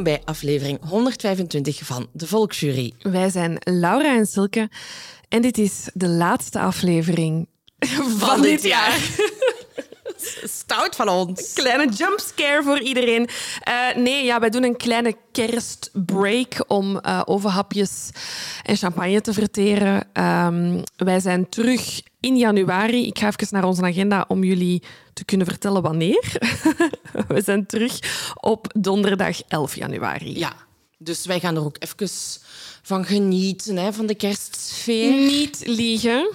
Welkom 0.00 0.22
bij 0.24 0.32
aflevering 0.34 0.78
125 0.88 1.80
van 1.82 2.08
de 2.12 2.26
Volksjury. 2.26 2.92
Wij 3.02 3.30
zijn 3.30 3.56
Laura 3.64 4.16
en 4.16 4.26
Silke 4.26 4.70
en 5.28 5.42
dit 5.42 5.58
is 5.58 5.88
de 5.94 6.08
laatste 6.08 6.60
aflevering 6.60 7.48
van, 8.18 8.42
dit 8.42 8.62
jaar. 8.62 8.98
Stout 10.42 10.96
van 10.96 11.08
ons. 11.08 11.52
Kleine 11.52 11.92
jumpscare 11.92 12.62
voor 12.62 12.80
iedereen. 12.80 13.28
Uh, 13.68 14.02
nee, 14.02 14.24
ja, 14.24 14.40
wij 14.40 14.50
doen 14.50 14.62
een 14.62 14.76
kleine 14.76 15.16
kerstbreak 15.32 16.64
om 16.66 17.00
uh, 17.06 17.22
overhapjes 17.24 18.10
en 18.62 18.76
champagne 18.76 19.20
te 19.20 19.32
verteren. 19.32 20.08
Um, 20.12 20.82
wij 20.96 21.20
zijn 21.20 21.48
terug 21.48 22.02
in 22.20 22.36
januari. 22.36 23.06
Ik 23.06 23.18
ga 23.18 23.26
even 23.26 23.46
naar 23.50 23.64
onze 23.64 23.82
agenda 23.82 24.24
om 24.28 24.44
jullie 24.44 24.82
te 25.12 25.24
kunnen 25.24 25.46
vertellen 25.46 25.82
wanneer. 25.82 26.32
We 27.28 27.42
zijn 27.42 27.66
terug 27.66 27.98
op 28.34 28.74
donderdag 28.78 29.42
11 29.48 29.76
januari. 29.76 30.38
Ja, 30.38 30.52
dus 30.98 31.26
wij 31.26 31.40
gaan 31.40 31.56
er 31.56 31.64
ook 31.64 31.76
even 31.78 32.10
van 32.82 33.04
genieten, 33.04 33.76
hè, 33.76 33.92
van 33.92 34.06
de 34.06 34.14
kerstsfeer. 34.14 35.12
Niet 35.12 35.62
liegen. 35.66 36.30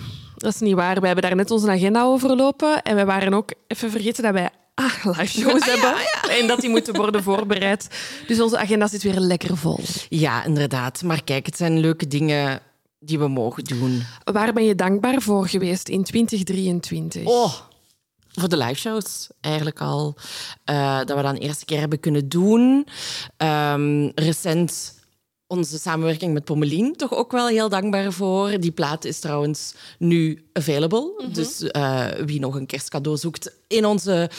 Dat 0.45 0.53
is 0.53 0.59
niet 0.59 0.75
waar. 0.75 0.99
We 0.99 1.05
hebben 1.05 1.23
daar 1.23 1.35
net 1.35 1.51
onze 1.51 1.69
agenda 1.69 2.03
overlopen. 2.03 2.81
En 2.81 2.95
we 2.95 3.05
waren 3.05 3.33
ook 3.33 3.53
even 3.67 3.91
vergeten 3.91 4.23
dat 4.23 4.33
wij 4.33 4.49
ah, 4.73 5.05
live 5.05 5.39
shows 5.39 5.61
ah, 5.61 5.67
hebben. 5.67 5.93
En 6.39 6.47
dat 6.47 6.59
die 6.59 6.69
moeten 6.69 6.95
worden 6.95 7.23
voorbereid. 7.29 7.87
Dus 8.27 8.39
onze 8.41 8.57
agenda 8.57 8.87
zit 8.87 9.03
weer 9.03 9.19
lekker 9.19 9.57
vol. 9.57 9.79
Ja, 10.09 10.43
inderdaad. 10.43 11.03
Maar 11.03 11.23
kijk, 11.23 11.45
het 11.45 11.57
zijn 11.57 11.79
leuke 11.79 12.07
dingen 12.07 12.59
die 12.99 13.19
we 13.19 13.27
mogen 13.27 13.63
doen. 13.63 14.03
Waar 14.23 14.53
ben 14.53 14.63
je 14.63 14.75
dankbaar 14.75 15.21
voor 15.21 15.47
geweest 15.47 15.89
in 15.89 16.03
2023? 16.03 17.25
Oh, 17.25 17.53
voor 18.31 18.49
de 18.49 18.57
live 18.57 18.79
shows 18.79 19.29
eigenlijk 19.41 19.81
al. 19.81 20.15
Uh, 20.69 20.97
dat 20.97 21.15
we 21.15 21.21
dan 21.21 21.35
de 21.35 21.41
eerste 21.41 21.65
keer 21.65 21.79
hebben 21.79 21.99
kunnen 21.99 22.29
doen. 22.29 22.87
Um, 23.37 24.11
recent 24.15 24.94
onze 25.47 25.79
samenwerking 25.79 26.33
met 26.33 26.43
Pommelien 26.43 26.95
toch 26.95 27.13
ook 27.13 27.31
wel 27.31 27.47
heel 27.47 27.69
dankbaar 27.69 28.11
voor. 28.11 28.59
Die 28.59 28.71
plaat 28.71 29.05
is 29.05 29.19
trouwens 29.19 29.73
nu 29.97 30.45
available. 30.53 30.99
Mm 30.99 31.25
-hmm. 31.25 31.33
Dus 31.33 31.61
uh, 31.61 32.05
wie 32.25 32.39
nog 32.39 32.55
een 32.55 32.65
kerstcadeau 32.65 33.17
zoekt 33.17 33.51
in 33.67 33.85
onze 33.85 34.29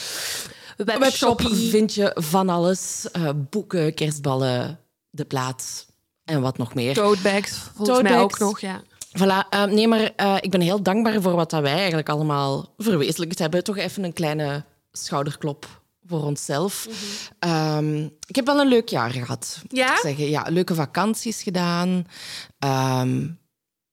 webshop, 0.76 1.40
vind 1.52 1.94
je 1.94 2.10
van 2.14 2.48
alles. 2.48 3.06
Uh, 3.16 3.30
boeken, 3.50 3.94
kerstballen, 3.94 4.80
de 5.10 5.24
plaat 5.24 5.86
en 6.24 6.40
wat 6.40 6.58
nog 6.58 6.74
meer. 6.74 6.94
Toadbags, 6.94 7.52
volgens 7.74 8.02
mij 8.02 8.20
ook 8.20 8.38
nog, 8.38 8.60
ja. 8.60 8.82
Voilà. 9.18 9.54
Uh, 9.54 9.64
nee, 9.64 9.88
maar 9.88 10.12
ik 10.40 10.50
ben 10.50 10.60
heel 10.60 10.82
dankbaar 10.82 11.22
voor 11.22 11.34
wat 11.34 11.50
dat 11.50 11.62
wij 11.62 11.74
eigenlijk 11.74 12.08
allemaal 12.08 12.72
verwezenlijkt 12.78 13.38
hebben. 13.38 13.64
Toch 13.64 13.76
even 13.76 14.04
een 14.04 14.12
kleine 14.12 14.64
schouderklop 14.92 15.80
voor 16.08 16.22
onszelf. 16.22 16.86
Mm 16.88 16.94
-hmm. 17.50 17.76
um, 17.76 18.12
ik 18.26 18.36
heb 18.36 18.46
wel 18.46 18.60
een 18.60 18.68
leuk 18.68 18.88
jaar 18.88 19.10
gehad. 19.10 19.62
Ja? 19.68 19.96
Zeggen. 20.00 20.28
Ja, 20.28 20.46
leuke 20.48 20.74
vakanties 20.74 21.42
gedaan. 21.42 22.06
Um, 22.64 23.38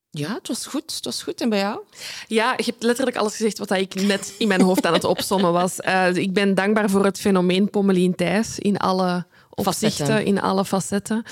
ja, 0.10 0.34
het 0.34 0.48
was 0.48 0.66
goed. 0.66 0.96
Het 0.96 1.06
was 1.06 1.24
goed. 1.24 1.42
En 1.42 1.50
bij 1.50 1.60
jou? 1.60 1.80
Ja, 2.28 2.54
je 2.58 2.64
hebt 2.64 2.84
letterlijk 2.84 3.18
alles 3.18 3.36
gezegd 3.36 3.58
wat 3.58 3.72
ik 3.72 3.96
net 3.96 4.36
in 4.38 4.48
mijn 4.48 4.62
hoofd 4.62 4.86
aan 4.86 4.94
het 4.94 5.04
opsommen 5.04 5.52
was. 5.52 5.80
Uh, 5.80 6.16
ik 6.28 6.34
ben 6.34 6.56
dankbaar 6.56 6.90
voor 6.90 7.06
het 7.06 7.20
fenomeen 7.20 7.70
Pommelien 7.70 8.16
Thijs 8.16 8.60
in 8.60 8.78
alle 8.78 9.26
opzichten, 9.56 10.26
in 10.26 10.42
alle 10.42 10.66
facetten. 10.66 11.24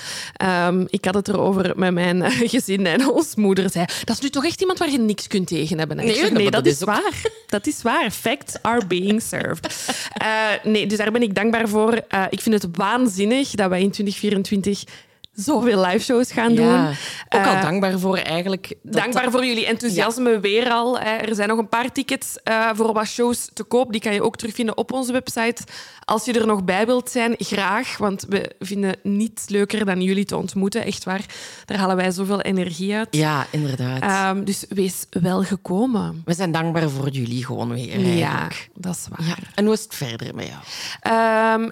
Um, 0.66 0.86
ik 0.90 1.04
had 1.04 1.14
het 1.14 1.28
erover 1.28 1.72
met 1.76 1.92
mijn 1.92 2.30
gezin 2.54 2.86
en 2.86 3.08
ons 3.08 3.34
moeder 3.34 3.70
zei, 3.70 3.84
dat 4.04 4.16
is 4.16 4.22
nu 4.22 4.28
toch 4.28 4.44
echt 4.44 4.60
iemand 4.60 4.78
waar 4.78 4.90
je 4.90 4.98
niks 4.98 5.26
kunt 5.26 5.46
tegen 5.46 5.78
hebben. 5.78 5.96
Nee, 5.96 6.30
nee, 6.30 6.42
dat, 6.42 6.52
dat 6.52 6.66
is, 6.66 6.72
is 6.72 6.84
waar. 6.84 7.22
Dat 7.46 7.66
is 7.66 7.82
waar. 7.82 8.10
Facts 8.10 8.54
are 8.62 8.86
being 8.86 9.22
served. 9.22 9.88
Uh, 10.22 10.48
nee, 10.72 10.86
dus 10.86 10.98
daar 10.98 11.12
ben 11.12 11.22
ik 11.22 11.34
dankbaar 11.34 11.68
voor. 11.68 11.92
Uh, 12.14 12.24
ik 12.30 12.40
vind 12.40 12.62
het 12.62 12.76
waanzinnig 12.76 13.50
dat 13.50 13.68
wij 13.68 13.80
in 13.80 13.90
2024 13.90 14.84
zoveel 15.32 15.84
live 15.84 16.04
shows 16.04 16.32
gaan 16.32 16.54
doen. 16.54 16.66
Ja, 16.66 16.90
ook 17.28 17.46
al 17.46 17.54
uh, 17.54 17.62
dankbaar 17.62 17.98
voor 17.98 18.16
eigenlijk. 18.16 18.74
dankbaar 18.82 19.30
voor 19.30 19.44
jullie 19.44 19.66
enthousiasme 19.66 20.30
ja. 20.30 20.40
weer 20.40 20.70
al. 20.70 20.98
Hè. 20.98 21.10
Er 21.10 21.34
zijn 21.34 21.48
nog 21.48 21.58
een 21.58 21.68
paar 21.68 21.92
tickets 21.92 22.38
uh, 22.44 22.70
voor 22.74 22.92
wat 22.92 23.06
shows 23.06 23.48
te 23.52 23.62
koop. 23.62 23.92
Die 23.92 24.00
kan 24.00 24.14
je 24.14 24.22
ook 24.22 24.36
terugvinden 24.36 24.76
op 24.76 24.92
onze 24.92 25.12
website. 25.12 25.62
Als 26.04 26.24
je 26.24 26.32
er 26.32 26.46
nog 26.46 26.64
bij 26.64 26.86
wilt 26.86 27.10
zijn, 27.10 27.34
graag. 27.38 27.96
Want 27.96 28.26
we 28.28 28.54
vinden 28.58 28.96
niets 29.02 29.48
leuker 29.48 29.84
dan 29.84 30.02
jullie 30.02 30.24
te 30.24 30.36
ontmoeten. 30.36 30.84
Echt 30.84 31.04
waar. 31.04 31.24
Daar 31.64 31.78
halen 31.78 31.96
wij 31.96 32.10
zoveel 32.10 32.40
energie 32.40 32.94
uit. 32.94 33.08
Ja, 33.10 33.46
inderdaad. 33.50 34.02
Uh, 34.02 34.44
dus 34.44 34.64
wees 34.68 35.06
wel 35.10 35.42
gekomen. 35.42 36.22
We 36.24 36.34
zijn 36.34 36.52
dankbaar 36.52 36.90
voor 36.90 37.08
jullie 37.08 37.44
gewoon 37.44 37.74
weer. 37.74 37.90
Eigenlijk. 37.90 38.18
Ja, 38.18 38.48
dat 38.74 38.94
is 38.94 39.06
waar. 39.08 39.26
Ja. 39.26 39.36
En 39.54 39.64
hoe 39.64 39.74
is 39.74 39.82
het 39.82 39.94
verder 39.94 40.34
met 40.34 40.48
jou? 40.48 41.62
Um, 41.62 41.70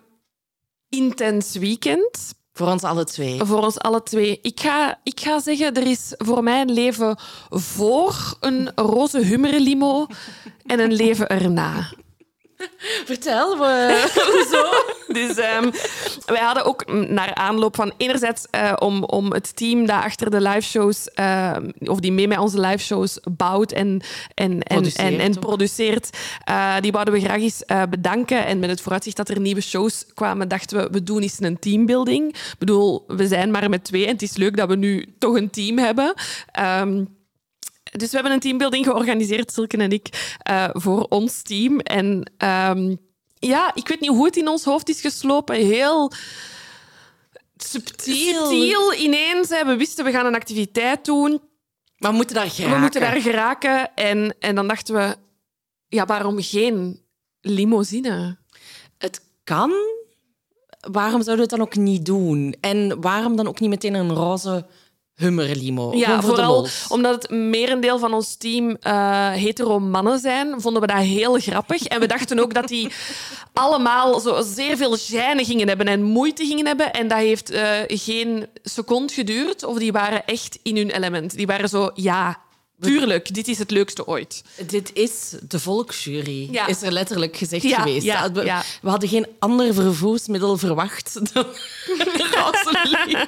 intens 0.89 1.57
weekend. 1.57 2.39
Voor 2.61 2.69
ons 2.69 2.83
alle 2.83 3.05
twee. 3.05 3.45
Voor 3.45 3.63
ons 3.63 3.79
alle 3.79 4.03
twee. 4.03 4.39
Ik 4.43 4.61
ga, 4.61 4.99
ik 5.03 5.21
ga 5.21 5.41
zeggen, 5.41 5.75
er 5.75 5.87
is 5.87 6.15
voor 6.17 6.43
mij 6.43 6.61
een 6.61 6.73
leven 6.73 7.19
voor 7.49 8.37
een 8.41 8.73
roze 8.75 9.19
hummerlimo 9.19 10.07
en 10.67 10.81
een 10.81 10.93
leven 10.93 11.29
erna. 11.29 11.93
Vertel 13.11 13.57
me. 13.57 14.05
Hoezo? 14.33 14.65
dus 15.07 15.39
um, 15.39 15.71
wij 16.27 16.41
hadden 16.41 16.65
ook 16.65 16.93
naar 17.09 17.35
aanloop 17.35 17.77
van 17.77 17.93
enerzijds 17.97 18.47
uh, 18.55 18.73
om, 18.79 19.05
om 19.05 19.33
het 19.33 19.57
team 19.57 19.87
dat 19.87 20.03
achter 20.03 20.31
de 20.31 20.41
live 20.41 20.61
shows, 20.61 21.09
uh, 21.21 21.57
of 21.79 22.01
die 22.01 22.13
mee 22.13 22.29
met 22.29 22.39
onze 22.39 22.61
live 22.61 22.85
shows 22.85 23.19
bouwt 23.31 23.73
en, 23.73 24.01
en, 24.35 24.63
en, 24.63 24.77
produceert, 24.77 25.13
en, 25.13 25.19
en 25.19 25.39
produceert, 25.39 26.11
uh, 26.49 26.75
die 26.81 26.93
wouden 26.93 27.15
we 27.15 27.21
graag 27.21 27.41
eens 27.41 27.63
bedanken. 27.91 28.47
En 28.47 28.59
met 28.59 28.71
het 28.71 28.81
vooruitzicht 28.81 29.17
dat 29.17 29.29
er 29.29 29.41
nieuwe 29.41 29.61
shows 29.61 30.07
kwamen, 30.15 30.49
dachten 30.49 30.77
we, 30.77 30.89
we 30.91 31.03
doen 31.03 31.23
eens 31.23 31.41
een 31.41 31.59
teambuilding. 31.59 32.29
Ik 32.29 32.55
bedoel, 32.59 33.05
we 33.07 33.27
zijn 33.27 33.51
maar 33.51 33.69
met 33.69 33.85
twee 33.85 34.07
en 34.07 34.13
het 34.13 34.23
is 34.23 34.37
leuk 34.37 34.57
dat 34.57 34.69
we 34.69 34.77
nu 34.77 35.15
toch 35.19 35.37
een 35.37 35.51
team 35.51 35.79
hebben. 35.79 36.15
Um, 36.81 37.19
dus 37.91 38.09
we 38.09 38.15
hebben 38.15 38.33
een 38.33 38.41
teambuilding 38.41 38.85
georganiseerd, 38.85 39.53
Silke 39.53 39.77
en 39.77 39.91
ik, 39.91 40.37
uh, 40.51 40.69
voor 40.73 41.03
ons 41.03 41.43
team. 41.43 41.81
En 41.81 42.33
um, 42.39 42.99
ja, 43.35 43.75
ik 43.75 43.89
weet 43.89 44.01
niet 44.01 44.11
hoe 44.11 44.25
het 44.25 44.37
in 44.37 44.49
ons 44.49 44.65
hoofd 44.65 44.89
is 44.89 45.01
geslopen. 45.01 45.57
Heel 45.57 46.13
subtiel. 47.57 48.47
subtiel 48.47 48.95
ineens. 48.95 49.49
Hè. 49.49 49.65
We 49.65 49.77
wisten, 49.77 50.05
we 50.05 50.11
gaan 50.11 50.27
een 50.27 50.35
activiteit 50.35 51.05
doen. 51.05 51.41
Maar 51.97 52.11
we 52.11 52.17
moeten 52.17 52.35
daar 52.35 52.51
geraken. 52.51 52.75
We 52.75 52.81
moeten 52.81 53.01
daar 53.01 53.21
geraken. 53.21 53.95
En, 53.95 54.37
en 54.39 54.55
dan 54.55 54.69
dachten 54.69 54.95
we, 54.95 55.17
ja, 55.89 56.07
waarom 56.07 56.43
geen 56.43 57.03
limousine? 57.41 58.39
Het 58.99 59.23
kan. 59.45 59.73
Waarom 60.81 61.23
zouden 61.23 61.37
we 61.37 61.41
het 61.41 61.51
dan 61.51 61.61
ook 61.61 61.77
niet 61.77 62.07
doen? 62.07 62.55
En 62.61 63.01
waarom 63.01 63.37
dan 63.37 63.49
ook 63.49 63.61
niet 63.61 63.71
meteen 63.71 63.95
een 63.95 64.15
roze 64.15 64.67
hummerlimo. 65.21 65.93
Ja, 65.95 66.23
vooral 66.23 66.67
omdat 66.89 67.23
het 67.23 67.31
merendeel 67.31 67.99
van 67.99 68.13
ons 68.15 68.37
team 68.37 68.69
uh, 68.69 69.31
hetero 69.31 69.79
mannen 69.79 70.19
zijn, 70.19 70.61
vonden 70.61 70.83
we 70.83 70.89
dat 70.89 71.03
heel 71.03 71.39
grappig. 71.39 71.85
En 71.85 72.01
we 72.01 72.07
dachten 72.07 72.39
ook 72.39 72.55
dat 72.55 72.69
die 72.69 72.93
allemaal 73.53 74.21
zo 74.21 74.43
zeer 74.43 74.77
veel 74.77 74.97
gêne 74.97 75.45
gingen 75.45 75.69
hebben 75.69 75.87
en 75.87 76.03
moeite 76.03 76.45
gingen 76.45 76.67
hebben. 76.67 76.93
En 76.93 77.09
dat 77.09 77.19
heeft 77.19 77.53
uh, 77.53 77.69
geen 77.87 78.47
seconde 78.63 79.13
geduurd. 79.13 79.65
Of 79.65 79.79
die 79.79 79.93
waren 79.93 80.27
echt 80.27 80.59
in 80.63 80.77
hun 80.77 80.91
element. 80.91 81.37
Die 81.37 81.47
waren 81.47 81.69
zo, 81.69 81.91
ja, 81.95 82.39
Tuurlijk, 82.81 83.35
dit 83.35 83.49
is 83.49 83.59
het 83.59 83.71
leukste 83.71 84.07
ooit. 84.07 84.43
Dit 84.67 84.91
is 84.95 85.35
de 85.49 85.59
volksjury, 85.59 86.49
ja. 86.51 86.67
is 86.67 86.83
er 86.83 86.93
letterlijk 86.93 87.37
gezegd 87.37 87.63
ja, 87.63 87.79
geweest. 87.79 88.05
Ja, 88.05 88.33
we, 88.33 88.63
we, 88.83 88.89
hadden 88.91 89.09
geen 89.09 89.27
ander 89.39 89.75
vervoersmiddel 89.75 90.57
verwacht 90.57 91.15
dan 91.33 91.45
een 92.71 92.91
limo. 93.07 93.27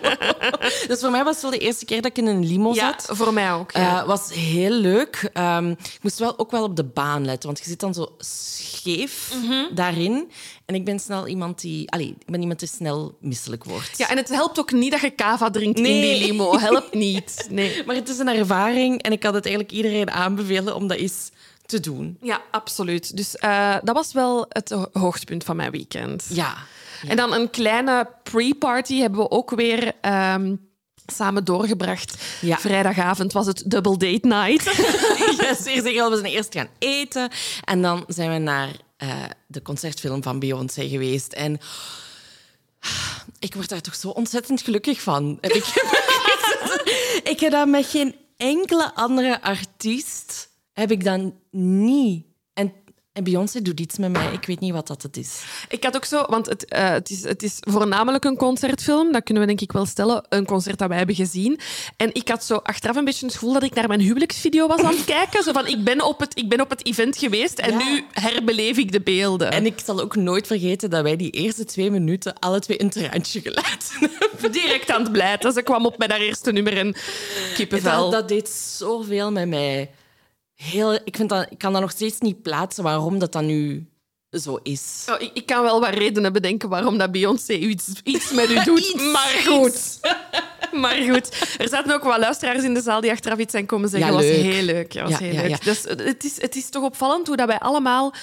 Dus 0.86 1.00
voor 1.00 1.10
mij 1.10 1.24
was 1.24 1.32
het 1.32 1.42
wel 1.42 1.50
de 1.50 1.58
eerste 1.58 1.84
keer 1.84 2.02
dat 2.02 2.10
ik 2.10 2.18
in 2.18 2.26
een 2.26 2.46
limo 2.46 2.72
zat. 2.72 3.06
voor 3.10 3.32
mij 3.32 3.52
ook. 3.52 3.72
Ja. 3.72 4.00
Uh, 4.00 4.06
was 4.06 4.32
heel 4.32 4.72
leuk. 4.72 5.30
Um, 5.34 5.70
ik 5.70 5.98
moest 6.02 6.18
wel 6.18 6.38
ook 6.38 6.50
wel 6.50 6.62
op 6.62 6.76
de 6.76 6.84
baan 6.84 7.24
letten, 7.24 7.46
want 7.48 7.58
je 7.58 7.70
zit 7.70 7.80
dan 7.80 7.94
zo 7.94 8.14
scheef 8.18 9.30
Mhm. 9.34 9.44
mm 9.44 9.50
-hmm. 9.50 9.74
daarin. 9.74 10.30
En 10.66 10.74
ik 10.74 10.84
ben 10.84 10.98
snel 10.98 11.26
iemand 11.26 11.60
die... 11.60 11.90
Allee, 11.90 12.14
ik 12.18 12.30
ben 12.30 12.40
iemand 12.40 12.58
die 12.58 12.68
snel 12.68 13.16
misselijk 13.20 13.64
wordt. 13.64 13.98
Ja, 13.98 14.10
en 14.10 14.16
het 14.16 14.28
helpt 14.28 14.58
ook 14.58 14.72
niet 14.72 14.90
dat 14.90 15.00
je 15.00 15.10
kava 15.10 15.50
drinkt 15.50 15.80
nee. 15.80 15.92
in 15.92 16.18
die 16.18 16.26
limo. 16.26 16.58
Helpt 16.58 16.94
niet. 17.06 17.46
Nee. 17.50 17.82
Maar 17.86 17.94
het 17.94 18.08
is 18.08 18.18
een 18.18 18.28
ervaring 18.28 19.02
en 19.02 19.12
ik 19.12 19.22
had 19.22 19.34
het 19.34 19.41
eigenlijk 19.44 19.74
iedereen 19.74 20.10
aanbevelen 20.10 20.74
om 20.74 20.86
dat 20.86 20.98
eens 20.98 21.30
te 21.66 21.80
doen. 21.80 22.16
Ja, 22.20 22.40
absoluut. 22.50 23.16
Dus 23.16 23.36
uh, 23.44 23.76
dat 23.82 23.94
was 23.94 24.12
wel 24.12 24.46
het 24.48 24.76
hoogtepunt 24.92 25.44
van 25.44 25.56
mijn 25.56 25.70
weekend. 25.70 26.26
Ja. 26.28 26.56
ja. 27.02 27.08
En 27.08 27.16
dan 27.16 27.32
een 27.32 27.50
kleine 27.50 28.08
pre-party 28.22 28.98
hebben 28.98 29.20
we 29.20 29.30
ook 29.30 29.50
weer... 29.50 29.92
Um, 30.34 30.70
samen 31.06 31.44
doorgebracht. 31.44 32.14
Ja. 32.40 32.58
Vrijdagavond 32.58 33.32
was 33.32 33.46
het 33.46 33.62
double 33.66 33.96
date 33.96 34.26
night. 34.26 34.62
zeer 35.64 35.82
zeker. 35.82 36.10
We 36.10 36.16
zijn 36.16 36.32
eerst 36.32 36.54
gaan 36.54 36.68
eten 36.78 37.30
en 37.64 37.82
dan 37.82 38.04
zijn 38.08 38.32
we 38.32 38.38
naar 38.38 38.68
uh, 39.02 39.14
de 39.46 39.62
concertfilm 39.62 40.22
van 40.22 40.38
Beyoncé 40.38 40.88
geweest. 40.88 41.32
En 41.32 41.60
ik 43.38 43.54
word 43.54 43.68
daar 43.68 43.80
toch 43.80 43.94
zo 43.94 44.08
ontzettend 44.08 44.62
gelukkig 44.62 45.00
van. 45.00 45.38
Heb 45.40 45.52
ik, 45.52 45.64
ik 47.32 47.40
heb 47.40 47.52
dat 47.52 47.68
met 47.68 47.86
geen 47.86 48.14
enkele 48.42 48.94
andere 48.94 49.42
artiest 49.42 50.50
heb 50.72 50.90
ik 50.90 51.04
dan 51.04 51.34
niet. 51.50 52.26
En 53.12 53.24
Beyoncé 53.24 53.62
doet 53.62 53.80
iets 53.80 53.98
met 53.98 54.10
mij. 54.12 54.32
Ik 54.32 54.46
weet 54.46 54.60
niet 54.60 54.72
wat 54.72 54.86
dat 54.86 55.02
het 55.02 55.16
is. 55.16 55.42
Ik 55.68 55.84
had 55.84 55.96
ook 55.96 56.04
zo, 56.04 56.24
want 56.28 56.46
het, 56.46 56.64
eh, 56.64 56.88
het, 56.90 57.10
is, 57.10 57.22
het 57.22 57.42
is 57.42 57.56
voornamelijk 57.60 58.24
een 58.24 58.36
concertfilm. 58.36 59.12
Dat 59.12 59.22
kunnen 59.22 59.42
we 59.42 59.48
denk 59.48 59.60
ik 59.60 59.72
wel 59.72 59.86
stellen. 59.86 60.24
Een 60.28 60.44
concert 60.46 60.78
dat 60.78 60.88
wij 60.88 60.96
hebben 60.96 61.14
gezien. 61.14 61.60
En 61.96 62.10
ik 62.14 62.28
had 62.28 62.44
zo 62.44 62.54
achteraf 62.54 62.96
een 62.96 63.04
beetje 63.04 63.24
het 63.26 63.34
gevoel 63.34 63.52
dat 63.52 63.62
ik 63.62 63.74
naar 63.74 63.88
mijn 63.88 64.00
huwelijksvideo 64.00 64.66
was 64.66 64.80
aan 64.80 64.94
het 64.94 65.04
kijken. 65.16 65.42
Zo 65.42 65.52
van, 65.52 65.66
ik 65.66 65.84
ben 65.84 66.04
op 66.04 66.20
het, 66.20 66.38
ik 66.38 66.48
ben 66.48 66.60
op 66.60 66.70
het 66.70 66.86
event 66.86 67.16
geweest 67.16 67.58
en 67.58 67.78
Ja. 67.78 67.84
nu 67.84 68.04
herbeleef 68.12 68.76
ik 68.76 68.92
de 68.92 69.00
beelden. 69.00 69.50
En 69.50 69.66
ik 69.66 69.80
zal 69.84 70.00
ook 70.00 70.16
nooit 70.16 70.46
vergeten 70.46 70.90
dat 70.90 71.02
wij 71.02 71.16
die 71.16 71.30
eerste 71.30 71.64
twee 71.64 71.90
minuten 71.90 72.38
alle 72.38 72.60
twee 72.60 72.80
een 72.82 72.90
traantje 72.90 73.40
gelaten 73.40 74.10
hebben. 74.18 74.52
direct 74.52 74.90
aan 74.90 75.02
het 75.02 75.12
blijten. 75.12 75.52
Ze 75.52 75.62
kwam 75.62 75.86
op 75.86 75.98
met 75.98 76.10
haar 76.10 76.20
eerste 76.20 76.52
nummer 76.52 76.76
en 76.78 76.94
kippenvel. 77.54 78.02
Dat, 78.02 78.20
dat 78.20 78.28
deed 78.28 78.48
zoveel 78.48 79.32
met 79.32 79.48
mij. 79.48 79.90
Heel, 80.62 80.94
ik, 81.04 81.16
vind 81.16 81.28
dat, 81.28 81.46
ik 81.50 81.58
kan 81.58 81.72
dat 81.72 81.80
nog 81.80 81.90
steeds 81.90 82.18
niet 82.18 82.42
plaatsen 82.42 82.82
waarom 82.84 83.18
dat 83.18 83.32
dan 83.32 83.46
nu 83.46 83.86
zo 84.30 84.58
is. 84.62 85.06
Oh, 85.10 85.20
ik, 85.20 85.30
ik 85.34 85.46
kan 85.46 85.62
wel 85.62 85.80
wat 85.80 85.94
redenen 85.94 86.32
bedenken 86.32 86.68
waarom 86.68 86.98
dat 86.98 87.12
Beyoncé 87.12 87.52
iets, 87.52 87.88
iets 88.04 88.32
met 88.32 88.50
u 88.50 88.64
doet. 88.64 88.78
Iets, 88.94 89.12
maar 89.12 89.42
goed. 89.46 90.00
Maar 90.72 90.96
goed. 90.96 91.56
Er 91.58 91.68
zaten 91.68 91.94
ook 91.94 92.02
wat 92.02 92.18
luisteraars 92.18 92.62
in 92.62 92.74
de 92.74 92.80
zaal 92.80 93.00
die 93.00 93.10
achteraf 93.10 93.38
iets 93.38 93.50
zijn 93.52 93.66
komen 93.66 93.88
zeggen. 93.88 94.10
Ja, 94.10 94.16
was 94.16 94.24
heel 94.24 94.62
leuk. 94.62 94.92
Ja, 94.92 95.02
was 95.02 95.10
Ja, 95.10 95.18
heel 95.18 95.32
ja, 95.32 95.40
leuk. 95.40 95.50
ja. 95.50 95.58
Dus 95.64 95.82
het 95.82 96.24
is, 96.24 96.40
het 96.40 96.56
is 96.56 96.68
toch 96.68 96.82
opvallend 96.84 97.26
hoe 97.26 97.36
dat 97.36 97.46
wij 97.46 97.58
allemaal 97.58 98.14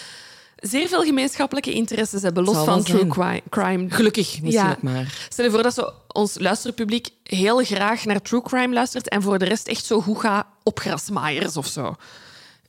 zeer 0.55 0.87
veel 0.87 1.01
gemeenschappelijke 1.03 1.71
interesses 1.73 2.21
hebben, 2.21 2.43
los 2.43 2.65
van 2.65 2.83
true 2.83 3.07
crime. 3.07 3.41
crime. 3.49 3.89
Gelukkig, 3.89 4.41
misschien 4.41 4.75
maar. 4.79 5.27
Stel 5.29 5.45
je 5.45 5.51
voor 5.51 5.63
dat 5.63 5.73
zo 5.73 5.93
ons 6.07 6.39
luisterpubliek 6.39 7.09
heel 7.23 7.63
graag 7.63 8.05
naar 8.05 8.21
true 8.21 8.41
crime 8.41 8.73
luistert 8.73 9.09
en 9.09 9.21
voor 9.21 9.37
de 9.37 9.45
rest 9.45 9.67
echt 9.67 9.85
zo 9.85 10.01
goed 10.01 10.19
gaat 10.19 10.45
op 10.63 10.79
grasmaaiers 10.79 11.57
of 11.57 11.67
zo. 11.67 11.95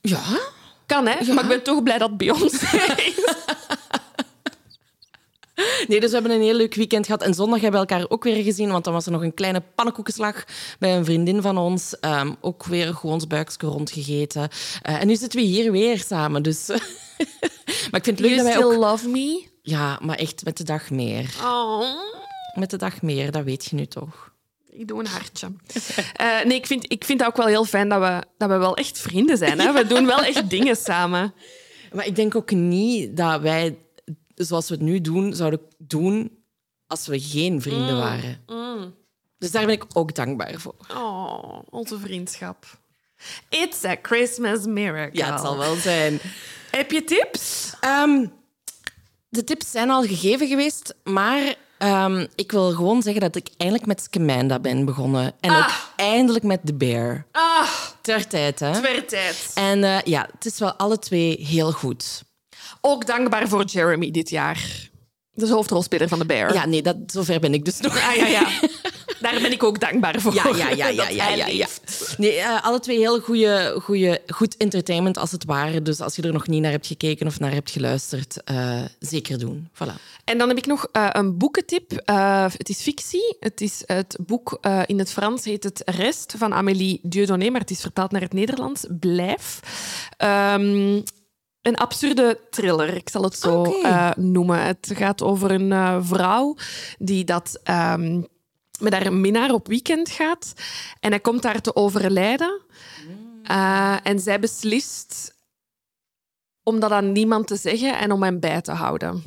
Ja? 0.01 0.39
Kan, 0.87 1.07
hè? 1.07 1.35
Maar 1.35 1.43
ik 1.43 1.49
ben 1.49 1.63
toch 1.63 1.83
blij 1.83 1.99
dat 1.99 2.17
Beyoncé 2.17 2.77
is. 2.97 3.25
Nee, 5.89 6.01
dus 6.01 6.09
we 6.09 6.17
hebben 6.17 6.33
een 6.33 6.43
heel 6.43 6.55
leuk 6.55 6.75
weekend 6.75 7.07
gehad. 7.07 7.23
En 7.23 7.35
zondag 7.35 7.61
hebben 7.61 7.81
we 7.81 7.87
elkaar 7.87 8.11
ook 8.11 8.25
weer 8.25 8.43
gezien, 8.43 8.71
want 8.71 8.85
dan 8.85 8.93
was 8.93 9.07
er 9.07 9.13
nog 9.13 9.23
een 9.23 9.35
kleine 9.35 9.63
pannenkoekenslag 9.75 10.45
bij 10.79 10.97
een 10.97 11.05
vriendin 11.05 11.43
van 11.43 11.59
ons. 11.59 11.99
Ehm, 12.01 12.33
ook 12.41 12.65
weer 12.65 12.95
gewoon 12.95 13.25
buikje 13.29 13.67
rondgegeten. 13.67 14.49
Eh, 14.83 15.01
en 15.01 15.07
nu 15.07 15.17
zitten 15.17 15.41
we 15.41 15.47
hier 15.47 15.73
weer 15.73 15.99
samen. 15.99 16.43
Dus... 16.43 16.67
maar 17.91 18.01
ik 18.01 18.05
vind 18.05 18.07
het 18.07 18.21
leuk 18.21 18.31
You 18.31 18.37
dat 18.37 18.45
wij 18.45 18.53
still 18.53 18.65
ook... 18.65 18.83
love 18.83 19.09
me? 19.09 19.47
Ja, 19.63 19.99
maar 20.03 20.17
echt 20.17 20.45
met 20.45 20.57
de 20.57 20.65
dag 20.65 20.91
meer. 20.91 21.35
Oh. 21.43 21.85
Met 22.55 22.71
de 22.71 22.77
dag 22.77 23.03
meer, 23.03 23.31
dat 23.31 23.45
weet 23.45 23.65
je 23.65 23.77
nu 23.77 23.87
toch. 23.87 24.30
Ik 24.71 24.89
doe 24.89 25.01
een 25.01 25.07
hartje. 25.07 25.53
Eh, 26.15 26.45
nee, 26.45 26.57
ik 26.57 26.67
vind, 26.67 26.93
ik 26.93 27.05
vind 27.05 27.21
het 27.21 27.29
ook 27.29 27.37
wel 27.37 27.47
heel 27.47 27.65
fijn 27.65 27.89
dat 27.89 28.01
we, 28.01 28.23
dat 28.39 28.49
we 28.49 28.57
wel 28.57 28.77
echt 28.77 28.99
vrienden 28.99 29.39
zijn. 29.39 29.61
Hè? 29.61 29.73
We 29.73 29.87
doen 29.87 30.07
wel 30.07 30.23
echt 30.23 30.51
dingen 30.51 30.77
samen. 30.77 31.35
Maar 31.93 32.07
ik 32.07 32.17
denk 32.17 32.35
ook 32.35 32.51
niet 32.51 33.17
dat 33.17 33.41
wij, 33.41 33.79
zoals 34.35 34.69
we 34.69 34.75
het 34.75 34.83
nu 34.83 35.01
doen, 35.01 35.35
zouden 35.35 35.61
doen 35.79 36.39
als 36.87 37.07
we 37.07 37.21
geen 37.21 37.63
vrienden 37.63 37.97
waren. 37.97 38.45
Dus 39.39 39.51
daar 39.51 39.67
ben 39.67 39.75
ik 39.75 39.85
ook 39.93 40.15
dankbaar 40.15 40.61
voor. 40.61 40.75
Oh, 40.95 41.59
onze 41.71 41.99
vriendschap. 41.99 42.79
It's 43.49 43.85
a 43.85 43.97
Christmas 44.03 44.67
miracle. 44.67 45.19
Ja, 45.19 45.33
het 45.33 45.41
zal 45.41 45.59
wel 45.59 45.75
zijn. 45.75 46.21
Heb 46.71 46.91
je 46.91 47.05
tips? 47.05 47.73
Ehm, 47.81 48.27
de 49.29 49.45
tips 49.45 49.71
zijn 49.71 49.91
al 49.91 50.03
gegeven 50.03 50.49
geweest, 50.49 50.95
maar 51.05 51.55
ehm, 51.81 52.27
ik 52.35 52.51
wil 52.53 52.73
gewoon 52.73 53.03
zeggen 53.03 53.21
dat 53.21 53.37
ik 53.37 53.49
eindelijk 53.57 53.87
met 53.87 54.03
Scamanda 54.03 54.59
ben 54.59 54.85
begonnen. 54.85 55.33
En 55.41 55.57
ook 55.57 55.71
eindelijk 55.97 56.45
met 56.45 56.61
The 56.65 56.75
Bear. 56.75 57.27
Ah, 57.33 57.69
Ter 58.01 58.27
tijd, 58.27 58.61
hè? 58.61 58.81
weer 58.81 59.07
tijd. 59.07 59.51
En 59.55 59.85
eh, 59.85 59.99
ja, 60.05 60.29
het 60.33 60.47
is 60.47 60.59
wel 60.59 60.73
alle 60.73 60.99
twee 60.99 61.47
heel 61.49 61.73
goed. 61.73 62.23
Ook 62.81 63.07
dankbaar 63.07 63.49
voor 63.49 63.65
Jeremy 63.65 64.11
dit 64.11 64.31
jaar. 64.31 64.89
De 65.31 65.49
hoofdrolspeler 65.49 66.09
van 66.09 66.19
The 66.19 66.27
Bear. 66.27 66.55
Ja, 66.55 66.67
nee, 66.67 66.83
dat, 66.83 66.97
zover 67.07 67.41
ben 67.41 67.55
ik 67.55 67.65
dus 67.65 67.81
nog. 67.81 67.97
Ah, 68.09 68.15
ja, 68.17 68.27
ja. 68.27 68.49
Daar 69.21 69.41
ben 69.41 69.53
ik 69.53 69.63
ook 69.63 69.81
dankbaar 69.81 70.21
voor. 70.21 70.35
Ja, 70.35 70.45
ja, 70.57 70.69
ja, 70.69 70.89
ja, 71.11 71.29
ja, 71.35 71.47
ja. 71.47 71.67
Nee, 72.17 72.37
eh, 72.37 72.65
alle 72.65 72.81
twee 72.81 72.99
heel 72.99 73.21
goede, 73.21 73.79
goede, 73.83 74.21
goed 74.27 74.57
entertainment 74.57 75.19
als 75.19 75.31
het 75.31 75.45
ware. 75.45 75.83
Dus 75.83 76.01
als 76.01 76.17
je 76.17 76.23
er 76.23 76.33
nog 76.33 76.47
niet 76.47 76.63
naar 76.63 76.71
hebt 76.71 76.87
gekeken 76.87 77.27
of 77.27 77.41
naar 77.41 77.53
hebt 77.53 77.71
geluisterd, 77.71 78.43
eh, 78.45 78.81
zeker 78.99 79.39
doen. 79.39 79.69
Voilà. 79.75 79.95
En 80.25 80.39
dan 80.39 80.49
heb 80.49 80.57
ik 80.59 80.67
nog 80.67 80.87
eh, 80.93 81.09
een 81.13 81.39
boekentip. 81.39 81.93
Eh, 81.93 82.45
het 82.57 82.69
is 82.69 82.81
fictie. 82.83 83.37
Het 83.41 83.61
is 83.61 83.83
het 83.87 84.17
boek 84.27 84.59
eh, 84.61 84.81
in 84.87 84.99
het 84.99 85.11
Frans 85.13 85.45
heet 85.45 85.65
het 85.65 85.83
Rest 85.85 86.35
van 86.37 86.55
Amélie 86.55 87.01
Dieudonné, 87.03 87.51
maar 87.51 87.61
het 87.61 87.71
is 87.71 87.81
vertaald 87.81 88.11
naar 88.11 88.21
het 88.21 88.33
Nederlands. 88.33 88.85
Blijf. 89.01 89.61
Ehm, 90.17 91.01
een 91.63 91.77
absurde 91.77 92.39
thriller, 92.51 92.95
ik 92.95 93.09
zal 93.09 93.23
het 93.23 93.37
zo 93.39 93.63
eh, 93.83 94.11
noemen. 94.17 94.63
Het 94.63 94.91
gaat 94.95 95.23
over 95.23 95.51
een 95.51 95.73
eh, 95.73 95.97
vrouw 96.01 96.57
die 96.99 97.25
dat 97.25 97.61
ehm, 97.65 98.23
met 98.81 98.93
haar 98.93 99.13
minnaar 99.13 99.53
op 99.53 99.67
weekend 99.67 100.11
gaat. 100.11 100.53
En 101.01 101.11
hij 101.11 101.21
komt 101.21 101.43
daar 101.43 101.61
te 101.61 101.77
overlijden. 101.77 102.61
Eh, 103.43 103.97
en 104.03 104.21
zij 104.21 104.41
beslist 104.41 105.35
om 106.63 106.81
dat 106.81 106.91
aan 106.91 107.13
niemand 107.13 107.47
te 107.47 107.57
zeggen 107.57 107.99
en 107.99 108.13
om 108.13 108.23
hem 108.23 108.41
bij 108.41 108.61
te 108.61 108.73
houden. 108.73 109.23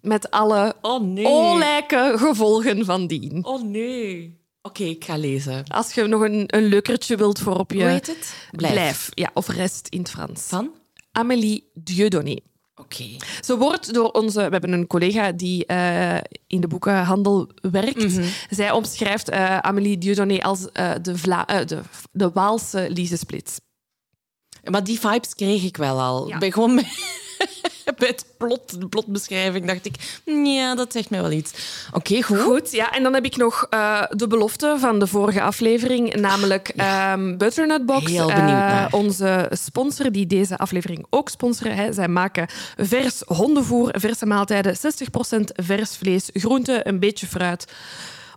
Met 0.00 0.30
alle 0.30 0.74
Oh 0.80 1.00
nee. 1.00 1.84
gevolgen 2.18 2.84
van 2.84 3.06
dien. 3.06 3.44
Oh 3.44 3.62
nee. 3.62 4.44
Oké, 4.62 4.82
ik 4.84 5.04
ga 5.04 5.16
lezen. 5.16 5.64
Als 5.66 5.92
je 5.92 6.06
nog 6.06 6.20
een, 6.20 6.44
een 6.46 6.64
leukertje 6.64 7.16
wilt 7.16 7.38
voor 7.38 7.58
op 7.58 7.70
je... 7.72 7.78
Hoe 7.78 7.88
heet 7.88 8.06
het? 8.06 8.48
Blijf. 8.50 9.08
Ja, 9.14 9.30
of 9.34 9.48
rest 9.48 9.88
in 9.88 9.98
het 9.98 10.10
Frans. 10.10 10.42
Van? 10.42 10.70
Amélie 11.12 11.70
Dieudonné. 11.74 12.36
Oké. 12.80 13.16
Ze 13.40 13.56
wordt 13.56 13.94
door 13.94 14.10
onze... 14.10 14.38
We 14.44 14.50
hebben 14.50 14.72
een 14.72 14.86
collega 14.86 15.32
die 15.32 15.66
eh, 15.66 16.16
in 16.46 16.60
de 16.60 16.66
boekenhandel 16.66 17.48
werkt. 17.60 18.18
Zij 18.50 18.70
omschrijft 18.70 19.28
eh, 19.28 19.58
Amélie 19.58 19.98
Dieudonné 19.98 20.42
als 20.42 20.72
eh, 20.72 20.92
de, 21.02 21.18
Vla 21.18 21.44
de, 21.44 21.80
de 22.12 22.30
Waalse 22.30 22.86
Lise 22.90 23.16
Splits. 23.16 23.58
Maar 24.64 24.84
die 24.84 25.00
vibes 25.00 25.34
kreeg 25.34 25.62
ik 25.62 25.76
wel 25.76 26.00
al. 26.00 26.28
Ja. 26.28 26.38
Bij 26.38 26.50
gewoon 26.50 26.82
bij, 27.98 28.08
het 28.08 28.26
plot, 28.36 28.80
de 28.80 28.88
plotbeschrijving 28.88 29.66
dacht 29.66 29.86
ik, 29.86 30.20
ja, 30.44 30.74
dat 30.74 30.92
zegt 30.92 31.10
mij 31.10 31.22
wel 31.22 31.30
iets. 31.30 31.52
Oké, 31.92 32.22
goed. 32.22 32.40
Goed, 32.40 32.72
ja. 32.72 32.92
En 32.92 33.02
dan 33.02 33.14
heb 33.14 33.24
ik 33.24 33.36
nog 33.36 33.66
eh, 33.70 34.02
de 34.10 34.26
belofte 34.26 34.76
van 34.78 34.98
de 34.98 35.06
vorige 35.06 35.42
aflevering, 35.42 36.14
namelijk 36.14 36.68
ehm, 36.68 37.36
Butternut 37.36 37.86
Box. 37.86 38.10
Heel 38.10 38.26
benieuwd 38.26 38.44
Eh, 38.46 38.86
onze 38.90 39.50
sponsor, 39.50 40.12
die 40.12 40.26
deze 40.26 40.58
aflevering 40.58 41.06
ook 41.10 41.28
sponsoren. 41.28 41.76
Hè. 41.76 41.92
Zij 41.92 42.08
maken 42.08 42.48
vers 42.76 43.22
hondenvoer, 43.26 43.94
verse 43.98 44.26
maaltijden, 44.26 44.76
60% 44.76 45.52
vers 45.54 45.96
vlees, 45.96 46.30
groente, 46.32 46.80
een 46.82 46.98
beetje 46.98 47.26
fruit. 47.26 47.72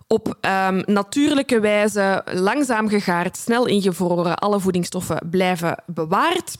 Op 0.06 0.36
ehm, 0.40 0.82
natuurlijke 0.86 1.60
wijze, 1.60 2.22
langzaam 2.32 2.88
gegaard, 2.88 3.36
snel 3.36 3.66
ingevroren. 3.66 4.38
Alle 4.38 4.60
voedingsstoffen 4.60 5.28
blijven 5.30 5.82
bewaard. 5.86 6.56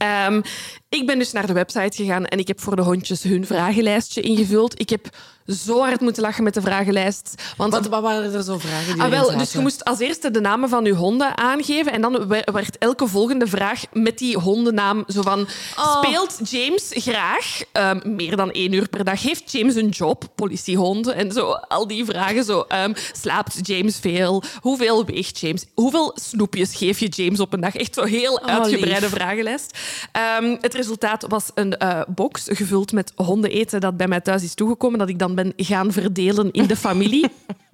Ehm, 0.00 0.40
ik 0.88 1.06
ben 1.06 1.18
dus 1.18 1.32
naar 1.32 1.46
de 1.46 1.52
website 1.52 1.96
gegaan 1.96 2.26
en 2.26 2.38
ik 2.38 2.48
heb 2.48 2.60
voor 2.60 2.76
de 2.76 2.82
hondjes 2.82 3.22
hun 3.22 3.46
vragenlijstje 3.46 4.20
ingevuld. 4.20 4.80
Ik 4.80 4.90
heb 4.90 5.08
zo 5.54 5.78
hard 5.80 6.00
moeten 6.00 6.22
lachen 6.22 6.44
met 6.44 6.54
de 6.54 6.60
vragenlijst. 6.60 7.34
Want 7.56 7.72
Wat, 7.72 7.86
wat 7.86 8.02
waren 8.02 8.32
er 8.34 8.42
zo 8.42 8.58
vragen 8.58 8.92
die 8.94 9.02
Ah, 9.02 9.10
wel, 9.10 9.38
dus 9.38 9.52
je 9.52 9.58
moest 9.58 9.84
als 9.84 9.98
eerste 9.98 10.30
de 10.30 10.40
namen 10.40 10.68
van 10.68 10.84
je 10.84 10.92
honden 10.94 11.36
aangeven. 11.38 11.92
En 11.92 12.00
dan 12.00 12.28
wer- 12.28 12.48
werd 12.52 12.78
elke 12.78 13.06
volgende 13.06 13.46
vraag 13.46 13.82
met 13.92 14.18
die 14.18 14.38
hondennaam 14.38 15.04
zo 15.06 15.22
van... 15.22 15.46
Oh. 15.78 16.02
Speelt 16.02 16.50
James 16.50 16.90
graag 16.94 17.62
ehm, 17.72 18.00
meer 18.16 18.36
dan 18.36 18.50
één 18.50 18.72
uur 18.72 18.88
per 18.88 19.04
dag? 19.04 19.22
Heeft 19.22 19.52
James 19.52 19.74
een 19.74 19.88
job? 19.88 20.24
Politiehonden 20.34 21.14
en 21.14 21.32
zo. 21.32 21.50
Al 21.52 21.86
die 21.86 22.04
vragen 22.04 22.44
zo. 22.44 22.60
ehm, 22.60 22.92
slaapt 23.12 23.66
James 23.66 23.96
veel? 23.98 24.42
Hoeveel 24.60 25.04
weegt 25.04 25.38
James? 25.38 25.64
Hoeveel 25.74 26.12
snoepjes 26.20 26.74
geef 26.76 26.98
je 26.98 27.08
James 27.08 27.40
op 27.40 27.52
een 27.52 27.60
dag? 27.60 27.74
Echt 27.76 27.94
zo 27.94 28.04
heel 28.04 28.40
uitgebreide 28.42 29.00
lief. 29.00 29.08
vragenlijst. 29.10 29.78
Ehm, 30.12 30.56
het 30.60 30.74
resultaat 30.74 31.24
was 31.28 31.44
een 31.54 31.76
eh, 31.76 32.00
box 32.08 32.44
gevuld 32.50 32.92
met 32.92 33.12
hondeneten 33.16 33.80
dat 33.80 33.96
bij 33.96 34.08
mij 34.08 34.20
thuis 34.20 34.42
is 34.42 34.54
toegekomen. 34.54 34.98
Dat 34.98 35.08
ik 35.08 35.18
dan 35.18 35.34
gaan 35.56 35.92
verdelen 35.92 36.50
in 36.50 36.66
de 36.66 36.76
familie. 36.76 37.28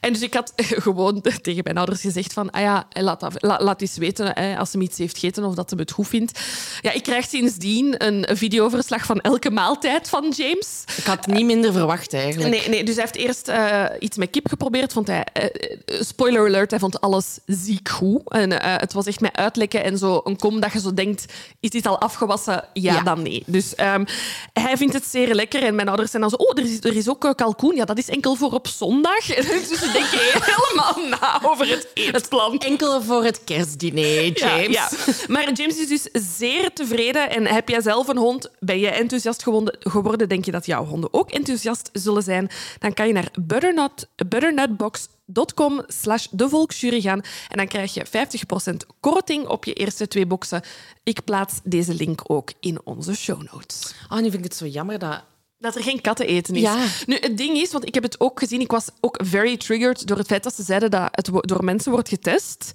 En 0.00 0.12
dus 0.12 0.22
ik 0.22 0.34
had 0.34 0.52
gewoon 0.86 1.22
tegen 1.42 1.60
mijn 1.64 1.76
ouders 1.76 2.00
gezegd 2.00 2.32
van, 2.32 2.50
ah 2.50 2.60
ja, 2.60 2.86
laat, 2.90 3.20
dat- 3.20 3.42
laat 3.62 3.80
eens 3.80 3.96
weten 3.96 4.30
hè, 4.34 4.58
als 4.58 4.70
ze 4.70 4.78
iets 4.78 4.98
heeft 4.98 5.18
gegeten 5.18 5.44
of 5.44 5.54
dat 5.54 5.68
ze 5.70 5.76
het 5.76 5.90
goed 5.90 6.08
vindt. 6.08 6.40
Ja, 6.80 6.92
ik 6.92 7.02
krijg 7.02 7.26
sindsdien 7.28 8.04
een 8.06 8.26
videoverslag 8.36 9.04
van 9.04 9.20
elke 9.20 9.50
maaltijd 9.50 10.08
van 10.08 10.32
James. 10.36 10.84
Ik 10.96 11.04
had 11.04 11.26
niet 11.26 11.44
minder 11.44 11.72
verwacht, 11.72 12.14
eigenlijk. 12.14 12.50
Nee, 12.56 12.68
nee, 12.68 12.84
dus 12.84 12.94
hij 12.94 13.04
heeft 13.04 13.16
eerst 13.26 13.48
eh, 13.48 13.84
iets 13.98 14.16
met 14.16 14.30
kip 14.30 14.48
geprobeerd. 14.48 14.92
Vond 14.92 15.06
hij, 15.06 15.24
eh, 15.32 15.44
eh, 15.44 15.50
spoiler 16.02 16.46
alert, 16.46 16.70
hij 16.70 16.78
vond 16.78 17.00
alles 17.00 17.38
ziek 17.46 17.88
goed. 17.88 18.30
En 18.30 18.62
het 18.80 18.92
was 18.92 19.06
echt 19.06 19.20
met 19.20 19.36
uitlekken 19.36 19.84
en 19.84 19.98
zo 19.98 20.20
een 20.24 20.36
kom 20.36 20.60
dat 20.60 20.72
je 20.72 20.80
zo 20.80 20.94
denkt, 20.94 21.32
is 21.60 21.70
dit 21.70 21.86
al 21.86 22.00
afgewassen? 22.00 22.64
Ja, 22.72 22.92
Ja. 22.94 23.02
dan 23.02 23.22
nee. 23.22 23.42
Dus 23.46 23.74
ehm, 23.74 24.04
hij 24.52 24.76
vindt 24.76 24.94
het 24.94 25.04
zeer 25.06 25.34
lekker. 25.34 25.62
En 25.62 25.74
mijn 25.74 25.88
ouders 25.88 26.10
zijn 26.10 26.22
dan 26.22 26.30
zo, 26.30 26.36
oh, 26.36 26.58
er 26.58 26.64
is, 26.64 26.78
er 26.80 26.96
is 26.96 27.08
ook 27.08 27.32
kalkoen. 27.36 27.74
Ja, 27.76 27.84
dat 27.84 27.98
is 27.98 28.08
enkel 28.08 28.34
voor 28.34 28.52
op 28.52 28.68
zondag. 28.68 29.26
Dus 29.48 29.80
denk 29.92 30.06
je 30.06 30.38
helemaal 30.40 31.08
na 31.08 31.42
over 31.42 31.68
het 31.68 31.88
eetplan. 31.94 32.58
Enkel 32.58 33.02
voor 33.02 33.24
het 33.24 33.44
kerstdiner, 33.44 34.26
James. 34.26 34.74
Ja, 34.74 34.88
ja. 35.06 35.14
Maar 35.28 35.52
James 35.52 35.78
is 35.78 35.88
dus 35.88 36.36
zeer 36.36 36.72
tevreden. 36.72 37.30
En 37.30 37.46
heb 37.46 37.68
jij 37.68 37.80
zelf 37.80 38.08
een 38.08 38.16
hond? 38.16 38.50
Ben 38.60 38.78
je 38.78 38.88
enthousiast 38.88 39.42
geworden? 39.80 40.28
Denk 40.28 40.44
je 40.44 40.50
dat 40.50 40.66
jouw 40.66 40.84
honden 40.84 41.12
ook 41.12 41.30
enthousiast 41.30 41.90
zullen 41.92 42.22
zijn? 42.22 42.50
Dan 42.78 42.94
kan 42.94 43.06
je 43.06 43.12
naar 43.12 43.30
butternut, 43.40 44.08
butternutbox.com 44.28 45.82
slash 45.86 46.26
de 46.30 46.48
volksjury 46.48 47.00
gaan. 47.00 47.20
En 47.48 47.56
dan 47.56 47.68
krijg 47.68 47.94
je 47.94 48.06
50% 48.06 48.76
korting 49.00 49.46
op 49.46 49.64
je 49.64 49.72
eerste 49.72 50.08
twee 50.08 50.26
boxen. 50.26 50.62
Ik 51.02 51.24
plaats 51.24 51.60
deze 51.64 51.94
link 51.94 52.20
ook 52.26 52.52
in 52.60 52.80
onze 52.84 53.14
show 53.14 53.42
notes. 53.52 53.94
Oh, 54.08 54.16
nu 54.16 54.22
vind 54.22 54.34
ik 54.34 54.44
het 54.44 54.56
zo 54.56 54.66
jammer 54.66 54.98
dat 54.98 55.22
dat 55.64 55.74
er 55.76 55.82
geen 55.82 56.00
katten 56.00 56.26
eten 56.26 56.54
is. 56.54 56.60
Ja. 56.60 56.76
Nu, 57.06 57.16
het 57.20 57.36
ding 57.38 57.56
is, 57.56 57.72
want 57.72 57.86
ik 57.86 57.94
heb 57.94 58.02
het 58.02 58.20
ook 58.20 58.38
gezien, 58.38 58.60
ik 58.60 58.70
was 58.70 58.86
ook 59.00 59.20
very 59.24 59.56
triggered 59.56 60.06
door 60.06 60.16
het 60.18 60.26
feit 60.26 60.42
dat 60.42 60.54
ze 60.54 60.62
zeiden 60.62 60.90
dat 60.90 61.08
het 61.10 61.30
door 61.32 61.64
mensen 61.64 61.92
wordt 61.92 62.08
getest. 62.08 62.70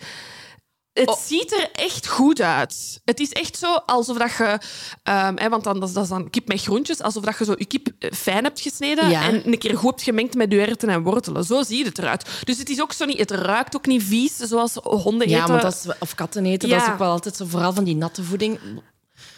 Het 0.93 1.07
Oh. 1.09 1.17
ziet 1.19 1.51
er 1.53 1.69
echt 1.71 2.07
goed 2.07 2.41
uit. 2.41 3.01
Het 3.05 3.19
is 3.19 3.31
echt 3.31 3.57
zo 3.57 3.73
alsof 3.73 4.17
dat 4.17 4.31
je... 4.37 4.59
ehm, 5.03 5.35
hè, 5.37 5.49
want 5.49 5.63
dan, 5.63 5.79
dat, 5.79 5.95
is, 5.97 6.07
dan 6.07 6.29
kip 6.29 6.47
met 6.47 6.61
groentjes. 6.61 7.01
Alsof 7.01 7.23
dat 7.23 7.37
je 7.37 7.45
zo 7.45 7.53
je 7.57 7.65
kip 7.65 7.87
eh, 7.99 8.11
fijn 8.11 8.43
hebt 8.43 8.59
gesneden 8.61 9.09
Ja. 9.09 9.23
en 9.23 9.47
een 9.47 9.57
keer 9.57 9.77
goed 9.77 9.89
hebt 9.89 10.01
gemengd 10.03 10.35
met 10.35 10.51
je 10.51 10.61
erwten 10.61 10.89
en 10.89 11.01
wortelen. 11.03 11.43
Zo 11.43 11.63
ziet 11.63 11.85
het 11.85 11.97
eruit. 11.97 12.29
Dus 12.43 12.57
het 12.57 12.69
is 12.69 12.81
ook 12.81 12.93
zo 12.93 13.05
niet... 13.05 13.19
Het 13.19 13.31
ruikt 13.31 13.75
ook 13.75 13.85
niet 13.85 14.03
vies, 14.03 14.35
zoals 14.37 14.73
honden 14.73 15.29
Ja, 15.29 15.35
eten. 15.37 15.49
want 15.49 15.61
dat 15.61 15.73
is, 15.73 15.93
of 15.99 16.15
katten 16.15 16.45
eten, 16.45 16.69
dat 16.69 16.79
is 16.79 16.85
Ja. 16.85 16.91
ook 16.91 16.99
wel 16.99 17.11
altijd 17.11 17.35
zo, 17.35 17.45
vooral 17.45 17.73
van 17.73 17.83
die 17.83 17.95
natte 17.95 18.23
voeding. 18.23 18.59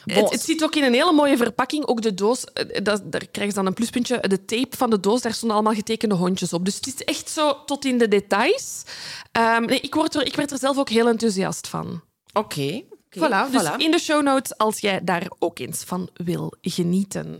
Het, 0.06 0.30
het 0.30 0.42
zit 0.42 0.64
ook 0.64 0.76
in 0.76 0.84
een 0.84 0.94
hele 0.94 1.12
mooie 1.12 1.38
verpakking. 1.38 1.86
Ook 1.86 2.02
de 2.02 2.14
doos, 2.14 2.44
eh, 2.44 2.84
dat, 2.84 3.12
daar 3.12 3.28
krijgen 3.32 3.54
ze 3.54 3.60
dan 3.60 3.66
een 3.66 3.74
pluspuntje. 3.74 4.20
De 4.28 4.46
tape 4.46 4.78
van 4.78 4.90
de 4.90 5.00
doos, 5.00 5.22
daar 5.22 5.34
stonden 5.34 5.58
allemaal 5.58 5.76
getekende 5.76 6.16
hondjes 6.16 6.54
op. 6.54 6.66
Dus 6.66 6.76
het 6.76 6.88
is 6.88 7.04
echt 7.04 7.30
zo 7.30 7.66
tot 7.66 7.86
in 7.86 7.98
de 7.98 8.08
details. 8.08 8.84
Ehm, 9.32 9.66
nee, 9.66 9.80
ik, 9.80 9.94
word 9.94 10.16
er, 10.16 10.26
ik 10.26 10.36
werd 10.36 10.52
er 10.52 10.58
zelf 10.58 10.78
ook 10.78 10.90
heel 10.90 11.08
enthousiast 11.08 11.68
van. 11.68 12.02
Oké. 12.34 12.84
Voilà, 13.18 13.52
dus 13.52 13.64
voilà. 13.64 13.76
in 13.78 13.92
de 13.92 14.00
show 14.00 14.24
notes 14.24 14.58
als 14.58 14.80
jij 14.80 15.04
daar 15.04 15.32
ook 15.40 15.60
eens 15.60 15.84
van 15.84 16.10
wil 16.14 16.54
genieten. 16.62 17.38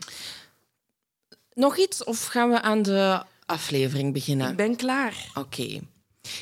Nog 1.54 1.78
iets 1.78 2.04
of 2.04 2.26
gaan 2.26 2.50
we 2.50 2.62
aan 2.62 2.82
de 2.82 3.24
aflevering 3.46 4.14
beginnen? 4.14 4.50
Ik 4.50 4.56
ben 4.56 4.76
klaar. 4.76 5.32
Oké. 5.34 5.80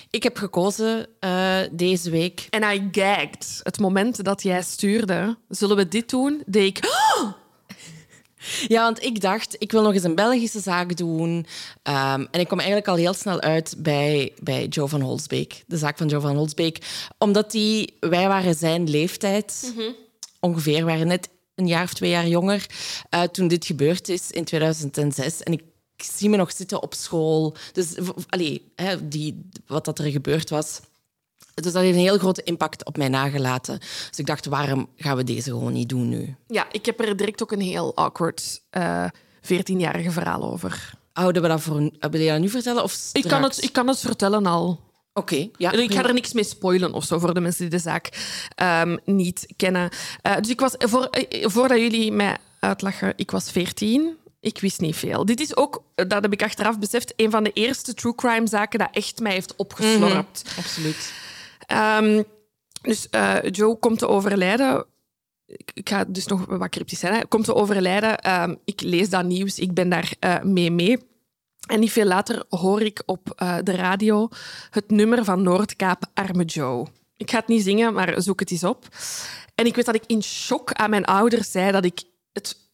Ik 0.10 0.24
heb 0.24 0.38
gekozen 0.38 1.08
eh, 1.20 1.58
deze 1.72 2.10
week. 2.10 2.48
En 2.50 2.64
I 2.64 2.88
gagged. 2.92 3.60
Het 3.64 3.80
moment 3.80 4.24
dat 4.24 4.44
jij 4.44 4.62
stuurde, 4.62 5.38
zullen 5.50 5.76
we 5.76 5.88
dit 5.88 6.10
doen? 6.10 6.44
Deed 6.46 6.78
ik... 6.78 6.88
Ja, 8.68 8.84
want 8.84 9.04
ik 9.04 9.22
dacht, 9.22 9.56
ik 9.58 9.72
wil 9.72 9.82
nog 9.82 9.94
eens 9.94 10.04
een 10.04 10.16
Belgische 10.16 10.60
zaak 10.60 10.98
doen. 10.98 11.46
Ehm, 11.84 12.26
en 12.32 12.40
ik 12.40 12.46
kwam 12.46 12.60
eigenlijk 12.60 12.88
al 12.90 12.96
heel 12.96 13.14
snel 13.14 13.42
uit 13.42 13.76
bij, 13.78 14.34
bij 14.42 14.66
Joe 14.68 14.88
van 14.88 15.02
Holsbeek. 15.02 15.64
De 15.68 15.78
zaak 15.78 15.98
van 15.98 16.08
Joe 16.08 16.22
van 16.22 16.36
Holsbeek. 16.36 17.08
Omdat 17.18 17.52
die, 17.52 17.98
wij 18.00 18.28
waren 18.28 18.56
zijn 18.56 18.90
leeftijd. 18.90 19.74
Ongeveer, 20.40 20.86
waren 20.86 21.08
net 21.08 21.30
een 21.56 21.68
jaar 21.68 21.84
of 21.84 21.94
twee 21.94 22.10
jaar 22.10 22.28
jonger. 22.28 22.66
eh, 23.10 23.22
toen 23.22 23.48
dit 23.48 23.66
gebeurd 23.66 24.10
is 24.10 24.32
in 24.32 24.44
2006. 24.44 25.44
En 25.44 25.54
ik 25.54 25.62
zie 26.03 26.29
me 26.29 26.38
nog 26.38 26.51
zitten 26.51 26.82
op 26.82 26.94
school. 26.94 27.56
Dus 27.74 27.96
allee, 28.29 28.72
hè, 28.75 29.08
die, 29.08 29.50
wat 29.68 29.86
dat 29.86 30.00
er 30.00 30.12
gebeurd 30.12 30.50
was. 30.50 30.79
Dus 31.53 31.74
dat 31.74 31.84
heeft 31.84 31.96
een 31.96 32.03
heel 32.03 32.18
grote 32.18 32.44
impact 32.44 32.86
op 32.86 32.98
mij 32.98 33.08
nagelaten. 33.08 33.79
Dus 33.79 34.20
ik 34.20 34.25
dacht, 34.25 34.46
waarom 34.46 34.89
gaan 34.96 35.18
we 35.18 35.24
deze 35.24 35.50
gewoon 35.50 35.74
niet 35.74 35.89
doen 35.89 36.10
nu? 36.10 36.36
Ja, 36.48 36.68
ik 36.72 36.86
heb 36.86 37.00
er 37.00 37.18
direct 37.18 37.44
ook 37.44 37.51
een 37.51 37.62
heel 37.62 37.96
awkward 37.96 38.62
eh 38.70 39.06
14-jarige 39.44 40.12
verhaal 40.12 40.51
over. 40.51 40.91
Houden 41.13 41.41
we 41.41 41.48
dat 41.48 41.62
voor. 41.62 41.79
Hebben 42.00 42.20
we 42.20 42.25
dat 42.25 42.39
nu 42.39 42.50
vertellen? 42.50 42.84
Of 42.84 43.10
Ik 43.13 43.24
kan, 43.24 43.44
het, 43.44 43.63
ik 43.63 43.74
kan 43.74 43.88
het 43.88 44.00
vertellen 44.00 44.46
al. 44.46 44.79
Oké, 45.13 45.50
ja. 45.58 45.72
ik 45.72 45.94
ga 45.94 46.03
er 46.03 46.13
niks 46.13 46.34
mee 46.34 46.44
spoilen 46.44 46.94
of 46.94 47.03
zo 47.03 47.20
voor 47.20 47.34
de 47.34 47.39
mensen 47.39 47.62
die 47.62 47.70
de 47.70 47.79
zaak 47.79 48.10
ehm, 48.56 48.98
niet 49.06 49.53
kennen. 49.56 49.89
Eh, 50.22 50.38
dus 50.38 50.50
ik 50.50 50.60
was, 50.60 50.75
voor, 50.77 51.06
eh, 51.06 51.48
voordat 51.48 51.79
jullie 51.79 52.12
mij 52.12 52.38
uitlachen, 52.60 53.13
ik 53.15 53.32
was 53.32 53.51
14. 53.51 54.18
Ik 54.41 54.60
wist 54.60 54.79
niet 54.79 54.96
veel. 54.96 55.25
Dit 55.25 55.39
is 55.39 55.55
ook, 55.55 55.84
eh, 55.96 56.08
dat 56.08 56.22
heb 56.22 56.34
ik 56.34 56.43
achteraf 56.43 56.79
beseft, 56.79 57.13
een 57.15 57.31
van 57.31 57.43
de 57.43 57.53
eerste 57.53 57.93
true 57.93 58.15
crime 58.15 58.48
zaken 58.48 58.79
dat 58.79 58.89
echt 58.91 59.19
mij 59.19 59.31
heeft 59.31 59.55
opgeslorpt. 59.55 60.55
Absoluut. 60.58 61.13
Ehm, 61.65 62.24
dus 62.81 63.10
eh, 63.10 63.38
Joe 63.51 63.77
komt 63.79 64.00
te 64.00 64.08
overlijden. 64.08 64.86
Ik, 65.46 65.72
ik 65.74 65.89
ga 65.89 66.03
dus 66.03 66.25
nog 66.25 66.46
wat 66.46 66.69
cryptisch 66.69 67.00
zijn. 67.00 67.13
Hè. 67.13 67.27
Komt 67.27 67.46
te 67.46 67.55
overlijden. 67.55 68.17
Ehm, 68.17 68.55
ik 68.65 68.81
lees 68.81 69.10
dat 69.10 69.25
nieuws. 69.25 69.60
Ik 69.60 69.74
ben 69.74 69.89
daar 69.89 70.13
eh, 70.19 70.41
mee 70.41 70.72
mee. 70.72 71.08
En 71.67 71.79
niet 71.79 71.91
veel 71.91 72.05
later 72.05 72.43
hoor 72.50 72.81
ik 72.81 73.03
op 73.05 73.34
de 73.63 73.75
radio 73.75 74.29
het 74.69 74.89
nummer 74.89 75.24
van 75.24 75.43
Noordkaap 75.43 76.03
Arme 76.13 76.46
Joe. 76.46 76.88
Ik 77.17 77.31
ga 77.31 77.38
het 77.38 77.48
niet 77.48 77.63
zingen, 77.63 77.93
maar 77.93 78.22
zoek 78.22 78.39
het 78.39 78.51
eens 78.51 78.63
op. 78.63 78.88
En 79.55 79.65
ik 79.65 79.75
weet 79.75 79.86
dat 79.86 79.96
ik 79.96 80.03
in 80.05 80.24
shock 80.24 80.74
aan 80.74 80.89
mijn 80.89 81.05
ouders 81.05 81.51
zei 81.51 81.72
dat 81.72 81.86
ik 81.86 82.03
het 82.34 82.69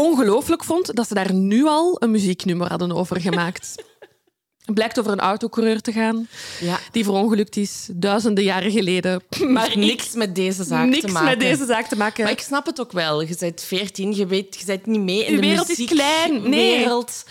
ongelooflijk 0.00 0.64
vond 0.64 0.94
dat 0.96 1.08
ze 1.08 1.14
daar 1.14 1.32
nu 1.34 1.64
al 1.66 1.96
een 2.02 2.10
muzieknummer 2.10 2.68
hadden 2.68 2.92
over 2.92 3.20
gemaakt. 3.20 3.74
Het 4.66 4.74
blijkt 4.74 4.98
over 4.98 5.12
een 5.12 5.20
autocoureur 5.20 5.80
te 5.80 5.92
gaan 5.92 6.28
Ja. 6.60 6.78
die 6.92 7.04
verongelukt 7.04 7.56
is 7.56 7.88
duizenden 7.92 8.44
jaren 8.44 8.70
geleden. 8.70 9.22
Maar 9.48 9.70
ik- 9.72 9.76
niks 9.76 10.14
met 10.14 10.34
deze 10.34 10.64
zaak 10.64 10.86
niks 10.88 11.00
te 11.00 11.12
maken. 11.12 11.28
met 11.28 11.40
deze 11.40 11.64
zaak 11.66 11.86
te 11.88 11.96
maken. 11.96 12.22
Maar 12.24 12.32
ik 12.32 12.40
snap 12.40 12.66
het 12.66 12.80
ook 12.80 12.92
wel. 12.92 13.20
Je 13.22 13.36
bent 13.38 13.62
14, 13.62 14.14
je 14.14 14.26
weet, 14.26 14.56
je 14.58 14.64
bent 14.66 14.86
niet 14.86 15.00
mee 15.00 15.24
in 15.24 15.34
De 15.34 15.40
de, 15.40 15.46
wereld 15.46 15.78
is 15.78 15.84
klein. 15.86 16.50
Nee. 16.50 16.76
wereld. 16.78 17.24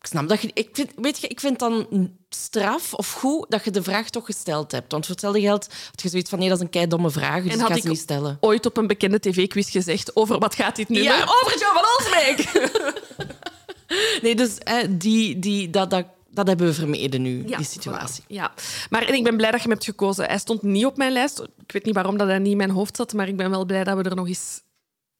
Ik 0.00 0.06
snap 0.06 0.28
dat 0.28 0.40
je... 0.42 0.50
Ik 0.54 0.68
vind, 0.72 0.90
weet 0.96 1.18
je, 1.20 1.26
ik 1.28 1.40
vind 1.40 1.58
dan 1.58 1.86
straf 2.28 2.94
of 2.94 3.12
goed 3.12 3.46
dat 3.48 3.64
je 3.64 3.70
de 3.70 3.82
vraag 3.82 4.10
toch 4.10 4.24
gesteld 4.24 4.72
hebt. 4.72 4.92
Want 4.92 5.04
voor 5.04 5.14
hetzelfde 5.14 5.40
geld 5.40 5.66
had 5.90 6.02
je 6.02 6.08
zoiets 6.08 6.30
van, 6.30 6.38
nee, 6.38 6.48
dat 6.48 6.56
is 6.56 6.62
een 6.64 6.70
keidomme 6.70 7.10
vraag, 7.10 7.42
dus 7.42 7.52
En 7.52 7.54
ik 7.54 7.60
had 7.60 7.70
ga 7.70 7.76
ik 7.76 7.84
niet 7.84 7.98
stellen. 7.98 8.36
ooit 8.40 8.66
op 8.66 8.76
een 8.76 8.86
bekende 8.86 9.20
tv-quiz 9.20 9.70
gezegd 9.70 10.16
over 10.16 10.38
wat 10.38 10.54
gaat 10.54 10.76
dit 10.76 10.88
nu? 10.88 11.02
Ja. 11.02 11.22
Over 11.22 11.58
Joe 11.58 11.72
van 11.72 11.84
Olsbeek! 11.96 12.48
Nee, 14.22 14.34
dus 14.34 14.58
die, 14.90 15.38
die, 15.38 15.70
dat, 15.70 15.90
dat, 15.90 16.04
dat 16.30 16.46
hebben 16.46 16.66
we 16.66 16.74
vermeden 16.74 17.22
nu, 17.22 17.42
Ja, 17.46 17.56
die 17.56 17.66
situatie. 17.66 18.22
voilà. 18.24 18.26
Ja, 18.26 18.52
maar 18.90 19.02
en 19.02 19.14
ik 19.14 19.24
ben 19.24 19.36
blij 19.36 19.50
dat 19.50 19.60
je 19.60 19.66
hem 19.68 19.74
hebt 19.74 19.84
gekozen. 19.84 20.24
Hij 20.24 20.38
stond 20.38 20.62
niet 20.62 20.86
op 20.86 20.96
mijn 20.96 21.12
lijst. 21.12 21.40
Ik 21.40 21.72
weet 21.72 21.84
niet 21.84 21.94
waarom 21.94 22.16
dat 22.18 22.28
hij 22.28 22.38
niet 22.38 22.50
in 22.50 22.56
mijn 22.56 22.70
hoofd 22.70 22.96
zat, 22.96 23.12
maar 23.12 23.28
ik 23.28 23.36
ben 23.36 23.50
wel 23.50 23.64
blij 23.64 23.84
dat 23.84 23.96
we 23.96 24.02
er 24.02 24.16
nog 24.16 24.28
eens 24.28 24.62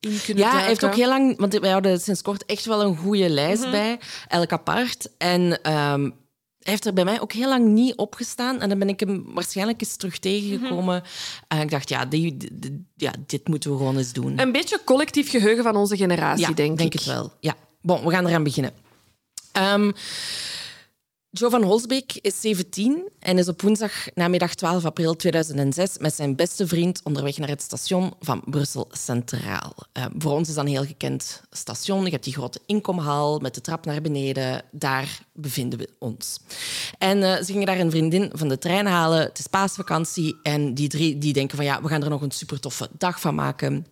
in 0.01 0.21
kunnen 0.25 0.45
Ja, 0.45 0.53
hij 0.59 0.67
heeft 0.67 0.85
ook 0.85 0.95
heel 0.95 1.09
lang... 1.09 1.39
Want 1.39 1.59
wij 1.59 1.71
hadden 1.71 2.01
sinds 2.01 2.23
kort 2.23 2.45
echt 2.47 2.65
wel 2.65 2.83
een 2.83 2.97
goede 2.97 3.29
lijst 3.31 3.63
Mhm. 3.63 3.71
bij, 3.71 3.99
elk 4.29 4.53
apart. 4.53 5.09
En 5.19 5.63
ehm, 5.63 6.03
hij 6.59 6.73
heeft 6.73 6.87
er 6.87 6.93
bij 6.93 7.05
mij 7.05 7.21
ook 7.21 7.33
heel 7.33 7.49
lang 7.49 7.67
niet 7.67 7.97
opgestaan. 7.97 8.61
En 8.61 8.69
dan 8.69 8.79
ben 8.79 8.89
ik 8.89 9.01
hem 9.01 9.25
waarschijnlijk 9.35 9.81
eens 9.81 9.97
terug 9.97 10.19
tegengekomen. 10.19 10.97
Mhm. 11.03 11.05
En 11.49 11.61
ik 11.61 11.71
dacht, 11.71 11.89
ja, 11.89 12.07
die, 12.07 12.37
die- 12.37 12.59
die- 12.59 12.87
ja, 12.97 13.13
dit 13.27 13.49
moeten 13.49 13.71
we 13.71 13.77
gewoon 13.77 13.97
eens 13.97 14.13
doen. 14.13 14.39
Een 14.41 14.53
beetje 14.53 14.81
collectief 14.85 15.31
geheugen 15.31 15.65
van 15.65 15.77
onze 15.77 15.97
generatie, 15.97 16.47
ja, 16.49 16.53
denk, 16.55 16.81
ik. 16.81 16.93
het 16.93 17.05
wel. 17.05 17.33
Ja. 17.41 17.55
Bon, 17.83 18.05
we 18.05 18.11
gaan 18.11 18.27
eraan 18.27 18.43
beginnen. 18.45 18.73
Ehm 19.53 19.91
Joe 21.33 21.51
van 21.51 21.63
Holsbeek 21.63 22.19
is 22.21 22.41
17 22.41 23.09
en 23.19 23.39
is 23.39 23.49
op 23.49 23.63
woensdag 23.63 23.93
namiddag 24.15 24.55
12 24.55 24.85
april 24.85 25.17
2006 25.17 25.99
met 25.99 26.15
zijn 26.15 26.37
beste 26.37 26.67
vriend 26.67 27.01
onderweg 27.05 27.39
naar 27.39 27.49
het 27.49 27.63
station 27.63 28.13
van 28.21 28.43
Brussel 28.45 28.89
Centraal. 28.91 29.75
Eh, 29.93 30.05
voor 30.19 30.33
ons 30.33 30.49
is 30.49 30.55
dat 30.55 30.65
een 30.65 30.71
heel 30.71 30.85
gekend 30.85 31.43
station. 31.51 32.05
Je 32.05 32.11
hebt 32.11 32.25
die 32.25 32.33
grote 32.33 32.61
inkomhal 32.67 33.39
met 33.39 33.55
de 33.55 33.61
trap 33.61 33.85
naar 33.85 34.01
beneden. 34.01 34.63
Daar 34.71 35.21
bevinden 35.33 35.79
we 35.79 35.89
ons. 35.99 36.41
En 36.99 37.23
eh, 37.23 37.37
ze 37.37 37.53
gingen 37.53 37.67
daar 37.67 37.79
een 37.79 37.91
vriendin 37.91 38.31
van 38.33 38.49
de 38.49 38.59
trein 38.59 38.87
halen. 38.87 39.21
Het 39.21 39.39
is 39.39 39.47
paasvakantie 39.47 40.37
en 40.43 40.75
die 40.75 40.89
drie 40.89 41.19
die 41.19 41.33
denken 41.33 41.57
van 41.57 41.67
ja, 41.67 41.83
we 41.83 41.89
gaan 41.89 42.03
er 42.03 42.11
nog 42.11 42.23
een 42.23 42.31
super 42.31 42.61
toffe 42.61 42.89
dag 42.99 43.21
van 43.21 43.35
maken. 43.35 43.87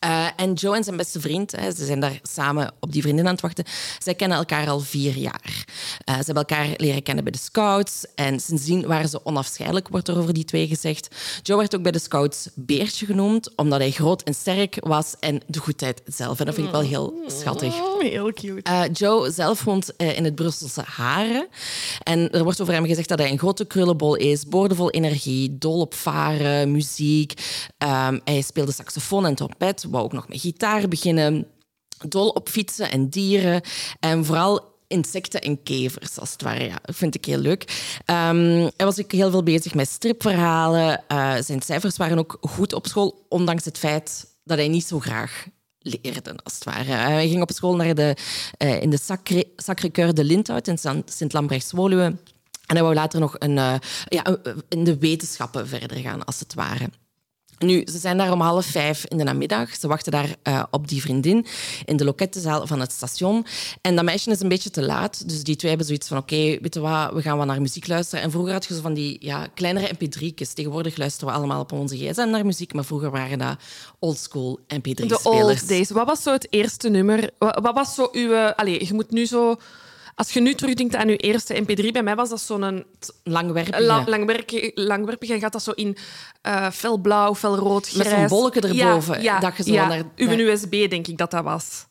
Eh, 0.00 0.26
en 0.36 0.52
Joe 0.52 0.76
en 0.76 0.84
zijn 0.84 0.96
beste 0.96 1.20
vriend, 1.20 1.52
hè, 1.56 1.72
ze 1.72 1.84
zijn 1.84 2.00
daar 2.00 2.18
samen 2.22 2.72
op 2.78 2.92
die 2.92 3.02
vriendin 3.02 3.26
aan 3.26 3.32
het 3.32 3.40
wachten. 3.40 3.64
Zij 3.98 4.14
kennen 4.14 4.38
elkaar 4.38 4.68
al 4.68 4.80
vier 4.80 5.16
jaar. 5.16 5.64
Eh, 6.04 6.14
ze 6.14 6.24
hebben 6.24 6.44
elkaar 6.46 6.68
leren 6.76 7.02
kennen 7.02 7.24
bij 7.24 7.32
de 7.32 7.38
scouts. 7.38 8.04
En 8.14 8.40
sindsdien 8.40 8.86
waren 8.86 9.08
ze 9.08 9.24
onafscheidelijk, 9.24 9.88
wordt 9.88 10.08
er 10.08 10.18
over 10.18 10.32
die 10.32 10.44
twee 10.44 10.66
gezegd. 10.66 11.08
Joe 11.42 11.56
werd 11.56 11.76
ook 11.76 11.82
bij 11.82 11.92
de 11.92 11.98
scouts 11.98 12.48
Beertje 12.54 13.06
genoemd, 13.06 13.56
omdat 13.56 13.78
hij 13.78 13.90
groot 13.90 14.22
en 14.22 14.34
sterk 14.34 14.76
was 14.80 15.14
en 15.18 15.40
de 15.46 15.58
goedheid 15.58 16.02
zelf. 16.06 16.40
En 16.40 16.46
dat 16.46 16.54
vind 16.54 16.66
ik 16.66 16.72
wel 16.72 16.82
heel 16.82 17.14
schattig. 17.26 17.80
Oh, 17.80 18.00
heel 18.00 18.32
cute. 18.32 18.62
Eh, 18.62 18.82
Joe 18.92 19.30
zelf 19.30 19.64
woont 19.64 19.92
in 19.96 20.24
het 20.24 20.34
Brusselse 20.34 20.82
Haren. 20.86 21.46
En 22.02 22.30
er 22.30 22.42
wordt 22.44 22.60
over 22.60 22.74
hem 22.74 22.86
gezegd 22.86 23.08
dat 23.08 23.18
hij 23.18 23.30
een 23.30 23.38
grote 23.38 23.64
krullenbol 23.64 24.14
is, 24.14 24.46
boordevol 24.46 24.90
energie, 24.90 25.58
dol 25.58 25.80
op 25.80 25.94
varen, 25.94 26.72
muziek. 26.72 27.32
Ehm, 27.78 28.18
hij 28.24 28.40
speelde 28.40 28.72
saxofoon 28.72 29.26
en 29.26 29.34
trompet, 29.34 29.88
wou 29.90 30.04
ook 30.04 30.12
nog 30.12 30.28
met 30.28 30.40
gitaar 30.40 30.88
beginnen. 30.88 31.46
Dol 32.08 32.28
op 32.28 32.48
fietsen 32.48 32.90
en 32.90 33.08
dieren. 33.08 33.62
En 34.00 34.24
vooral 34.24 34.70
insecten 34.86 35.40
en 35.40 35.62
kevers, 35.62 36.18
als 36.18 36.32
het 36.32 36.42
ware. 36.42 36.70
Vind 36.82 37.14
ik 37.14 37.24
heel 37.24 37.38
leuk. 37.38 37.92
Ehm, 38.04 38.68
hij 38.76 38.86
was 38.86 39.00
ook 39.00 39.12
heel 39.12 39.30
veel 39.30 39.42
bezig 39.42 39.74
met 39.74 39.88
stripverhalen. 39.88 41.08
Eh, 41.08 41.34
zijn 41.40 41.62
cijfers 41.62 41.96
waren 41.96 42.18
ook 42.18 42.38
goed 42.40 42.72
op 42.72 42.86
school, 42.86 43.26
ondanks 43.28 43.64
het 43.64 43.78
feit 43.78 44.26
dat 44.44 44.58
hij 44.58 44.68
niet 44.68 44.84
zo 44.86 44.98
graag 45.00 45.46
leerde, 45.78 46.34
als 46.42 46.54
het 46.54 46.64
ware. 46.64 46.92
Hij 46.92 47.28
ging 47.28 47.42
op 47.42 47.50
school 47.50 47.76
naar 47.76 47.94
de, 47.94 48.16
eh, 48.56 48.82
in 48.82 48.90
de 48.90 48.98
Sacré- 48.98 49.50
Sacré-Cœur 49.56 50.12
de 50.12 50.24
Linthout 50.24 50.68
in 50.68 50.78
Sint-Lambrechts-Woluwe. 51.04 52.04
En 52.66 52.76
hij 52.76 52.82
wou 52.82 52.94
later 52.94 53.20
nog 53.20 53.36
een, 53.38 53.54
ja, 54.08 54.36
in 54.68 54.84
de 54.84 54.98
wetenschappen 54.98 55.68
verder 55.68 55.96
gaan, 55.96 56.24
als 56.24 56.40
het 56.40 56.54
ware. 56.54 56.88
Nu, 57.64 57.82
ze 57.86 57.98
zijn 57.98 58.16
daar 58.16 58.32
om 58.32 58.40
half 58.40 58.66
vijf 58.66 59.04
in 59.04 59.16
de 59.16 59.24
namiddag. 59.24 59.74
Ze 59.74 59.88
wachten 59.88 60.12
daar 60.12 60.34
uh, 60.48 60.62
op 60.70 60.88
die 60.88 61.00
vriendin 61.00 61.46
in 61.84 61.96
de 61.96 62.04
lokettenzaal 62.04 62.66
van 62.66 62.80
het 62.80 62.92
station. 62.92 63.46
En 63.80 63.96
dat 63.96 64.04
meisje 64.04 64.30
is 64.30 64.40
een 64.40 64.48
beetje 64.48 64.70
te 64.70 64.82
laat. 64.82 65.28
Dus 65.28 65.42
die 65.42 65.56
twee 65.56 65.70
hebben 65.70 65.88
zoiets 65.88 66.08
van, 66.08 66.16
oké, 66.16 66.34
okay, 66.34 66.58
weet 66.62 66.74
je 66.74 66.80
wat, 66.80 67.12
we 67.12 67.22
gaan 67.22 67.36
wat 67.36 67.46
naar 67.46 67.60
muziek 67.60 67.86
luisteren. 67.86 68.24
En 68.24 68.30
vroeger 68.30 68.52
had 68.52 68.64
je 68.64 68.74
zo 68.74 68.80
van 68.80 68.94
die 68.94 69.16
ja, 69.20 69.46
kleinere 69.54 69.94
mp3'tjes. 69.94 70.52
Tegenwoordig 70.54 70.96
luisteren 70.96 71.28
we 71.28 71.38
allemaal 71.38 71.60
op 71.60 71.72
onze 71.72 71.96
gsm 71.96 72.28
naar 72.30 72.46
muziek. 72.46 72.74
Maar 72.74 72.84
vroeger 72.84 73.10
waren 73.10 73.38
dat 73.38 73.56
oldschool 73.98 74.60
mp3-spelers. 74.60 75.22
De 75.22 75.28
old 75.28 75.68
days. 75.68 75.90
Wat 75.90 76.06
was 76.06 76.22
zo 76.22 76.32
het 76.32 76.46
eerste 76.50 76.88
nummer? 76.88 77.30
Wat 77.38 77.74
was 77.74 77.94
zo 77.94 78.08
uw... 78.12 78.36
Allee, 78.36 78.86
je 78.86 78.94
moet 78.94 79.10
nu 79.10 79.26
zo 79.26 79.56
als 80.14 80.32
je 80.32 80.40
nu 80.40 80.54
terugdenkt 80.54 80.94
aan 80.94 81.08
je 81.08 81.16
eerste 81.16 81.62
MP3, 81.62 81.90
bij 81.92 82.02
mij 82.02 82.16
was 82.16 82.28
dat 82.28 82.40
zo'n 82.40 82.84
langwerpige. 83.24 83.82
La, 83.82 84.04
langwerpige, 84.06 84.70
langwerpige 84.74 85.32
en 85.32 85.40
gaat 85.40 85.52
dat 85.52 85.62
zo 85.62 85.70
in 85.70 85.96
uh, 86.46 86.70
felblauw, 86.70 87.34
felrood, 87.34 87.88
grijs. 87.88 88.08
Met 88.08 88.18
zo'n 88.18 88.38
bolletje 88.38 88.60
erboven. 88.60 89.14
Ja, 89.14 89.34
ja, 89.34 89.40
dat 89.40 89.56
je 89.56 89.62
zo 89.62 89.72
ja. 89.72 89.86
naar, 89.88 90.02
Uw 90.16 90.28
USB, 90.28 90.90
denk 90.90 91.06
ik 91.06 91.18
dat 91.18 91.30
dat 91.30 91.44
was. 91.44 91.88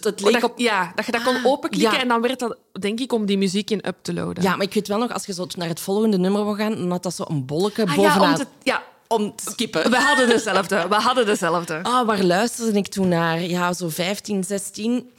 Dat 0.00 0.20
leek 0.20 0.44
op... 0.44 0.58
Ja, 0.58 0.92
dat 0.94 1.06
je 1.06 1.12
dat 1.12 1.22
kon 1.22 1.44
openklikken 1.44 1.96
ja. 1.96 2.02
en 2.02 2.08
dan 2.08 2.20
werd 2.20 2.38
dat, 2.38 2.56
denk 2.72 3.00
ik, 3.00 3.12
om 3.12 3.26
die 3.26 3.38
muziek 3.38 3.70
in 3.70 3.86
up 3.86 3.96
te 4.02 4.12
loaden. 4.12 4.42
Ja, 4.42 4.56
maar 4.56 4.66
ik 4.66 4.74
weet 4.74 4.88
wel 4.88 4.98
nog, 4.98 5.12
als 5.12 5.26
je 5.26 5.32
zo 5.32 5.46
naar 5.56 5.68
het 5.68 5.80
volgende 5.80 6.18
nummer 6.18 6.44
wil 6.44 6.54
gaan, 6.54 6.74
dan 6.74 6.90
had 6.90 7.02
dat 7.02 7.14
zo 7.14 7.24
een 7.28 7.46
bolletje 7.46 7.86
ah, 7.86 7.94
bovenaan. 7.94 8.20
Ja, 8.20 8.30
om 8.30 8.36
te, 8.36 8.46
ja, 8.62 8.82
om 9.08 9.36
te 9.36 9.50
skippen. 9.50 9.90
We 9.90 9.96
hadden 9.96 10.28
dezelfde. 10.36 10.88
We 10.88 10.94
hadden 10.94 11.26
dezelfde. 11.26 11.82
Ah, 11.82 12.06
waar 12.06 12.22
luisterde 12.22 12.78
ik 12.78 12.88
toen 12.88 13.08
naar? 13.08 13.42
Ja, 13.42 13.72
zo 13.72 13.88
15, 13.88 14.44
16. 14.44 15.10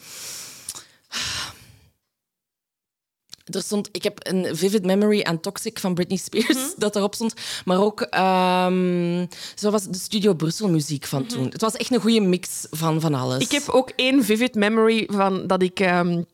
Er 3.48 3.62
stond, 3.62 3.90
ik 3.92 4.04
heb 4.04 4.18
een 4.20 4.56
vivid 4.56 4.86
memory 4.86 5.22
aan 5.22 5.40
Toxic 5.40 5.80
van 5.80 5.94
Britney 5.94 6.18
Spears, 6.18 6.48
mm 6.48 6.62
-hmm. 6.62 6.74
dat 6.86 6.96
erop 6.96 7.16
stond. 7.16 7.34
Maar 7.66 7.80
ook 7.82 8.02
um, 8.02 9.28
zo 9.56 9.72
was 9.72 9.84
de 9.84 9.98
Studio 9.98 10.34
Brussel 10.34 10.70
muziek 10.70 11.06
van 11.06 11.22
mm 11.22 11.28
-hmm. 11.28 11.38
toen. 11.38 11.50
Het 11.52 11.62
was 11.62 11.76
echt 11.76 11.94
een 11.94 12.02
goede 12.02 12.22
mix 12.22 12.68
van, 12.72 13.02
van 13.02 13.14
alles. 13.14 13.44
Ik 13.44 13.52
heb 13.52 13.70
ook 13.70 13.92
één 13.96 14.24
vivid 14.24 14.56
memory 14.56 15.08
van 15.12 15.48
dat 15.48 15.62
ik 15.62 15.80
um, 15.80 16.26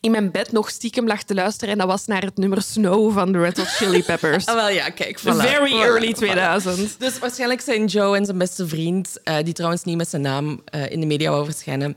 in 0.00 0.10
mijn 0.10 0.30
bed 0.30 0.52
nog 0.52 0.70
stiekem 0.70 1.06
lag 1.06 1.22
te 1.22 1.34
luisteren. 1.34 1.72
En 1.72 1.78
dat 1.78 1.86
was 1.86 2.06
naar 2.06 2.22
het 2.22 2.36
nummer 2.36 2.62
Snow 2.62 3.12
van 3.12 3.32
de 3.32 3.38
Red 3.38 3.56
Hot 3.56 3.66
Chili 3.66 4.02
Peppers. 4.02 4.46
ah, 4.46 4.54
wel 4.54 4.68
ja, 4.68 4.88
kijk. 4.88 5.20
Voilà. 5.20 5.22
Very 5.22 5.70
voilà, 5.70 5.82
early 5.82 6.14
voilà. 6.14 6.18
2000. 6.18 7.00
Dus 7.00 7.18
waarschijnlijk 7.18 7.60
zijn 7.60 7.86
Joe 7.86 8.16
en 8.16 8.24
zijn 8.24 8.38
beste 8.38 8.68
vriend, 8.68 9.18
uh, 9.24 9.36
die 9.44 9.54
trouwens 9.54 9.84
niet 9.84 9.96
met 9.96 10.08
zijn 10.08 10.22
naam 10.22 10.62
uh, 10.74 10.90
in 10.90 11.00
de 11.00 11.06
media 11.06 11.30
wou 11.30 11.44
verschijnen, 11.44 11.96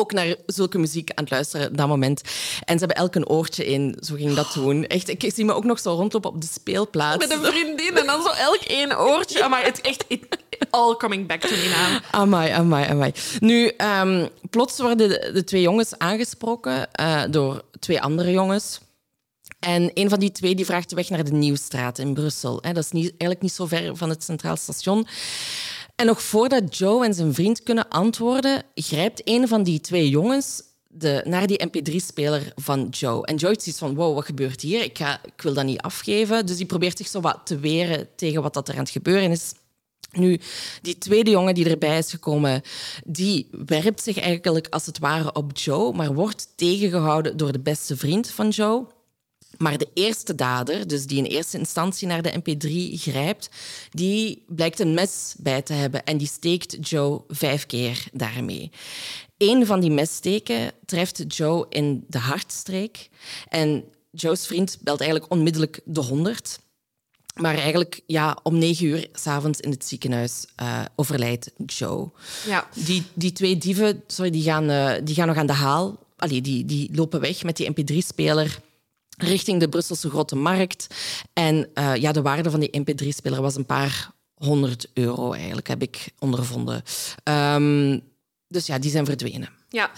ook 0.00 0.12
naar 0.12 0.34
zulke 0.46 0.78
muziek 0.78 1.10
aan 1.10 1.24
het 1.24 1.32
luisteren 1.32 1.76
dat 1.76 1.88
moment. 1.88 2.22
En 2.64 2.78
ze 2.78 2.84
hebben 2.84 2.96
elk 2.96 3.14
een 3.14 3.28
oortje 3.28 3.66
in. 3.66 3.96
Zo 4.00 4.14
ging 4.14 4.34
dat 4.34 4.52
toen. 4.52 4.86
Echt, 4.86 5.08
ik 5.08 5.32
zie 5.34 5.44
me 5.44 5.52
ook 5.52 5.64
nog 5.64 5.78
zo 5.78 5.94
rondlopen 5.94 6.30
op 6.30 6.40
de 6.40 6.48
speelplaats. 6.52 7.26
Met 7.26 7.38
een 7.38 7.44
vriendin 7.44 7.96
en 7.96 8.06
dan 8.06 8.22
zo 8.22 8.28
elk 8.28 8.60
één 8.60 8.98
oortje. 8.98 9.48
Maar 9.48 9.64
het 9.64 9.80
echt 9.80 10.04
it, 10.08 10.26
all 10.70 10.96
coming 10.96 11.26
back 11.26 11.40
to 11.40 11.56
me 11.56 11.68
now. 11.68 12.02
Amai, 12.10 12.50
amai, 12.50 12.88
amai. 12.88 13.12
Nu, 13.40 13.72
um, 14.00 14.28
plots 14.50 14.78
worden 14.78 15.08
de, 15.08 15.30
de, 15.32 15.44
twee 15.44 15.62
jongens 15.62 15.98
aangesproken 15.98 16.88
uh, 17.00 17.22
door 17.30 17.62
twee 17.78 18.00
andere 18.00 18.30
jongens. 18.30 18.80
En 19.60 19.90
een 19.94 20.08
van 20.08 20.18
die 20.18 20.32
twee 20.32 20.54
die 20.54 20.64
vraagt 20.64 20.90
de 20.90 20.96
weg 20.96 21.08
naar 21.08 21.24
de 21.24 21.32
Nieuwstraat 21.32 21.98
in 21.98 22.14
Brussel. 22.14 22.60
Dat 22.60 22.76
is 22.76 22.90
niet, 22.90 23.08
eigenlijk 23.08 23.42
niet 23.42 23.52
zo 23.52 23.66
ver 23.66 23.96
van 23.96 24.08
het 24.08 24.24
Centraal 24.24 24.56
Station. 24.56 25.06
En 26.00 26.06
nog 26.06 26.22
voordat 26.22 26.76
Joe 26.76 27.04
en 27.04 27.14
zijn 27.14 27.34
vriend 27.34 27.62
kunnen 27.62 27.88
antwoorden, 27.88 28.62
grijpt 28.74 29.20
een 29.24 29.48
van 29.48 29.62
die 29.62 29.80
twee 29.80 30.08
jongens 30.08 30.62
de, 30.88 31.22
naar 31.24 31.46
die 31.46 31.66
mp3-speler 31.66 32.52
van 32.56 32.88
Joe. 32.88 33.26
En 33.26 33.36
Joe 33.36 33.48
heeft 33.48 33.62
zoiets 33.62 33.80
van, 33.80 33.94
wow, 33.94 34.14
wat 34.14 34.24
gebeurt 34.24 34.60
hier? 34.60 34.82
Ik, 34.82 34.98
ga, 34.98 35.20
ik 35.24 35.42
wil 35.42 35.54
dat 35.54 35.64
niet 35.64 35.80
afgeven. 35.80 36.46
Dus 36.46 36.56
die 36.56 36.66
probeert 36.66 36.96
zich 36.96 37.08
zo 37.08 37.20
wat 37.20 37.40
te 37.44 37.58
weren 37.58 38.08
tegen 38.16 38.42
wat 38.42 38.54
dat 38.54 38.68
er 38.68 38.74
aan 38.74 38.80
het 38.80 38.90
gebeuren 38.90 39.30
is. 39.30 39.52
Nu, 40.12 40.40
die 40.82 40.98
tweede 40.98 41.30
jongen 41.30 41.54
die 41.54 41.68
erbij 41.68 41.98
is 41.98 42.10
gekomen, 42.10 42.62
die 43.04 43.48
werpt 43.66 44.02
zich 44.02 44.18
eigenlijk 44.18 44.66
als 44.68 44.86
het 44.86 44.98
ware 44.98 45.32
op 45.32 45.56
Joe, 45.56 45.92
maar 45.92 46.14
wordt 46.14 46.48
tegengehouden 46.56 47.36
door 47.36 47.52
de 47.52 47.60
beste 47.60 47.96
vriend 47.96 48.30
van 48.30 48.48
Joe. 48.48 48.86
Maar 49.62 49.78
de 49.78 49.88
eerste 49.94 50.34
dader, 50.34 50.86
dus 50.86 51.06
die 51.06 51.18
in 51.18 51.24
eerste 51.24 51.58
instantie 51.58 52.06
naar 52.06 52.22
de 52.22 52.32
MP3 52.32 53.00
grijpt, 53.00 53.48
die 53.90 54.44
blijkt 54.46 54.80
een 54.80 54.94
mes 54.94 55.34
bij 55.38 55.62
te 55.62 55.72
hebben 55.72 56.04
en 56.04 56.16
die 56.16 56.26
steekt 56.26 56.88
Joe 56.88 57.20
vijf 57.28 57.66
keer 57.66 58.04
daarmee. 58.12 58.70
Eén 59.38 59.66
van 59.66 59.80
die 59.80 59.90
messteken 59.90 60.72
treft 60.86 61.36
Joe 61.36 61.66
in 61.68 62.04
de 62.08 62.18
hartstreek 62.18 63.08
en 63.48 63.84
Joe's 64.10 64.46
vriend 64.46 64.78
belt 64.80 65.00
eigenlijk 65.00 65.32
onmiddellijk 65.32 65.80
de 65.84 66.00
100. 66.00 66.58
Maar 67.34 67.54
eigenlijk 67.54 68.00
ja, 68.06 68.38
om 68.42 68.58
negen 68.58 68.86
uur 68.86 69.08
s'avonds 69.12 69.60
in 69.60 69.70
het 69.70 69.84
ziekenhuis 69.84 70.46
uh, 70.62 70.84
overlijdt 70.96 71.50
Joe. 71.66 72.10
Ja. 72.46 72.68
Die, 72.74 73.02
die 73.14 73.32
twee 73.32 73.56
dieven 73.56 74.02
sorry, 74.06 74.30
die 74.30 74.42
gaan, 74.42 74.70
uh, 74.70 74.92
die 75.04 75.14
gaan 75.14 75.26
nog 75.26 75.36
aan 75.36 75.46
de 75.46 75.52
haal. 75.52 75.98
Allee, 76.16 76.40
die, 76.40 76.64
die 76.64 76.88
lopen 76.92 77.20
weg 77.20 77.42
met 77.42 77.56
die 77.56 77.70
mp3-speler 77.70 78.60
richting 79.22 79.60
de 79.60 79.68
Brusselse 79.68 80.10
Grote 80.10 80.36
Markt. 80.36 80.86
En 81.32 81.70
uh, 81.74 81.96
ja, 81.96 82.12
de 82.12 82.22
waarde 82.22 82.50
van 82.50 82.60
die 82.60 82.80
mp3-speler 82.80 83.42
was 83.42 83.56
een 83.56 83.66
paar 83.66 84.10
honderd 84.34 84.90
euro 84.94 85.32
eigenlijk, 85.32 85.68
heb 85.68 85.82
ik 85.82 86.12
ondervonden. 86.18 86.82
Um, 87.24 88.00
dus 88.48 88.66
ja, 88.66 88.78
die 88.78 88.90
zijn 88.90 89.04
verdwenen. 89.04 89.48
Ja. 89.68 89.90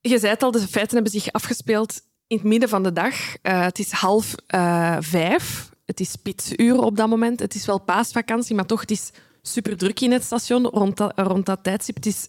Je 0.00 0.18
zei 0.18 0.32
het 0.32 0.42
al, 0.42 0.50
de 0.50 0.68
feiten 0.68 0.94
hebben 0.94 1.12
zich 1.12 1.32
afgespeeld 1.32 2.00
in 2.26 2.36
het 2.36 2.46
midden 2.46 2.68
van 2.68 2.82
de 2.82 2.92
dag. 2.92 3.14
Uh, 3.14 3.62
het 3.62 3.78
is 3.78 3.90
half 3.90 4.34
uh, 4.54 4.96
vijf. 5.00 5.70
Het 5.84 6.00
is 6.00 6.10
spitsuur 6.10 6.78
op 6.78 6.96
dat 6.96 7.08
moment. 7.08 7.40
Het 7.40 7.54
is 7.54 7.66
wel 7.66 7.80
paasvakantie, 7.80 8.54
maar 8.54 8.66
toch, 8.66 8.80
het 8.80 8.90
is 8.90 9.10
super 9.42 9.76
druk 9.76 10.00
in 10.00 10.12
het 10.12 10.24
station 10.24 10.66
rond 10.66 10.96
dat, 10.96 11.12
rond 11.16 11.46
dat 11.46 11.62
tijdstip. 11.62 11.94
Het 11.94 12.06
is 12.06 12.28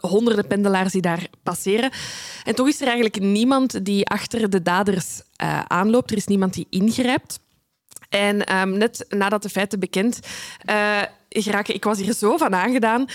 honderden 0.00 0.46
pendelaars 0.46 0.92
die 0.92 1.00
daar 1.00 1.28
passeren. 1.42 1.90
En 2.44 2.54
toch 2.54 2.68
is 2.68 2.80
er 2.80 2.86
eigenlijk 2.86 3.20
niemand 3.20 3.84
die 3.84 4.06
achter 4.06 4.50
de 4.50 4.62
daders 4.62 5.22
uh, 5.42 5.60
aanloopt. 5.66 6.10
Er 6.10 6.16
is 6.16 6.26
niemand 6.26 6.54
die 6.54 6.66
ingrijpt. 6.70 7.40
En 8.08 8.58
um, 8.58 8.78
net 8.78 9.06
nadat 9.08 9.42
de 9.42 9.48
feiten 9.48 9.80
bekend 9.80 10.20
uh, 10.70 11.02
ik 11.44 11.84
was 11.84 11.98
hier 11.98 12.14
zo 12.14 12.36
van 12.36 12.54
aangedaan, 12.54 13.06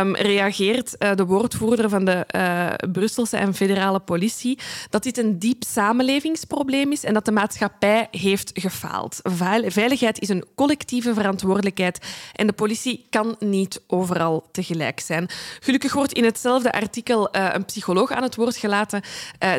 um, 0.00 0.16
reageert 0.16 0.96
uh, 0.98 1.14
de 1.14 1.24
woordvoerder 1.24 1.88
van 1.88 2.04
de 2.04 2.26
uh, 2.36 2.90
Brusselse 2.92 3.36
en 3.36 3.54
federale 3.54 4.00
politie 4.00 4.58
dat 4.90 5.02
dit 5.02 5.18
een 5.18 5.38
diep 5.38 5.62
samenlevingsprobleem 5.62 6.92
is 6.92 7.04
en 7.04 7.14
dat 7.14 7.24
de 7.24 7.32
maatschappij 7.32 8.08
heeft 8.10 8.50
gefaald. 8.54 9.20
Veiligheid 9.66 10.20
is 10.20 10.28
een 10.28 10.44
collectieve 10.54 11.14
verantwoordelijkheid 11.14 12.06
en 12.32 12.46
de 12.46 12.52
politie 12.52 13.06
kan 13.10 13.36
niet 13.38 13.80
overal 13.86 14.48
tegelijk 14.52 15.00
zijn. 15.00 15.28
Gelukkig 15.60 15.92
wordt 15.92 16.12
in 16.12 16.24
hetzelfde 16.24 16.72
artikel 16.72 17.36
uh, 17.36 17.48
een 17.52 17.64
psycholoog 17.64 18.10
aan 18.10 18.22
het 18.22 18.34
woord 18.34 18.56
gelaten 18.56 19.02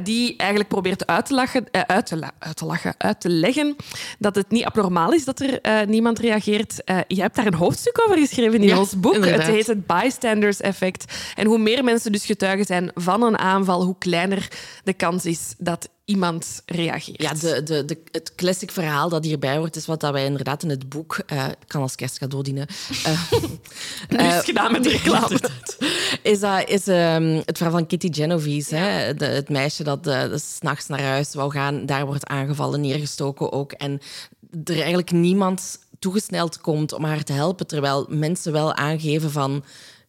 die 0.03 0.37
eigenlijk 0.37 0.69
probeert 0.69 1.07
uit 1.07 1.25
te, 1.25 1.33
lachen, 1.33 1.65
uit 1.71 2.05
te 2.55 2.65
lachen, 2.65 2.95
uit 2.97 3.21
te 3.21 3.29
leggen 3.29 3.75
dat 4.19 4.35
het 4.35 4.49
niet 4.51 4.65
abnormaal 4.65 5.13
is 5.13 5.25
dat 5.25 5.39
er 5.39 5.87
niemand 5.87 6.19
reageert. 6.19 6.81
je 7.07 7.21
hebt 7.21 7.35
daar 7.35 7.45
een 7.45 7.53
hoofdstuk 7.53 7.98
over 8.05 8.17
geschreven 8.17 8.61
in 8.61 8.67
ja, 8.67 8.79
ons 8.79 8.99
boek. 8.99 9.13
Inderdaad. 9.13 9.45
Het 9.45 9.55
heet 9.55 9.67
het 9.67 9.87
bystanders 9.87 10.61
effect. 10.61 11.13
En 11.35 11.45
hoe 11.45 11.57
meer 11.57 11.83
mensen 11.83 12.11
dus 12.11 12.25
getuigen 12.25 12.65
zijn 12.65 12.91
van 12.95 13.23
een 13.23 13.37
aanval, 13.37 13.83
hoe 13.83 13.95
kleiner 13.97 14.47
de 14.83 14.93
kans 14.93 15.25
is 15.25 15.53
dat 15.57 15.89
iemand 16.09 16.61
reageert. 16.65 17.21
Ja, 17.21 17.33
de, 17.33 17.63
de, 17.63 17.85
de, 17.85 17.97
het 18.11 18.35
classic 18.35 18.71
verhaal 18.71 19.09
dat 19.09 19.25
hierbij 19.25 19.57
hoort, 19.57 19.75
is 19.75 19.85
wat 19.85 19.99
dat 19.99 20.11
wij 20.11 20.25
inderdaad 20.25 20.63
in 20.63 20.69
het 20.69 20.89
boek... 20.89 21.23
Uh, 21.33 21.45
kan 21.67 21.81
als 21.81 21.95
kerstcadeau 21.95 22.43
dienen. 22.43 22.67
Uh, 23.07 23.31
nu 24.09 24.27
is 24.27 24.33
het 24.33 24.45
gedaan 24.45 24.71
met 24.71 24.83
de 24.83 24.89
reclame. 24.97 25.39
is 26.23 26.39
dat, 26.39 26.69
is 26.69 26.87
um, 26.87 27.41
het 27.45 27.57
verhaal 27.57 27.77
van 27.77 27.87
Kitty 27.87 28.13
Genovese. 28.13 28.75
Ja. 28.75 28.81
Hè? 28.81 29.13
De, 29.13 29.25
het 29.25 29.49
meisje 29.49 29.83
dat 29.83 30.07
uh, 30.07 30.23
s'nachts 30.35 30.87
naar 30.87 31.01
huis 31.01 31.33
wou 31.33 31.51
gaan. 31.51 31.85
Daar 31.85 32.05
wordt 32.05 32.27
aangevallen, 32.27 32.81
neergestoken 32.81 33.51
ook. 33.51 33.71
En 33.71 34.01
er 34.63 34.75
eigenlijk 34.75 35.11
niemand 35.11 35.79
toegesneld 35.99 36.61
komt 36.61 36.93
om 36.93 37.03
haar 37.03 37.23
te 37.23 37.33
helpen, 37.33 37.67
terwijl 37.67 38.05
mensen 38.09 38.51
wel 38.51 38.73
aangeven 38.73 39.31
van 39.31 39.63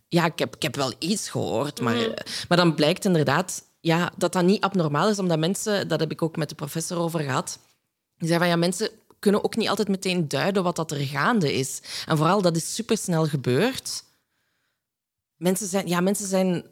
ja, 0.09 0.25
ik 0.25 0.39
heb, 0.39 0.57
ik 0.57 0.63
heb 0.63 0.77
wel 0.77 0.93
iets 0.99 1.29
gehoord, 1.29 1.81
maar, 1.81 1.97
mm. 1.97 2.15
maar 2.49 2.59
dan 2.59 2.75
blijkt 2.75 3.05
inderdaad 3.05 3.65
ja, 3.81 4.13
dat 4.17 4.33
dat 4.33 4.45
niet 4.45 4.63
abnormaal 4.63 5.09
is, 5.09 5.19
omdat 5.19 5.39
mensen, 5.39 5.89
dat 5.89 6.01
heb 6.01 6.11
ik 6.11 6.23
ook 6.23 6.37
met 6.37 6.49
de 6.49 6.55
professor 6.55 6.99
over 6.99 7.21
gehad, 7.21 7.59
die 8.17 8.29
zei 8.29 8.41
van 8.41 8.49
ja, 8.49 8.57
mensen 8.57 8.91
kunnen 9.19 9.45
ook 9.45 9.57
niet 9.57 9.69
altijd 9.69 9.89
meteen 9.89 10.29
duiden 10.29 10.63
wat 10.63 10.77
dat 10.77 10.91
er 10.91 11.07
gaande 11.07 11.55
is. 11.55 11.83
En 12.07 12.17
vooral, 12.17 12.43
dat 12.43 12.57
is 12.57 12.75
supersnel 12.75 13.27
gebeurd. 13.27 14.05
Mensen 15.37 15.67
zijn, 15.67 15.89
ja, 15.89 16.01
mensen 16.01 16.27
zijn 16.27 16.65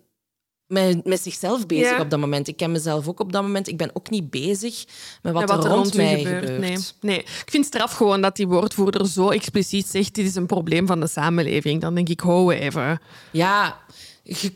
met, 0.69 1.05
met 1.05 1.21
zichzelf 1.23 1.67
bezig 1.67 1.91
Ja. 1.91 2.01
op 2.01 2.11
dat 2.11 2.21
moment. 2.21 2.49
Ik 2.49 2.57
ken 2.57 2.73
mezelf 2.73 3.09
ook 3.09 3.21
op 3.21 3.33
dat 3.33 3.43
moment. 3.43 3.69
Ik 3.69 3.77
ben 3.77 3.91
ook 3.93 4.11
niet 4.11 4.31
bezig 4.31 4.85
met 5.23 5.33
wat, 5.33 5.49
Ja, 5.49 5.55
wat 5.57 5.65
er 5.65 5.71
rond, 5.71 5.95
mij 5.95 6.19
gebeurt. 6.19 6.45
gebeurt. 6.45 6.61
Nee. 6.61 6.79
nee, 7.01 7.19
ik 7.19 7.45
vind 7.47 7.65
het 7.65 7.75
straf 7.75 7.93
gewoon 7.93 8.21
dat 8.21 8.37
die 8.37 8.49
woordvoerder 8.49 9.07
zo 9.09 9.29
expliciet 9.31 9.87
zegt: 9.87 10.15
dit 10.15 10.27
is 10.27 10.35
een 10.35 10.47
probleem 10.47 10.87
van 10.87 11.01
de 11.01 11.07
samenleving. 11.07 11.81
Dan 11.81 11.95
denk 11.95 12.09
ik, 12.09 12.21
hou 12.21 12.55
even. 12.55 13.01
Ja, 13.33 13.79
je 14.23 14.53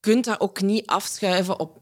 kunt 0.00 0.24
dat 0.24 0.40
ook 0.40 0.60
niet 0.60 0.86
afschuiven 0.86 1.58
op 1.60 1.80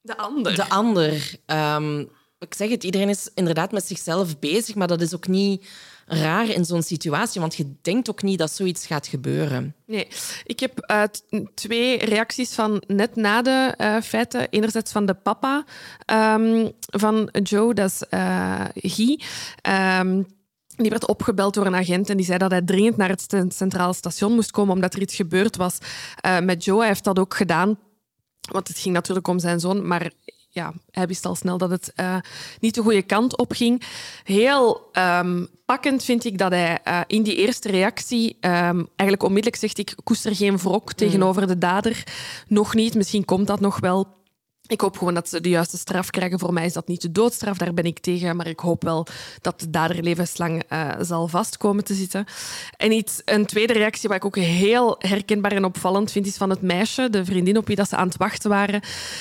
De 0.00 0.16
ander. 0.16 0.54
de 0.54 0.68
ander. 0.68 1.34
Ehm, 1.46 2.00
ik 2.38 2.54
zeg 2.54 2.70
het, 2.70 2.84
iedereen 2.84 3.08
is 3.08 3.30
inderdaad 3.34 3.72
met 3.72 3.86
zichzelf 3.86 4.38
bezig, 4.38 4.74
maar 4.74 4.88
dat 4.88 5.00
is 5.00 5.14
ook 5.14 5.28
niet 5.28 5.66
raar 6.12 6.48
in 6.48 6.64
zo'n 6.64 6.82
situatie, 6.82 7.40
want 7.40 7.54
je 7.54 7.72
denkt 7.82 8.10
ook 8.10 8.22
niet 8.22 8.38
dat 8.38 8.50
zoiets 8.50 8.86
gaat 8.86 9.06
gebeuren. 9.06 9.74
Nee, 9.86 10.08
ik 10.44 10.60
heb 10.60 10.90
uh, 10.90 11.02
twee 11.54 12.04
reacties 12.04 12.54
van 12.54 12.82
net 12.86 13.16
na 13.16 13.42
de 13.42 13.74
uh, 13.78 14.00
feiten. 14.00 14.48
Enerzijds 14.48 14.92
van 14.92 15.06
de 15.06 15.14
papa 15.14 15.64
um, 16.36 16.72
van 16.80 17.28
Joe, 17.42 17.74
dat 17.74 17.90
is 17.90 18.02
uh, 18.10 18.64
Guy. 18.74 19.20
Um, 20.00 20.26
die 20.76 20.90
werd 20.90 21.06
opgebeld 21.06 21.54
door 21.54 21.66
een 21.66 21.74
agent 21.74 22.10
en 22.10 22.16
die 22.16 22.26
zei 22.26 22.38
dat 22.38 22.50
hij 22.50 22.62
dringend 22.62 22.96
naar 22.96 23.08
het 23.08 23.36
centraal 23.48 23.94
station 23.94 24.34
moest 24.34 24.50
komen 24.50 24.74
omdat 24.74 24.94
er 24.94 25.00
iets 25.00 25.14
gebeurd 25.14 25.56
was 25.56 25.78
met 26.42 26.64
Joe. 26.64 26.78
Hij 26.78 26.88
heeft 26.88 27.04
dat 27.04 27.18
ook 27.18 27.34
gedaan, 27.34 27.78
want 28.50 28.68
het 28.68 28.78
ging 28.78 28.94
natuurlijk 28.94 29.28
om 29.28 29.38
zijn 29.38 29.60
zoon. 29.60 29.86
Maar 29.86 30.10
ja, 30.52 30.72
hij 30.90 31.06
wist 31.06 31.26
al 31.26 31.34
snel 31.34 31.58
dat 31.58 31.70
het 31.70 31.92
uh, 31.96 32.16
niet 32.60 32.74
de 32.74 32.82
goede 32.82 33.02
kant 33.02 33.36
op 33.36 33.52
ging. 33.52 33.82
Heel 34.24 34.90
um, 34.92 35.48
pakkend 35.64 36.04
vind 36.04 36.24
ik 36.24 36.38
dat 36.38 36.50
hij 36.50 36.78
uh, 36.88 37.00
in 37.06 37.22
die 37.22 37.36
eerste 37.36 37.70
reactie 37.70 38.36
um, 38.40 38.88
eigenlijk 38.96 39.22
onmiddellijk 39.22 39.56
zegt 39.56 39.78
ik 39.78 39.94
koester 40.04 40.36
geen 40.36 40.58
wrok 40.58 40.84
mm. 40.84 40.94
tegenover 40.94 41.46
de 41.46 41.58
dader. 41.58 42.04
Nog 42.46 42.74
niet, 42.74 42.94
misschien 42.94 43.24
komt 43.24 43.46
dat 43.46 43.60
nog 43.60 43.80
wel. 43.80 44.18
Ik 44.70 44.80
hoop 44.80 44.98
gewoon 44.98 45.14
dat 45.14 45.28
ze 45.28 45.40
de 45.40 45.48
juiste 45.48 45.78
straf 45.78 46.10
krijgen. 46.10 46.38
Voor 46.38 46.52
mij 46.52 46.64
is 46.64 46.72
dat 46.72 46.88
niet 46.88 47.02
de 47.02 47.12
doodstraf, 47.12 47.58
daar 47.58 47.74
ben 47.74 47.84
ik 47.84 47.98
tegen. 47.98 48.36
Maar 48.36 48.46
ik 48.46 48.60
hoop 48.60 48.82
wel 48.82 49.06
dat 49.40 49.60
de 49.60 49.70
dader 49.70 50.02
levenslang 50.02 50.62
uh, 50.72 50.90
zal 51.00 51.28
vastkomen 51.28 51.84
te 51.84 51.94
zitten. 51.94 52.24
En 52.76 52.92
iets, 52.92 53.22
een 53.24 53.46
tweede 53.46 53.72
reactie, 53.72 54.08
wat 54.08 54.18
ik 54.18 54.24
ook 54.24 54.36
heel 54.36 54.96
herkenbaar 54.98 55.52
en 55.52 55.64
opvallend 55.64 56.12
vind, 56.12 56.26
is 56.26 56.36
van 56.36 56.50
het 56.50 56.62
meisje, 56.62 57.10
de 57.10 57.24
vriendin 57.24 57.56
op 57.56 57.66
wie 57.66 57.76
dat 57.76 57.88
ze 57.88 57.96
aan 57.96 58.06
het 58.06 58.16
wachten 58.16 58.50
waren. 58.50 58.80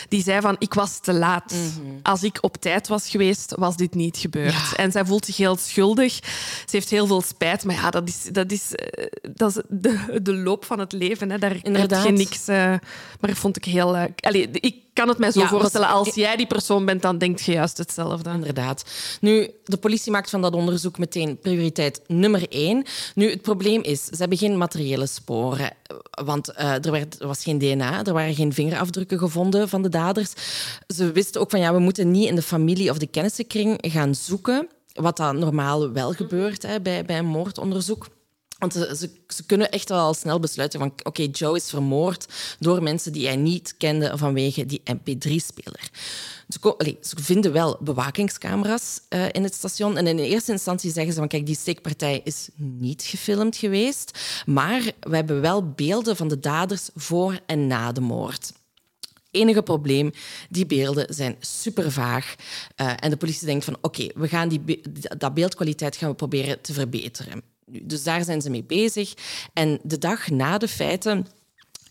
Die 0.10 0.24
zei 0.24 0.42
van, 0.42 0.56
ik 0.60 0.74
was 0.74 1.00
te 1.00 1.14
laat. 1.14 1.54
Mm 1.54 1.86
-hmm. 1.86 2.00
Als 2.04 2.24
ik 2.24 2.38
op 2.42 2.58
tijd 2.58 2.88
was 2.88 3.10
geweest, 3.10 3.54
was 3.56 3.76
dit 3.76 3.96
niet 3.96 4.18
gebeurd. 4.18 4.54
Ja. 4.54 4.76
En 4.76 4.92
zij 4.92 5.06
voelt 5.06 5.26
zich 5.26 5.38
heel 5.38 5.58
schuldig. 5.58 6.14
Ze 6.14 6.76
heeft 6.76 6.90
heel 6.90 7.08
veel 7.08 7.22
spijt. 7.22 7.64
Maar 7.64 7.76
ja, 7.76 7.90
dat 7.90 8.08
is, 8.08 8.24
dat 8.32 8.52
is, 8.52 8.72
uh, 8.72 9.06
dat 9.34 9.56
is 9.56 9.64
de, 9.68 10.20
de 10.22 10.36
loop 10.36 10.66
van 10.66 10.80
het 10.80 10.92
leven. 10.92 11.30
Hè. 11.30 11.38
Daar 11.38 11.58
Inderdaad. 11.62 12.06
je 12.06 12.12
niks... 12.12 12.50
Uh, 12.50 12.74
maar 13.20 13.36
vond 13.36 13.58
ik 13.58 13.66
heel... 13.66 13.98
Allee, 14.16 14.50
ik 14.52 14.76
kan 15.00 15.08
het 15.08 15.18
mij 15.18 15.32
zo 15.32 15.40
ja, 15.40 15.48
voorstellen. 15.48 15.88
Als 15.88 16.16
jij 16.16 16.36
die 16.36 16.48
persoon 16.48 16.86
bent, 16.86 17.02
dan 17.02 17.18
denk 17.18 17.40
je 17.40 17.52
juist 17.52 17.78
hetzelfde. 17.78 18.30
Inderdaad. 18.30 18.84
Nu, 19.22 19.50
de 19.64 19.78
politie 19.78 20.12
maakt 20.12 20.30
van 20.30 20.42
dat 20.42 20.54
onderzoek 20.54 20.98
meteen 20.98 21.40
prioriteit 21.40 22.02
nummer 22.08 22.46
één. 22.50 22.86
Nu, 23.16 23.30
het 23.30 23.42
probleem 23.42 23.82
is, 23.84 24.04
ze 24.04 24.16
hebben 24.18 24.38
geen 24.38 24.58
materiële 24.58 25.08
sporen. 25.08 25.72
Want 26.24 26.50
uh, 26.50 26.86
er, 26.86 26.92
werd, 26.92 27.20
er 27.20 27.28
was 27.28 27.44
geen 27.44 27.58
DNA, 27.58 28.04
er 28.04 28.14
waren 28.14 28.36
geen 28.36 28.54
vingerafdrukken 28.54 29.20
gevonden 29.20 29.70
van 29.70 29.82
de 29.82 29.90
daders. 29.90 30.34
Ze 30.88 31.12
wisten 31.12 31.42
ook 31.42 31.50
van, 31.50 31.60
ja, 31.60 31.74
we 31.74 31.80
moeten 31.80 32.12
niet 32.12 32.28
in 32.28 32.36
de 32.36 32.42
familie 32.42 32.90
of 32.90 32.98
de 32.98 33.08
kennissenkring 33.08 33.78
gaan 33.82 34.16
zoeken. 34.16 34.68
Wat 34.94 35.18
dan 35.18 35.40
normaal 35.40 35.92
wel 35.92 36.14
gebeurt 36.14 36.64
hè, 36.64 36.82
bij, 36.82 37.06
bij 37.06 37.18
een 37.18 37.26
moordonderzoek. 37.26 38.08
Want 38.60 38.74
ze, 38.74 39.10
kunnen 39.46 39.72
echt 39.72 39.90
wel 39.90 40.00
al 40.00 40.14
snel 40.14 40.40
besluiten 40.40 40.80
van... 40.80 40.94
Oké, 41.04 41.28
Joe 41.32 41.56
is 41.56 41.70
vermoord 41.70 42.26
door 42.60 42.84
mensen 42.84 43.12
die 43.12 43.26
hij 43.26 43.36
niet 43.36 43.78
kende 43.78 44.18
vanwege 44.18 44.66
die 44.66 44.82
MP3-speler. 44.94 45.90
Ze, 46.48 46.98
ze, 47.02 47.16
vinden 47.16 47.52
wel 47.52 47.78
bewakingscamera's 47.80 49.02
uh, 49.10 49.26
in 49.32 49.44
het 49.44 49.54
station. 49.54 49.98
En 49.98 50.08
in 50.08 50.18
eerste 50.18 50.52
instantie 50.52 50.92
zeggen 50.92 51.14
ze 51.14 51.20
van... 51.20 51.28
Kijk, 51.28 51.46
die 51.46 51.56
steekpartij 51.56 52.22
is 52.24 52.50
niet 52.56 53.02
gefilmd 53.04 53.56
geweest. 53.56 54.20
Maar 54.46 54.92
we 55.00 55.16
hebben 55.16 55.42
wel 55.42 55.72
beelden 55.72 56.16
van 56.16 56.28
de 56.28 56.40
daders 56.40 56.90
voor 56.96 57.40
en 57.46 57.68
na 57.68 57.92
de 57.92 58.02
moord. 58.02 58.54
Enige 59.32 59.62
probleem, 59.62 60.12
die 60.50 60.66
beelden 60.66 61.14
zijn 61.14 61.36
super 61.40 61.92
vaag. 61.92 62.36
Uh, 62.82 62.94
en 63.00 63.10
de 63.10 63.18
politie 63.18 63.46
denkt 63.46 63.66
van 63.66 63.78
oké, 63.82 64.08
we 64.16 64.28
gaan 64.28 64.50
die 64.50 64.82
dat 65.18 65.34
beeldkwaliteit 65.34 65.96
gaan 65.96 66.10
we 66.10 66.16
proberen 66.16 66.62
te 66.62 66.74
verbeteren. 66.74 67.44
Dus 67.82 68.04
daar 68.04 68.24
zijn 68.24 68.42
ze 68.42 68.50
mee 68.50 68.64
bezig. 68.64 69.14
En 69.54 69.80
de 69.84 69.98
dag 69.98 70.30
na 70.30 70.58
de 70.58 70.68
feiten 70.68 71.28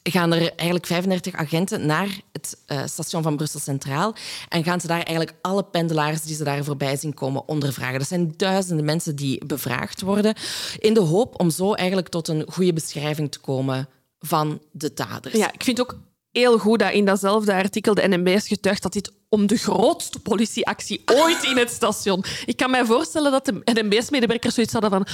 gaan 0.03 0.33
er 0.33 0.53
eigenlijk 0.55 0.87
35 0.87 1.35
agenten 1.35 1.87
naar 1.87 2.21
het 2.33 2.57
uh, 2.67 2.83
station 2.87 3.23
van 3.23 3.37
Brussel 3.37 3.61
Centraal 3.61 4.15
en 4.49 4.65
gaan 4.65 4.81
ze 4.81 4.87
daar 4.87 5.03
eigenlijk 5.03 5.37
alle 5.43 5.65
pendelaars 5.65 6.23
die 6.23 6.37
ze 6.37 6.45
daar 6.45 6.65
voorbij 6.65 6.97
zien 6.97 7.15
komen 7.15 7.49
ondervragen. 7.49 7.99
Dat 7.99 8.09
zijn 8.09 8.35
duizenden 8.37 8.85
mensen 8.85 9.17
die 9.17 9.47
bevraagd 9.47 10.01
worden 10.01 10.35
in 10.79 10.95
de 10.95 11.01
hoop 11.01 11.41
om 11.41 11.51
zo 11.51 11.73
eigenlijk 11.73 12.09
tot 12.09 12.29
een 12.29 12.45
goede 12.49 12.73
beschrijving 12.73 13.33
te 13.33 13.39
komen 13.39 13.89
van 14.19 14.61
de 14.73 14.95
daders. 14.95 15.35
Ja, 15.35 15.53
ik 15.53 15.65
vind 15.65 15.81
ook 15.81 15.99
heel 16.31 16.59
goed 16.59 16.79
dat 16.79 16.93
in 16.93 17.05
datzelfde 17.05 17.55
artikel 17.55 17.95
de 17.95 18.09
NMBS 18.09 18.49
getuigt 18.49 18.83
dat 18.83 18.93
dit 18.93 19.13
om 19.29 19.47
de 19.47 19.57
grootste 19.57 20.21
politieactie 20.21 21.03
ooit 21.07 21.43
in 21.43 21.57
het 21.57 21.71
station. 21.71 22.25
Ik 22.45 22.57
kan 22.57 22.71
mij 22.71 22.85
voorstellen 22.85 23.31
dat 23.31 23.45
de 23.45 23.61
NMBS-medewerkers 23.65 24.55
zoiets 24.55 24.73
hadden 24.73 24.91
van 24.91 25.07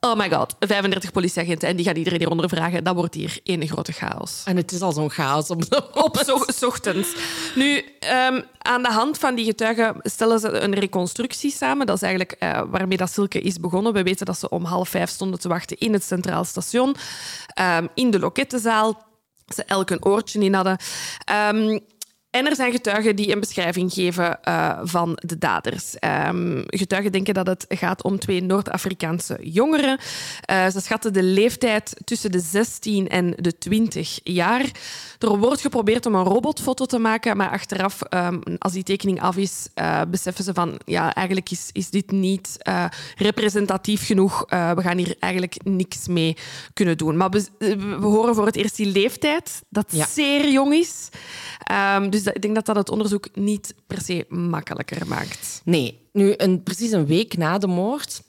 oh 0.00 0.16
my 0.16 0.30
god, 0.30 0.56
35 0.58 1.12
politieagenten 1.12 1.68
en 1.68 1.76
die 1.76 1.84
gaan 1.84 1.96
iedereen 1.96 2.18
hier 2.18 2.30
ondervragen. 2.30 2.84
Dat 2.84 2.94
wordt 2.94 3.14
hier 3.14 3.38
één 3.44 3.68
grote 3.68 3.92
chaos. 3.92 4.42
En 4.44 4.56
het 4.56 4.72
is 4.72 4.80
al 4.80 4.92
zo'n 4.92 5.10
chaos 5.10 5.50
op, 5.50 5.62
op 6.04 6.22
zo, 6.24 6.66
ochtends. 6.66 7.14
Nu, 7.54 7.76
um, 7.76 8.44
aan 8.58 8.82
de 8.82 8.92
hand 8.92 9.18
van 9.18 9.34
die 9.34 9.44
getuigen 9.44 9.94
stellen 10.02 10.40
ze 10.40 10.48
een 10.48 10.74
reconstructie 10.74 11.52
samen. 11.52 11.86
Dat 11.86 11.96
is 11.96 12.02
eigenlijk 12.02 12.36
uh, 12.42 12.62
waarmee 12.70 12.96
dat 12.96 13.10
Silke 13.10 13.40
is 13.40 13.58
begonnen. 13.58 13.92
We 13.92 14.02
weten 14.02 14.26
dat 14.26 14.38
ze 14.38 14.48
om 14.48 14.64
half 14.64 14.88
vijf 14.88 15.10
stonden 15.10 15.40
te 15.40 15.48
wachten 15.48 15.78
in 15.78 15.92
het 15.92 16.04
Centraal 16.04 16.44
Station, 16.44 16.96
um, 17.60 17.88
in 17.94 18.10
de 18.10 18.18
lokettenzaal 18.18 19.08
ze 19.54 19.64
elk 19.64 19.90
een 19.90 20.04
oortje 20.04 20.40
in 20.40 20.54
hadden. 20.54 20.78
Um, 21.54 21.80
en 22.30 22.46
er 22.46 22.54
zijn 22.54 22.72
getuigen 22.72 23.16
die 23.16 23.32
een 23.32 23.40
beschrijving 23.40 23.92
geven 23.92 24.38
uh, 24.48 24.78
van 24.82 25.18
de 25.26 25.38
daders. 25.38 25.94
Um, 26.28 26.64
getuigen 26.66 27.12
denken 27.12 27.34
dat 27.34 27.46
het 27.46 27.66
gaat 27.68 28.02
om 28.02 28.18
twee 28.18 28.42
Noord-Afrikaanse 28.42 29.38
jongeren. 29.40 29.98
Uh, 30.50 30.68
ze 30.68 30.80
schatten 30.80 31.12
de 31.12 31.22
leeftijd 31.22 31.96
tussen 32.04 32.32
de 32.32 32.40
16 32.40 33.08
en 33.08 33.34
de 33.36 33.58
20 33.58 34.20
jaar. 34.22 34.70
Er 35.18 35.38
wordt 35.38 35.60
geprobeerd 35.60 36.06
om 36.06 36.14
een 36.14 36.24
robotfoto 36.24 36.84
te 36.84 36.98
maken, 36.98 37.36
maar 37.36 37.50
achteraf, 37.50 37.98
um, 38.14 38.42
als 38.58 38.72
die 38.72 38.82
tekening 38.82 39.20
af 39.20 39.36
is, 39.36 39.68
uh, 39.74 40.00
beseffen 40.10 40.44
ze 40.44 40.54
van 40.54 40.80
ja, 40.84 41.14
eigenlijk 41.14 41.50
is, 41.50 41.68
is 41.72 41.90
dit 41.90 42.10
niet 42.10 42.56
representatief 43.16 44.06
genoeg. 44.06 44.44
we 44.48 44.82
gaan 44.82 44.96
hier 44.96 45.14
eigenlijk 45.18 45.56
niks 45.64 46.08
mee 46.08 46.36
kunnen 46.72 46.96
doen. 46.96 47.16
Maar 47.16 47.30
we, 47.30 47.46
we 47.58 48.06
horen 48.06 48.34
voor 48.34 48.46
het 48.46 48.56
eerst 48.56 48.76
die 48.76 48.86
leeftijd, 48.86 49.62
dat 49.68 49.86
ja. 49.88 50.06
zeer 50.06 50.50
jong 50.50 50.74
is. 50.74 51.08
Um, 51.96 52.10
dus 52.10 52.19
ik 52.26 52.42
denk 52.42 52.54
dat 52.54 52.66
dat 52.66 52.76
het 52.76 52.90
onderzoek 52.90 53.28
niet 53.34 53.74
per 53.86 54.00
se 54.00 54.26
makkelijker 54.28 55.06
maakt. 55.06 55.60
Nee. 55.64 56.08
Nu, 56.12 56.34
een, 56.36 56.62
precies 56.62 56.90
een 56.90 57.06
week 57.06 57.36
na 57.36 57.58
de 57.58 57.66
moord 57.66 58.22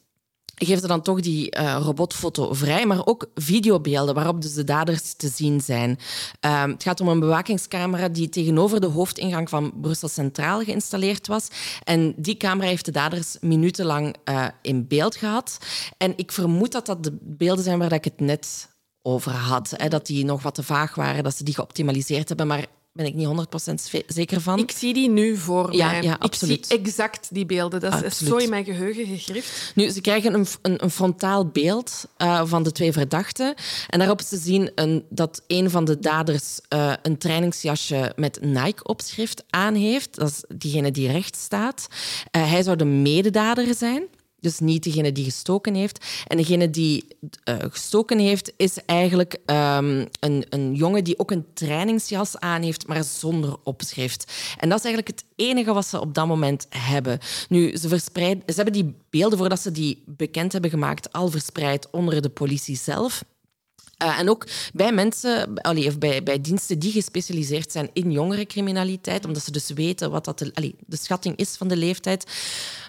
geeft 0.65 0.81
er 0.81 0.87
dan 0.87 1.01
toch 1.01 1.19
die 1.19 1.57
uh, 1.57 1.79
robotfoto 1.83 2.53
vrij, 2.53 2.85
maar 2.85 3.05
ook 3.05 3.29
videobeelden 3.35 4.15
waarop 4.15 4.41
dus 4.41 4.53
de 4.53 4.63
daders 4.63 5.13
te 5.13 5.27
zien 5.27 5.61
zijn. 5.61 5.99
Uh, 6.45 6.63
het 6.65 6.83
gaat 6.83 6.99
om 6.99 7.07
een 7.07 7.19
bewakingscamera 7.19 8.09
die 8.09 8.29
tegenover 8.29 8.81
de 8.81 8.87
hoofdingang 8.87 9.49
van 9.49 9.73
Brussel 9.81 10.07
Centraal 10.07 10.63
geïnstalleerd 10.63 11.27
was. 11.27 11.47
En 11.83 12.13
die 12.17 12.37
camera 12.37 12.67
heeft 12.67 12.85
de 12.85 12.91
daders 12.91 13.37
minutenlang 13.39 14.15
uh, 14.29 14.47
in 14.61 14.87
beeld 14.87 15.15
gehad. 15.15 15.57
En 15.97 16.13
ik 16.15 16.31
vermoed 16.31 16.71
dat 16.71 16.85
dat 16.85 17.03
de 17.03 17.17
beelden 17.21 17.63
zijn 17.63 17.79
waar 17.79 17.93
ik 17.93 18.03
het 18.03 18.19
net 18.19 18.69
over 19.01 19.31
had. 19.31 19.73
Hè, 19.75 19.87
dat 19.87 20.05
die 20.05 20.25
nog 20.25 20.43
wat 20.43 20.55
te 20.55 20.63
vaag 20.63 20.95
waren, 20.95 21.23
dat 21.23 21.35
ze 21.35 21.43
die 21.43 21.53
geoptimaliseerd 21.53 22.27
hebben. 22.27 22.47
Maar 22.47 22.65
ben 22.93 23.05
ik 23.05 23.13
niet 23.13 23.27
100% 23.27 23.73
zeker 24.07 24.41
van. 24.41 24.59
Ik 24.59 24.71
zie 24.71 24.93
die 24.93 25.09
nu 25.09 25.37
voor 25.37 25.73
ja, 25.75 25.91
mij. 25.91 26.01
Ja, 26.01 26.15
absoluut. 26.19 26.57
Ik 26.57 26.65
zie 26.65 26.77
exact 26.77 27.27
die 27.31 27.45
beelden. 27.45 27.79
Dat 27.79 27.91
absoluut. 27.91 28.11
is 28.21 28.27
zo 28.27 28.35
in 28.35 28.49
mijn 28.49 28.65
geheugen 28.65 29.05
gegrift. 29.05 29.71
Nu, 29.75 29.89
ze 29.89 30.01
krijgen 30.01 30.33
een, 30.33 30.45
een, 30.61 30.83
een 30.83 30.91
frontaal 30.91 31.47
beeld 31.47 32.05
uh, 32.17 32.41
van 32.45 32.63
de 32.63 32.71
twee 32.71 32.91
verdachten. 32.91 33.55
En 33.89 33.99
daarop 33.99 34.21
te 34.21 34.37
zien 34.37 34.71
een, 34.75 35.05
dat 35.09 35.43
een 35.47 35.69
van 35.69 35.85
de 35.85 35.99
daders 35.99 36.59
uh, 36.73 36.93
een 37.01 37.17
trainingsjasje 37.17 38.13
met 38.15 38.41
Nike-opschrift 38.41 39.43
aan 39.49 39.75
heeft. 39.75 40.15
Dat 40.15 40.29
is 40.29 40.43
diegene 40.57 40.91
die 40.91 41.11
rechts 41.11 41.43
staat. 41.43 41.87
Uh, 42.31 42.49
hij 42.49 42.63
zou 42.63 42.77
de 42.77 42.85
mededader 42.85 43.75
zijn. 43.75 44.03
Dus 44.41 44.59
niet 44.59 44.83
degene 44.83 45.11
die 45.11 45.23
gestoken 45.23 45.75
heeft. 45.75 46.05
En 46.27 46.37
degene 46.37 46.69
die 46.69 47.05
uh, 47.49 47.55
gestoken 47.59 48.19
heeft, 48.19 48.53
is 48.57 48.77
eigenlijk 48.85 49.33
um, 49.33 50.07
een, 50.19 50.45
een 50.49 50.75
jongen 50.75 51.03
die 51.03 51.19
ook 51.19 51.31
een 51.31 51.45
trainingsjas 51.53 52.39
aan 52.39 52.61
heeft, 52.61 52.87
maar 52.87 53.03
zonder 53.03 53.55
opschrift. 53.63 54.31
En 54.57 54.69
dat 54.69 54.77
is 54.77 54.85
eigenlijk 54.85 55.17
het 55.17 55.25
enige 55.35 55.73
wat 55.73 55.85
ze 55.85 55.99
op 55.99 56.13
dat 56.13 56.27
moment 56.27 56.65
hebben. 56.69 57.19
Nu, 57.49 57.77
ze, 57.77 57.87
verspreid, 57.87 58.37
ze 58.45 58.55
hebben 58.55 58.73
die 58.73 58.95
beelden, 59.09 59.37
voordat 59.37 59.59
ze 59.59 59.71
die 59.71 60.03
bekend 60.05 60.51
hebben 60.51 60.69
gemaakt, 60.69 61.13
al 61.13 61.29
verspreid 61.29 61.89
onder 61.89 62.21
de 62.21 62.29
politie 62.29 62.77
zelf. 62.77 63.23
Uh, 64.03 64.19
en 64.19 64.29
ook 64.29 64.47
bij 64.73 64.93
mensen, 64.93 65.61
allee, 65.61 65.87
of 65.87 65.97
bij, 65.97 66.23
bij 66.23 66.41
diensten 66.41 66.79
die 66.79 66.91
gespecialiseerd 66.91 67.71
zijn 67.71 67.89
in 67.93 68.11
jongerencriminaliteit, 68.11 69.25
omdat 69.25 69.43
ze 69.43 69.51
dus 69.51 69.69
weten 69.69 70.11
wat 70.11 70.25
dat 70.25 70.39
de, 70.39 70.73
de 70.85 70.97
schatting 70.97 71.35
is 71.35 71.55
van 71.55 71.67
de 71.67 71.77
leeftijd. 71.77 72.31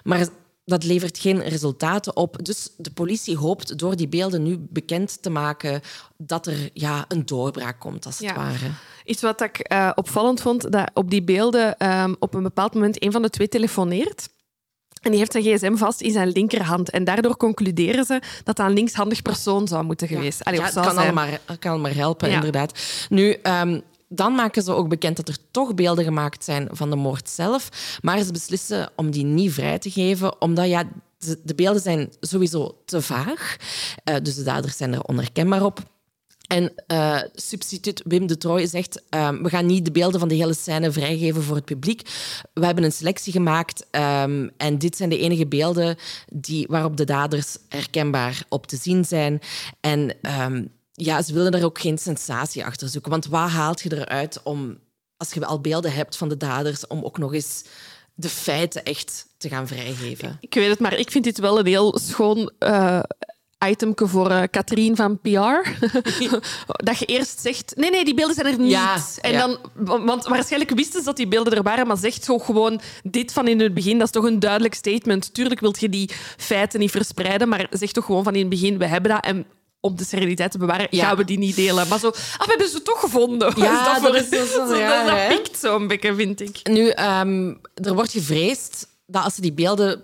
Maar 0.04 0.28
dat 0.64 0.84
levert 0.84 1.18
geen 1.18 1.42
resultaten 1.42 2.16
op. 2.16 2.44
Dus 2.44 2.68
de 2.76 2.90
politie 2.90 3.36
hoopt 3.36 3.78
door 3.78 3.96
die 3.96 4.08
beelden 4.08 4.42
nu 4.42 4.66
bekend 4.70 5.22
te 5.22 5.30
maken 5.30 5.80
dat 6.16 6.46
er 6.46 6.70
ja, 6.72 7.04
een 7.08 7.26
doorbraak 7.26 7.80
komt, 7.80 8.06
als 8.06 8.18
het 8.18 8.28
ja. 8.28 8.34
ware. 8.34 8.70
Iets 9.04 9.22
wat 9.22 9.40
ik 9.40 9.72
uh, 9.72 9.90
opvallend 9.94 10.40
vond, 10.40 10.72
dat 10.72 10.90
op 10.94 11.10
die 11.10 11.22
beelden 11.22 11.88
um, 11.92 12.16
op 12.18 12.34
een 12.34 12.42
bepaald 12.42 12.74
moment 12.74 13.02
een 13.02 13.12
van 13.12 13.22
de 13.22 13.30
twee 13.30 13.48
telefoneert. 13.48 14.28
En 15.02 15.10
die 15.10 15.18
heeft 15.18 15.32
zijn 15.32 15.44
gsm 15.44 15.76
vast 15.76 16.00
in 16.00 16.12
zijn 16.12 16.28
linkerhand. 16.28 16.90
En 16.90 17.04
daardoor 17.04 17.36
concluderen 17.36 18.04
ze 18.04 18.20
dat 18.44 18.56
dat 18.56 18.66
een 18.66 18.72
linkshandig 18.72 19.22
persoon 19.22 19.68
zou 19.68 19.84
moeten 19.84 20.08
geweest. 20.08 20.44
Allee, 20.44 20.58
Ja, 20.58 20.64
het 20.64 20.74
zou 20.74 20.86
kan 20.86 20.96
allemaal, 20.98 21.26
kan 21.58 21.72
allemaal 21.72 21.92
helpen, 21.92 22.28
Ja. 22.28 22.34
inderdaad. 22.34 22.80
Nu, 23.08 23.32
ehm, 23.32 23.80
dan 24.14 24.34
maken 24.34 24.62
ze 24.62 24.72
ook 24.72 24.88
bekend 24.88 25.16
dat 25.16 25.28
er 25.28 25.36
toch 25.50 25.74
beelden 25.74 26.04
gemaakt 26.04 26.44
zijn 26.44 26.68
van 26.70 26.90
de 26.90 26.96
moord 26.96 27.28
zelf. 27.28 27.68
Maar 28.02 28.22
ze 28.22 28.32
beslissen 28.32 28.90
om 28.96 29.10
die 29.10 29.24
niet 29.24 29.52
vrij 29.52 29.78
te 29.78 29.90
geven, 29.90 30.40
omdat 30.40 30.68
ja, 30.68 30.84
de, 31.18 31.40
de 31.44 31.54
beelden 31.54 31.82
zijn 31.82 32.12
sowieso 32.20 32.82
te 32.84 33.02
vaag. 33.02 33.56
Eh, 34.04 34.16
dus 34.22 34.34
de 34.34 34.42
daders 34.42 34.76
zijn 34.76 34.92
er 34.92 35.02
onherkenbaar 35.02 35.64
op. 35.64 35.90
En 36.46 36.72
eh, 36.86 37.20
substituut 37.34 38.02
Wim 38.04 38.26
de 38.26 38.36
Trooij 38.36 38.66
zegt: 38.66 39.02
ehm, 39.08 39.42
We 39.42 39.48
gaan 39.48 39.66
niet 39.66 39.84
de 39.84 39.92
beelden 39.92 40.20
van 40.20 40.28
de 40.28 40.34
hele 40.34 40.54
scène 40.54 40.92
vrijgeven 40.92 41.42
voor 41.42 41.56
het 41.56 41.64
publiek. 41.64 42.08
We 42.54 42.64
hebben 42.64 42.84
een 42.84 42.92
selectie 42.92 43.32
gemaakt 43.32 43.86
ehm, 43.90 44.48
en 44.56 44.78
dit 44.78 44.96
zijn 44.96 45.08
de 45.08 45.18
enige 45.18 45.46
beelden 45.46 45.96
die, 46.32 46.66
waarop 46.68 46.96
de 46.96 47.04
daders 47.04 47.56
herkenbaar 47.68 48.44
op 48.48 48.66
te 48.66 48.76
zien 48.76 49.04
zijn. 49.04 49.40
En 49.80 50.14
ehm, 50.22 50.64
ja, 50.92 51.22
ze 51.22 51.32
willen 51.32 51.52
daar 51.52 51.64
ook 51.64 51.80
geen 51.80 51.98
sensatie 51.98 52.64
achter 52.64 52.88
zoeken. 52.88 53.10
Want 53.10 53.26
wat 53.26 53.48
haalt 53.48 53.80
je 53.80 53.96
eruit 53.96 54.40
om, 54.42 54.78
als 55.16 55.32
je 55.32 55.46
al 55.46 55.60
beelden 55.60 55.92
hebt 55.92 56.16
van 56.16 56.28
de 56.28 56.36
daders, 56.36 56.86
om 56.86 57.04
ook 57.04 57.18
nog 57.18 57.34
eens 57.34 57.64
de 58.14 58.28
feiten 58.28 58.84
echt 58.84 59.26
te 59.38 59.48
gaan 59.48 59.66
vrijgeven? 59.66 60.36
Ik 60.40 60.54
weet 60.54 60.68
het, 60.70 60.78
maar 60.78 60.98
ik 60.98 61.10
vind 61.10 61.24
dit 61.24 61.38
wel 61.38 61.58
een 61.58 61.66
heel 61.66 61.98
schoon 61.98 62.50
eh 62.58 63.00
itemke 63.68 64.06
voor 64.06 64.30
eh 64.30 64.42
Katrien 64.50 64.96
van 64.96 65.20
PR. 65.20 65.28
dat 66.88 66.98
je 66.98 67.04
eerst 67.06 67.40
zegt... 67.40 67.72
Nee, 67.76 67.90
nee, 67.90 68.04
die 68.04 68.14
beelden 68.14 68.34
zijn 68.34 68.46
er 68.46 68.58
niet. 68.58 68.70
Ja, 68.70 68.96
en 69.20 69.32
ja. 69.32 69.38
dan, 69.46 69.58
wa- 69.74 70.04
want 70.04 70.24
waarschijnlijk 70.26 70.70
wisten 70.74 70.98
ze 70.98 71.04
dat 71.04 71.16
die 71.16 71.28
beelden 71.28 71.52
er 71.52 71.62
waren, 71.62 71.86
maar 71.86 71.96
zegt 71.96 72.24
zo 72.24 72.38
gewoon 72.38 72.80
dit 73.02 73.32
van 73.32 73.48
in 73.48 73.60
het 73.60 73.74
begin. 73.74 73.98
Dat 73.98 74.06
is 74.06 74.12
toch 74.12 74.24
een 74.24 74.40
duidelijk 74.40 74.74
statement. 74.74 75.34
Tuurlijk 75.34 75.60
wil 75.60 75.74
je 75.78 75.88
die 75.88 76.10
feiten 76.36 76.80
niet 76.80 76.90
verspreiden, 76.90 77.48
maar 77.48 77.66
zeg 77.70 77.92
toch 77.92 78.04
gewoon 78.04 78.24
van 78.24 78.34
in 78.34 78.40
het 78.40 78.48
begin, 78.48 78.78
we 78.78 78.86
hebben 78.86 79.10
dat 79.10 79.24
en 79.24 79.46
om 79.84 79.96
de 79.96 80.04
sereniteit 80.04 80.50
te 80.50 80.58
bewaren, 80.58 80.86
Ja. 80.90 81.06
gaan 81.06 81.16
we 81.16 81.24
die 81.24 81.38
niet 81.38 81.56
delen. 81.56 81.88
Maar 81.88 81.98
zo, 81.98 82.06
ah, 82.08 82.14
we 82.38 82.44
hebben 82.46 82.68
ze 82.68 82.82
toch 82.82 83.00
gevonden. 83.00 83.52
Ja, 83.56 83.98
dat 84.00 84.14
is- 84.22 84.28
dat 84.30 84.40
is 84.44 84.54
wel 84.54 84.66
zo- 84.74 84.74
raar, 84.74 85.04
dat, 85.06 85.14
hè? 85.16 85.28
dat 85.28 85.42
pikt 85.42 85.58
zo'n 85.58 85.86
beetje, 85.86 86.14
vind 86.14 86.40
ik. 86.40 86.60
Nu, 86.68 86.88
ehm, 86.88 87.54
er 87.74 87.94
wordt 87.94 88.12
gevreesd 88.12 88.86
dat 89.06 89.24
als 89.24 89.34
ze 89.34 89.40
die 89.40 89.52
beelden 89.52 90.02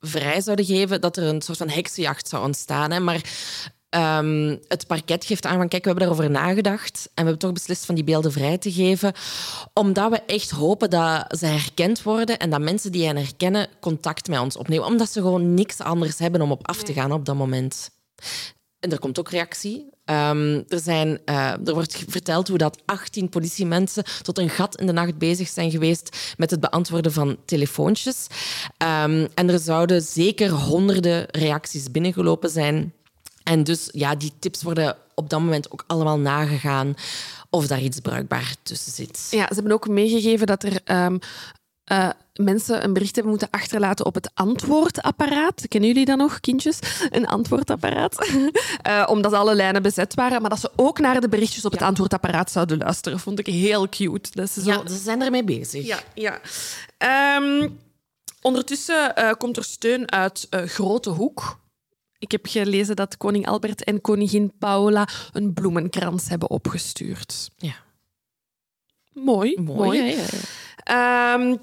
vrij 0.00 0.40
zouden 0.40 0.64
geven, 0.64 1.00
dat 1.00 1.16
er 1.16 1.22
een 1.24 1.42
soort 1.42 1.58
van 1.58 1.68
heksenjacht 1.68 2.28
zou 2.28 2.44
ontstaan. 2.44 2.90
Hè? 2.90 3.00
Maar 3.00 3.20
ehm, 3.88 4.56
het 4.68 4.86
parket 4.86 5.24
geeft 5.24 5.46
aan 5.46 5.56
van, 5.58 5.68
kijk, 5.68 5.84
we 5.84 5.88
hebben 5.90 6.08
daarover 6.08 6.30
nagedacht 6.30 6.96
en 7.04 7.10
we 7.14 7.20
hebben 7.20 7.38
toch 7.38 7.52
beslist 7.52 7.84
van 7.84 7.94
die 7.94 8.04
beelden 8.04 8.32
vrij 8.32 8.58
te 8.58 8.72
geven, 8.72 9.12
omdat 9.72 10.10
we 10.10 10.20
echt 10.26 10.50
hopen 10.50 10.90
dat 10.90 11.36
ze 11.38 11.46
herkend 11.46 12.02
worden 12.02 12.38
en 12.38 12.50
dat 12.50 12.60
mensen 12.60 12.92
die 12.92 13.06
hen 13.06 13.16
herkennen 13.16 13.68
contact 13.80 14.28
met 14.28 14.40
ons 14.40 14.56
opnemen, 14.56 14.86
omdat 14.86 15.10
ze 15.10 15.20
gewoon 15.20 15.54
niks 15.54 15.78
anders 15.78 16.18
hebben 16.18 16.40
om 16.42 16.50
op 16.50 16.68
af 16.68 16.82
te 16.82 16.92
gaan 16.92 17.12
op 17.12 17.24
dat 17.24 17.36
moment. 17.36 17.90
En 18.82 18.92
er 18.92 18.98
komt 18.98 19.18
ook 19.18 19.30
reactie. 19.30 19.90
Ehm, 20.04 20.62
er, 20.68 20.80
zijn, 20.80 21.20
eh, 21.24 21.66
er 21.66 21.74
wordt 21.74 22.04
verteld 22.08 22.48
hoe 22.48 22.58
dat 22.58 22.82
18 22.84 23.28
politiemensen 23.28 24.04
tot 24.22 24.38
een 24.38 24.50
gat 24.50 24.80
in 24.80 24.86
de 24.86 24.92
nacht 24.92 25.18
bezig 25.18 25.48
zijn 25.48 25.70
geweest 25.70 26.34
met 26.36 26.50
het 26.50 26.60
beantwoorden 26.60 27.12
van 27.12 27.36
telefoontjes. 27.44 28.26
Ehm, 28.76 29.26
en 29.34 29.50
er 29.50 29.58
zouden 29.58 30.02
zeker 30.02 30.50
honderden 30.50 31.26
reacties 31.30 31.90
binnengelopen 31.90 32.50
zijn. 32.50 32.92
En 33.42 33.64
dus 33.64 33.88
ja, 33.92 34.14
die 34.14 34.32
tips 34.38 34.62
worden 34.62 34.96
op 35.14 35.30
dat 35.30 35.40
moment 35.40 35.72
ook 35.72 35.84
allemaal 35.86 36.18
nagegaan 36.18 36.94
of 37.50 37.66
daar 37.66 37.80
iets 37.80 38.00
bruikbaar 38.00 38.54
tussen 38.62 38.92
zit. 38.92 39.28
Ja, 39.30 39.46
ze 39.48 39.54
hebben 39.54 39.72
ook 39.72 39.88
meegegeven 39.88 40.46
dat 40.46 40.62
er 40.62 40.80
ehm, 40.84 41.18
eh, 41.84 42.08
mensen 42.32 42.84
een 42.84 42.92
bericht 42.92 43.14
hebben 43.14 43.32
moeten 43.32 43.50
achterlaten 43.50 44.06
op 44.06 44.14
het 44.14 44.30
antwoordapparaat. 44.34 45.68
Kennen 45.68 45.90
jullie 45.90 46.04
dat 46.04 46.16
nog, 46.16 46.40
kindjes? 46.40 46.78
Een 47.10 47.26
antwoordapparaat. 47.26 48.16
Eh, 48.82 49.06
omdat 49.10 49.32
alle 49.32 49.54
lijnen 49.54 49.82
bezet 49.82 50.14
waren. 50.14 50.40
Maar 50.40 50.50
dat 50.50 50.60
ze 50.60 50.70
ook 50.76 50.98
naar 50.98 51.20
de 51.20 51.28
berichtjes 51.28 51.64
op 51.64 51.72
het 51.72 51.82
antwoordapparaat 51.82 52.50
zouden 52.50 52.78
luisteren. 52.78 53.20
Vond 53.20 53.38
ik 53.38 53.46
heel 53.46 53.88
cute. 53.88 54.30
Dat 54.32 54.50
ze 54.50 54.62
zo... 54.62 54.70
Ja, 54.70 54.88
ze 54.88 54.96
zijn 54.96 55.22
ermee 55.22 55.44
bezig. 55.44 55.86
Ja, 55.86 55.98
ja. 56.14 56.40
Ehm, 56.98 57.68
ondertussen 58.40 59.16
eh, 59.16 59.32
komt 59.38 59.56
er 59.56 59.64
steun 59.64 60.12
uit 60.12 60.46
eh, 60.50 60.62
Grote 60.62 61.10
Hoek. 61.10 61.60
Ik 62.18 62.30
heb 62.32 62.46
gelezen 62.46 62.96
dat 62.96 63.16
koning 63.16 63.46
Albert 63.46 63.84
en 63.84 64.00
koningin 64.00 64.52
Paola 64.58 65.08
een 65.32 65.52
bloemenkrans 65.52 66.28
hebben 66.28 66.50
opgestuurd. 66.50 67.50
Ja. 67.56 67.74
Mooi, 69.12 69.60
mooi. 69.60 69.98
hè? 69.98 70.04
Ja, 70.04 70.14
ja. 70.84 71.34
Ehm, 71.34 71.56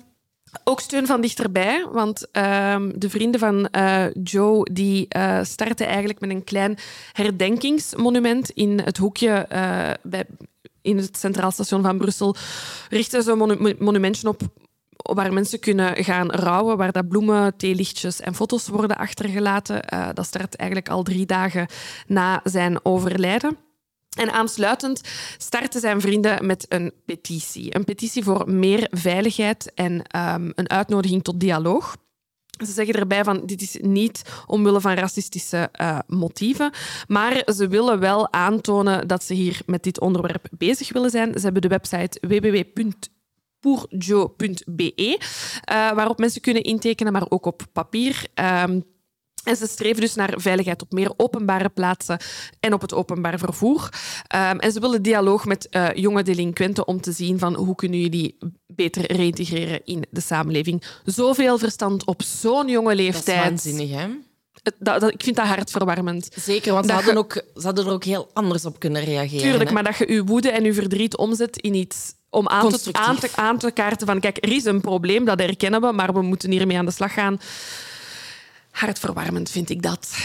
ook 0.63 0.79
steun 0.79 1.05
van 1.05 1.21
dichterbij, 1.21 1.87
want 1.91 2.31
ehm, 2.31 2.91
de 2.95 3.09
vrienden 3.09 3.39
van 3.39 3.67
eh, 3.67 4.05
Joe 4.23 4.73
die 4.73 5.07
eh, 5.07 5.39
starten 5.43 5.87
eigenlijk 5.87 6.19
met 6.19 6.29
een 6.29 6.43
klein 6.43 6.77
herdenkingsmonument 7.13 8.49
in 8.49 8.79
het 8.79 8.97
hoekje 8.97 9.29
eh, 9.29 9.89
bij, 10.03 10.25
in 10.81 10.97
het 10.97 11.17
Centraal 11.17 11.51
Station 11.51 11.81
van 11.81 11.97
Brussel. 11.97 12.35
Richten 12.89 13.23
ze 13.23 13.31
een 13.31 13.37
monu- 13.37 13.75
monumentje 13.79 14.27
op 14.27 14.41
waar 14.89 15.33
mensen 15.33 15.59
kunnen 15.59 16.03
gaan 16.03 16.31
rouwen, 16.31 16.77
waar 16.77 16.91
dat 16.91 17.07
bloemen, 17.07 17.57
theelichtjes 17.57 18.19
en 18.19 18.35
foto's 18.35 18.67
worden 18.67 18.97
achtergelaten. 18.97 19.81
Dat 20.13 20.25
start 20.25 20.55
eigenlijk 20.55 20.89
al 20.89 21.03
drie 21.03 21.25
dagen 21.25 21.67
na 22.07 22.41
zijn 22.43 22.85
overlijden. 22.85 23.68
En 24.19 24.31
aansluitend 24.31 25.01
starten 25.37 25.79
zijn 25.79 26.01
vrienden 26.01 26.45
met 26.45 26.65
een 26.69 26.93
petitie. 27.05 27.75
Een 27.75 27.83
petitie 27.83 28.23
voor 28.23 28.51
meer 28.51 28.87
veiligheid 28.91 29.73
en 29.73 30.01
ehm, 30.01 30.51
een 30.55 30.69
uitnodiging 30.69 31.23
tot 31.23 31.39
dialoog. 31.39 31.95
Ze 32.65 32.71
zeggen 32.71 32.95
erbij 32.95 33.23
van 33.23 33.45
dit 33.45 33.61
is 33.61 33.77
niet 33.81 34.21
omwille 34.47 34.81
van 34.81 34.93
racistische 34.93 35.69
eh, 35.71 35.99
motieven, 36.07 36.71
maar 37.07 37.43
ze 37.55 37.67
willen 37.67 37.99
wel 37.99 38.33
aantonen 38.33 39.07
dat 39.07 39.23
ze 39.23 39.33
hier 39.33 39.61
met 39.65 39.83
dit 39.83 39.99
onderwerp 39.99 40.47
bezig 40.57 40.93
willen 40.93 41.09
zijn. 41.09 41.33
Ze 41.33 41.43
hebben 41.43 41.61
de 41.61 41.67
website 41.67 42.19
www.pourjoe.be, 42.27 45.19
eh, 45.61 45.91
waarop 45.91 46.19
mensen 46.19 46.41
kunnen 46.41 46.63
intekenen, 46.63 47.13
maar 47.13 47.29
ook 47.29 47.45
op 47.45 47.65
papier. 47.73 48.27
Ehm, 48.33 48.79
en 49.43 49.55
ze 49.55 49.67
streven 49.67 50.01
dus 50.01 50.15
naar 50.15 50.33
veiligheid 50.35 50.81
op 50.81 50.91
meer 50.91 51.11
openbare 51.17 51.69
plaatsen 51.69 52.19
en 52.59 52.73
op 52.73 52.81
het 52.81 52.93
openbaar 52.93 53.37
vervoer. 53.39 53.89
Ehm, 54.27 54.57
en 54.57 54.71
ze 54.71 54.79
willen 54.79 55.01
dialoog 55.01 55.45
met 55.45 55.69
eh, 55.69 55.87
jonge 55.93 56.23
delinquenten 56.23 56.87
om 56.87 57.01
te 57.01 57.11
zien 57.11 57.39
van 57.39 57.55
hoe 57.55 57.75
kunnen 57.75 57.99
jullie 57.99 58.37
beter 58.67 59.11
reïntegreren 59.15 59.81
in 59.85 60.03
de 60.09 60.21
samenleving. 60.21 60.83
Zoveel 61.05 61.57
verstand 61.57 62.05
op 62.05 62.21
zo'n 62.23 62.67
jonge 62.67 62.89
Dat 62.89 62.97
is 62.99 63.05
leeftijd. 63.05 63.43
waanzinnig, 63.43 63.89
hè? 63.89 64.07
Het- 64.63 64.75
dat, 64.79 65.01
dat- 65.01 65.13
ik 65.13 65.23
vind 65.23 65.35
dat 65.35 65.45
hartverwarmend. 65.45 66.29
Zeker, 66.35 66.73
want 66.73 66.85
ze 66.85 66.91
hadden, 66.91 67.17
ook, 67.17 67.33
ze 67.33 67.61
hadden 67.61 67.85
er 67.85 67.91
ook 67.91 68.03
heel 68.03 68.29
anders 68.33 68.65
op 68.65 68.79
kunnen 68.79 69.03
reageren. 69.03 69.41
Tuurlijk, 69.43 69.67
hè? 69.67 69.73
maar 69.73 69.83
dat 69.83 69.97
je 69.97 70.11
je 70.13 70.23
woede 70.23 70.49
en 70.51 70.63
je 70.63 70.73
verdriet 70.73 71.17
omzet 71.17 71.57
in 71.57 71.73
iets 71.73 72.13
om 72.29 72.47
aan 72.47 72.69
te, 72.69 72.89
aan, 72.91 73.15
te, 73.19 73.29
aan 73.35 73.57
te 73.57 73.71
kaarten 73.71 74.07
van 74.07 74.19
kijk, 74.19 74.37
er 74.45 74.51
is 74.51 74.65
een 74.65 74.81
probleem, 74.81 75.25
dat 75.25 75.39
herkennen 75.39 75.81
we, 75.81 75.91
maar 75.91 76.13
we 76.13 76.21
moeten 76.21 76.51
hiermee 76.51 76.77
aan 76.77 76.85
de 76.85 76.91
slag 76.91 77.13
gaan. 77.13 77.39
Hartverwarmend 78.71 79.49
vind 79.49 79.69
ik 79.69 79.81
dat. 79.81 80.17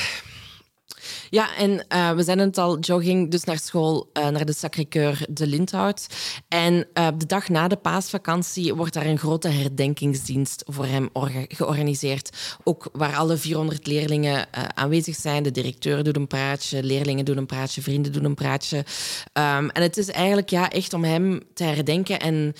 Ja, 1.30 1.57
en 1.57 1.88
eh, 1.88 2.12
we 2.12 2.22
zijn 2.22 2.38
het 2.38 2.59
al, 2.59 2.78
Joe 2.78 3.02
ging 3.02 3.30
dus 3.30 3.44
naar 3.44 3.59
school, 3.59 4.11
eh, 4.12 4.28
naar 4.28 4.44
de 4.44 4.54
Sacré-Cœur 4.54 5.22
de 5.30 5.46
Lindhout. 5.46 6.07
En 6.48 6.87
eh, 6.92 7.09
de 7.18 7.26
dag 7.26 7.48
na 7.48 7.68
de 7.68 7.76
paasvakantie 7.76 8.74
wordt 8.74 8.94
daar 8.94 9.07
een 9.07 9.18
grote 9.18 9.48
herdenkingsdienst 9.48 10.62
voor 10.66 10.87
hem 10.87 11.09
orga- 11.12 11.44
georganiseerd. 11.48 12.57
Ook 12.64 12.88
waar 12.92 13.16
alle 13.16 13.37
400 13.37 13.87
leerlingen 13.87 14.46
aanwezig 14.74 15.16
zijn. 15.16 15.42
De 15.42 15.50
directeur 15.50 16.04
doet 16.04 16.16
een 16.16 16.26
praatje, 16.26 16.83
leerlingen 16.83 17.24
doen 17.24 17.37
een 17.37 17.46
praatje, 17.46 17.83
vrienden 17.83 18.12
doen 18.12 18.24
een 18.24 18.35
praatje. 18.35 18.85
Ehm, 19.33 19.68
en 19.68 19.83
het 19.83 19.96
is 19.96 20.09
eigenlijk 20.09 20.48
ja, 20.50 20.70
echt 20.70 20.92
om 20.92 21.04
hem 21.04 21.40
te 21.54 21.64
herdenken 21.64 22.20
en 22.20 22.52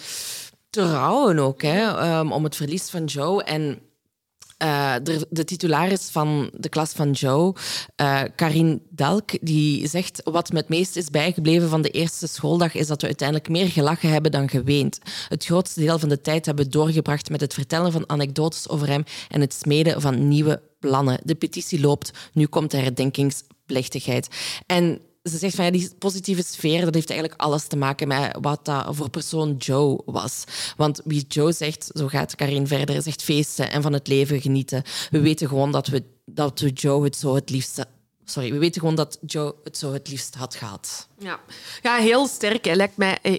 te 0.71 0.91
rouwen 0.93 1.39
ook, 1.39 1.63
hè, 1.63 1.81
ehm, 1.99 2.33
om 2.33 2.45
het 2.45 2.57
verlies 2.57 2.91
van 2.91 3.05
Joe. 3.05 3.43
En 3.45 3.79
eh, 4.65 4.95
de, 5.03 5.27
de 5.31 5.45
titularis 5.45 6.09
van 6.11 6.51
de 6.57 6.69
klas 6.69 6.93
van 6.93 7.11
Joe, 7.11 7.55
eh 7.97 8.23
Karin 8.37 8.83
Dalk, 8.91 9.31
die 9.41 9.89
zegt 9.89 10.21
wat 10.25 10.53
me 10.53 10.59
het 10.59 10.69
meest 10.69 10.97
is 10.97 11.11
bijgebleven 11.11 11.69
van 11.69 11.83
de 11.83 11.91
eerste 11.91 12.27
schooldag 12.27 12.75
is 12.75 12.87
dat 12.87 13.01
we 13.01 13.07
uiteindelijk 13.07 13.49
meer 13.49 13.69
gelachen 13.69 14.11
hebben 14.11 14.31
dan 14.31 14.49
geweend. 14.49 14.99
Het 15.29 15.45
grootste 15.45 15.81
deel 15.81 15.99
van 15.99 16.09
de 16.09 16.21
tijd 16.21 16.47
hebben 16.47 16.65
we 16.65 16.71
doorgebracht 16.71 17.31
met 17.31 17.41
het 17.41 17.55
vertellen 17.55 17.93
van 17.93 18.09
anekdotes 18.09 18.69
over 18.69 18.89
hem 18.89 19.05
en 19.29 19.41
het 19.41 19.55
smeden 19.55 20.01
van 20.01 20.29
nieuwe 20.29 20.63
plannen. 20.79 21.21
De 21.23 21.35
petitie 21.35 21.81
loopt, 21.81 22.11
nu 22.33 22.47
komt 22.47 22.71
de 22.71 22.77
herdenkingsplechtigheid. 22.77 24.29
En 24.67 25.01
ze 25.31 25.39
zegt 25.39 25.55
van 25.55 25.65
ja, 25.65 25.71
die 25.71 25.91
positieve 25.99 26.43
sfeer, 26.43 26.85
dat 26.85 26.95
heeft 26.95 27.11
eigenlijk 27.11 27.41
alles 27.41 27.67
te 27.67 27.77
maken 27.77 28.09
met 28.09 28.37
wat 28.41 28.65
dat 28.65 28.97
voor 28.97 29.11
persoon 29.11 29.57
Joe 29.57 30.01
was. 30.05 30.45
Want 30.77 31.01
wie 31.05 31.25
Joe 31.29 31.53
zegt, 31.53 31.91
zo 31.95 32.09
gaat 32.09 32.35
Karin 32.35 32.67
verder, 32.67 33.03
zegt 33.03 33.23
feesten 33.23 33.71
en 33.71 33.83
van 33.83 33.93
het 33.93 34.09
leven 34.09 34.41
genieten. 34.41 34.83
We 35.11 35.21
weten 35.21 35.49
gewoon 35.49 35.73
dat 35.73 35.87
we, 35.87 36.03
dat 36.25 36.61
we 36.61 36.71
Joe 36.71 37.05
het 37.05 37.17
zo 37.17 37.35
het 37.35 37.51
liefste... 37.51 37.87
Sorry, 38.25 38.53
we 38.53 38.59
weten 38.59 38.81
gewoon 38.81 38.97
dat 38.97 39.19
Joe 39.27 39.55
het 39.65 39.79
zo 39.79 39.93
het 39.93 40.09
liefst 40.09 40.35
had 40.35 40.55
gehad. 40.55 41.09
Ja, 41.19 41.41
ja 41.83 41.97
heel 41.97 42.27
sterk. 42.27 42.65
Hè. 42.65 42.75
Lijkt 42.75 42.97
mij 42.97 43.19
eh, 43.23 43.39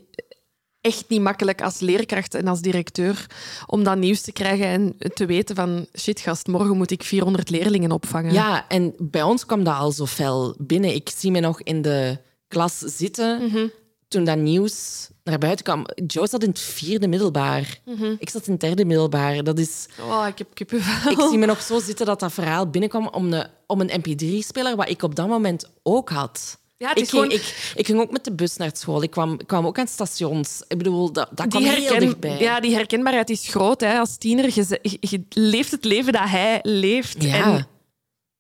echt 0.86 1.06
niet 1.08 1.22
makkelijk 1.22 1.62
als 1.62 1.80
leerkracht 1.80 2.34
en 2.34 2.48
als 2.48 2.62
directeur 2.62 3.26
om 3.66 3.84
dat 3.84 3.98
nieuws 3.98 4.22
te 4.22 4.32
krijgen 4.32 4.68
en 4.68 4.96
te 5.14 5.26
weten 5.26 5.56
van 5.56 5.86
shit 6.00 6.20
gast, 6.20 6.48
morgen 6.48 6.78
moet 6.78 6.92
ik 6.92 7.04
400 7.04 7.50
leerlingen 7.50 7.92
opvangen. 7.92 8.34
Ja, 8.34 8.68
en 8.68 8.94
bij 8.98 9.24
ons 9.24 9.46
kwam 9.46 9.64
dat 9.64 9.76
al 9.78 9.92
zo 9.92 10.06
fel 10.06 10.56
binnen. 10.58 10.96
Ik 10.96 11.12
zie 11.18 11.32
me 11.32 11.40
nog 11.40 11.62
in 11.62 11.82
de 11.82 12.18
klas 12.48 12.78
zitten 12.80 13.42
Mhm. 13.44 13.68
toen 14.08 14.24
dat 14.24 14.38
nieuws 14.38 15.08
naar 15.24 15.38
buiten 15.38 15.66
kwam. 15.66 15.86
Joe 16.08 16.28
zat 16.28 16.44
in 16.44 16.50
het 16.50 16.60
vierde 16.60 17.08
middelbaar. 17.08 17.80
Mhm. 17.86 18.16
Ik 18.20 18.30
zat 18.30 18.46
in 18.46 18.52
het 18.52 18.62
derde 18.62 18.86
middelbaar. 18.86 19.44
Dat 19.44 19.60
is... 19.60 19.86
Oh, 20.10 20.26
ik 20.28 20.38
heb 20.38 20.48
kippenvel. 20.54 21.12
Ik 21.12 21.20
zie 21.30 21.38
me 21.38 21.46
nog 21.46 21.62
zo 21.62 21.80
zitten 21.80 22.06
dat 22.06 22.20
dat 22.20 22.34
verhaal 22.34 22.70
binnenkwam 22.70 23.08
om, 23.08 23.34
een 23.34 23.48
om 23.68 23.82
een 23.82 23.90
mp3-speler, 24.02 24.76
wat 24.76 24.90
ik 24.90 25.04
op 25.04 25.16
dat 25.16 25.28
moment 25.28 25.70
ook 25.84 26.10
had. 26.10 26.58
Ja, 26.78 26.90
het 26.90 26.98
ik, 26.98 27.10
ging, 27.10 27.32
ik, 27.32 27.72
ik 27.76 27.86
ging 27.86 28.00
ook 28.00 28.12
met 28.12 28.24
de 28.24 28.32
bus 28.34 28.58
naar 28.58 28.70
school. 28.74 29.04
Ik 29.04 29.10
kwam, 29.12 29.34
ik 29.40 29.48
kwam 29.48 29.66
ook 29.66 29.80
aan 29.80 29.88
stations. 29.88 30.64
Ik 30.68 30.78
bedoel, 30.78 31.12
dat, 31.12 31.30
dat 31.34 31.48
kwam 31.48 31.62
Die, 31.62 31.72
heel 31.72 31.82
herken- 31.84 32.00
dichtbij. 32.00 32.40
ja, 32.40 32.60
die 32.60 32.74
herkenbaarheid 32.74 33.30
is 33.30 33.48
groot. 33.48 33.82
Hè. 33.82 33.98
Als 34.00 34.18
tiener, 34.18 34.46
je, 34.54 34.80
je- 34.82 34.98
je 35.00 35.24
leeft 35.30 35.72
het 35.72 35.86
leven 35.86 36.14
dat 36.14 36.30
hij 36.30 36.60
leeft. 36.62 37.24
Ja. 37.24 37.68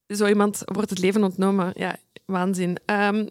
En 0.08 0.16
zo 0.16 0.28
iemand 0.28 0.62
wordt 0.66 0.90
het 0.90 1.00
leven 1.00 1.24
ontnomen. 1.24 1.72
Ja, 1.76 1.96
waanzin. 2.26 2.78
Ehm, 2.86 3.26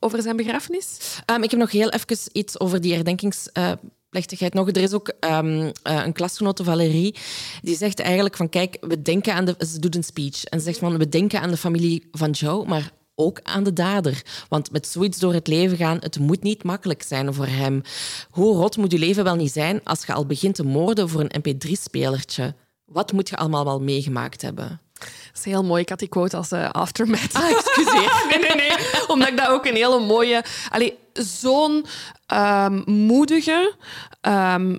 over 0.00 0.22
zijn 0.22 0.36
begrafenis? 0.36 0.96
Ehm, 1.24 1.42
ik 1.42 1.50
heb 1.50 1.60
nog 1.60 1.70
heel 1.70 1.88
even 1.90 2.18
iets 2.32 2.60
over 2.60 2.80
die 2.80 2.94
herdenkingsplechtigheid 2.94 4.54
nog. 4.54 4.68
Er 4.68 4.76
is 4.82 4.92
ook 4.92 5.08
ehm, 5.20 5.70
eh, 5.82 6.02
een 6.04 6.12
klasgenote, 6.12 6.64
Valerie, 6.64 7.14
die 7.62 7.76
zegt 7.76 8.00
eigenlijk 8.00 8.36
van 8.36 8.48
kijk, 8.48 8.76
we 8.80 9.02
denken 9.02 9.34
aan 9.34 9.44
de... 9.44 9.54
Ze 9.58 9.78
doet 9.78 9.96
een 9.96 10.04
speech 10.04 10.44
en 10.44 10.58
ze 10.58 10.64
zegt 10.64 10.78
van 10.78 10.98
we 10.98 11.08
denken 11.08 11.40
aan 11.40 11.50
de 11.50 11.56
familie 11.56 12.08
van 12.12 12.30
Joe, 12.30 12.66
maar 12.66 12.90
ook 13.24 13.40
aan 13.42 13.62
de 13.62 13.72
dader. 13.72 14.22
Want 14.48 14.72
met 14.72 14.86
zoiets 14.86 15.18
door 15.18 15.32
het 15.32 15.46
leven 15.46 15.76
gaan, 15.76 15.96
het 16.00 16.18
moet 16.18 16.42
niet 16.42 16.64
makkelijk 16.64 17.02
zijn 17.02 17.34
voor 17.34 17.46
hem. 17.46 17.82
Hoe 18.30 18.56
rot 18.56 18.76
moet 18.76 18.92
je 18.92 18.98
leven 18.98 19.24
wel 19.24 19.36
niet 19.36 19.52
zijn 19.52 19.80
als 19.84 20.04
je 20.06 20.12
al 20.12 20.26
begint 20.26 20.54
te 20.54 20.64
moorden 20.64 21.08
voor 21.08 21.20
een 21.28 21.42
mp3-spelertje? 21.42 22.54
Wat 22.84 23.12
moet 23.12 23.28
je 23.28 23.36
allemaal 23.36 23.64
wel 23.64 23.80
meegemaakt 23.80 24.42
hebben? 24.42 24.80
Dat 24.98 25.10
is 25.34 25.44
heel 25.44 25.64
mooi. 25.64 25.82
Ik 25.82 25.88
had 25.88 25.98
die 25.98 26.08
quote 26.08 26.36
als 26.36 26.50
eh, 26.50 26.70
aftermath. 26.70 27.32
Ah, 27.32 27.50
excuseer. 27.50 28.24
nee, 28.30 28.38
nee, 28.38 28.54
nee. 28.54 29.06
Omdat 29.08 29.28
ik 29.28 29.36
dat 29.36 29.48
ook 29.48 29.66
een 29.66 29.74
hele 29.74 30.00
mooie... 30.00 30.44
Allee, 30.70 30.98
zo'n 31.12 31.86
ehm, 32.26 32.82
moedige... 32.86 33.74
ehm, 34.20 34.76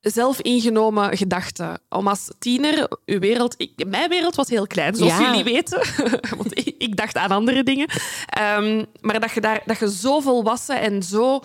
zelf 0.00 0.40
ingenomen 0.40 1.16
gedachte. 1.16 1.78
Om 1.88 2.08
als 2.08 2.30
tiener, 2.38 2.88
uw 3.06 3.18
wereld... 3.18 3.54
Ik, 3.56 3.86
mijn 3.86 4.08
wereld 4.08 4.34
was 4.34 4.48
heel 4.48 4.66
klein, 4.66 4.94
zoals 4.94 5.12
Ja. 5.12 5.28
jullie 5.30 5.44
weten. 5.44 5.78
Want 6.38 6.58
ik, 6.58 6.74
ik 6.78 6.96
dacht 6.96 7.16
aan 7.16 7.30
andere 7.30 7.62
dingen. 7.62 7.88
Ehm, 8.26 8.84
maar 9.00 9.20
dat 9.20 9.30
je, 9.30 9.40
daar, 9.40 9.62
dat 9.64 9.78
je 9.78 9.90
zo 9.92 10.20
volwassen 10.20 10.80
en 10.80 11.02
zo... 11.02 11.40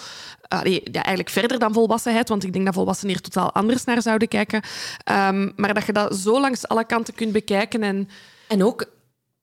allee, 0.48 0.82
ja, 0.84 1.04
eigenlijk 1.04 1.30
verder 1.30 1.60
dan 1.60 1.74
volwassenheid, 1.74 2.30
want 2.30 2.44
ik 2.44 2.54
denk 2.54 2.66
dat 2.66 2.74
volwassenen 2.74 3.14
hier 3.14 3.24
totaal 3.24 3.54
anders 3.54 3.84
naar 3.84 4.02
zouden 4.02 4.28
kijken. 4.28 4.62
Ehm, 5.04 5.52
maar 5.56 5.74
dat 5.74 5.86
je 5.86 5.94
dat 5.94 6.16
zo 6.16 6.40
langs 6.40 6.68
alle 6.68 6.86
kanten 6.86 7.14
kunt 7.14 7.32
bekijken 7.32 7.84
en... 7.84 8.10
En 8.48 8.64
ook, 8.64 8.86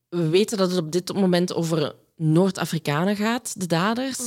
we 0.09 0.29
weten 0.29 0.59
dat 0.59 0.71
het 0.71 0.79
op 0.79 0.93
dit 0.93 1.15
moment 1.15 1.55
over 1.55 1.95
Noord-Afrikanen 2.23 3.17
gaat, 3.17 3.61
de 3.61 3.67
daders. 3.67 4.19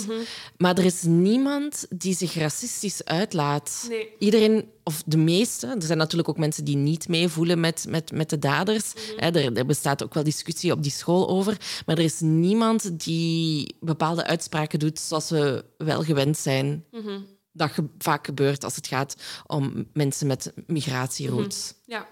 Maar 0.58 0.78
er 0.78 0.86
is 0.86 1.02
niemand 1.02 1.86
die 1.90 2.16
zich 2.16 2.34
racistisch 2.34 3.04
uitlaat. 3.06 3.86
Nee. 3.90 4.08
Iedereen, 4.20 4.66
of 4.84 5.04
de 5.06 5.18
meeste, 5.18 5.68
er 5.68 5.82
zijn 5.84 5.98
natuurlijk 5.98 6.30
ook 6.30 6.38
mensen 6.38 6.64
die 6.66 6.76
niet 6.76 7.08
meevoelen 7.08 7.60
met, 7.60 7.86
met, 7.90 8.12
met 8.12 8.30
de 8.30 8.40
daders. 8.40 8.94
Hè, 9.16 9.30
er, 9.30 9.54
er 9.58 9.66
bestaat 9.66 10.04
ook 10.04 10.14
wel 10.14 10.24
discussie 10.24 10.72
op 10.72 10.84
die 10.84 10.92
school 10.92 11.28
over. 11.30 11.58
Maar 11.86 11.98
er 11.98 12.04
is 12.04 12.20
niemand 12.20 13.04
die 13.06 13.76
bepaalde 13.80 14.26
uitspraken 14.26 14.80
doet 14.80 15.00
zoals 15.00 15.30
we 15.30 15.66
wel 15.78 16.04
gewend 16.04 16.38
zijn. 16.38 16.86
Dat 17.52 17.72
ge- 17.72 17.90
vaak 17.98 18.26
gebeurt 18.26 18.64
als 18.64 18.76
het 18.76 18.88
gaat 18.88 19.16
om 19.48 19.86
mensen 19.94 20.28
met 20.28 20.54
migratieroutes. 20.68 21.74
Ja. 21.86 22.08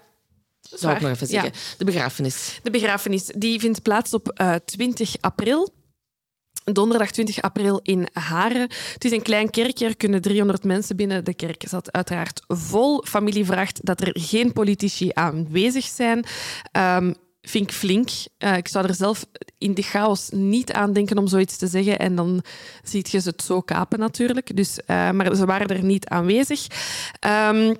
Zou 0.74 0.94
ik 0.94 1.00
nog 1.00 1.10
even 1.10 1.26
Ja. 1.30 1.40
zeggen. 1.42 1.52
De 1.78 1.84
begrafenis. 1.84 2.58
De 2.62 2.70
begrafenis 2.70 3.24
die 3.24 3.60
vindt 3.60 3.82
plaats 3.82 4.14
op 4.14 4.28
eh, 4.28 4.54
20 4.64 5.14
april. 5.20 5.74
Donderdag 6.64 7.10
20 7.10 7.40
april 7.42 7.80
in 7.82 8.08
Haren. 8.12 8.68
Het 8.92 9.04
is 9.04 9.10
een 9.10 9.22
klein 9.22 9.50
kerkje, 9.50 9.86
er 9.86 9.96
kunnen 9.96 10.22
300 10.22 10.64
mensen 10.64 10.96
binnen. 10.96 11.24
De 11.24 11.34
kerk 11.34 11.64
zat 11.68 11.92
uiteraard 11.92 12.42
vol. 12.48 13.02
Familie 13.06 13.44
vraagt 13.44 13.84
dat 13.86 14.00
er 14.00 14.10
geen 14.20 14.52
politici 14.52 15.10
aanwezig 15.12 15.84
zijn. 15.84 16.24
Ehm, 16.72 17.12
vind 17.42 17.70
ik 17.70 17.76
flink. 17.76 18.08
Eh, 18.38 18.56
ik 18.56 18.68
zou 18.68 18.86
er 18.86 18.94
zelf 18.94 19.26
in 19.58 19.74
de 19.74 19.82
chaos 19.82 20.28
niet 20.30 20.72
aan 20.72 20.92
denken 20.92 21.18
om 21.18 21.26
zoiets 21.26 21.56
te 21.56 21.66
zeggen. 21.66 21.98
En 21.98 22.14
dan 22.16 22.42
ziet 22.82 23.10
je 23.10 23.20
ze 23.20 23.28
het 23.28 23.42
zo 23.42 23.60
kapen 23.60 23.98
natuurlijk. 23.98 24.56
Dus, 24.56 24.78
eh, 24.86 25.10
maar 25.10 25.34
ze 25.36 25.46
waren 25.46 25.68
er 25.68 25.84
niet 25.84 26.06
aanwezig. 26.08 26.66
Ehm, 27.20 27.74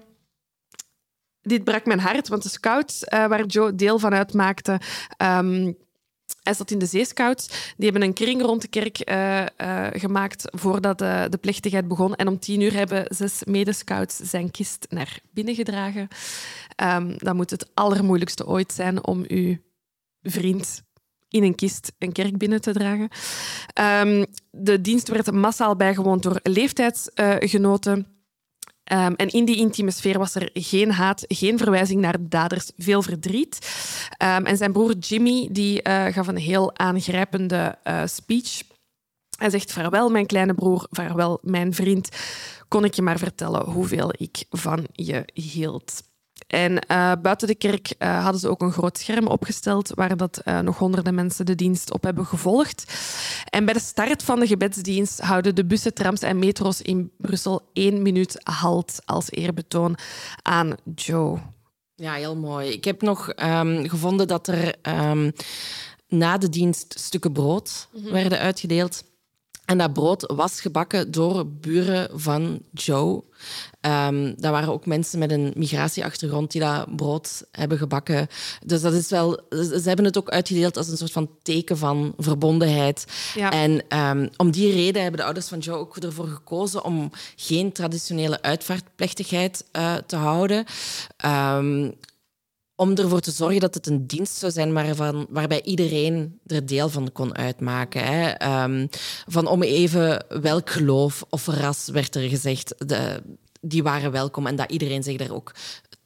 dit 1.45 1.65
brak 1.65 1.87
mijn 1.87 2.01
hart, 2.01 2.29
want 2.29 2.43
de 2.43 2.49
scouts 2.49 3.05
eh, 3.05 3.27
waar 3.27 3.47
Joe 3.47 3.75
deel 3.75 3.99
van 3.99 4.15
uitmaakte... 4.15 4.81
ehm, 5.17 5.73
hij 6.43 6.55
zat 6.55 6.71
in 6.71 6.79
de 6.79 6.87
zeescouts. 6.87 7.47
Die 7.77 7.91
hebben 7.91 8.09
een 8.09 8.15
kring 8.15 8.43
rond 8.43 8.63
de 8.63 8.69
kerk 8.69 8.99
eh, 8.99 9.43
eh, 9.43 10.01
gemaakt 10.01 10.45
voordat 10.47 10.99
de, 10.99 11.27
de 11.31 11.37
plechtigheid 11.37 11.89
begon. 11.89 12.15
En 12.15 12.29
om 12.29 12.39
tien 12.39 12.61
uur 12.61 12.73
hebben 12.73 13.05
zes 13.09 13.45
medescouts 13.45 14.17
zijn 14.17 14.51
kist 14.51 14.87
naar 14.89 15.19
binnen 15.31 15.55
gedragen. 15.55 16.09
Ehm, 16.77 17.15
dat 17.17 17.35
moet 17.35 17.51
het 17.51 17.71
allermoeilijkste 17.75 18.47
ooit 18.47 18.73
zijn 18.73 19.07
om 19.07 19.25
uw 19.27 19.57
vriend 20.23 20.83
in 21.29 21.43
een 21.43 21.55
kist 21.55 21.93
een 21.99 22.13
kerk 22.13 22.39
binnen 22.39 22.61
te 22.61 22.73
dragen. 22.73 23.09
Ehm, 23.73 24.25
de 24.51 24.81
dienst 24.81 25.09
werd 25.09 25.33
massaal 25.33 25.77
bijgewoond 25.77 26.23
door 26.23 26.41
leeftijdsgenoten. 26.43 28.14
Ehm, 28.85 29.13
en 29.13 29.29
in 29.29 29.45
die 29.45 29.57
intieme 29.57 29.91
sfeer 29.91 30.19
was 30.19 30.35
er 30.35 30.51
geen 30.53 30.93
haat, 30.93 31.25
geen 31.29 31.59
verwijzing 31.59 32.01
naar 32.01 32.19
de 32.19 32.29
daders, 32.29 32.71
veel 32.77 33.03
verdriet. 33.03 33.59
Ehm, 34.17 34.45
en 34.45 34.57
zijn 34.57 34.73
broer 34.73 34.97
Jimmy 34.97 35.49
die, 35.51 35.83
eh, 35.83 36.13
gaf 36.13 36.27
een 36.27 36.37
heel 36.37 36.77
aangrijpende 36.79 37.79
eh, 37.83 38.03
speech. 38.05 38.63
Hij 39.39 39.51
zegt, 39.51 39.73
vaarwel 39.73 40.11
mijn 40.11 40.27
kleine 40.27 40.55
broer, 40.55 40.87
vaarwel 40.91 41.39
mijn 41.43 41.75
vriend. 41.75 42.09
Kon 42.69 42.85
ik 42.85 42.95
je 42.95 43.03
maar 43.03 43.19
vertellen 43.19 43.65
hoeveel 43.71 44.13
ik 44.17 44.45
van 44.51 44.87
je 44.93 45.25
hield. 45.35 46.03
En 46.55 46.79
eh, 46.79 47.13
buiten 47.23 47.49
de 47.49 47.55
kerk 47.55 47.95
eh, 47.99 48.23
hadden 48.23 48.41
ze 48.41 48.49
ook 48.49 48.63
een 48.63 48.73
groot 48.73 48.99
scherm 48.99 49.27
opgesteld 49.27 49.91
waar 49.95 50.17
dat, 50.17 50.39
eh, 50.39 50.59
nog 50.59 50.79
honderden 50.79 51.15
mensen 51.15 51.47
de 51.47 51.55
dienst 51.55 51.93
op 51.93 52.03
hebben 52.03 52.27
gevolgd. 52.27 52.95
En 53.51 53.65
bij 53.65 53.75
de 53.75 53.81
start 53.81 54.23
van 54.23 54.41
de 54.41 54.47
gebedsdienst 54.47 55.21
houden 55.21 55.55
de 55.55 55.65
bussen, 55.65 55.95
trams 55.95 56.21
en 56.21 56.39
metro's 56.39 56.81
in 56.81 57.11
Brussel 57.19 57.71
één 57.73 58.03
minuut 58.03 58.41
halt 58.43 59.01
als 59.05 59.31
eerbetoon 59.31 59.97
aan 60.43 60.75
Joe. 60.95 61.39
Ja, 61.95 62.13
heel 62.13 62.37
mooi. 62.37 62.71
Ik 62.71 62.85
heb 62.85 63.03
nog 63.03 63.31
ehm, 63.31 63.89
gevonden 63.89 64.29
dat 64.29 64.49
er 64.49 64.75
ehm, 64.83 65.31
na 66.09 66.39
de 66.39 66.49
dienst 66.49 66.95
stukken 66.99 67.33
brood 67.33 67.89
werden 67.93 68.39
uitgedeeld. 68.39 69.05
En 69.65 69.79
dat 69.79 69.93
brood 69.93 70.33
was 70.35 70.61
gebakken 70.61 71.11
door 71.11 71.47
buren 71.47 72.21
van 72.21 72.61
Joe. 72.73 73.23
Dat 74.37 74.51
waren 74.51 74.73
ook 74.73 74.87
mensen 74.87 75.19
met 75.19 75.31
een 75.31 75.53
migratieachtergrond 75.57 76.53
die 76.53 76.61
dat 76.61 76.97
brood 76.97 77.45
hebben 77.51 77.79
gebakken. 77.79 78.29
Dus 78.67 78.81
dat 78.81 78.93
is 78.93 79.09
wel, 79.09 79.41
ze 79.51 79.83
hebben 79.85 80.05
het 80.05 80.19
ook 80.19 80.31
uitgedeeld 80.31 80.77
als 80.77 80.89
een 80.89 80.97
soort 80.97 81.13
van 81.13 81.31
teken 81.43 81.79
van 81.79 82.15
verbondenheid. 82.19 83.07
Ja. 83.35 83.51
En 83.51 83.83
ehm, 83.89 84.29
om 84.37 84.51
die 84.51 84.73
reden 84.73 85.03
hebben 85.03 85.21
de 85.21 85.27
ouders 85.27 85.49
van 85.49 85.59
Joe 85.59 85.77
ook 85.77 85.97
ervoor 85.97 86.29
gekozen 86.29 86.85
om 86.85 87.11
geen 87.37 87.73
traditionele 87.73 88.43
uitvaartplechtigheid 88.43 89.65
eh, 89.73 89.95
te 90.07 90.17
houden. 90.17 90.65
Ehm, 91.17 91.91
om 92.77 92.95
ervoor 92.95 93.21
te 93.21 93.31
zorgen 93.31 93.61
dat 93.61 93.75
het 93.75 93.87
een 93.87 94.07
dienst 94.07 94.37
zou 94.37 94.53
zijn 94.53 94.73
waarbij 95.29 95.63
iedereen 95.63 96.41
er 96.47 96.67
deel 96.67 96.89
van 96.89 97.13
kon 97.13 97.37
uitmaken. 97.37 98.05
Hè. 98.05 98.31
Ehm, 98.31 98.87
van 99.27 99.47
om 99.47 99.63
even 99.63 100.25
welk 100.29 100.71
geloof 100.71 101.25
of 101.31 101.47
ras 101.47 101.89
werd 101.89 102.15
er 102.15 102.29
gezegd, 102.29 102.75
de, 102.89 103.23
die 103.61 103.83
waren 103.83 104.11
welkom 104.11 104.47
en 104.47 104.57
dat 104.57 104.71
iedereen 104.71 105.03
zich 105.03 105.17
daar 105.17 105.33
ook 105.33 105.53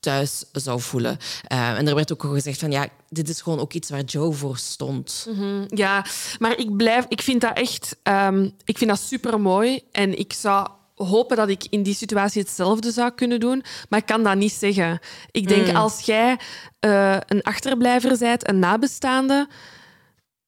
thuis 0.01 0.45
zou 0.53 0.81
voelen. 0.81 1.19
Eh, 1.43 1.79
en 1.79 1.89
er 1.89 1.95
werd 1.95 2.13
ook 2.13 2.25
al 2.25 2.33
gezegd 2.33 2.59
van 2.59 2.71
ja, 2.71 2.89
dit 3.09 3.29
is 3.29 3.41
gewoon 3.41 3.59
ook 3.59 3.73
iets 3.73 3.91
waar 3.91 4.05
Joe 4.05 4.33
voor 4.33 4.57
stond. 4.57 5.29
Ja, 5.69 6.05
maar 6.39 6.59
ik 6.59 6.77
blijf, 6.77 7.05
ik 7.09 7.23
vind 7.23 7.41
dat 7.41 7.57
echt, 7.57 7.97
ehm, 8.03 8.49
ik 8.65 8.79
vind 8.79 8.91
dat 8.91 9.01
super 9.01 9.41
mooi. 9.41 9.83
En 9.93 10.19
ik 10.19 10.33
zou 10.33 10.69
hopen 11.07 11.37
dat 11.37 11.49
ik 11.49 11.67
in 11.71 11.83
die 11.83 11.95
situatie 11.95 12.43
hetzelfde 12.43 12.91
zou 12.91 13.11
kunnen 13.11 13.41
doen, 13.41 13.63
maar 13.89 13.99
ik 13.99 14.07
kan 14.07 14.23
dat 14.23 14.37
niet 14.37 14.53
zeggen. 14.53 14.99
Ik 15.31 15.49
denk 15.49 15.77
als 15.77 16.01
jij 16.01 16.39
eh, 16.81 17.17
een 17.27 17.43
achterblijver 17.43 18.19
bent, 18.19 18.49
een 18.49 18.59
nabestaande, 18.59 19.49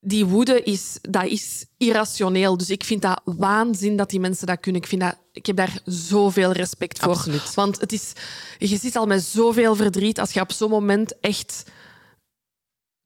die 0.00 0.26
woede 0.26 0.62
is, 0.62 0.98
dat 1.00 1.24
is 1.24 1.66
irrationeel. 1.76 2.56
Dus 2.56 2.70
ik 2.70 2.84
vind 2.84 3.02
dat 3.02 3.20
waanzin 3.24 3.96
dat 3.96 4.10
die 4.10 4.20
mensen 4.20 4.46
dat 4.46 4.60
kunnen. 4.60 4.82
Ik, 4.82 4.88
vind 4.88 5.00
dat, 5.00 5.16
ik 5.32 5.46
heb 5.46 5.56
daar 5.56 5.80
zoveel 5.84 6.52
respect 6.52 6.98
voor. 6.98 7.12
Absoluut. 7.12 7.54
Want 7.54 7.80
het 7.80 7.92
is, 7.92 8.12
je 8.58 8.76
zit 8.76 8.96
al 8.96 9.06
met 9.06 9.22
zoveel 9.22 9.74
verdriet 9.76 10.20
als 10.20 10.32
je 10.32 10.40
op 10.40 10.52
zo'n 10.52 10.70
moment 10.70 11.20
echt 11.20 11.64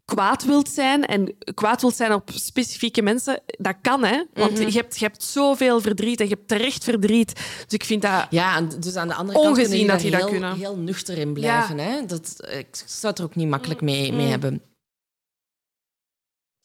kwaad 0.04 0.44
wilt 0.44 0.68
zijn 0.68 1.04
en 1.06 1.34
kwaad 1.54 1.80
wilt 1.80 1.96
zijn 1.96 2.12
op 2.12 2.30
specifieke 2.34 3.02
mensen, 3.02 3.40
dat 3.46 3.74
kan, 3.82 4.04
hè? 4.04 4.22
Want 4.34 4.52
Mhm. 4.52 4.66
je, 4.68 4.72
hebt, 4.72 4.98
je 4.98 5.04
hebt 5.04 5.22
zoveel 5.22 5.80
verdriet 5.80 6.20
en 6.20 6.28
je 6.28 6.34
hebt 6.34 6.48
terecht 6.48 6.84
verdriet. 6.84 7.32
Dus 7.34 7.64
ik 7.68 7.84
vind 7.84 8.02
dat... 8.02 8.26
Ja, 8.30 8.60
dus 8.60 8.96
aan 8.96 9.08
de 9.08 9.14
andere 9.14 9.38
kant 9.38 9.50
Ongezien 9.56 9.68
kun 9.70 9.78
je 9.78 9.86
dat 9.86 10.10
dat 10.10 10.20
heel, 10.20 10.28
kunnen. 10.28 10.56
heel 10.56 10.76
nuchter 10.76 11.18
in 11.18 11.32
blijven. 11.32 11.78
Hè? 11.78 12.06
Dat, 12.06 12.36
ik 12.58 12.66
zou 12.86 13.06
het 13.12 13.18
er 13.18 13.24
ook 13.24 13.34
niet 13.34 13.48
makkelijk 13.48 13.80
mee, 13.80 14.10
Mm. 14.10 14.16
mee 14.16 14.26
hebben. 14.26 14.62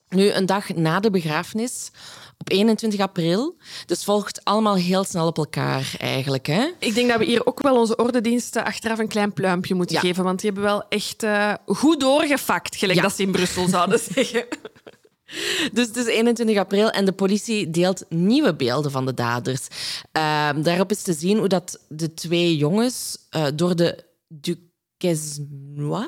Nu, 0.09 0.29
een 0.31 0.45
dag 0.45 0.73
na 0.73 0.99
de 0.99 1.09
begrafenis, 1.09 1.91
op 2.37 2.51
21 2.51 2.99
april, 2.99 3.55
dus 3.85 4.03
volgt 4.03 4.43
allemaal 4.43 4.75
heel 4.75 5.03
snel 5.03 5.27
op 5.27 5.37
elkaar 5.37 5.93
eigenlijk. 5.97 6.45
Hè? 6.47 6.67
Ik 6.79 6.93
denk 6.95 7.09
dat 7.09 7.17
we 7.19 7.25
hier 7.25 7.45
ook 7.45 7.61
wel 7.61 7.77
onze 7.79 7.95
ordendiensten 7.95 8.63
achteraf 8.65 8.99
een 8.99 9.07
klein 9.07 9.33
pluimpje 9.33 9.75
moeten 9.75 9.95
Ja. 9.95 10.01
geven, 10.01 10.23
want 10.23 10.39
die 10.41 10.51
hebben 10.51 10.69
wel 10.69 10.83
echt 10.87 11.23
eh, 11.23 11.53
goed 11.65 11.99
doorgefakt, 11.99 12.75
gelijk 12.75 12.97
Ja. 12.97 13.03
dat 13.03 13.15
ze 13.15 13.21
in 13.21 13.31
Brussel 13.31 13.67
zouden 13.67 13.99
zeggen. 14.13 14.45
Dus 15.73 15.87
het 15.87 15.95
is 15.95 16.05
21 16.05 16.57
april 16.57 16.89
en 16.89 17.05
de 17.05 17.11
politie 17.11 17.69
deelt 17.69 18.05
nieuwe 18.09 18.55
beelden 18.55 18.91
van 18.91 19.05
de 19.05 19.13
daders. 19.13 19.67
Ehm, 20.11 20.61
daarop 20.61 20.91
is 20.91 21.01
te 21.01 21.13
zien 21.13 21.37
hoe 21.37 21.47
dat 21.47 21.79
de 21.89 22.13
twee 22.13 22.57
jongens 22.57 23.17
eh, 23.29 23.45
door 23.55 23.75
de 23.75 24.03
Duquesnois 24.27 26.07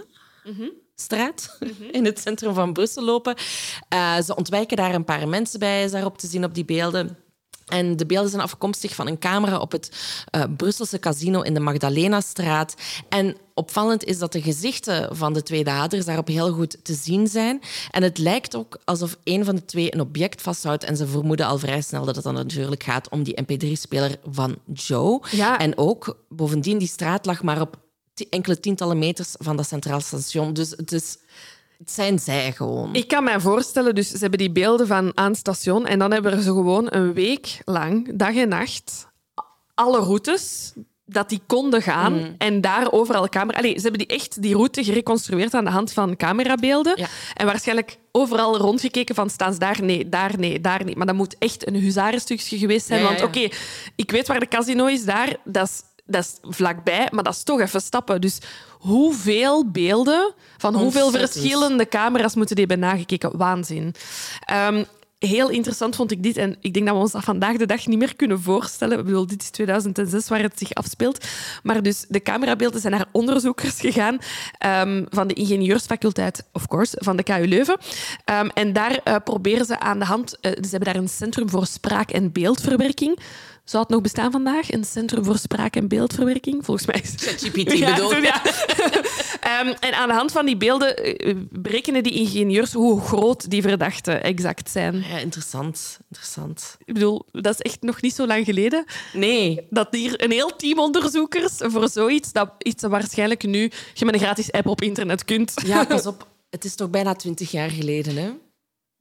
straat 1.02 1.58
in 1.92 2.06
het 2.06 2.20
centrum 2.20 2.54
van 2.54 2.74
Brussel 2.74 3.04
lopen. 3.04 3.36
Eh, 3.90 4.22
ze 4.22 4.36
ontwijken 4.36 4.78
daar 4.78 4.94
een 4.94 5.06
paar 5.06 5.28
mensen 5.28 5.60
bij, 5.60 5.84
is 5.84 5.92
daarop 5.92 6.18
te 6.18 6.28
zien 6.28 6.44
op 6.44 6.54
die 6.54 6.66
beelden. 6.66 7.18
En 7.72 7.98
de 7.98 8.06
beelden 8.06 8.30
zijn 8.30 8.42
afkomstig 8.42 8.96
van 8.96 9.08
een 9.08 9.20
camera 9.20 9.58
op 9.58 9.72
het 9.72 9.92
eh, 10.30 10.44
Brusselse 10.58 11.00
casino 11.00 11.42
in 11.42 11.54
de 11.54 11.60
Magdalena-straat. 11.60 12.76
En 13.10 13.36
opvallend 13.54 14.04
is 14.04 14.18
dat 14.18 14.32
de 14.32 14.42
gezichten 14.42 15.16
van 15.16 15.34
de 15.34 15.44
twee 15.44 15.64
daders 15.64 16.06
daarop 16.06 16.28
heel 16.28 16.52
goed 16.52 16.78
te 16.84 16.94
zien 16.94 17.28
zijn. 17.28 17.62
En 17.92 18.04
het 18.04 18.18
lijkt 18.18 18.56
ook 18.56 18.80
alsof 18.86 19.18
een 19.24 19.46
van 19.46 19.56
de 19.56 19.66
twee 19.66 19.94
een 19.94 20.02
object 20.02 20.42
vasthoudt. 20.42 20.84
En 20.84 20.98
ze 20.98 21.08
vermoeden 21.08 21.46
al 21.46 21.58
vrij 21.58 21.82
snel 21.82 22.06
dat 22.06 22.16
het 22.16 22.24
dan 22.24 22.34
natuurlijk 22.34 22.84
gaat 22.84 23.10
om 23.10 23.24
die 23.24 23.42
mp3-speler 23.42 24.16
van 24.30 24.56
Joe. 24.74 25.22
Ja. 25.32 25.60
En 25.60 25.78
ook, 25.78 26.18
bovendien, 26.30 26.78
die 26.78 26.88
straat 26.88 27.26
lag 27.26 27.44
maar 27.44 27.62
op 27.62 27.78
enkele 28.30 28.60
tientallen 28.60 29.00
meters 29.00 29.36
van 29.40 29.56
dat 29.58 29.68
centraal 29.68 30.00
station. 30.02 30.54
Dus 30.54 30.70
het, 30.70 30.92
is, 30.92 31.18
het 31.78 31.92
zijn 31.92 32.20
zij 32.20 32.52
gewoon. 32.52 32.94
Ik 32.96 33.08
kan 33.08 33.24
mij 33.24 33.40
voorstellen, 33.40 33.96
dus 33.96 34.10
ze 34.10 34.18
hebben 34.18 34.40
die 34.40 34.52
beelden 34.52 34.88
van 34.88 35.12
aan 35.18 35.30
het 35.30 35.38
station 35.40 35.86
en 35.86 36.00
dan 36.00 36.12
hebben 36.12 36.42
ze 36.42 36.50
gewoon 36.50 36.88
een 36.90 37.14
week 37.14 37.62
lang, 37.66 38.12
dag 38.18 38.36
en 38.36 38.50
nacht, 38.50 39.08
alle 39.74 40.00
routes 40.00 40.74
dat 41.06 41.30
die 41.30 41.42
konden 41.48 41.82
gaan 41.82 42.14
Mm. 42.14 42.36
en 42.38 42.62
daar 42.62 42.92
overal 42.92 43.30
camera... 43.30 43.58
Allee, 43.58 43.76
ze 43.76 43.82
hebben 43.82 44.08
die 44.08 44.18
echt 44.18 44.42
die 44.42 44.56
route 44.56 44.84
gereconstrueerd 44.84 45.54
aan 45.54 45.64
de 45.66 45.70
hand 45.72 45.94
van 45.94 46.16
camerabeelden 46.16 46.94
Ja. 47.00 47.08
en 47.34 47.46
waarschijnlijk 47.46 47.98
overal 48.12 48.58
rondgekeken 48.58 49.16
van 49.16 49.30
staan 49.30 49.54
ze 49.54 49.60
daar? 49.60 49.84
Nee, 49.84 50.10
daar 50.10 50.34
nee, 50.40 50.62
daar 50.62 50.84
niet. 50.84 50.96
Maar 50.96 51.06
dat 51.06 51.16
moet 51.16 51.36
echt 51.38 51.68
een 51.68 51.76
huzarenstukje 51.76 52.58
geweest 52.58 52.86
zijn, 52.86 53.00
Ja, 53.02 53.06
want 53.06 53.20
ja. 53.20 53.26
oké, 53.26 53.48
ik 53.96 54.12
weet 54.12 54.28
waar 54.28 54.40
de 54.40 54.48
casino 54.48 54.86
is 54.86 55.06
daar, 55.06 55.36
dat 55.44 55.68
is, 55.68 55.82
dat 56.12 56.24
is 56.24 56.56
vlakbij, 56.56 57.08
maar 57.12 57.24
dat 57.24 57.34
is 57.34 57.44
toch 57.44 57.60
even 57.60 57.82
stappen. 57.82 58.22
Dus 58.22 58.38
hoeveel 58.72 59.70
beelden 59.72 60.34
van 60.58 60.76
hoeveel 60.76 61.06
Ontzettend. 61.06 61.34
verschillende 61.34 61.88
camera's 61.88 62.36
moeten 62.36 62.56
die 62.56 62.66
hebben 62.68 62.88
nagekeken? 62.90 63.38
Waanzin. 63.38 63.94
Ehm, 64.46 64.84
heel 65.20 65.50
interessant 65.50 65.96
vond 65.96 66.12
ik 66.12 66.24
dit. 66.24 66.38
En 66.38 66.56
ik 66.62 66.74
denk 66.74 66.86
dat 66.86 66.96
we 66.96 67.02
ons 67.02 67.12
dat 67.12 67.24
vandaag 67.24 67.58
de 67.58 67.66
dag 67.66 67.88
niet 67.88 67.98
meer 67.98 68.16
kunnen 68.16 68.42
voorstellen. 68.42 69.00
Ik 69.00 69.06
bedoel, 69.06 69.28
dit 69.28 69.42
is 69.42 69.50
2006 69.50 70.28
waar 70.28 70.42
het 70.42 70.58
zich 70.58 70.74
afspeelt. 70.74 71.26
Maar 71.64 71.84
dus 71.84 72.06
de 72.10 72.22
camerabeelden 72.22 72.82
zijn 72.82 72.94
naar 72.94 73.06
onderzoekers 73.12 73.80
gegaan 73.80 74.18
ehm, 74.58 75.06
van 75.10 75.28
de 75.28 75.34
ingenieursfaculteit, 75.34 76.44
of 76.54 76.68
course, 76.68 76.96
van 77.00 77.16
de 77.16 77.24
KU 77.24 77.48
Leuven. 77.48 77.78
Ehm, 78.26 78.48
en 78.54 78.74
daar 78.74 79.00
eh, 79.04 79.16
proberen 79.24 79.66
ze 79.66 79.80
aan 79.80 80.00
de 80.00 80.06
hand... 80.06 80.40
eh, 80.40 80.52
ze 80.52 80.70
hebben 80.70 80.94
daar 80.94 81.02
een 81.02 81.10
centrum 81.10 81.50
voor 81.50 81.66
spraak- 81.66 82.12
en 82.12 82.32
beeldverwerking. 82.32 83.20
Zou 83.64 83.84
het 83.84 83.92
nog 83.92 84.02
bestaan 84.02 84.32
vandaag? 84.32 84.72
Een 84.72 84.84
centrum 84.84 85.24
voor 85.24 85.38
spraak- 85.38 85.76
en 85.76 85.88
beeldverwerking? 85.88 86.66
Volgens 86.66 86.88
mij 86.88 87.02
is 87.04 87.14
ChatGPT 87.16 87.78
ja, 87.78 87.94
bedoel. 87.96 88.16
ja. 88.16 88.42
Ehm, 89.42 89.74
en 89.80 89.94
aan 89.94 90.08
de 90.08 90.14
hand 90.14 90.32
van 90.32 90.46
die 90.46 90.58
beelden 90.58 90.96
eh, 90.98 91.36
berekenen 91.50 92.04
die 92.04 92.14
ingenieurs 92.14 92.74
hoe 92.74 93.02
groot 93.02 93.50
die 93.50 93.62
verdachten 93.62 94.24
exact 94.24 94.70
zijn. 94.70 95.04
Ja, 95.10 95.18
interessant. 95.18 96.00
Interessant. 96.10 96.78
Ik 96.86 96.94
bedoel, 96.94 97.26
dat 97.32 97.54
is 97.54 97.60
echt 97.60 97.82
nog 97.82 98.02
niet 98.02 98.16
zo 98.16 98.28
lang 98.28 98.46
geleden 98.46 98.86
Nee, 99.14 99.68
dat 99.70 99.88
hier 99.92 100.24
een 100.24 100.32
heel 100.32 100.56
team 100.56 100.80
onderzoekers 100.80 101.54
voor 101.58 101.90
zoiets, 101.90 102.32
dat 102.32 102.50
iets 102.58 102.82
dat 102.82 102.92
waarschijnlijk 102.92 103.44
nu 103.44 103.72
je 103.94 104.06
met 104.06 104.14
een 104.14 104.20
gratis 104.20 104.52
app 104.52 104.68
op 104.68 104.82
internet 104.82 105.26
kunt. 105.26 105.54
Ja, 105.66 105.86
pas 105.96 106.06
op. 106.06 106.28
Het 106.50 106.66
is 106.66 106.76
toch 106.76 106.90
bijna 106.90 107.14
twintig 107.14 107.52
jaar 107.52 107.70
geleden, 107.70 108.16
hè? 108.16 108.32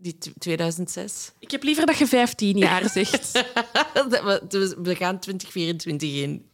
Die 0.02 0.18
t- 0.18 0.30
2006. 0.38 1.32
Ik 1.38 1.50
heb 1.50 1.62
liever 1.62 1.86
dat 1.86 1.98
je 1.98 2.06
15 2.06 2.56
jaar 2.58 2.88
zegt. 2.98 3.32
we, 3.32 4.94
gaan 4.98 5.18
2024 5.18 6.12
in. 6.14 6.48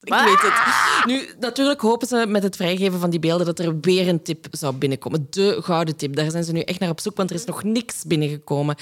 Ik 0.00 0.12
weet 0.14 0.40
het. 0.40 1.04
Nu, 1.06 1.28
natuurlijk 1.40 1.80
hopen 1.80 2.08
ze 2.08 2.24
met 2.28 2.42
het 2.42 2.56
vrijgeven 2.56 3.00
van 3.00 3.10
die 3.10 3.18
beelden 3.18 3.46
dat 3.46 3.58
er 3.58 3.80
weer 3.80 4.08
een 4.08 4.22
tip 4.22 4.46
zou 4.50 4.74
binnenkomen. 4.74 5.26
De 5.30 5.58
gouden 5.62 5.96
tip. 5.96 6.16
Daar 6.16 6.30
zijn 6.30 6.44
ze 6.44 6.52
nu 6.52 6.60
echt 6.60 6.78
naar 6.80 6.90
op 6.90 7.00
zoek, 7.00 7.16
want 7.16 7.30
er 7.30 7.36
is 7.36 7.44
nog 7.44 7.62
niks 7.62 8.04
binnengekomen. 8.04 8.76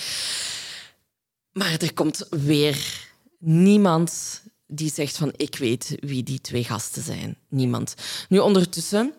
Maar 1.53 1.77
er 1.79 1.95
komt 1.95 2.27
weer 2.31 3.07
niemand 3.39 4.43
die 4.67 4.91
zegt 4.93 5.17
van 5.17 5.33
ik 5.37 5.57
weet 5.57 5.97
wie 6.01 6.23
die 6.23 6.41
twee 6.41 6.65
gasten 6.65 7.03
zijn. 7.03 7.37
Niemand. 7.49 7.95
Nu, 8.29 8.39
ondertussen 8.39 9.15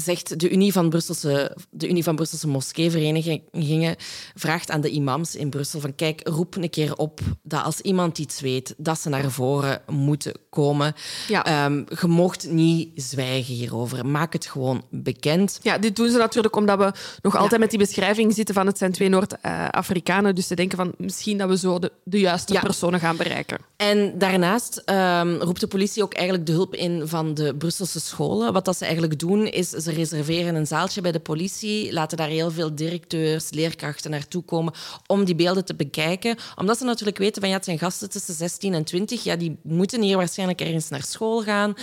zegt 0.00 0.40
de 0.40 0.50
Unie 0.50 0.72
van 0.72 0.88
Brusselse, 0.88 1.56
de 1.70 1.88
Unie 1.88 2.02
van 2.02 2.16
Brusselse 2.16 2.48
moskeeverenigingen 2.48 3.96
vraagt 4.34 4.70
aan 4.70 4.80
de 4.80 4.90
imams 4.90 5.36
in 5.36 5.50
Brussel 5.50 5.80
van 5.80 5.94
kijk, 5.94 6.28
roep 6.28 6.56
een 6.56 6.70
keer 6.70 6.96
op 6.96 7.20
dat 7.42 7.64
als 7.64 7.80
iemand 7.80 8.18
iets 8.18 8.40
weet, 8.40 8.74
dat 8.76 9.00
ze 9.00 9.08
naar 9.08 9.30
voren 9.30 9.80
moeten 9.86 10.32
komen. 10.50 10.94
Ja. 11.28 11.44
Ehm, 11.44 11.82
je 12.00 12.06
mocht 12.06 12.50
niet 12.50 12.90
zwijgen 12.94 13.54
hierover. 13.54 14.06
Maak 14.06 14.32
het 14.32 14.46
gewoon 14.46 14.82
bekend. 14.90 15.58
Ja, 15.62 15.78
dit 15.78 15.96
doen 15.96 16.10
ze 16.10 16.18
natuurlijk 16.18 16.56
omdat 16.56 16.78
we 16.78 16.92
nog 17.22 17.36
altijd 17.36 17.60
met 17.60 17.70
die 17.70 17.78
beschrijving 17.78 18.34
zitten 18.34 18.54
van 18.54 18.66
het 18.66 18.78
zijn 18.78 18.92
twee 18.92 19.08
Noord-Afrikanen. 19.08 20.34
Dus 20.34 20.46
ze 20.46 20.54
denken 20.54 20.78
van 20.78 20.92
misschien 20.98 21.38
dat 21.38 21.48
we 21.48 21.56
zo 21.58 21.78
de, 21.78 21.92
de 22.04 22.18
juiste 22.20 22.52
Ja. 22.52 22.60
personen 22.60 23.00
gaan 23.00 23.16
bereiken. 23.16 23.58
En 23.76 24.18
daarnaast 24.18 24.82
ehm, 24.84 25.34
roept 25.34 25.60
de 25.60 25.66
politie 25.66 26.02
ook 26.02 26.14
eigenlijk 26.14 26.46
de 26.46 26.52
hulp 26.52 26.74
in 26.74 27.08
van 27.08 27.34
de 27.34 27.54
Brusselse 27.54 28.00
scholen. 28.00 28.52
Wat 28.52 28.64
dat 28.64 28.76
ze 28.76 28.84
eigenlijk 28.84 29.18
doen, 29.18 29.46
is 29.46 29.70
ze 29.88 29.94
reserveren 29.94 30.54
een 30.54 30.66
zaaltje 30.66 31.00
bij 31.00 31.12
de 31.12 31.20
politie, 31.20 31.92
laten 31.92 32.16
daar 32.16 32.28
heel 32.28 32.50
veel 32.50 32.74
directeurs, 32.74 33.50
leerkrachten 33.50 34.10
naartoe 34.10 34.42
komen 34.42 34.72
om 35.06 35.24
die 35.24 35.34
beelden 35.34 35.64
te 35.64 35.74
bekijken. 35.74 36.36
Omdat 36.56 36.78
ze 36.78 36.84
natuurlijk 36.84 37.18
weten 37.18 37.40
van 37.40 37.50
ja, 37.50 37.56
het 37.56 37.64
zijn 37.64 37.78
gasten 37.78 38.10
tussen 38.10 38.34
16 38.34 38.74
en 38.74 38.84
20, 38.84 39.24
ja, 39.24 39.36
die 39.36 39.58
moeten 39.62 40.02
hier 40.02 40.16
waarschijnlijk 40.16 40.60
ergens 40.60 40.88
naar 40.88 41.02
school 41.02 41.42
gaan. 41.42 41.74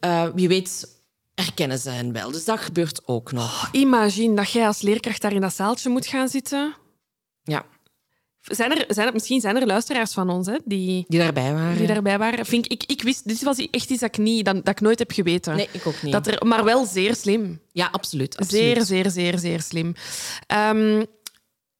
Eh, 0.00 0.26
wie 0.34 0.48
weet 0.48 1.00
herkennen 1.34 1.78
ze 1.78 1.90
hen 1.90 2.12
wel. 2.12 2.30
Dus 2.30 2.44
dat 2.44 2.60
gebeurt 2.60 3.08
ook 3.08 3.32
nog. 3.32 3.68
Imagine 3.72 4.36
dat 4.36 4.50
jij 4.50 4.66
als 4.66 4.82
leerkracht 4.82 5.22
daar 5.22 5.32
in 5.32 5.40
dat 5.40 5.54
zaaltje 5.54 5.90
moet 5.90 6.06
gaan 6.06 6.28
zitten. 6.28 6.74
Ja, 7.42 7.64
Zijn 8.42 8.70
er, 8.70 8.84
zijn 8.88 9.06
er, 9.06 9.12
misschien 9.12 9.40
zijn 9.40 9.56
er 9.56 9.66
luisteraars 9.66 10.12
van 10.12 10.30
ons 10.30 10.46
hè, 10.46 10.56
die, 10.64 11.04
die 11.08 11.18
daarbij 11.18 11.52
waren. 11.52 11.76
die 11.76 11.86
daarbij 11.86 12.18
waren. 12.18 12.46
Vind 12.46 12.64
ik, 12.64 12.72
ik, 12.72 12.90
ik 12.90 13.02
wist, 13.02 13.28
dit 13.28 13.42
was 13.42 13.68
echt 13.70 13.90
iets 13.90 14.00
dat 14.00 14.08
ik, 14.08 14.18
niet, 14.18 14.44
dat, 14.44 14.54
dat 14.54 14.68
ik 14.68 14.80
nooit 14.80 14.98
heb 14.98 15.10
geweten. 15.12 15.56
Nee, 15.56 15.68
ik 15.72 15.86
ook 15.86 16.02
niet. 16.02 16.12
Dat 16.12 16.26
er, 16.26 16.46
maar 16.46 16.64
wel 16.64 16.84
zeer 16.84 17.14
slim. 17.14 17.60
Ja, 17.72 17.88
absoluut. 17.92 18.36
absoluut. 18.36 18.62
Zeer, 18.62 18.84
zeer, 18.84 19.10
zeer, 19.10 19.38
zeer 19.38 19.60
slim. 19.60 19.94
Ehm, 20.46 21.04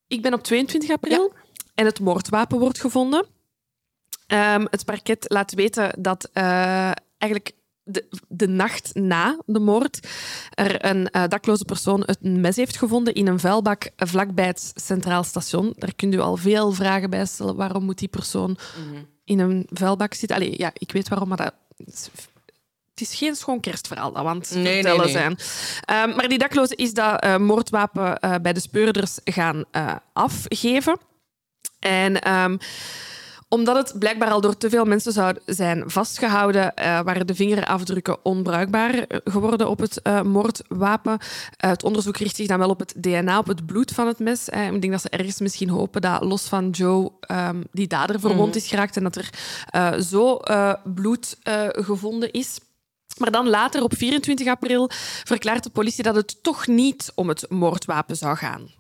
ik 0.07 0.23
ben 0.23 0.35
op 0.35 0.43
22 0.43 0.91
april 0.91 1.33
en 1.75 1.85
het 1.85 2.01
moordwapen 2.01 2.59
wordt 2.59 2.81
gevonden. 2.81 3.27
Ehm, 4.27 4.67
het 4.71 4.85
parket 4.85 5.25
laat 5.29 5.55
weten 5.55 6.03
dat 6.03 6.31
eh, 6.33 6.91
eigenlijk 7.19 7.53
de, 7.85 8.09
de 8.29 8.49
nacht 8.49 8.91
na 8.95 9.39
de 9.47 9.59
moord 9.59 10.09
er 10.51 10.85
een 10.85 11.11
eh, 11.11 11.29
dakloze 11.29 11.65
persoon 11.65 12.03
een 12.21 12.41
mes 12.41 12.57
heeft 12.57 12.77
gevonden 12.77 13.15
in 13.15 13.27
een 13.27 13.41
vuilbak 13.41 13.91
vlakbij 13.97 14.47
het 14.47 14.73
Centraal 14.75 15.25
Station. 15.25 15.73
Daar 15.77 15.95
kunt 15.95 16.15
u 16.15 16.19
al 16.21 16.37
veel 16.37 16.73
vragen 16.73 17.11
bij 17.11 17.27
stellen. 17.27 17.57
Waarom 17.57 17.85
moet 17.85 17.99
die 17.99 18.09
persoon 18.09 18.57
in 19.25 19.39
een 19.39 19.67
vuilbak 19.71 20.15
zitten? 20.15 20.37
Allee, 20.37 20.55
ja, 20.59 20.71
ik 20.75 20.93
weet 20.93 21.09
waarom, 21.09 21.29
maar 21.29 21.37
dat... 21.37 21.55
is- 21.77 22.09
Het 22.95 23.01
is 23.01 23.15
geen 23.15 23.35
schoon 23.37 23.61
kerstverhaal 23.61 24.13
dat 24.13 24.23
we 24.23 24.29
aan 24.29 24.39
het 24.39 24.51
Nee, 24.51 24.63
nee, 24.63 24.75
vertellen 24.75 25.05
nee. 25.05 25.13
zijn. 25.13 25.37
Ehm, 25.85 26.17
maar 26.17 26.29
die 26.29 26.39
dakloze 26.39 26.75
is 26.77 26.95
dat 26.95 27.21
eh, 27.21 27.37
moordwapen 27.37 28.19
eh, 28.21 28.35
bij 28.43 28.53
de 28.53 28.61
speurders 28.61 29.19
gaan 29.25 29.65
afgeven. 30.13 30.99
En 31.79 32.21
ehm, 32.23 32.57
omdat 33.53 33.77
het 33.77 33.99
blijkbaar 33.99 34.31
al 34.31 34.41
door 34.41 34.57
te 34.57 34.71
veel 34.71 34.85
mensen 34.85 35.13
zou 35.13 35.37
zijn 35.47 35.91
vastgehouden, 35.91 36.75
eh, 36.75 37.01
waren 37.01 37.27
de 37.27 37.35
vingerafdrukken 37.35 38.25
onbruikbaar 38.25 38.95
eh, 38.95 39.19
geworden 39.25 39.69
op 39.69 39.79
het 39.79 40.03
eh, 40.03 40.23
moordwapen. 40.23 41.19
Het 41.57 41.83
onderzoek 41.83 42.17
richt 42.17 42.37
zich 42.37 42.47
dan 42.47 42.59
wel 42.59 42.69
op 42.69 42.79
het 42.79 42.95
DNA, 42.97 43.39
op 43.39 43.47
het 43.47 43.67
bloed 43.67 43.91
van 43.91 44.07
het 44.07 44.19
mes. 44.19 44.49
Ik 44.49 44.81
denk 44.81 44.91
dat 44.91 45.01
ze 45.01 45.09
ergens 45.09 45.41
misschien 45.41 45.69
hopen 45.69 46.01
dat 46.01 46.23
los 46.23 46.43
van 46.43 46.71
Joe 46.71 47.13
ehm, 47.21 47.63
die 47.73 47.87
dader 47.87 48.21
verwond 48.21 48.57
is 48.57 48.69
geraakt 48.69 48.97
en 48.97 49.03
dat 49.03 49.17
er 49.17 49.31
zo 50.03 50.41
bloed 50.85 51.37
gevonden 51.71 52.31
is. 52.31 52.59
Maar 53.19 53.31
dan 53.31 53.49
later, 53.49 53.83
op 53.83 53.97
24 53.97 54.47
april, 54.47 54.91
verklaart 55.25 55.63
de 55.63 55.71
politie 55.71 56.03
dat 56.03 56.15
het 56.15 56.43
toch 56.43 56.67
niet 56.67 57.13
om 57.15 57.29
het 57.29 57.47
moordwapen 57.49 58.17
zou 58.17 58.37
gaan. 58.37 58.71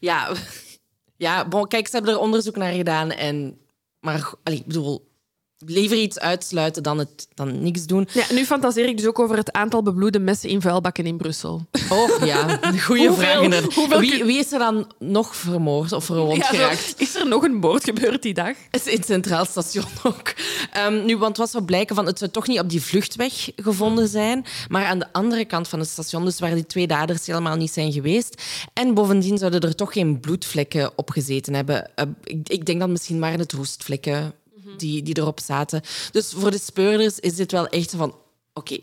Ja, 0.00 0.32
ja 1.26 1.48
bon, 1.48 1.68
kijk, 1.68 1.86
ze 1.86 1.96
hebben 1.96 2.12
er 2.12 2.20
onderzoek 2.20 2.56
naar 2.56 2.72
gedaan. 2.72 3.10
En, 3.10 3.58
maar 4.00 4.32
allee, 4.42 4.58
ik 4.58 4.66
bedoel, 4.66 5.08
liever 5.66 5.96
iets 5.96 6.18
uitsluiten 6.18 6.82
dan, 6.82 6.98
het, 6.98 7.28
dan 7.34 7.62
niks 7.62 7.86
doen. 7.86 8.08
Ja, 8.12 8.24
nu 8.32 8.44
fantaseer 8.44 8.88
ik 8.88 8.96
dus 8.96 9.06
ook 9.06 9.18
over 9.18 9.36
het 9.36 9.52
aantal 9.52 9.82
bebloede 9.82 10.18
messen 10.18 10.48
in 10.48 10.60
vuilbakken 10.60 11.06
in 11.06 11.16
Brussel. 11.16 11.66
Oh 11.88 12.24
ja, 12.24 12.60
goede 12.86 13.12
vraag. 13.12 13.74
hoeveel 13.74 14.00
Wie, 14.00 14.24
wie 14.24 14.38
is 14.38 14.52
er 14.52 14.58
dan 14.58 14.92
nog 14.98 15.36
vermoord 15.36 15.92
of 15.92 16.04
verwond 16.04 16.36
Ja, 16.36 16.46
geraakt? 16.46 16.94
is 16.96 17.14
er 17.14 17.28
nog 17.28 17.42
een 17.42 17.54
moord 17.54 17.84
gebeurd 17.84 18.22
die 18.22 18.34
dag? 18.34 18.54
Het 18.70 18.86
is 18.86 18.92
in 18.92 18.98
het 18.98 19.06
Centraal 19.06 19.44
Station 19.44 19.84
ook. 20.02 20.34
Ehm, 20.72 21.04
nu, 21.04 21.16
want 21.16 21.36
wat 21.36 21.50
zou 21.50 21.64
blijken 21.64 21.94
van 21.94 22.06
het 22.06 22.18
zou 22.18 22.30
toch 22.30 22.46
niet 22.46 22.60
op 22.60 22.70
die 22.70 22.82
vluchtweg 22.82 23.50
gevonden 23.56 24.08
zijn, 24.08 24.44
maar 24.68 24.84
aan 24.84 24.98
de 24.98 25.12
andere 25.12 25.44
kant 25.44 25.68
van 25.68 25.78
het 25.78 25.88
station, 25.88 26.24
dus 26.24 26.38
waar 26.38 26.54
die 26.54 26.66
twee 26.66 26.86
daders 26.86 27.26
helemaal 27.26 27.56
niet 27.56 27.72
zijn 27.72 27.92
geweest. 27.92 28.42
En 28.72 28.94
bovendien 28.94 29.38
zouden 29.38 29.60
er 29.60 29.74
toch 29.74 29.92
geen 29.92 30.20
bloedvlekken 30.20 30.90
op 30.96 31.10
gezeten 31.10 31.54
hebben. 31.54 31.96
Eh, 31.96 32.04
ik, 32.24 32.48
ik 32.48 32.66
denk 32.66 32.80
dan 32.80 32.92
misschien 32.92 33.18
maar 33.18 33.38
het 33.38 33.52
roestvlekken 33.52 34.34
die, 34.76 35.02
die 35.02 35.18
erop 35.18 35.40
zaten. 35.40 35.82
Dus 36.12 36.32
voor 36.32 36.50
de 36.50 36.58
speurders 36.58 37.18
is 37.18 37.34
dit 37.34 37.52
wel 37.52 37.66
echt 37.66 37.90
van, 37.90 38.16
oké, 38.52 38.78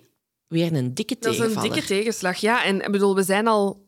weer 0.48 0.74
een 0.74 0.94
dikke 0.94 1.16
Dat 1.20 1.34
is 1.34 1.40
een 1.40 1.62
dikke 1.62 1.84
tegenslag. 1.84 2.38
Ja, 2.38 2.64
en 2.66 2.82
ik 2.82 2.92
bedoel, 2.92 3.16
we 3.16 3.24
zijn 3.24 3.48
al 3.48 3.84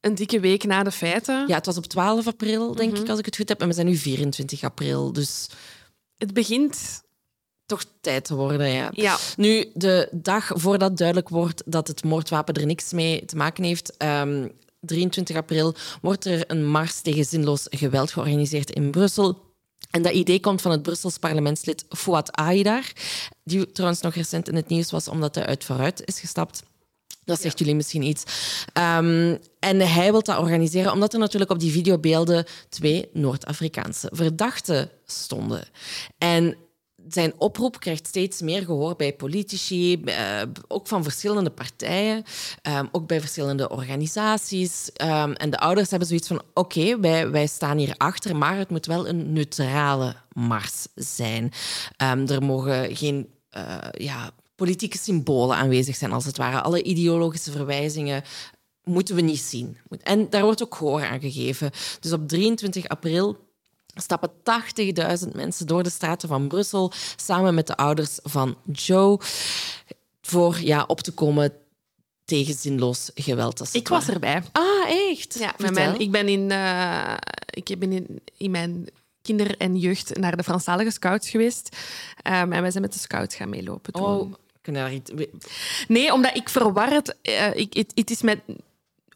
een 0.00 0.14
dikke 0.14 0.40
week 0.40 0.64
na 0.64 0.82
de 0.82 0.90
feiten. 0.92 1.44
Ja, 1.48 1.54
het 1.54 1.66
was 1.66 1.76
op 1.76 1.86
12 1.86 2.26
april, 2.26 2.74
denk 2.74 2.92
Mhm. 2.92 3.02
ik, 3.02 3.08
als 3.08 3.18
ik 3.18 3.24
het 3.24 3.36
goed 3.36 3.48
heb. 3.48 3.60
En 3.60 3.68
we 3.68 3.74
zijn 3.74 3.86
nu 3.86 3.96
24 3.96 4.62
april, 4.62 5.12
dus 5.12 5.46
Het 6.16 6.32
begint... 6.34 7.04
toch 7.66 7.84
tijd 8.00 8.24
te 8.24 8.34
worden, 8.34 8.68
ja. 8.68 8.88
Ja, 8.92 9.16
Nu, 9.36 9.70
de 9.74 10.08
dag 10.12 10.50
voordat 10.54 10.96
duidelijk 10.96 11.28
wordt 11.28 11.62
dat 11.66 11.88
het 11.88 12.04
moordwapen 12.04 12.54
er 12.54 12.66
niks 12.66 12.92
mee 12.92 13.24
te 13.24 13.36
maken 13.36 13.64
heeft, 13.64 13.96
ehm, 13.96 14.48
23 14.80 15.36
april, 15.36 15.74
wordt 16.02 16.24
er 16.24 16.50
een 16.50 16.66
mars 16.66 17.00
tegen 17.00 17.24
zinloos 17.24 17.66
geweld 17.70 18.12
georganiseerd 18.12 18.70
in 18.70 18.90
Brussel. 18.90 19.45
En 19.96 20.02
dat 20.02 20.12
idee 20.12 20.40
komt 20.40 20.62
van 20.62 20.70
het 20.70 20.82
Brussels 20.82 21.18
parlementslid 21.18 21.84
Fouad 21.88 22.36
Aïdar, 22.36 22.92
die 23.44 23.72
trouwens 23.72 24.00
nog 24.00 24.14
recent 24.14 24.48
in 24.48 24.54
het 24.54 24.68
nieuws 24.68 24.90
was 24.90 25.08
omdat 25.08 25.34
hij 25.34 25.46
uit 25.46 25.64
vooruit 25.64 26.02
is 26.04 26.20
gestapt. 26.20 26.62
Dat 27.24 27.40
zegt 27.40 27.58
jullie 27.58 27.74
misschien 27.74 28.02
iets. 28.02 28.22
Ehm, 28.72 29.36
en 29.58 29.80
hij 29.80 30.10
wil 30.10 30.22
dat 30.22 30.38
organiseren 30.38 30.92
omdat 30.92 31.12
er 31.12 31.18
natuurlijk 31.18 31.50
op 31.50 31.58
die 31.58 31.72
videobeelden 31.72 32.44
twee 32.68 33.08
Noord-Afrikaanse 33.12 34.10
verdachten 34.12 34.90
stonden. 35.06 35.68
En 36.18 36.56
zijn 37.08 37.32
oproep 37.38 37.80
krijgt 37.80 38.06
steeds 38.06 38.40
meer 38.40 38.64
gehoor 38.64 38.96
bij 38.96 39.14
politici, 39.14 40.02
eh, 40.04 40.42
ook 40.68 40.86
van 40.86 41.02
verschillende 41.02 41.50
partijen, 41.50 42.24
ehm, 42.62 42.86
ook 42.92 43.06
bij 43.06 43.20
verschillende 43.20 43.68
organisaties. 43.68 44.92
Ehm, 44.92 45.32
en 45.32 45.50
de 45.50 45.58
ouders 45.58 45.90
hebben 45.90 46.08
zoiets 46.08 46.28
van: 46.28 46.42
oké, 46.54 47.00
wij, 47.00 47.30
wij 47.30 47.46
staan 47.46 47.78
hier 47.78 47.94
achter, 47.96 48.36
maar 48.36 48.56
het 48.58 48.70
moet 48.70 48.86
wel 48.86 49.08
een 49.08 49.32
neutrale 49.32 50.14
mars 50.32 50.86
zijn. 50.94 51.52
Ehm, 51.96 52.26
er 52.26 52.42
mogen 52.42 52.96
geen 52.96 53.34
eh, 53.50 53.76
ja, 53.92 54.30
politieke 54.54 54.98
symbolen 54.98 55.56
aanwezig 55.56 55.96
zijn, 55.96 56.12
als 56.12 56.24
het 56.24 56.36
ware. 56.36 56.60
Alle 56.60 56.82
ideologische 56.82 57.50
verwijzingen 57.50 58.22
moeten 58.84 59.14
we 59.14 59.20
niet 59.20 59.40
zien. 59.40 59.76
En 60.02 60.30
daar 60.30 60.42
wordt 60.42 60.62
ook 60.62 60.74
gehoor 60.74 61.04
aan 61.04 61.20
gegeven. 61.20 61.70
Dus 62.00 62.12
op 62.12 62.28
23 62.28 62.88
april 62.88 63.45
stappen 64.00 64.30
80.000 65.26 65.32
mensen 65.32 65.66
door 65.66 65.82
de 65.82 65.90
straten 65.90 66.28
van 66.28 66.48
Brussel 66.48 66.92
samen 67.16 67.54
met 67.54 67.66
de 67.66 67.76
ouders 67.76 68.18
van 68.22 68.56
Joe 68.72 69.18
voor 70.22 70.60
ja, 70.60 70.84
op 70.86 71.00
te 71.00 71.12
komen 71.12 71.52
tegen 72.24 72.54
zinloos 72.54 73.10
geweld. 73.14 73.60
als 73.60 73.72
ik 73.72 73.88
was 73.88 74.08
erbij. 74.08 74.42
Ah, 74.52 74.90
echt? 75.10 75.38
Ja, 75.38 75.54
met 75.58 75.74
mijn, 75.74 76.00
ik 76.00 76.10
ben, 76.10 76.28
in, 76.28 76.50
eh, 76.50 77.14
ik 77.50 77.78
ben 77.78 77.92
in, 77.92 78.20
in 78.36 78.50
mijn 78.50 78.86
kinder- 79.22 79.56
en 79.58 79.76
jeugd 79.76 80.16
naar 80.16 80.36
de 80.36 80.42
Franstalige 80.42 80.90
Scouts 80.90 81.30
geweest. 81.30 81.76
Ehm, 82.22 82.52
en 82.52 82.60
wij 82.62 82.70
zijn 82.70 82.82
met 82.82 82.92
de 82.92 82.98
Scouts 82.98 83.34
gaan 83.34 83.48
meelopen. 83.48 83.92
toen. 83.92 84.04
Oh. 84.04 84.32
Nee, 85.88 86.12
omdat 86.12 86.36
ik 86.36 86.48
verwar 86.48 86.90
het. 86.90 87.16
eh, 87.22 87.54
ik, 87.54 87.74
het, 87.74 87.92
het 87.94 88.10
is 88.10 88.22
met, 88.22 88.38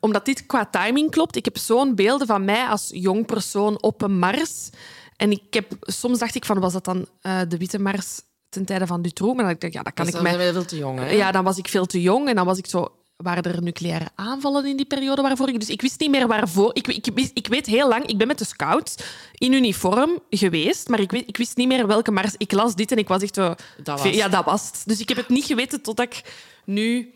omdat 0.01 0.25
dit 0.25 0.47
qua 0.47 0.67
timing 0.67 1.11
klopt. 1.11 1.37
Ik 1.37 1.45
heb 1.45 1.59
zo'n 1.59 1.95
beelden 1.95 2.27
van 2.27 2.45
mij 2.45 2.67
als 2.67 2.91
jong 2.93 3.27
persoon 3.27 3.83
op 3.83 4.03
een 4.03 4.19
mars. 4.19 4.69
En 5.17 5.31
ik 5.31 5.43
heb, 5.51 5.73
soms 5.81 6.19
dacht 6.19 6.35
ik 6.35 6.45
van, 6.45 6.61
was 6.61 6.73
dat 6.73 6.85
dan 6.85 7.07
eh, 7.21 7.41
de 7.49 7.57
Witte 7.57 7.79
Mars 7.79 8.21
ten 8.49 8.65
tijde 8.65 8.87
van 8.87 9.03
Dutroux? 9.03 9.35
Maar 9.37 9.45
dan 9.45 9.53
dacht 9.53 9.65
ik, 9.65 9.73
ja, 9.73 9.83
dat 9.83 9.95
kan 9.95 10.07
ik 10.09 10.21
mij... 10.21 10.33
dan 10.37 10.53
veel 10.53 10.65
te 10.65 10.77
jong, 10.77 10.99
hè? 10.99 11.11
Ja, 11.11 11.33
dan 11.33 11.45
was 11.45 11.59
ik 11.59 11.69
veel 11.69 11.87
te 11.87 12.01
jong 12.01 12.29
en 12.29 12.35
dan 12.35 12.47
was 12.47 12.59
ik 12.59 12.67
zo. 12.67 12.95
Waren 13.17 13.43
er 13.43 13.63
nucleaire 13.63 14.09
aanvallen 14.15 14.67
in 14.67 14.77
die 14.77 14.87
periode 14.87 15.23
waarvoor 15.23 15.49
ik... 15.49 15.61
Dus 15.61 15.69
ik 15.69 15.81
wist 15.83 16.01
niet 16.01 16.11
meer 16.11 16.27
waarvoor. 16.27 16.71
Ik, 16.75 16.87
ik, 16.89 17.07
ik 17.35 17.47
weet 17.47 17.67
heel 17.67 17.89
lang... 17.89 18.07
Ik 18.07 18.19
ben 18.19 18.27
met 18.27 18.39
de 18.39 18.45
scouts 18.45 18.95
in 19.35 19.53
uniform 19.53 20.19
geweest, 20.31 20.89
maar 20.89 21.01
ik, 21.01 21.13
ik 21.13 21.37
wist 21.37 21.57
niet 21.57 21.69
meer 21.69 21.87
welke 21.87 22.11
mars. 22.11 22.35
Ik 22.37 22.53
las 22.53 22.75
dit 22.75 22.93
en 22.93 22.99
ik 22.99 23.09
was 23.09 23.23
echt 23.23 23.35
zo... 23.35 23.55
Dat 23.83 24.03
was- 24.03 24.15
Ja, 24.15 24.29
dat 24.29 24.45
was 24.45 24.67
het. 24.67 24.83
Dus 24.87 25.01
ik 25.01 25.09
heb 25.09 25.17
het 25.17 25.29
niet 25.29 25.45
geweten 25.45 25.83
totdat 25.83 26.07
ik 26.07 26.23
nu... 26.65 27.15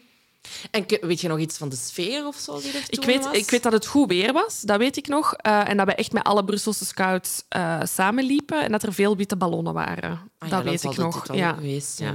En 0.70 0.84
weet 1.00 1.20
je 1.20 1.28
nog 1.28 1.38
iets 1.38 1.56
van 1.56 1.68
de 1.68 1.76
sfeer 1.76 2.26
of 2.26 2.36
zo 2.36 2.60
die 2.60 2.72
er 2.72 2.84
Ik 2.88 2.94
toen 2.94 3.06
weet, 3.06 3.24
was? 3.24 3.36
ik 3.36 3.50
weet 3.50 3.62
dat 3.62 3.72
het 3.72 3.86
goed 3.86 4.08
weer 4.08 4.32
was, 4.32 4.60
dat 4.60 4.78
weet 4.78 4.96
ik 4.96 5.08
nog. 5.08 5.34
Eh, 5.34 5.68
en 5.68 5.76
dat 5.76 5.86
we 5.86 5.94
echt 5.94 6.12
met 6.12 6.24
alle 6.24 6.44
Brusselse 6.44 6.84
scouts 6.84 7.42
eh 7.48 7.80
samenliepen 7.82 8.64
en 8.64 8.72
dat 8.72 8.82
er 8.82 8.92
veel 8.92 9.16
witte 9.16 9.36
ballonnen 9.36 9.72
waren. 9.72 10.10
Ah 10.38 10.48
ja, 10.48 10.56
dat 10.56 10.64
weet 10.64 10.80
zal 10.80 10.92
ik 10.92 10.98
nog. 10.98 11.26
geweest 11.26 11.98
ja. 11.98 12.14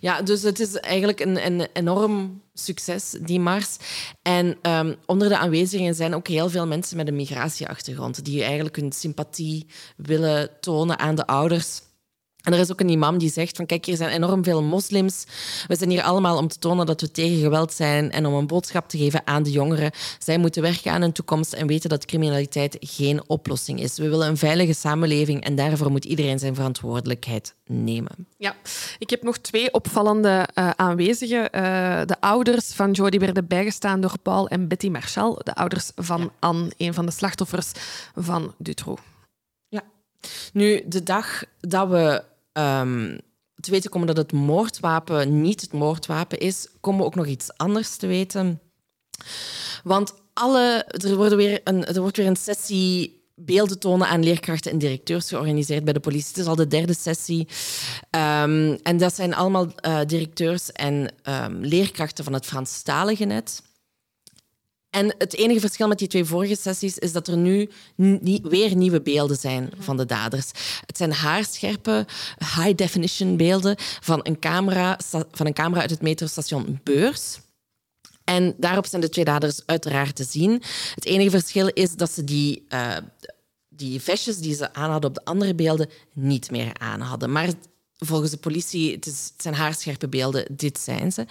Ja, 0.00 0.22
dus 0.22 0.42
het 0.42 0.60
is 0.60 0.74
eigenlijk 0.74 1.20
een, 1.20 1.46
een 1.46 1.68
enorm 1.72 2.42
succes, 2.54 3.16
die 3.20 3.40
mars. 3.40 3.76
En 4.22 4.58
ehm, 4.62 4.94
onder 5.06 5.28
de 5.28 5.38
aanwezigen 5.38 5.94
zijn 5.94 6.14
ook 6.14 6.28
heel 6.28 6.48
veel 6.50 6.66
mensen 6.66 6.96
met 6.96 7.08
een 7.08 7.16
migratieachtergrond 7.16 8.24
die 8.24 8.44
eigenlijk 8.44 8.76
hun 8.76 8.92
sympathie 8.92 9.66
willen 9.96 10.50
tonen 10.60 10.98
aan 10.98 11.14
de 11.14 11.26
ouders. 11.26 11.80
En 12.42 12.52
er 12.52 12.58
is 12.58 12.72
ook 12.72 12.80
een 12.80 12.88
imam 12.88 13.18
die 13.18 13.30
zegt 13.30 13.56
van 13.56 13.66
kijk, 13.66 13.84
hier 13.84 13.96
zijn 13.96 14.10
enorm 14.10 14.44
veel 14.44 14.62
moslims. 14.62 15.24
We 15.66 15.76
zijn 15.76 15.90
hier 15.90 16.02
allemaal 16.02 16.36
om 16.36 16.48
te 16.48 16.58
tonen 16.58 16.86
dat 16.86 17.00
we 17.00 17.10
tegen 17.10 17.38
geweld 17.38 17.72
zijn 17.72 18.10
en 18.10 18.26
om 18.26 18.34
een 18.34 18.46
boodschap 18.46 18.88
te 18.88 18.98
geven 18.98 19.22
aan 19.24 19.42
de 19.42 19.50
jongeren. 19.50 19.90
Zij 20.18 20.38
moeten 20.38 20.62
werken 20.62 20.92
aan 20.92 21.00
hun 21.00 21.12
toekomst 21.12 21.52
en 21.52 21.66
weten 21.66 21.88
dat 21.88 22.04
criminaliteit 22.04 22.76
geen 22.80 23.20
oplossing 23.26 23.80
is. 23.80 23.98
We 23.98 24.08
willen 24.08 24.28
een 24.28 24.36
veilige 24.36 24.72
samenleving 24.72 25.44
en 25.44 25.54
daarvoor 25.54 25.90
moet 25.90 26.04
iedereen 26.04 26.38
zijn 26.38 26.54
verantwoordelijkheid 26.54 27.54
nemen. 27.66 28.26
Ja, 28.36 28.54
ik 28.98 29.10
heb 29.10 29.22
nog 29.22 29.38
twee 29.38 29.72
opvallende 29.72 30.48
eh, 30.54 30.70
aanwezigen. 30.70 31.52
Eh, 31.52 31.62
de 32.06 32.16
ouders 32.20 32.72
van 32.72 32.90
Jody 32.90 33.18
werden 33.18 33.46
bijgestaan 33.46 34.00
door 34.00 34.18
Paul 34.22 34.48
en 34.48 34.68
Betty 34.68 34.88
Marchal, 34.88 35.40
de 35.42 35.54
ouders 35.54 35.90
van 35.94 36.32
Anne, 36.38 36.70
een 36.76 36.94
van 36.94 37.06
de 37.06 37.12
slachtoffers 37.12 37.72
van 38.14 38.54
Dutroux. 38.58 39.02
Ja. 39.68 39.82
Nu, 40.52 40.82
de 40.86 41.02
dag 41.02 41.44
dat 41.60 41.88
we 41.88 42.22
ehm, 42.60 43.18
te 43.60 43.70
weten 43.70 43.90
komen 43.90 44.06
dat 44.06 44.16
het 44.16 44.32
moordwapen 44.32 45.40
niet 45.42 45.60
het 45.60 45.72
moordwapen 45.72 46.38
is, 46.38 46.68
komen 46.80 47.00
we 47.00 47.06
ook 47.06 47.14
nog 47.14 47.26
iets 47.26 47.56
anders 47.56 47.96
te 47.96 48.06
weten. 48.06 48.60
Want 49.82 50.14
alle, 50.32 50.84
er, 50.86 51.16
worden 51.16 51.38
weer 51.38 51.60
een, 51.64 51.84
er 51.84 52.00
wordt 52.00 52.16
weer 52.16 52.26
een 52.26 52.36
sessie 52.36 53.18
beelden 53.34 53.78
tonen 53.78 54.08
aan 54.08 54.24
leerkrachten 54.24 54.70
en 54.70 54.78
directeurs 54.78 55.28
georganiseerd 55.28 55.84
bij 55.84 55.92
de 55.92 56.00
politie. 56.00 56.28
Het 56.28 56.38
is 56.38 56.46
al 56.46 56.56
de 56.56 56.66
derde 56.66 56.94
sessie. 56.94 57.48
Ehm, 58.10 58.76
en 58.82 58.96
dat 58.96 59.14
zijn 59.14 59.34
allemaal 59.34 59.74
eh, 59.74 60.00
directeurs 60.06 60.72
en 60.72 61.12
ehm, 61.22 61.56
leerkrachten 61.60 62.24
van 62.24 62.32
het 62.32 62.46
Franstalige 62.46 63.24
net. 63.24 63.62
En 64.90 65.14
het 65.18 65.34
enige 65.34 65.60
verschil 65.60 65.88
met 65.88 65.98
die 65.98 66.08
twee 66.08 66.24
vorige 66.24 66.56
sessies 66.56 66.98
is 66.98 67.12
dat 67.12 67.28
er 67.28 67.36
nu 67.36 67.70
weer 68.42 68.76
nieuwe 68.76 69.00
beelden 69.00 69.36
zijn 69.36 69.70
van 69.78 69.96
de 69.96 70.06
daders. 70.06 70.50
Het 70.86 70.96
zijn 70.96 71.12
haarscherpe, 71.12 72.06
high-definition 72.38 73.36
beelden 73.36 73.74
van 73.78 74.20
een, 74.22 74.38
camera, 74.38 74.98
van 75.30 75.46
een 75.46 75.52
camera 75.52 75.80
uit 75.80 75.90
het 75.90 76.02
metrostation 76.02 76.80
Beurs. 76.82 77.38
En 78.24 78.54
daarop 78.56 78.86
zijn 78.86 79.00
de 79.00 79.08
twee 79.08 79.24
daders 79.24 79.62
uiteraard 79.66 80.16
te 80.16 80.24
zien. 80.24 80.62
Het 80.94 81.04
enige 81.04 81.30
verschil 81.30 81.68
is 81.68 81.96
dat 81.96 82.10
ze 82.10 82.24
die, 82.24 82.64
eh, 82.68 82.96
die 83.68 84.00
vestjes 84.00 84.38
die 84.38 84.54
ze 84.54 84.72
aan 84.72 84.90
hadden 84.90 85.10
op 85.10 85.16
de 85.16 85.24
andere 85.24 85.54
beelden 85.54 85.90
niet 86.14 86.50
meer 86.50 86.70
aan 86.78 87.00
hadden. 87.00 87.32
Maar 87.32 87.48
volgens 88.06 88.30
de 88.30 88.36
politie, 88.36 88.92
het, 88.92 89.06
is, 89.06 89.30
het 89.32 89.42
zijn 89.42 89.54
haarscherpe 89.54 90.08
beelden, 90.08 90.46
dit 90.50 90.78
zijn 90.78 91.12
ze. 91.12 91.26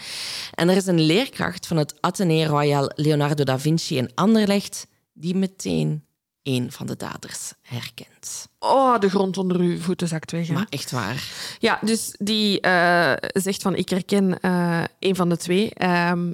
En 0.53 0.69
er 0.69 0.75
is 0.75 0.85
een 0.85 1.01
leerkracht 1.01 1.67
van 1.67 1.77
het 1.77 2.01
Athénée 2.01 2.45
Royal 2.45 2.91
Leonardo 2.95 3.43
da 3.43 3.59
Vinci 3.59 3.97
in 3.97 4.11
Anderlecht 4.15 4.87
die 5.13 5.35
meteen 5.35 6.03
een 6.43 6.71
van 6.71 6.85
de 6.85 6.95
daders 6.95 7.53
herkent. 7.61 8.47
Oh, 8.59 8.99
de 8.99 9.09
grond 9.09 9.37
onder 9.37 9.59
uw 9.59 9.79
voeten 9.79 10.07
zakt 10.07 10.31
weg. 10.31 10.47
hè? 10.47 10.53
Maar 10.53 10.67
echt 10.69 10.91
waar. 10.91 11.23
Ja, 11.59 11.79
dus 11.81 12.15
die 12.17 12.61
eh, 12.61 13.13
zegt 13.33 13.61
van 13.61 13.75
ik 13.75 13.89
herken 13.89 14.39
eh, 14.39 14.83
een 14.99 15.15
van 15.15 15.29
de 15.29 15.37
twee. 15.37 15.73
Ehm, 15.73 16.31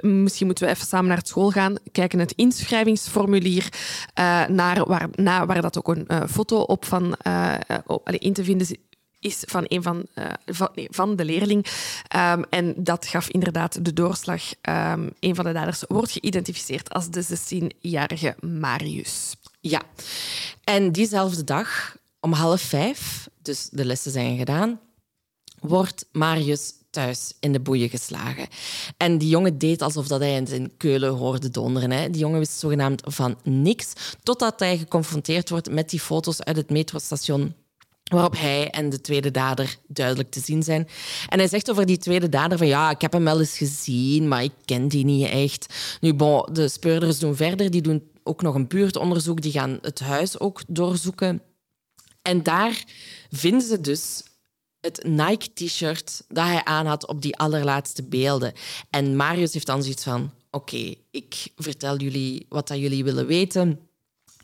misschien 0.00 0.46
moeten 0.46 0.64
we 0.64 0.70
even 0.70 0.86
samen 0.86 1.08
naar 1.08 1.20
school 1.22 1.50
gaan, 1.50 1.76
kijken 1.92 2.18
het 2.18 2.32
inschrijvingsformulier, 2.32 3.68
eh, 4.14 4.46
naar 4.46 4.86
waar, 4.86 5.08
na, 5.14 5.46
waar 5.46 5.62
dat 5.62 5.78
ook 5.78 5.88
een 5.88 6.28
foto 6.28 6.60
op 6.60 6.84
van 6.84 7.16
in 8.04 8.32
te 8.32 8.44
vinden 8.44 8.66
is 9.26 9.42
van 9.46 9.64
een 9.68 9.82
van, 9.82 10.06
eh, 10.14 10.24
van, 10.46 10.68
nee, 10.74 10.88
van 10.90 11.16
de 11.16 11.24
leerling. 11.24 11.66
Ehm, 12.08 12.42
en 12.50 12.74
dat 12.76 13.06
gaf 13.06 13.28
inderdaad 13.28 13.84
de 13.84 13.92
doorslag. 13.92 14.42
Um, 14.62 15.10
een 15.20 15.34
van 15.34 15.44
de 15.44 15.52
daders 15.52 15.84
wordt 15.88 16.12
geïdentificeerd 16.12 16.90
als 16.90 17.10
de 17.10 17.22
16-jarige 17.22 18.36
Marius. 18.40 19.34
Ja, 19.60 19.82
en 20.64 20.92
diezelfde 20.92 21.44
dag 21.44 21.96
om 22.20 22.32
half 22.32 22.60
vijf, 22.60 23.28
dus 23.42 23.68
de 23.70 23.84
lessen 23.84 24.12
zijn 24.12 24.38
gedaan, 24.38 24.80
wordt 25.60 26.06
Marius 26.12 26.72
thuis 26.90 27.32
in 27.40 27.52
de 27.52 27.60
boeien 27.60 27.88
geslagen. 27.88 28.48
En 28.96 29.18
die 29.18 29.28
jongen 29.28 29.58
deed 29.58 29.82
alsof 29.82 30.06
dat 30.06 30.20
hij 30.20 30.42
in 30.42 30.72
Keulen 30.76 31.12
hoorde 31.12 31.50
donderen. 31.50 31.90
Hè. 31.90 32.10
Die 32.10 32.20
jongen 32.20 32.38
wist 32.38 32.58
zogenaamd 32.58 33.02
van 33.04 33.38
niks, 33.42 33.92
totdat 34.22 34.60
hij 34.60 34.78
geconfronteerd 34.78 35.50
wordt 35.50 35.70
met 35.70 35.90
die 35.90 36.00
foto's 36.00 36.42
uit 36.42 36.56
het 36.56 36.70
metrostation 36.70 37.54
waarop 38.10 38.36
hij 38.36 38.70
en 38.70 38.90
de 38.90 39.00
tweede 39.00 39.30
dader 39.30 39.76
duidelijk 39.86 40.30
te 40.30 40.40
zien 40.40 40.62
zijn. 40.62 40.88
En 41.28 41.38
hij 41.38 41.48
zegt 41.48 41.70
over 41.70 41.86
die 41.86 41.98
tweede 41.98 42.28
dader 42.28 42.58
van 42.58 42.66
ja, 42.66 42.90
ik 42.90 43.00
heb 43.00 43.12
hem 43.12 43.24
wel 43.24 43.40
eens 43.40 43.56
gezien, 43.56 44.28
maar 44.28 44.42
ik 44.42 44.52
ken 44.64 44.88
die 44.88 45.04
niet 45.04 45.28
echt. 45.28 45.74
Nu, 46.00 46.14
bon, 46.14 46.48
de 46.52 46.68
speurders 46.68 47.18
doen 47.18 47.36
verder, 47.36 47.70
die 47.70 47.82
doen 47.82 48.10
ook 48.22 48.42
nog 48.42 48.54
een 48.54 48.68
buurtonderzoek, 48.68 49.40
die 49.42 49.52
gaan 49.52 49.78
het 49.82 50.00
huis 50.00 50.38
ook 50.38 50.62
doorzoeken. 50.68 51.42
En 52.22 52.42
daar 52.42 52.84
vinden 53.30 53.68
ze 53.68 53.80
dus 53.80 54.22
het 54.80 55.04
Nike-t-shirt 55.04 56.24
dat 56.28 56.44
hij 56.44 56.64
aan 56.64 56.86
had 56.86 57.06
op 57.06 57.22
die 57.22 57.36
allerlaatste 57.36 58.02
beelden. 58.02 58.52
En 58.90 59.16
Marius 59.16 59.52
heeft 59.52 59.66
dan 59.66 59.82
zoiets 59.82 60.02
van: 60.02 60.32
Oké, 60.50 60.94
ik 61.10 61.48
vertel 61.56 61.96
jullie 61.96 62.46
wat 62.48 62.68
dat 62.68 62.78
jullie 62.78 63.04
willen 63.04 63.26
weten. 63.26 63.85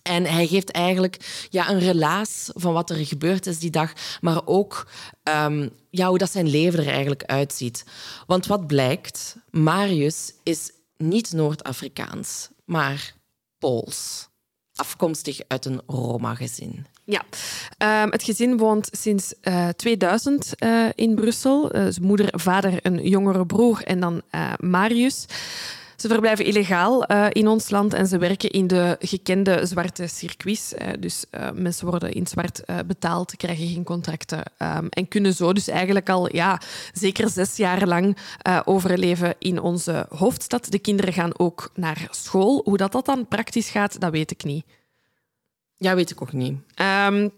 En 0.03 0.25
hij 0.25 0.47
geeft 0.47 0.71
eigenlijk 0.71 1.47
ja, 1.51 1.71
een 1.71 1.79
relaas 1.79 2.51
van 2.55 2.73
wat 2.73 2.91
er 2.91 3.07
gebeurd 3.07 3.47
is 3.47 3.59
die 3.59 3.71
dag, 3.71 3.93
maar 4.21 4.41
ook 4.45 4.87
um, 5.25 5.71
ja, 5.91 6.09
hoe 6.09 6.19
dat 6.19 6.31
zijn 6.31 6.49
leven 6.49 6.79
er 6.79 6.89
eigenlijk 6.89 7.25
uitziet. 7.25 7.85
Want 8.27 8.47
wat 8.47 8.67
blijkt, 8.67 9.37
Marius 9.51 10.33
is 10.43 10.71
niet 10.97 11.33
Noord-Afrikaans, 11.33 12.49
maar 12.65 13.15
Pools. 13.59 14.29
Afkomstig 14.75 15.41
uit 15.49 15.65
een 15.65 15.81
Roma-gezin. 15.87 16.87
Ja, 17.05 17.23
um, 18.05 18.11
het 18.11 18.23
gezin 18.23 18.57
woont 18.57 18.89
sinds 18.91 19.35
uh, 19.43 19.69
2000 19.69 20.53
uh, 20.59 20.89
in 20.95 21.15
Brussel. 21.15 21.77
Uh, 21.77 21.87
moeder, 22.01 22.41
vader, 22.41 22.79
een 22.83 23.09
jongere 23.09 23.47
broer 23.47 23.83
en 23.83 24.01
dan 24.01 24.23
Marius. 24.59 25.27
Ze 26.03 26.09
verblijven 26.09 26.45
illegaal 26.45 27.11
uh, 27.11 27.27
in 27.31 27.49
ons 27.49 27.71
land 27.71 27.95
en 27.95 28.07
ze 28.07 28.19
werken 28.19 28.51
in 28.51 28.67
de 28.67 28.97
gekende 29.01 29.67
zwarte 29.67 30.07
circuits. 30.07 30.73
Uh, 30.73 30.89
dus 30.99 31.25
uh, 31.31 31.51
mensen 31.51 31.87
worden 31.87 32.13
in 32.13 32.27
zwart 32.27 32.63
betaald, 32.87 33.37
krijgen 33.37 33.69
geen 33.69 33.85
contracten 33.85 34.43
um, 34.59 34.89
en 34.89 35.09
kunnen 35.09 35.35
zo 35.35 35.53
dus 35.53 35.69
eigenlijk 35.69 36.09
al 36.09 36.35
ja, 36.35 36.61
zeker 36.93 37.31
zes 37.31 37.57
jaar 37.57 37.87
lang 37.87 38.17
overleven 38.65 39.35
in 39.39 39.61
onze 39.61 40.07
hoofdstad. 40.09 40.67
De 40.71 40.79
kinderen 40.79 41.13
gaan 41.13 41.39
ook 41.39 41.71
naar 41.75 42.09
school. 42.11 42.61
Hoe 42.65 42.77
dat, 42.77 42.93
dat 42.93 43.07
dan 43.07 43.29
praktisch 43.29 43.71
gaat, 43.71 44.01
dat 44.01 44.11
weet 44.11 44.31
ik 44.31 44.45
niet. 44.45 44.65
Ja, 45.77 45.95
weet 45.95 46.11
ik 46.11 46.23
ook 46.23 46.33
niet. 46.33 46.59
Um, 47.07 47.31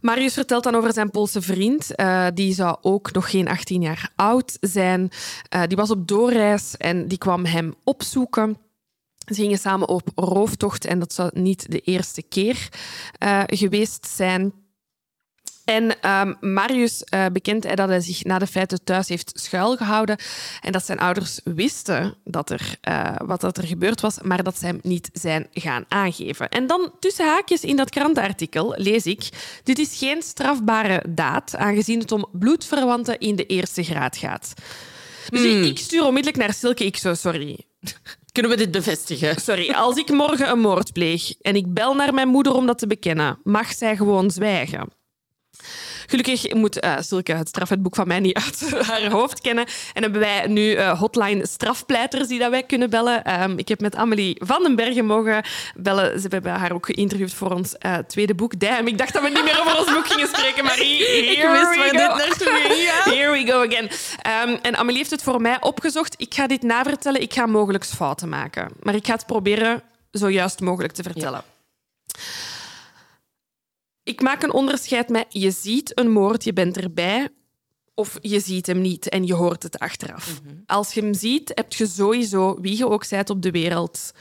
Marius 0.00 0.34
vertelt 0.34 0.64
dan 0.64 0.74
over 0.74 0.92
zijn 0.92 1.10
Poolse 1.10 1.42
vriend. 1.42 2.00
Uh, 2.00 2.26
die 2.34 2.54
zou 2.54 2.76
ook 2.80 3.12
nog 3.12 3.30
geen 3.30 3.48
18 3.48 3.82
jaar 3.82 4.12
oud 4.16 4.56
zijn. 4.60 5.10
Uh, 5.54 5.62
die 5.66 5.76
was 5.76 5.90
op 5.90 6.08
doorreis 6.08 6.76
en 6.76 7.08
die 7.08 7.18
kwam 7.18 7.44
hem 7.44 7.74
opzoeken. 7.84 8.56
Ze 9.26 9.34
gingen 9.34 9.58
samen 9.58 9.88
op 9.88 10.08
rooftocht 10.14 10.84
en 10.84 10.98
dat 10.98 11.12
zou 11.12 11.30
niet 11.32 11.70
de 11.70 11.80
eerste 11.80 12.22
keer 12.22 12.68
uh, 13.22 13.42
geweest 13.46 14.06
zijn. 14.06 14.52
En 15.68 16.10
um, 16.10 16.36
Marius 16.40 17.02
uh, 17.14 17.26
bekent 17.32 17.64
hij 17.64 17.74
dat 17.74 17.88
hij 17.88 18.00
zich 18.00 18.24
na 18.24 18.38
de 18.38 18.46
feiten 18.46 18.84
thuis 18.84 19.08
heeft 19.08 19.30
schuilgehouden 19.34 20.16
en 20.60 20.72
dat 20.72 20.86
zijn 20.86 20.98
ouders 20.98 21.40
wisten 21.44 22.14
dat 22.24 22.50
er, 22.50 22.76
uh, 22.88 23.14
wat 23.24 23.40
dat 23.40 23.56
er 23.56 23.66
gebeurd 23.66 24.00
was, 24.00 24.18
maar 24.22 24.42
dat 24.42 24.58
ze 24.58 24.66
hem 24.66 24.78
niet 24.82 25.10
zijn 25.12 25.46
gaan 25.52 25.84
aangeven. 25.88 26.48
En 26.48 26.66
dan 26.66 26.92
tussen 26.98 27.26
haakjes 27.26 27.64
in 27.64 27.76
dat 27.76 27.90
krantenartikel 27.90 28.74
lees 28.76 29.06
ik: 29.06 29.28
dit 29.64 29.78
is 29.78 29.96
geen 29.98 30.22
strafbare 30.22 31.02
daad, 31.08 31.56
aangezien 31.56 31.98
het 31.98 32.12
om 32.12 32.26
bloedverwanten 32.32 33.18
in 33.18 33.36
de 33.36 33.46
eerste 33.46 33.82
graad 33.82 34.16
gaat. 34.16 34.52
Dus 35.28 35.40
mm. 35.40 35.62
ik 35.62 35.78
stuur 35.78 36.04
onmiddellijk 36.04 36.42
naar 36.42 36.54
Silke. 36.54 36.84
Ik 36.84 36.96
zo, 36.96 37.14
sorry. 37.14 37.58
Kunnen 38.32 38.50
we 38.50 38.56
dit 38.56 38.70
bevestigen? 38.70 39.40
Sorry, 39.40 39.70
als 39.70 39.96
ik 39.96 40.08
morgen 40.08 40.50
een 40.50 40.60
moord 40.60 40.92
pleeg 40.92 41.34
en 41.40 41.56
ik 41.56 41.74
bel 41.74 41.94
naar 41.94 42.14
mijn 42.14 42.28
moeder 42.28 42.52
om 42.52 42.66
dat 42.66 42.78
te 42.78 42.86
bekennen, 42.86 43.38
mag 43.42 43.72
zij 43.72 43.96
gewoon 43.96 44.30
zwijgen. 44.30 44.97
Gelukkig 46.10 46.54
moet 46.54 46.84
uh, 46.84 46.94
Silke 47.00 47.32
het 47.32 47.48
strafwetboek 47.48 47.94
van 47.94 48.08
mij 48.08 48.20
niet 48.20 48.34
uit 48.34 48.72
haar 48.88 49.10
hoofd 49.10 49.40
kennen. 49.40 49.66
En 49.92 50.02
hebben 50.02 50.20
wij 50.20 50.46
nu 50.46 50.70
uh, 50.70 50.98
hotline 50.98 51.46
strafpleiters 51.46 52.28
die 52.28 52.38
dat 52.38 52.50
wij 52.50 52.62
kunnen 52.62 52.90
bellen. 52.90 53.42
Um, 53.42 53.58
ik 53.58 53.68
heb 53.68 53.80
met 53.80 53.94
Amelie 53.94 54.36
van 54.44 54.62
den 54.62 54.76
Bergen 54.76 55.06
mogen 55.06 55.44
bellen. 55.76 56.20
Ze 56.20 56.26
hebben 56.28 56.52
haar 56.52 56.72
ook 56.72 56.86
geïnterviewd 56.86 57.34
voor 57.34 57.50
ons 57.50 57.74
uh, 57.86 57.96
tweede 57.96 58.34
boek. 58.34 58.60
Damn, 58.60 58.86
ik 58.86 58.98
dacht 58.98 59.12
dat 59.12 59.22
we 59.22 59.28
niet 59.28 59.44
meer 59.44 59.60
over 59.60 59.78
ons 59.78 59.92
boek 59.92 60.06
gingen 60.06 60.28
spreken, 60.28 60.64
maar 60.64 60.76
here 60.82 61.50
wist 61.50 61.74
we 61.74 61.82
go. 61.82 61.90
dit 61.90 62.26
naartoe. 62.26 62.56
Here 63.18 63.32
we 63.32 63.46
go 63.46 63.64
again. 63.64 63.90
Um, 64.48 64.58
en 64.62 64.76
Amelie 64.76 64.98
heeft 64.98 65.10
het 65.10 65.22
voor 65.22 65.40
mij 65.40 65.56
opgezocht. 65.60 66.14
Ik 66.16 66.34
ga 66.34 66.46
dit 66.46 66.62
navertellen. 66.62 67.20
Ik 67.20 67.32
ga 67.32 67.46
mogelijk 67.46 67.84
fouten 67.84 68.28
maken. 68.28 68.68
Maar 68.82 68.94
ik 68.94 69.06
ga 69.06 69.12
het 69.12 69.26
proberen 69.26 69.82
zo 70.12 70.30
juist 70.30 70.60
mogelijk 70.60 70.92
te 70.92 71.02
vertellen. 71.02 71.42
Ja. 71.44 72.47
Ik 74.08 74.20
maak 74.20 74.42
een 74.42 74.52
onderscheid 74.52 75.08
met 75.08 75.26
je 75.28 75.50
ziet 75.50 75.98
een 75.98 76.10
moord, 76.10 76.44
je 76.44 76.52
bent 76.52 76.76
erbij, 76.76 77.28
of 77.94 78.18
je 78.20 78.40
ziet 78.40 78.66
hem 78.66 78.80
niet 78.80 79.08
en 79.08 79.26
je 79.26 79.34
hoort 79.34 79.62
het 79.62 79.78
achteraf. 79.78 80.40
Mm 80.42 80.48
-hmm. 80.48 80.62
Als 80.66 80.94
je 80.94 81.00
hem 81.00 81.14
ziet, 81.14 81.52
heb 81.54 81.72
je 81.72 81.86
sowieso, 81.86 82.60
wie 82.60 82.76
je 82.76 82.88
ook 82.88 83.04
zijt 83.04 83.30
op 83.30 83.42
de 83.42 83.50
wereld, 83.50 84.12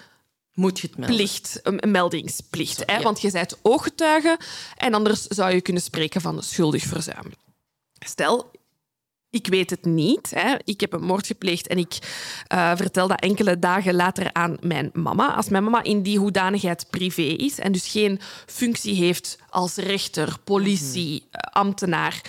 moet 0.54 0.80
je 0.80 0.88
het 0.88 0.98
melden. 0.98 1.16
Plicht, 1.16 1.60
een 1.64 1.92
meldingsplicht. 1.92 2.84
Hè? 2.86 2.96
Ja. 2.96 3.02
Want 3.02 3.22
je 3.22 3.32
bent 3.32 3.58
ooggetuige 3.62 4.40
en 4.78 4.94
anders 4.94 5.22
zou 5.22 5.54
je 5.54 5.62
kunnen 5.62 5.82
spreken 5.82 6.22
van 6.22 6.44
schuldig 6.44 6.84
verzuim. 6.84 7.32
Stel, 7.94 8.52
ik 9.38 9.48
weet 9.48 9.70
het 9.70 9.86
niet. 9.86 10.32
Hè. 10.36 10.56
Ik 10.64 10.82
heb 10.82 10.94
een 10.94 11.04
moord 11.04 11.28
gepleegd 11.28 11.68
en 11.68 11.78
ik 11.78 11.98
uh, 12.54 12.76
vertel 12.76 13.08
dat 13.08 13.22
enkele 13.22 13.60
dagen 13.60 13.96
later 13.96 14.34
aan 14.34 14.58
mijn 14.62 14.90
mama. 14.94 15.36
Als 15.36 15.50
mijn 15.50 15.64
mama 15.64 15.84
in 15.84 16.02
die 16.02 16.20
hoedanigheid 16.20 16.88
privé 16.90 17.22
is 17.22 17.60
en 17.60 17.72
dus 17.72 17.88
geen 17.88 18.20
functie 18.46 18.96
heeft 18.96 19.38
als 19.50 19.76
rechter, 19.76 20.38
politie, 20.44 21.22
mm. 21.22 21.40
ambtenaar. 21.52 22.22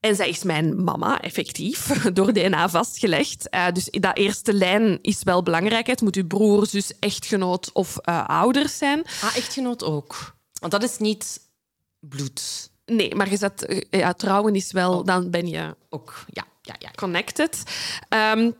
En 0.00 0.16
zij 0.16 0.28
is 0.28 0.42
mijn 0.42 0.84
mama, 0.84 1.20
effectief, 1.20 1.86
door 2.16 2.32
DNA 2.32 2.68
vastgelegd. 2.68 3.46
Uh, 3.50 3.66
dus 3.72 3.88
dat 3.90 4.16
eerste 4.16 4.52
lijn 4.52 4.98
is 5.02 5.22
wel 5.22 5.42
belangrijk. 5.42 5.86
Het 5.86 6.00
moet 6.00 6.16
uw 6.16 6.26
broer, 6.26 6.66
zus, 6.66 6.98
echtgenoot 6.98 7.72
of 7.72 7.98
uh, 8.08 8.28
ouders 8.28 8.78
zijn. 8.78 9.04
Ah, 9.22 9.36
echtgenoot 9.36 9.84
ook. 9.84 10.36
Want 10.60 10.72
dat 10.72 10.82
is 10.82 10.98
niet 10.98 11.40
bloed. 12.00 12.72
Nee, 12.86 13.14
maar 13.14 13.30
je 13.30 13.36
zet, 13.36 13.84
ja, 13.90 14.12
trouwen 14.12 14.54
is 14.54 14.72
wel, 14.72 14.98
oh. 14.98 15.04
dan 15.04 15.30
ben 15.30 15.48
je 15.48 15.76
ook 15.88 16.24
ja, 16.26 16.44
ja, 16.62 16.74
ja. 16.78 16.90
connected. 16.90 17.62
Um, 18.08 18.54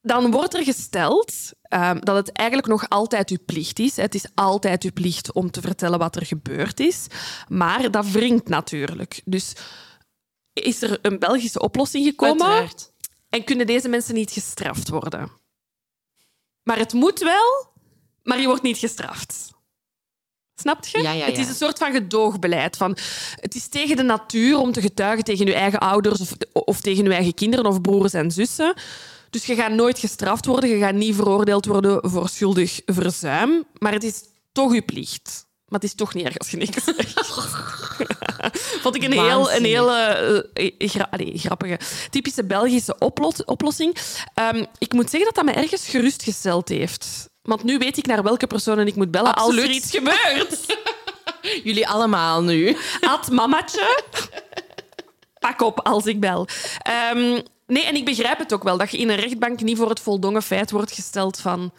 dan 0.00 0.30
wordt 0.30 0.54
er 0.54 0.64
gesteld 0.64 1.52
um, 1.68 2.04
dat 2.04 2.16
het 2.16 2.32
eigenlijk 2.32 2.68
nog 2.68 2.88
altijd 2.88 3.30
uw 3.30 3.44
plicht 3.44 3.78
is. 3.78 3.96
Het 3.96 4.14
is 4.14 4.26
altijd 4.34 4.82
uw 4.82 4.92
plicht 4.92 5.32
om 5.32 5.50
te 5.50 5.60
vertellen 5.60 5.98
wat 5.98 6.16
er 6.16 6.26
gebeurd 6.26 6.80
is. 6.80 7.06
Maar 7.48 7.90
dat 7.90 8.10
wringt 8.10 8.48
natuurlijk. 8.48 9.20
Dus 9.24 9.52
is 10.52 10.82
er 10.82 10.98
een 11.02 11.18
Belgische 11.18 11.60
oplossing 11.60 12.04
gekomen? 12.04 12.46
Uiteraard. 12.46 12.92
En 13.28 13.44
kunnen 13.44 13.66
deze 13.66 13.88
mensen 13.88 14.14
niet 14.14 14.30
gestraft 14.30 14.88
worden? 14.88 15.30
Maar 16.62 16.78
het 16.78 16.92
moet 16.92 17.18
wel, 17.18 17.72
maar 18.22 18.40
je 18.40 18.46
wordt 18.46 18.62
niet 18.62 18.78
gestraft. 18.78 19.52
Snap 20.56 20.84
je? 20.86 21.02
Ja, 21.02 21.12
ja, 21.12 21.12
ja. 21.12 21.24
Het 21.24 21.38
is 21.38 21.48
een 21.48 21.54
soort 21.54 21.78
van 21.78 21.92
gedoogbeleid. 21.92 22.76
Van, 22.76 22.96
het 23.34 23.54
is 23.54 23.68
tegen 23.68 23.96
de 23.96 24.02
natuur 24.02 24.58
om 24.58 24.72
te 24.72 24.80
getuigen 24.80 25.24
tegen 25.24 25.46
je 25.46 25.54
eigen 25.54 25.78
ouders 25.78 26.20
of, 26.20 26.32
of 26.52 26.80
tegen 26.80 27.04
je 27.04 27.12
eigen 27.12 27.34
kinderen 27.34 27.66
of 27.66 27.80
broers 27.80 28.12
en 28.12 28.30
zussen. 28.30 28.74
Dus 29.30 29.46
je 29.46 29.54
gaat 29.54 29.72
nooit 29.72 29.98
gestraft 29.98 30.46
worden, 30.46 30.70
je 30.70 30.78
gaat 30.78 30.94
niet 30.94 31.14
veroordeeld 31.14 31.66
worden 31.66 32.10
voor 32.10 32.28
schuldig 32.28 32.80
verzuim. 32.86 33.64
Maar 33.78 33.92
het 33.92 34.04
is 34.04 34.22
toch 34.52 34.74
je 34.74 34.82
plicht. 34.82 35.46
Maar 35.68 35.80
het 35.80 35.88
is 35.88 35.94
toch 35.94 36.14
niet 36.14 36.24
erg 36.24 36.38
als 36.38 36.50
je 36.50 36.56
niks 36.56 36.84
zegt. 36.84 37.26
Vond 38.82 38.94
ik 38.94 39.02
een 39.02 39.12
heel, 39.12 39.52
een 39.52 39.64
hele 39.64 40.48
uh, 40.54 40.88
gra 40.88 41.08
allez, 41.10 41.40
grappige, 41.40 41.78
typische 42.10 42.44
Belgische 42.44 42.98
oplos 42.98 43.44
oplossing. 43.44 43.96
Um, 44.54 44.66
ik 44.78 44.92
moet 44.92 45.10
zeggen 45.10 45.34
dat 45.34 45.44
dat 45.44 45.54
me 45.54 45.62
ergens 45.62 45.88
gerustgesteld 45.88 46.68
heeft. 46.68 47.32
Want 47.44 47.62
nu 47.62 47.78
weet 47.78 47.96
ik 47.96 48.06
naar 48.06 48.22
welke 48.22 48.46
personen 48.46 48.86
ik 48.86 48.96
moet 48.96 49.10
bellen 49.10 49.34
Absoluut. 49.34 49.60
als 49.60 49.68
er 49.68 49.74
iets 49.74 49.90
gebeurt. 49.90 50.78
Jullie 51.66 51.88
allemaal 51.88 52.42
nu. 52.42 52.76
Ad 53.00 53.30
mamatje. 53.30 54.02
Pak 55.38 55.62
op 55.62 55.80
als 55.80 56.06
ik 56.06 56.20
bel. 56.20 56.48
Um, 57.14 57.42
nee, 57.66 57.84
en 57.84 57.94
ik 57.94 58.04
begrijp 58.04 58.38
het 58.38 58.52
ook 58.52 58.62
wel, 58.62 58.78
dat 58.78 58.90
je 58.90 58.98
in 58.98 59.08
een 59.08 59.16
rechtbank 59.16 59.60
niet 59.60 59.76
voor 59.76 59.88
het 59.88 60.00
voldongen 60.00 60.42
feit 60.42 60.70
wordt 60.70 60.92
gesteld 60.92 61.40
van 61.40 61.72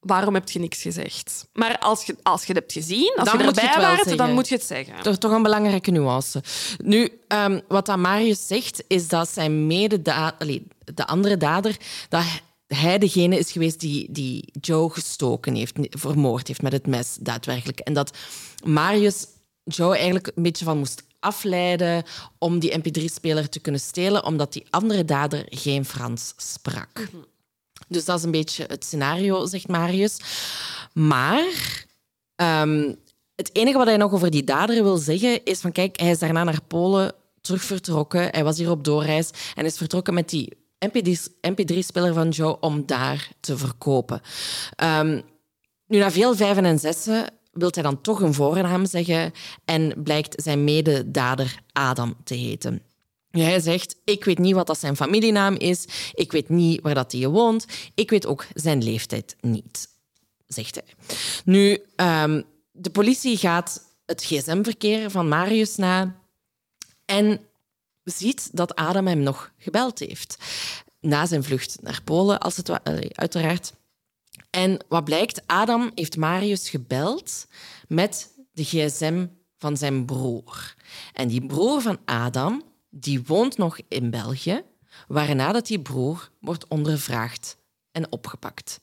waarom 0.00 0.34
heb 0.34 0.48
je 0.50 0.58
niks 0.58 0.82
gezegd? 0.82 1.48
Maar 1.52 1.78
als 1.78 2.04
je, 2.04 2.16
als 2.22 2.40
je 2.40 2.46
het 2.46 2.56
hebt 2.56 2.72
gezien, 2.72 3.12
als 3.16 3.28
Dan 3.28 3.38
je 3.38 3.44
erbij 3.44 3.72
wel 3.76 3.80
waart, 3.80 4.18
dan 4.18 4.32
moet 4.32 4.48
je 4.48 4.54
het 4.54 4.64
zeggen. 4.64 5.02
Toch, 5.02 5.16
toch 5.16 5.32
een 5.32 5.42
belangrijke 5.42 5.90
nuance. 5.90 6.42
Nu, 6.84 7.20
ehm, 7.28 7.60
wat 7.68 7.86
dat 7.86 7.96
Marius 7.96 8.46
zegt, 8.46 8.84
is 8.86 9.08
dat 9.08 9.28
zijn 9.28 9.66
mededa 9.66 10.36
de 10.94 11.06
andere 11.06 11.36
dader, 11.36 11.76
dat 12.08 12.24
hij 12.68 12.98
degene 12.98 13.38
is 13.38 13.52
geweest 13.52 13.80
die, 13.80 14.12
die 14.12 14.52
Joe 14.60 14.90
gestoken 14.90 15.54
heeft, 15.54 15.76
vermoord 15.90 16.48
heeft 16.48 16.62
met 16.62 16.72
het 16.72 16.86
mes, 16.86 17.16
daadwerkelijk. 17.20 17.80
En 17.80 17.92
dat 17.92 18.16
Marius 18.64 19.26
Joe 19.64 19.94
eigenlijk 19.94 20.30
een 20.34 20.42
beetje 20.42 20.64
van 20.64 20.78
moest 20.78 21.06
afleiden 21.20 22.04
om 22.38 22.58
die 22.58 22.78
mp3-speler 22.78 23.48
te 23.48 23.60
kunnen 23.60 23.80
stelen, 23.80 24.24
omdat 24.24 24.52
die 24.52 24.66
andere 24.70 25.04
dader 25.04 25.44
geen 25.48 25.84
Frans 25.84 26.34
sprak. 26.36 27.08
Dus 27.88 28.04
dat 28.04 28.18
is 28.18 28.24
een 28.24 28.30
beetje 28.30 28.64
het 28.68 28.84
scenario, 28.84 29.46
zegt 29.46 29.68
Marius. 29.68 30.16
Maar 30.92 31.84
ehm, 32.34 32.94
het 33.34 33.50
enige 33.52 33.78
wat 33.78 33.86
hij 33.86 33.96
nog 33.96 34.12
over 34.12 34.30
die 34.30 34.44
dader 34.44 34.82
wil 34.82 34.96
zeggen 34.96 35.44
is 35.44 35.60
van 35.60 35.72
kijk, 35.72 36.00
hij 36.00 36.10
is 36.10 36.18
daarna 36.18 36.44
naar 36.44 36.62
Polen 36.66 37.14
terug 37.40 37.62
vertrokken. 37.62 38.28
Hij 38.30 38.44
was 38.44 38.58
hier 38.58 38.70
op 38.70 38.84
doorreis 38.84 39.30
en 39.54 39.64
is 39.64 39.76
vertrokken 39.76 40.14
met 40.14 40.28
die 40.28 40.57
mp3-speler 40.86 42.14
van 42.14 42.28
Joe 42.28 42.60
om 42.60 42.86
daar 42.86 43.30
te 43.40 43.56
verkopen. 43.56 44.20
Ehm, 44.76 45.20
nu, 45.86 45.98
na 45.98 46.10
veel 46.10 46.36
vijven 46.36 46.64
en 46.64 46.78
zessen 46.78 47.26
wil 47.52 47.70
hij 47.72 47.82
dan 47.82 48.00
toch 48.00 48.20
een 48.20 48.34
voornaam 48.34 48.86
zeggen 48.86 49.32
en 49.64 50.02
blijkt 50.02 50.42
zijn 50.42 50.64
mededader 50.64 51.62
Adam 51.72 52.16
te 52.24 52.34
heten. 52.34 52.82
Hij 53.30 53.60
zegt, 53.60 53.96
ik 54.04 54.24
weet 54.24 54.38
niet 54.38 54.54
wat 54.54 54.66
dat 54.66 54.78
zijn 54.78 54.96
familienaam 54.96 55.54
is, 55.54 55.84
ik 56.12 56.32
weet 56.32 56.48
niet 56.48 56.80
waar 56.80 56.94
dat 56.94 57.12
hij 57.12 57.28
woont, 57.28 57.66
ik 57.94 58.10
weet 58.10 58.26
ook 58.26 58.46
zijn 58.54 58.82
leeftijd 58.82 59.36
niet, 59.40 59.88
zegt 60.46 60.74
hij. 60.74 60.94
Nu, 61.44 61.82
ehm, 61.96 62.42
de 62.72 62.90
politie 62.90 63.36
gaat 63.36 63.82
het 64.06 64.24
gsm-verkeer 64.24 65.10
van 65.10 65.28
Marius 65.28 65.76
na 65.76 66.16
en 67.04 67.40
ziet 68.10 68.48
dat 68.52 68.74
Adam 68.74 69.06
hem 69.06 69.20
nog 69.20 69.52
gebeld 69.58 69.98
heeft. 69.98 70.36
Na 71.00 71.26
zijn 71.26 71.44
vlucht 71.44 71.78
naar 71.82 72.00
Polen, 72.04 72.40
als 72.40 72.56
het 72.56 72.70
uiteraard. 73.12 73.72
En 74.50 74.84
wat 74.88 75.04
blijkt, 75.04 75.42
Adam 75.46 75.90
heeft 75.94 76.16
Marius 76.16 76.70
gebeld 76.70 77.46
met 77.88 78.32
de 78.52 78.64
gsm 78.64 79.26
van 79.56 79.76
zijn 79.76 80.04
broer. 80.04 80.74
En 81.12 81.28
die 81.28 81.46
broer 81.46 81.80
van 81.80 81.98
Adam, 82.04 82.62
die 82.90 83.22
woont 83.26 83.56
nog 83.56 83.78
in 83.88 84.10
België, 84.10 84.62
waarna 85.08 85.52
dat 85.52 85.66
die 85.66 85.80
broer 85.80 86.30
wordt 86.40 86.68
ondervraagd 86.68 87.56
en 87.92 88.12
opgepakt. 88.12 88.80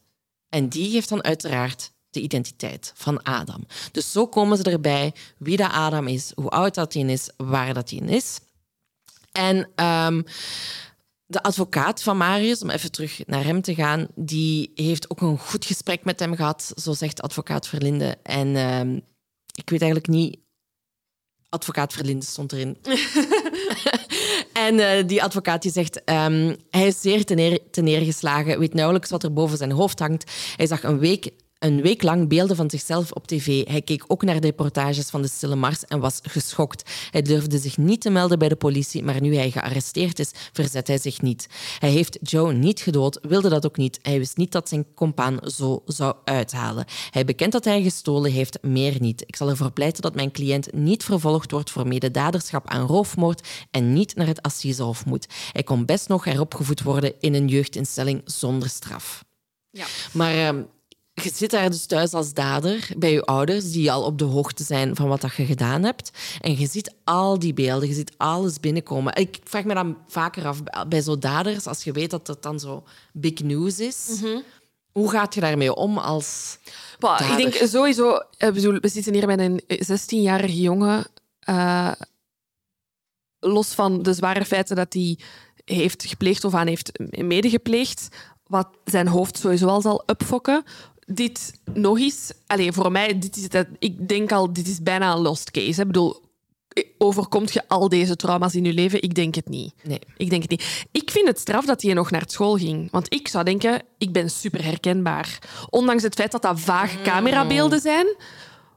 En 0.49 0.69
die 0.69 0.91
geeft 0.91 1.09
dan 1.09 1.23
uiteraard 1.23 1.91
de 2.09 2.21
identiteit 2.21 2.91
van 2.95 3.23
Adam. 3.23 3.65
Dus 3.91 4.11
zo 4.11 4.27
komen 4.27 4.57
ze 4.57 4.63
erbij 4.63 5.13
wie 5.37 5.57
dat 5.57 5.71
Adam 5.71 6.07
is, 6.07 6.31
hoe 6.35 6.49
oud 6.49 6.75
dat 6.75 6.93
hij 6.93 7.03
is, 7.03 7.29
waar 7.37 7.73
dat 7.73 7.89
hij 7.89 7.99
is. 7.99 8.39
En 9.35 9.69
ehm, 9.75 10.21
de 11.25 11.43
advocaat 11.43 12.03
van 12.03 12.17
Marius, 12.17 12.61
om 12.61 12.69
even 12.69 12.91
terug 12.91 13.25
naar 13.25 13.43
hem 13.43 13.61
te 13.61 13.75
gaan, 13.75 14.07
die 14.15 14.71
heeft 14.75 15.09
ook 15.09 15.21
een 15.21 15.37
goed 15.37 15.65
gesprek 15.65 16.03
met 16.03 16.19
hem 16.19 16.35
gehad, 16.35 16.73
zo 16.75 16.93
zegt 16.93 17.21
advocaat 17.21 17.67
Verlinde. 17.67 18.17
En 18.23 18.55
ehm, 18.55 18.95
ik 19.55 19.69
weet 19.69 19.81
eigenlijk 19.81 20.11
niet... 20.11 20.43
Advocaat 21.49 21.93
Verlinde 21.93 22.25
stond 22.25 22.51
erin. 22.51 22.77
en 24.67 24.79
eh, 24.79 25.07
die 25.07 25.23
advocaat 25.23 25.61
die 25.61 25.71
zegt, 25.71 26.03
ehm, 26.03 26.55
hij 26.69 26.87
is 26.87 27.01
zeer 27.01 27.25
teneer, 27.25 27.59
teneergeslagen, 27.71 28.59
weet 28.59 28.73
nauwelijks 28.73 29.09
wat 29.09 29.23
er 29.23 29.33
boven 29.33 29.57
zijn 29.57 29.71
hoofd 29.71 29.99
hangt. 29.99 30.31
Hij 30.55 30.67
zag 30.67 30.83
een 30.83 30.99
week 30.99 31.31
een 31.65 31.81
week 31.81 32.03
lang 32.03 32.27
beelden 32.27 32.55
van 32.55 32.69
zichzelf 32.69 33.11
op 33.11 33.27
tv. 33.27 33.67
Hij 33.67 33.81
keek 33.81 34.03
ook 34.07 34.23
naar 34.23 34.39
de 34.39 34.47
reportages 34.47 35.09
van 35.09 35.21
de 35.21 35.27
Stille 35.27 35.55
Mars 35.55 35.85
en 35.85 35.99
was 35.99 36.19
geschokt. 36.23 36.91
Hij 37.11 37.21
durfde 37.21 37.57
zich 37.57 37.77
niet 37.77 38.01
te 38.01 38.09
melden 38.09 38.39
bij 38.39 38.49
de 38.49 38.55
politie, 38.55 39.03
maar 39.03 39.21
nu 39.21 39.35
hij 39.35 39.51
gearresteerd 39.51 40.19
is, 40.19 40.31
verzet 40.53 40.87
hij 40.87 40.97
zich 40.97 41.21
niet. 41.21 41.47
Hij 41.79 41.89
heeft 41.89 42.17
Joe 42.21 42.53
niet 42.53 42.79
gedood, 42.79 43.19
wilde 43.21 43.49
dat 43.49 43.65
ook 43.65 43.77
niet. 43.77 43.99
Hij 44.01 44.17
wist 44.17 44.37
niet 44.37 44.51
dat 44.51 44.69
zijn 44.69 44.85
compaan 44.95 45.39
zo 45.43 45.83
zou 45.85 46.15
uithalen. 46.23 46.85
Hij 47.09 47.25
bekent 47.25 47.51
dat 47.51 47.65
hij 47.65 47.83
gestolen 47.83 48.31
heeft, 48.31 48.57
meer 48.61 48.95
niet. 48.99 49.23
Ik 49.25 49.35
zal 49.35 49.49
ervoor 49.49 49.71
pleiten 49.71 50.01
dat 50.01 50.15
mijn 50.15 50.31
cliënt 50.31 50.73
niet 50.73 51.03
vervolgd 51.03 51.51
wordt 51.51 51.71
voor 51.71 51.87
mededaderschap 51.87 52.67
aan 52.67 52.87
roofmoord 52.87 53.47
en 53.71 53.93
niet 53.93 54.15
naar 54.15 54.27
het 54.27 54.41
Assisehof 54.41 55.05
moet. 55.05 55.27
Hij 55.51 55.63
kon 55.63 55.85
best 55.85 56.07
nog 56.07 56.23
heropgevoed 56.23 56.81
worden 56.81 57.13
in 57.19 57.33
een 57.33 57.47
jeugdinstelling 57.47 58.21
zonder 58.25 58.69
straf. 58.69 59.23
Ja. 59.69 59.85
Maar 60.11 60.33
ehm, 60.33 60.61
je 61.23 61.31
zit 61.33 61.51
daar 61.51 61.69
dus 61.69 61.85
thuis 61.85 62.13
als 62.13 62.33
dader 62.33 62.89
bij 62.97 63.11
je 63.11 63.25
ouders, 63.25 63.71
die 63.71 63.91
al 63.91 64.03
op 64.03 64.17
de 64.17 64.25
hoogte 64.25 64.63
zijn 64.63 64.95
van 64.95 65.07
wat 65.07 65.21
dat 65.21 65.35
je 65.35 65.45
gedaan 65.45 65.83
hebt. 65.83 66.11
En 66.41 66.57
je 66.57 66.67
ziet 66.67 66.93
al 67.03 67.39
die 67.39 67.53
beelden, 67.53 67.87
je 67.87 67.93
ziet 67.93 68.13
alles 68.17 68.59
binnenkomen. 68.59 69.15
Ik 69.15 69.39
vraag 69.43 69.63
me 69.63 69.73
dan 69.73 69.97
vaker 70.07 70.47
af, 70.47 70.63
bij 70.87 71.01
zo'n 71.01 71.19
daders, 71.19 71.67
als 71.67 71.83
je 71.83 71.91
weet 71.91 72.09
dat 72.09 72.27
het 72.27 72.41
dan 72.41 72.59
zo 72.59 72.83
big 73.13 73.39
news 73.39 73.79
is, 73.79 74.21
hoe 74.91 75.09
gaat 75.09 75.33
je 75.33 75.41
daarmee 75.41 75.75
om 75.75 75.97
als... 75.97 76.57
Bah, 76.99 77.29
ik 77.29 77.37
denk 77.37 77.53
sowieso... 77.69 78.15
Ik 78.37 78.53
bedoel, 78.53 78.79
we 78.79 78.87
zitten 78.87 79.13
hier 79.13 79.27
met 79.27 79.39
een 79.39 79.61
16-jarige 79.67 80.61
jongen. 80.61 81.05
eh, 81.39 81.91
los 83.39 83.67
van 83.67 84.03
de 84.03 84.13
zware 84.13 84.45
feiten 84.45 84.75
dat 84.75 84.93
hij 84.93 85.19
heeft 85.65 86.05
gepleegd 86.05 86.43
of 86.43 86.53
aan 86.53 86.67
heeft 86.67 86.91
medegepleegd, 87.09 88.07
wat 88.47 88.67
zijn 88.85 89.07
hoofd 89.07 89.37
sowieso 89.37 89.67
al 89.67 89.81
zal 89.81 90.03
upfokken. 90.05 90.63
Dit 91.05 91.59
nog 91.73 91.99
eens... 91.99 92.31
Allez, 92.47 92.75
voor 92.75 92.91
mij, 92.91 93.19
dit 93.19 93.35
is 93.35 93.43
het, 93.51 93.67
ik 93.79 94.07
denk 94.07 94.31
al, 94.31 94.53
dit 94.53 94.67
is 94.67 94.81
bijna 94.81 95.13
een 95.13 95.21
lost 95.21 95.51
case. 95.51 95.81
Ik 95.81 95.87
bedoel, 95.87 96.23
overkomt 96.97 97.53
je 97.53 97.67
al 97.67 97.89
deze 97.89 98.15
trauma's 98.15 98.55
in 98.55 98.63
je 98.63 98.73
leven? 98.73 99.01
Ik 99.01 99.15
denk 99.15 99.35
het 99.35 99.49
niet. 99.49 99.73
Nee. 99.83 99.99
Ik 100.17 100.29
denk 100.29 100.41
het 100.41 100.51
niet. 100.51 100.85
Ik 100.91 101.11
vind 101.11 101.27
het 101.27 101.39
straf 101.39 101.65
dat 101.65 101.81
hij 101.81 101.93
nog 101.93 102.11
naar 102.11 102.23
school 102.25 102.57
ging. 102.57 102.91
Want 102.91 103.13
ik 103.13 103.27
zou 103.27 103.43
denken, 103.43 103.81
ik 103.97 104.11
ben 104.11 104.29
super 104.29 104.63
herkenbaar. 104.63 105.39
Ondanks 105.69 106.03
het 106.03 106.15
feit 106.15 106.31
dat 106.31 106.41
dat 106.41 106.59
vage 106.59 107.01
camerabeelden 107.01 107.79
zijn. 107.79 108.15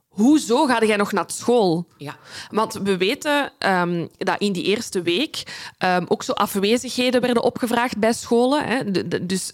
Hoezo 0.08 0.66
ga 0.66 0.84
jij 0.84 0.96
nog 0.96 1.12
naar 1.12 1.24
school? 1.26 1.86
Ja. 1.96 2.16
Want 2.50 2.72
we 2.74 2.96
weten 2.96 3.52
ehm, 3.58 4.06
dat 4.16 4.40
in 4.40 4.52
die 4.52 4.64
eerste 4.64 5.02
week 5.02 5.42
ehm, 5.78 6.04
ook 6.08 6.22
zo 6.22 6.32
afwezigheden 6.32 7.20
werden 7.20 7.42
opgevraagd 7.42 7.98
bij 7.98 8.12
scholen. 8.12 8.64
Hè. 8.66 8.90
De- 8.90 9.08
de- 9.08 9.26
dus 9.26 9.52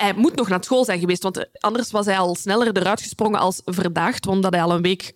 hij 0.00 0.14
moet 0.14 0.36
nog 0.36 0.48
naar 0.48 0.64
school 0.64 0.84
zijn 0.84 1.00
geweest, 1.00 1.22
want 1.22 1.46
anders 1.58 1.90
was 1.90 2.06
hij 2.06 2.18
al 2.18 2.34
sneller 2.34 2.76
eruit 2.76 3.00
gesprongen 3.00 3.40
als 3.40 3.60
verdacht, 3.64 4.26
omdat 4.26 4.52
hij 4.52 4.62
al 4.62 4.72
een 4.72 4.82
week 4.82 5.12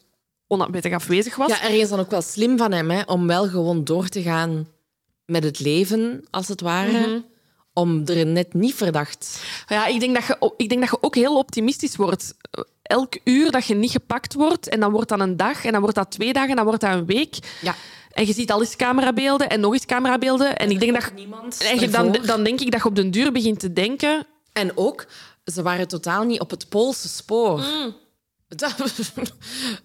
onwettig 0.47 0.93
afwezig 0.93 1.37
was. 1.37 1.51
Ja, 1.51 1.63
ergens 1.63 1.91
dan 1.91 1.99
ook 2.01 2.11
wel 2.11 2.23
slim 2.23 2.59
van 2.59 2.73
hem, 2.73 2.91
hè, 2.91 3.03
om 3.07 3.27
wel 3.27 3.49
gewoon 3.49 3.85
door 3.85 4.09
te 4.09 4.23
gaan 4.23 4.69
met 5.27 5.45
het 5.45 5.61
leven, 5.61 6.25
als 6.31 6.49
het 6.49 6.61
ware. 6.61 7.25
Om 7.73 8.03
er 8.07 8.27
net 8.27 8.55
niet 8.55 8.75
verdacht... 8.75 9.43
Ja, 9.69 9.87
ik 9.87 10.01
denk, 10.01 10.15
dat 10.15 10.27
je, 10.27 10.53
ik 10.57 10.69
denk 10.69 10.81
dat 10.81 10.91
je 10.91 10.99
ook 11.01 11.15
heel 11.15 11.39
optimistisch 11.39 11.97
wordt. 11.97 12.35
Elk 12.83 13.19
uur 13.25 13.51
dat 13.51 13.67
je 13.67 13.75
niet 13.75 13.91
gepakt 13.91 14.35
wordt, 14.35 14.69
en 14.69 14.81
dan 14.81 14.91
wordt 14.91 15.09
dat 15.09 15.21
een 15.21 15.37
dag, 15.37 15.65
en 15.65 15.73
dan 15.73 15.81
wordt 15.81 15.97
dat 15.97 16.11
twee 16.11 16.33
dagen, 16.33 16.51
en 16.51 16.57
dan 16.57 16.65
wordt 16.65 16.81
dat 16.81 16.93
een 16.93 17.07
week. 17.07 17.37
Ja. 17.61 17.75
En 18.11 18.27
je 18.27 18.33
ziet 18.33 18.53
al 18.53 18.61
eens 18.61 18.77
camerabeelden 18.77 19.49
en 19.49 19.61
nog 19.61 19.73
eens 19.73 19.87
camerabeelden. 19.87 20.57
En 20.57 20.71
ik 20.71 20.81
denk 20.81 20.93
dat 21.01 21.13
niemand 21.15 21.63
en 21.71 21.81
je- 21.81 21.89
dan, 21.89 22.17
dan 22.27 22.45
denk 22.45 22.61
ik 22.61 22.71
dat 22.71 22.81
je 22.83 22.89
op 22.89 22.97
den 22.97 23.11
duur 23.11 23.33
begint 23.33 23.61
te 23.61 23.73
denken... 23.73 24.27
En 24.55 24.77
ook, 24.77 25.07
ze 25.45 25.63
waren 25.63 25.89
totaal 25.89 26.25
niet 26.25 26.41
op 26.41 26.51
het 26.51 26.69
Poolse 26.69 27.09
spoor. 27.09 27.65
Dat- 28.49 28.77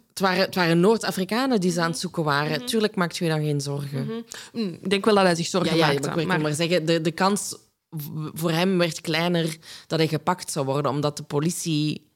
het 0.08 0.20
waren, 0.20 0.40
het 0.42 0.56
waren 0.56 0.80
Noord-Afrikanen 0.80 1.60
die 1.62 1.72
ze 1.72 1.82
aan 1.82 1.90
het 1.90 2.00
zoeken 2.00 2.24
waren. 2.24 2.66
Tuurlijk 2.66 2.96
maakt 2.96 3.18
je 3.18 3.28
dan 3.28 3.44
geen 3.44 3.62
zorgen. 3.62 4.26
hm, 4.52 4.60
ik 4.60 4.90
denk 4.90 5.06
wel 5.06 5.16
dat 5.16 5.24
hij 5.24 5.36
zich 5.36 5.48
zorgen 5.48 5.78
Ja, 5.78 5.88
ja, 5.88 5.94
maakte. 5.94 6.10
maar 6.16 6.28
maar- 6.28 6.42
maar 6.42 6.54
zeggen, 6.54 6.86
de, 6.86 7.02
de 7.02 7.12
kans 7.12 7.56
voor 8.34 8.52
hem 8.52 8.78
werd 8.78 9.02
kleiner 9.02 9.58
dat 9.88 10.00
hij 10.00 10.08
gepakt 10.08 10.52
zou 10.52 10.66
worden, 10.66 10.92
omdat 10.92 11.18
de 11.18 11.24
politie 11.24 12.08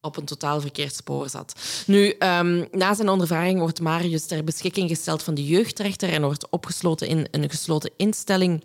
op 0.00 0.16
een 0.16 0.24
totaal 0.24 0.60
verkeerd 0.60 0.94
spoor 0.94 1.28
zat. 1.28 1.60
Nu, 1.86 2.08
ehm, 2.10 2.64
na 2.70 2.94
zijn 2.94 3.08
ondervraging 3.08 3.58
wordt 3.58 3.80
Marius 3.80 4.26
ter 4.26 4.44
beschikking 4.44 4.88
gesteld 4.88 5.22
van 5.22 5.34
de 5.34 5.44
jeugdrechter 5.46 6.08
en 6.12 6.22
wordt 6.22 6.48
opgesloten 6.50 7.08
in 7.08 7.28
een 7.30 7.50
gesloten 7.50 7.90
instelling 7.96 8.64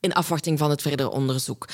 in 0.00 0.12
afwachting 0.12 0.58
van 0.58 0.70
het 0.70 0.82
verdere 0.82 1.10
onderzoek. 1.10 1.68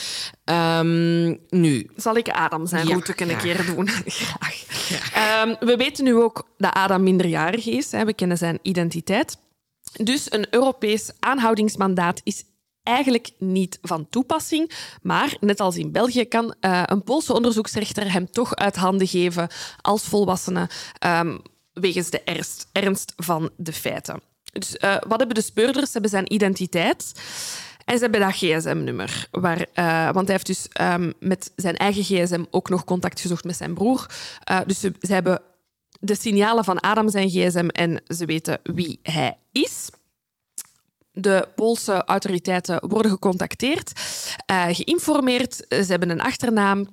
Ehm, 0.44 1.34
nu, 1.48 1.90
Zal 1.96 2.16
ik 2.16 2.28
Adam 2.28 2.66
zijn 2.66 2.86
Ja, 2.86 2.92
route 2.92 3.12
graag. 3.12 3.42
keer 3.42 3.66
doen? 3.66 3.88
graag. 4.06 4.64
Ehm, 5.12 5.54
we 5.60 5.76
weten 5.76 6.04
nu 6.04 6.14
ook 6.14 6.48
dat 6.58 6.74
Adam 6.74 7.02
minderjarig 7.02 7.66
is. 7.66 7.92
Hè. 7.92 8.04
We 8.04 8.14
kennen 8.14 8.38
zijn 8.38 8.58
identiteit. 8.62 9.36
Dus 10.02 10.32
een 10.32 10.46
Europees 10.50 11.10
aanhoudingsmandaat 11.20 12.20
is 12.24 12.44
eigenlijk 12.82 13.30
niet 13.38 13.78
van 13.82 14.08
toepassing. 14.10 14.70
Maar 15.02 15.36
net 15.40 15.60
als 15.60 15.76
in 15.76 15.92
België 15.92 16.24
kan 16.24 16.54
eh, 16.60 16.82
een 16.84 17.02
Poolse 17.02 17.32
onderzoeksrechter 17.32 18.12
hem 18.12 18.30
toch 18.30 18.54
uit 18.54 18.76
handen 18.76 19.06
geven 19.06 19.48
als 19.80 20.02
volwassene 20.02 20.68
ehm, 20.98 21.38
wegens 21.72 22.10
de 22.10 22.20
ernst, 22.22 22.68
ernst 22.72 23.12
van 23.16 23.50
de 23.56 23.72
feiten. 23.72 24.20
Dus 24.52 24.76
eh, 24.76 24.96
wat 25.06 25.18
hebben 25.18 25.34
de 25.36 25.42
speurders? 25.42 25.86
Ze 25.86 25.92
hebben 25.92 26.10
zijn 26.10 26.32
identiteit. 26.32 27.12
En 27.84 27.94
ze 27.94 28.02
hebben 28.02 28.20
dat 28.20 28.32
gsm-nummer. 28.32 29.28
Waar, 29.30 29.66
eh, 29.72 30.04
want 30.04 30.26
hij 30.26 30.34
heeft 30.34 30.46
dus 30.46 30.68
ehm, 30.72 31.12
met 31.20 31.52
zijn 31.56 31.76
eigen 31.76 32.02
gsm 32.02 32.44
ook 32.50 32.68
nog 32.68 32.84
contact 32.84 33.20
gezocht 33.20 33.44
met 33.44 33.56
zijn 33.56 33.74
broer. 33.74 34.10
Uh, 34.50 34.60
dus 34.66 34.80
ze, 34.80 34.92
ze, 35.00 35.12
hebben 35.12 35.42
de 36.00 36.14
signalen 36.14 36.64
van 36.64 36.80
Adam 36.80 37.08
zijn 37.08 37.28
gsm 37.28 37.68
en 37.68 38.02
ze 38.06 38.24
weten 38.24 38.60
wie 38.62 38.98
hij 39.02 39.36
is. 39.52 39.88
De 41.12 41.48
Poolse 41.54 42.04
autoriteiten 42.04 42.88
worden 42.88 43.10
gecontacteerd, 43.10 43.92
uh, 44.50 44.66
geïnformeerd. 44.70 45.54
Ze 45.68 45.86
hebben 45.86 46.10
een 46.10 46.20
achternaam. 46.20 46.88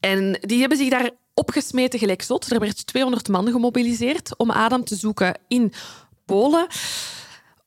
En 0.00 0.38
die 0.40 0.60
hebben 0.60 0.78
zich 0.78 0.90
daar 0.90 1.10
opgesmeten 1.34 1.98
gelijk 1.98 2.22
zot. 2.22 2.50
Er 2.50 2.60
werd 2.60 2.86
200 2.86 3.28
man 3.28 3.50
gemobiliseerd 3.50 4.36
om 4.36 4.50
Adam 4.50 4.84
te 4.84 4.96
zoeken 4.96 5.38
in 5.48 5.72
Polen. 6.24 6.66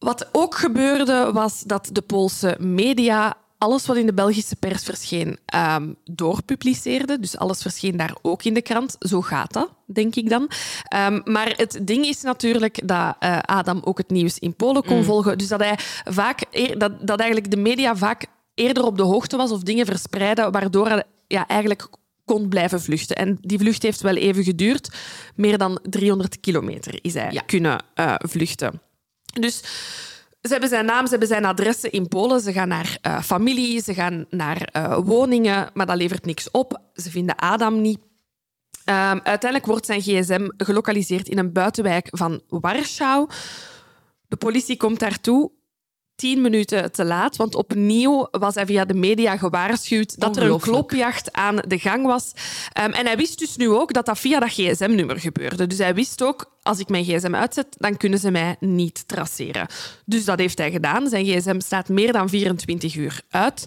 Wat 0.05 0.29
ook 0.31 0.55
gebeurde, 0.55 1.29
was 1.33 1.63
dat 1.63 1.89
de 1.91 2.01
Poolse 2.01 2.57
media 2.59 3.37
alles 3.57 3.85
wat 3.85 3.97
in 3.97 4.05
de 4.05 4.13
Belgische 4.13 4.55
pers 4.55 4.83
verscheen 4.83 5.37
um, 5.55 5.95
doorpubliceerde. 6.03 7.19
Dus 7.19 7.37
alles 7.37 7.61
verscheen 7.61 7.97
daar 7.97 8.15
ook 8.21 8.43
in 8.43 8.53
de 8.53 8.61
krant. 8.61 8.95
Zo 8.99 9.21
gaat 9.21 9.53
dat, 9.53 9.69
denk 9.85 10.15
ik 10.15 10.29
dan. 10.29 10.49
Um, 10.95 11.21
maar 11.25 11.53
het 11.55 11.79
ding 11.81 12.05
is 12.05 12.21
natuurlijk 12.21 12.87
dat 12.87 13.15
uh, 13.19 13.39
Adam 13.39 13.81
ook 13.83 13.97
het 13.97 14.09
nieuws 14.09 14.39
in 14.39 14.55
Polen 14.55 14.83
kon 14.83 14.97
mm. 14.97 15.03
volgen. 15.03 15.37
Dus 15.37 15.47
dat, 15.47 15.59
hij 15.59 15.77
vaak, 16.03 16.45
dat, 16.77 17.07
dat 17.07 17.19
eigenlijk 17.19 17.51
de 17.51 17.57
media 17.57 17.95
vaak 17.95 18.25
eerder 18.53 18.83
op 18.83 18.97
de 18.97 19.03
hoogte 19.03 19.37
was 19.37 19.51
of 19.51 19.61
dingen 19.61 19.85
verspreidde, 19.85 20.49
waardoor 20.49 20.87
hij 20.87 21.03
ja, 21.27 21.47
eigenlijk 21.47 21.87
kon 22.25 22.49
blijven 22.49 22.81
vluchten. 22.81 23.15
En 23.15 23.37
die 23.41 23.59
vlucht 23.59 23.83
heeft 23.83 24.01
wel 24.01 24.15
even 24.15 24.43
geduurd. 24.43 24.89
Meer 25.35 25.57
dan 25.57 25.79
300 25.83 26.39
kilometer 26.39 26.99
is 27.01 27.13
hij 27.13 27.31
ja. 27.31 27.41
kunnen 27.41 27.83
uh, 27.99 28.15
vluchten. 28.17 28.81
Dus 29.39 29.61
ze 30.41 30.51
hebben 30.51 30.69
zijn 30.69 30.85
naam, 30.85 31.03
ze 31.03 31.09
hebben 31.09 31.27
zijn 31.27 31.45
adressen 31.45 31.91
in 31.91 32.07
Polen. 32.07 32.41
Ze 32.41 32.53
gaan 32.53 32.67
naar 32.67 32.97
uh, 33.01 33.21
familie, 33.21 33.81
ze 33.81 33.93
gaan 33.93 34.25
naar 34.29 34.69
uh, 34.75 34.97
woningen, 35.03 35.69
maar 35.73 35.85
dat 35.85 35.97
levert 35.97 36.25
niks 36.25 36.51
op. 36.51 36.81
Ze 36.93 37.09
vinden 37.09 37.35
Adam 37.35 37.81
niet. 37.81 37.99
Um, 38.89 39.19
uiteindelijk 39.23 39.65
wordt 39.65 39.85
zijn 39.85 40.01
gsm 40.01 40.47
gelokaliseerd 40.57 41.27
in 41.27 41.37
een 41.37 41.53
buitenwijk 41.53 42.07
van 42.11 42.41
Warschau. 42.47 43.29
De 44.27 44.35
politie 44.35 44.77
komt 44.77 44.99
daartoe 44.99 45.51
tien 46.15 46.41
minuten 46.41 46.91
te 46.91 47.05
laat, 47.05 47.35
want 47.35 47.55
opnieuw 47.55 48.27
was 48.31 48.55
hij 48.55 48.65
via 48.65 48.85
de 48.85 48.93
media 48.93 49.37
gewaarschuwd 49.37 50.19
dat 50.19 50.37
er 50.37 50.43
een 50.43 50.59
klopjacht 50.59 51.31
aan 51.31 51.55
de 51.67 51.79
gang 51.79 52.05
was. 52.05 52.31
Um, 52.83 52.91
en 52.91 53.05
hij 53.05 53.17
wist 53.17 53.39
dus 53.39 53.55
nu 53.55 53.69
ook 53.69 53.93
dat 53.93 54.05
dat 54.05 54.19
via 54.19 54.39
dat 54.39 54.49
gsm-nummer 54.49 55.19
gebeurde. 55.19 55.67
Dus 55.67 55.77
hij 55.77 55.95
wist 55.95 56.23
ook, 56.23 56.51
als 56.61 56.79
ik 56.79 56.89
mijn 56.89 57.03
gsm 57.03 57.35
uitzet, 57.35 57.67
dan 57.77 57.97
kunnen 57.97 58.19
ze 58.19 58.31
mij 58.31 58.55
niet 58.59 59.07
traceren. 59.07 59.67
Dus 60.05 60.25
dat 60.25 60.39
heeft 60.39 60.57
hij 60.57 60.71
gedaan. 60.71 61.09
Zijn 61.09 61.25
gsm 61.25 61.59
staat 61.59 61.89
meer 61.89 62.11
dan 62.11 62.29
24 62.29 62.95
uur 62.95 63.21
uit. 63.29 63.65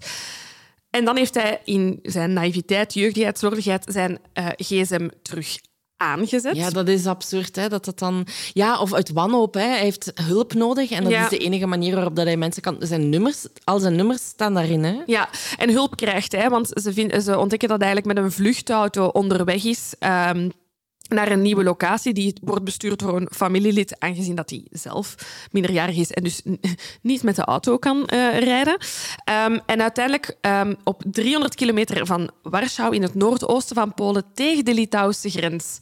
En 0.91 1.05
dan 1.05 1.17
heeft 1.17 1.35
hij 1.35 1.61
in 1.65 1.99
zijn 2.03 2.33
naïviteit, 2.33 2.95
jeugdigheid, 2.95 3.39
slordigheid 3.39 3.85
zijn 3.89 4.19
uh, 4.35 4.47
gsm 4.57 5.09
terug 5.23 5.59
aangezet. 5.99 6.57
Ja, 6.57 6.71
dat 6.71 6.89
is 6.89 7.07
absurd. 7.07 7.57
Hè? 7.57 7.69
Dat 7.69 7.85
dat 7.85 7.99
dan... 7.99 8.27
Ja, 8.53 8.81
of 8.81 8.95
uit 8.95 9.13
wanhoop. 9.13 9.55
Hè? 9.55 9.61
Hij 9.61 9.79
heeft 9.81 10.13
hulp 10.15 10.55
nodig 10.55 10.91
en 10.91 11.03
dat 11.03 11.13
ja. 11.13 11.23
is 11.23 11.31
de 11.31 11.39
enige 11.39 11.67
manier 11.67 11.95
waarop 11.95 12.17
dat 12.17 12.27
hij 12.27 12.37
mensen 12.37 12.63
kan... 12.63 12.77
Zijn 12.79 13.09
nummers, 13.09 13.47
al 13.65 13.79
zijn 13.79 13.97
nummers 13.97 14.25
staan 14.25 14.55
daarin. 14.55 14.85
Hè? 14.85 14.97
Ja, 15.07 15.29
en 15.57 15.71
hulp 15.71 15.97
krijgt 15.97 16.33
hij, 16.33 16.51
want 16.51 16.71
ze, 16.83 16.93
vind, 16.93 17.23
ze 17.23 17.39
ontdekken 17.39 17.69
dat 17.69 17.81
hij 17.81 17.87
eigenlijk 17.87 18.19
met 18.19 18.25
een 18.25 18.33
vluchtauto 18.33 19.07
onderweg 19.07 19.65
is... 19.65 19.95
Um, 20.35 20.53
naar 21.09 21.31
een 21.31 21.43
nieuwe 21.43 21.63
locatie. 21.63 22.13
Die 22.13 22.37
wordt 22.43 22.65
bestuurd 22.65 22.99
door 22.99 23.17
een 23.17 23.29
familielid, 23.33 24.01
aangezien 24.01 24.35
dat 24.35 24.51
hij 24.51 24.65
zelf 24.71 25.15
minderjarig 25.51 25.97
is 25.97 26.13
en 26.13 26.23
dus 26.23 26.43
niet 27.03 27.23
met 27.23 27.37
de 27.37 27.45
auto 27.45 27.77
kan 27.77 27.97
uh, 27.97 28.39
rijden. 28.39 28.79
Um, 29.45 29.61
en 29.67 29.81
uiteindelijk 29.81 30.37
um, 30.41 30.77
op 30.85 31.03
300 31.07 31.55
kilometer 31.55 32.07
van 32.07 32.31
Warschau 32.43 32.95
in 32.95 33.03
het 33.03 33.15
noordoosten 33.15 33.77
van 33.77 33.95
Polen 33.95 34.25
tegen 34.35 34.65
de 34.65 34.75
Litouwse 34.75 35.31
grens 35.31 35.79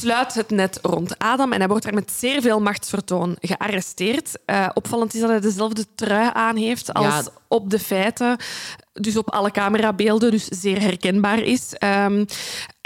sluit 0.00 0.34
het 0.34 0.50
net 0.50 0.78
rond 0.82 1.18
Adam 1.18 1.52
en 1.52 1.58
hij 1.58 1.68
wordt 1.68 1.84
daar 1.84 1.94
met 1.94 2.10
zeer 2.10 2.40
veel 2.42 2.60
machtsvertoon 2.60 3.36
gearresteerd. 3.40 4.38
Uh, 4.46 4.68
opvallend 4.74 5.14
is 5.14 5.20
dat 5.20 5.30
hij 5.30 5.40
dezelfde 5.40 5.84
trui 5.94 6.30
aan 6.32 6.56
heeft 6.56 6.94
als 6.94 7.06
ja. 7.06 7.24
op 7.48 7.70
de 7.70 7.78
feiten, 7.78 8.36
dus 9.00 9.16
op 9.16 9.30
alle 9.30 9.50
camerabeelden, 9.50 10.30
dus 10.30 10.44
zeer 10.44 10.80
herkenbaar 10.80 11.38
is. 11.38 11.72
Um, 11.78 12.26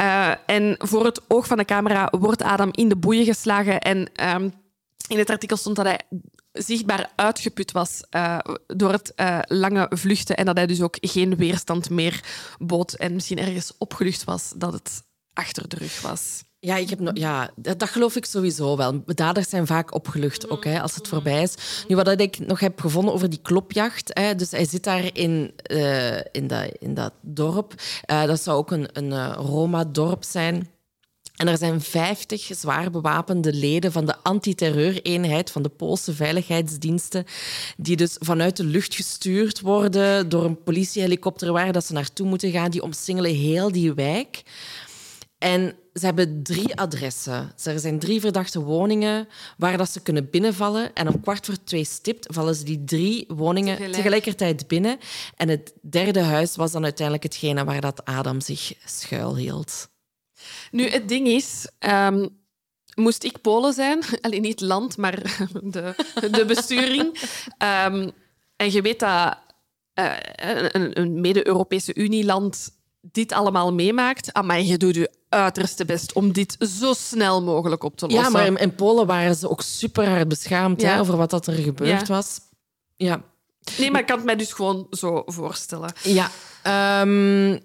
uh, 0.00 0.32
en 0.46 0.74
voor 0.78 1.04
het 1.04 1.20
oog 1.28 1.46
van 1.46 1.56
de 1.56 1.64
camera 1.64 2.12
wordt 2.18 2.42
Adam 2.42 2.68
in 2.72 2.88
de 2.88 2.96
boeien 2.96 3.24
geslagen 3.24 3.80
en 3.80 4.10
um, 4.34 4.52
in 5.08 5.18
het 5.18 5.30
artikel 5.30 5.56
stond 5.56 5.76
dat 5.76 5.84
hij 5.84 6.00
zichtbaar 6.52 7.10
uitgeput 7.16 7.72
was 7.72 8.02
uh, 8.10 8.38
door 8.66 8.92
het 8.92 9.12
uh, 9.16 9.38
lange 9.46 9.86
vluchten 9.90 10.36
en 10.36 10.44
dat 10.44 10.56
hij 10.56 10.66
dus 10.66 10.82
ook 10.82 10.96
geen 11.00 11.36
weerstand 11.36 11.90
meer 11.90 12.24
bood 12.58 12.92
en 12.92 13.14
misschien 13.14 13.38
ergens 13.38 13.72
opgelucht 13.78 14.24
was 14.24 14.52
dat 14.56 14.72
het 14.72 15.02
achter 15.32 15.68
de 15.68 15.76
rug 15.76 16.00
was. 16.00 16.42
Ja, 16.64 16.76
ik 16.76 16.90
heb 16.90 17.00
no 17.00 17.10
ja 17.14 17.50
dat, 17.56 17.78
dat, 17.78 17.88
geloof 17.88 18.16
ik 18.16 18.24
sowieso 18.24 18.76
wel. 18.76 19.02
Daders 19.06 19.48
zijn 19.48 19.66
vaak 19.66 19.94
opgelucht, 19.94 20.50
ook, 20.50 20.64
hè, 20.64 20.80
als 20.80 20.94
het 20.94 21.08
voorbij 21.08 21.42
is. 21.42 21.54
Nu, 21.88 21.96
wat 21.96 22.20
ik 22.20 22.38
nog 22.38 22.60
heb 22.60 22.80
gevonden 22.80 23.14
over 23.14 23.30
die 23.30 23.38
klopjacht. 23.42 24.10
Hè, 24.12 24.34
dus 24.34 24.50
hij 24.50 24.66
zit 24.66 24.84
daar 24.84 25.10
in, 25.12 25.54
uh, 25.70 26.16
in, 26.16 26.46
dat, 26.46 26.70
in 26.78 26.94
dat 26.94 27.12
dorp. 27.20 27.74
Uh, 28.10 28.24
dat 28.24 28.42
zou 28.42 28.56
ook 28.56 28.70
een, 28.70 28.88
een 28.92 29.10
uh, 29.10 29.32
Roma-dorp 29.36 30.24
zijn. 30.24 30.68
En 31.36 31.48
er 31.48 31.58
zijn 31.58 31.80
50 31.80 32.50
zwaar 32.54 32.90
bewapende 32.90 33.52
leden 33.52 33.92
van 33.92 34.06
de 34.06 34.16
antiterreureenheid 34.22 35.50
van 35.50 35.62
de 35.62 35.68
Poolse 35.68 36.14
veiligheidsdiensten, 36.14 37.24
die 37.76 37.96
dus 37.96 38.16
vanuit 38.18 38.56
de 38.56 38.64
lucht 38.64 38.94
gestuurd 38.94 39.60
worden 39.60 40.28
door 40.28 40.44
een 40.44 40.62
politiehelikopter 40.62 41.52
waar 41.52 41.72
dat 41.72 41.84
ze 41.84 41.92
naartoe 41.92 42.26
moeten 42.26 42.50
gaan. 42.50 42.70
Die 42.70 42.82
omsingelen 42.82 43.34
heel 43.34 43.72
die 43.72 43.94
wijk. 43.94 44.42
En 45.38 45.74
ze 45.94 46.04
hebben 46.04 46.42
drie 46.42 46.76
adressen. 46.76 47.52
Er 47.64 47.78
zijn 47.78 47.98
drie 47.98 48.20
verdachte 48.20 48.60
woningen 48.60 49.28
waar 49.56 49.76
dat 49.76 49.90
ze 49.90 50.00
kunnen 50.02 50.30
binnenvallen. 50.30 50.94
En 50.94 51.08
om 51.08 51.20
kwart 51.20 51.46
voor 51.46 51.64
twee 51.64 51.84
stipt 51.84 52.26
vallen 52.30 52.54
ze 52.54 52.64
die 52.64 52.84
drie 52.84 53.24
woningen 53.28 53.76
Tegelijk. 53.76 53.96
tegelijkertijd 53.96 54.68
binnen. 54.68 54.98
En 55.36 55.48
het 55.48 55.72
derde 55.82 56.20
huis 56.20 56.56
was 56.56 56.72
dan 56.72 56.82
uiteindelijk 56.82 57.26
hetgene 57.26 57.64
waar 57.64 57.80
dat 57.80 58.04
Adam 58.04 58.40
zich 58.40 58.72
schuilhield. 58.84 59.88
Nu, 60.70 60.88
het 60.88 61.08
ding 61.08 61.26
is... 61.26 61.68
Um, 61.78 62.42
moest 62.94 63.24
ik 63.24 63.40
Polen 63.40 63.72
zijn, 63.72 64.02
alleen 64.20 64.42
niet 64.42 64.60
het 64.60 64.68
land, 64.68 64.96
maar 64.96 65.22
de, 65.62 65.94
de 66.30 66.44
besturing. 66.46 67.18
um, 67.58 68.10
en 68.56 68.72
je 68.72 68.82
weet 68.82 69.00
dat 69.00 69.38
uh, 69.94 70.16
een, 70.72 71.00
een 71.00 71.20
mede-Europese 71.20 71.94
Unieland 71.94 72.70
dit 73.12 73.32
allemaal 73.32 73.72
meemaakt, 73.72 74.42
maar 74.42 74.60
je 74.60 74.76
doet 74.76 74.94
je 74.94 75.10
uiterste 75.28 75.84
best 75.84 76.12
om 76.12 76.32
dit 76.32 76.56
zo 76.80 76.92
snel 76.92 77.42
mogelijk 77.42 77.82
op 77.82 77.96
te 77.96 78.06
lossen. 78.06 78.24
Ja, 78.24 78.30
maar 78.30 78.46
in, 78.46 78.56
in 78.56 78.74
Polen 78.74 79.06
waren 79.06 79.34
ze 79.34 79.50
ook 79.50 79.62
super 79.62 80.08
hard 80.08 80.28
beschaamd 80.28 80.80
ja. 80.80 80.88
hè, 80.88 81.00
over 81.00 81.16
wat 81.16 81.30
dat 81.30 81.46
er 81.46 81.54
gebeurd 81.54 82.06
ja. 82.06 82.14
was. 82.14 82.40
Ja. 82.96 83.22
Nee, 83.78 83.90
maar 83.90 84.00
ik 84.00 84.06
kan 84.06 84.16
het 84.16 84.26
mij 84.26 84.36
dus 84.36 84.52
gewoon 84.52 84.86
zo 84.90 85.22
voorstellen. 85.26 85.92
Ja. 86.02 86.30
Um, 87.00 87.60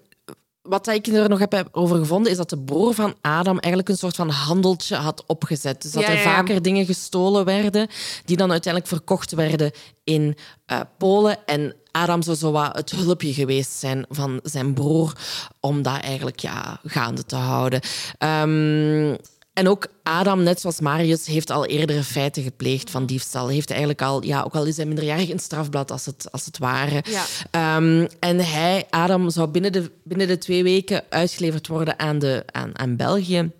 wat 0.62 0.86
ik 0.86 1.06
er 1.06 1.28
nog 1.28 1.38
heb 1.38 1.68
over 1.72 1.96
gevonden, 1.96 2.30
is 2.30 2.36
dat 2.36 2.50
de 2.50 2.58
broer 2.58 2.94
van 2.94 3.14
Adam 3.20 3.58
eigenlijk 3.58 3.88
een 3.88 3.96
soort 3.96 4.16
van 4.16 4.28
handeltje 4.28 4.96
had 4.96 5.24
opgezet. 5.26 5.82
Dus 5.82 5.92
dat 5.92 6.02
ja, 6.02 6.08
er 6.08 6.18
vaker 6.18 6.62
dingen 6.62 6.86
gestolen 6.86 7.44
werden, 7.44 7.88
die 8.24 8.36
dan 8.36 8.50
uiteindelijk 8.50 8.92
verkocht 8.92 9.32
werden 9.32 9.70
in 10.04 10.36
uh, 10.72 10.80
Polen. 10.98 11.46
En 11.46 11.74
Adam 11.90 12.22
zou 12.22 12.36
zo 12.36 12.52
wat 12.52 12.76
het 12.76 12.90
hulpje 12.90 13.32
geweest 13.32 13.72
zijn 13.72 14.04
van 14.08 14.40
zijn 14.42 14.74
broer 14.74 15.12
om 15.60 15.82
dat 15.82 16.00
eigenlijk 16.00 16.38
ja, 16.38 16.80
gaande 16.84 17.24
te 17.24 17.36
houden. 17.36 17.80
Um, 18.18 19.16
en 19.52 19.68
ook 19.68 19.86
Adam, 20.02 20.42
net 20.42 20.60
zoals 20.60 20.80
Marius, 20.80 21.26
heeft 21.26 21.50
al 21.50 21.66
eerdere 21.66 22.02
feiten 22.02 22.42
gepleegd 22.42 22.90
van 22.90 23.06
diefstal. 23.06 23.48
Heeft 23.48 23.70
eigenlijk 23.70 24.02
al, 24.02 24.24
ja, 24.24 24.42
ook 24.42 24.54
al 24.54 24.64
is 24.64 24.76
hij 24.76 24.86
minderjarig, 24.86 25.30
een 25.30 25.38
strafblad 25.38 25.90
als 25.90 26.06
het, 26.06 26.32
als 26.32 26.44
het 26.44 26.58
ware. 26.58 27.04
Ja. 27.50 27.76
Um, 27.76 28.08
en 28.20 28.38
hij, 28.38 28.86
Adam, 28.90 29.30
zou 29.30 29.48
binnen 29.48 29.72
de, 29.72 29.90
binnen 30.04 30.26
de 30.26 30.38
twee 30.38 30.62
weken 30.62 31.04
uitgeleverd 31.08 31.66
worden 31.66 31.98
aan, 31.98 32.18
de, 32.18 32.44
aan, 32.52 32.78
aan 32.78 32.96
België. 32.96 33.50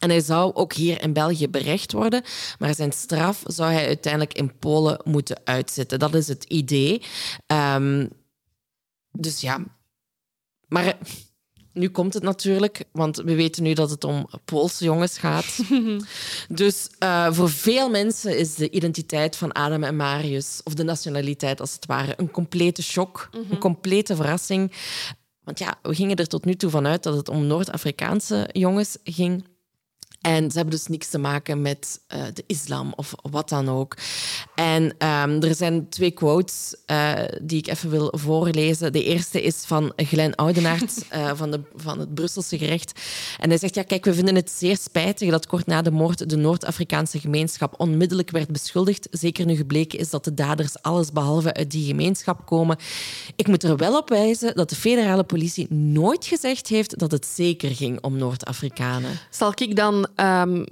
En 0.00 0.10
hij 0.10 0.20
zou 0.20 0.54
ook 0.54 0.72
hier 0.72 1.02
in 1.02 1.12
België 1.12 1.48
berecht 1.48 1.92
worden, 1.92 2.22
maar 2.58 2.74
zijn 2.74 2.92
straf 2.92 3.42
zou 3.46 3.72
hij 3.72 3.86
uiteindelijk 3.86 4.34
in 4.34 4.58
Polen 4.58 5.00
moeten 5.04 5.40
uitzitten. 5.44 5.98
Dat 5.98 6.14
is 6.14 6.28
het 6.28 6.44
idee. 6.44 7.02
Um, 7.46 8.08
dus 9.12 9.40
ja, 9.40 9.64
maar 10.68 10.98
nu 11.72 11.88
komt 11.88 12.14
het 12.14 12.22
natuurlijk, 12.22 12.84
want 12.92 13.16
we 13.16 13.34
weten 13.34 13.62
nu 13.62 13.72
dat 13.72 13.90
het 13.90 14.04
om 14.04 14.28
Poolse 14.44 14.84
jongens 14.84 15.18
gaat. 15.18 15.58
dus 16.48 16.88
uh, 17.02 17.32
voor 17.32 17.50
veel 17.50 17.90
mensen 17.90 18.38
is 18.38 18.54
de 18.54 18.70
identiteit 18.70 19.36
van 19.36 19.52
Adam 19.52 19.82
en 19.82 19.96
Marius, 19.96 20.60
of 20.64 20.74
de 20.74 20.84
nationaliteit 20.84 21.60
als 21.60 21.72
het 21.72 21.86
ware, 21.86 22.14
een 22.16 22.30
complete 22.30 22.82
shock, 22.82 23.28
mm 23.32 23.42
-hmm. 23.42 23.50
een 23.50 23.58
complete 23.58 24.16
verrassing. 24.16 24.72
Want 25.44 25.58
ja, 25.58 25.78
we 25.82 25.94
gingen 25.94 26.16
er 26.16 26.26
tot 26.26 26.44
nu 26.44 26.54
toe 26.54 26.70
vanuit 26.70 27.02
dat 27.02 27.16
het 27.16 27.28
om 27.28 27.46
Noord-Afrikaanse 27.46 28.48
jongens 28.52 28.98
ging. 29.04 29.44
En 30.20 30.50
ze 30.50 30.56
hebben 30.56 30.74
dus 30.76 30.86
niks 30.86 31.08
te 31.08 31.18
maken 31.18 31.62
met 31.62 32.00
uh, 32.14 32.22
de 32.32 32.44
islam 32.46 32.92
of 32.96 33.14
wat 33.22 33.48
dan 33.48 33.68
ook. 33.68 33.96
En 34.54 34.82
um, 34.82 35.42
er 35.42 35.54
zijn 35.54 35.88
twee 35.88 36.10
quotes 36.10 36.74
uh, 36.86 37.12
die 37.42 37.58
ik 37.58 37.66
even 37.66 37.90
wil 37.90 38.12
voorlezen. 38.16 38.92
De 38.92 39.04
eerste 39.04 39.42
is 39.42 39.64
van 39.66 39.92
Glenn 39.96 40.34
Oudenaert 40.34 41.04
uh, 41.14 41.30
van, 41.40 41.50
de, 41.50 41.60
van 41.74 41.98
het 41.98 42.14
Brusselse 42.14 42.58
gerecht. 42.58 43.00
En 43.38 43.48
hij 43.48 43.58
zegt, 43.58 43.74
ja, 43.74 43.82
kijk, 43.82 44.04
we 44.04 44.14
vinden 44.14 44.34
het 44.34 44.50
zeer 44.50 44.76
spijtig 44.76 45.30
dat 45.30 45.46
kort 45.46 45.66
na 45.66 45.82
de 45.82 45.90
moord 45.90 46.30
de 46.30 46.36
Noord-Afrikaanse 46.36 47.20
gemeenschap 47.20 47.74
onmiddellijk 47.80 48.30
werd 48.30 48.48
beschuldigd. 48.48 49.08
Zeker 49.10 49.46
nu 49.46 49.56
gebleken 49.56 49.98
is 49.98 50.10
dat 50.10 50.24
de 50.24 50.34
daders 50.34 50.82
alles 50.82 51.12
behalve 51.12 51.54
uit 51.54 51.70
die 51.70 51.86
gemeenschap 51.86 52.46
komen. 52.46 52.76
Ik 53.36 53.46
moet 53.46 53.62
er 53.62 53.76
wel 53.76 53.98
op 53.98 54.08
wijzen 54.08 54.54
dat 54.54 54.68
de 54.68 54.76
federale 54.76 55.24
politie 55.24 55.72
nooit 55.74 56.26
gezegd 56.26 56.66
heeft 56.66 56.98
dat 56.98 57.10
het 57.10 57.26
zeker 57.26 57.74
ging 57.74 58.02
om 58.02 58.16
Noord-Afrikanen. 58.16 59.18
Zal 59.30 59.52
ik 59.54 59.76
dan 59.76 60.08
um, 60.16 60.64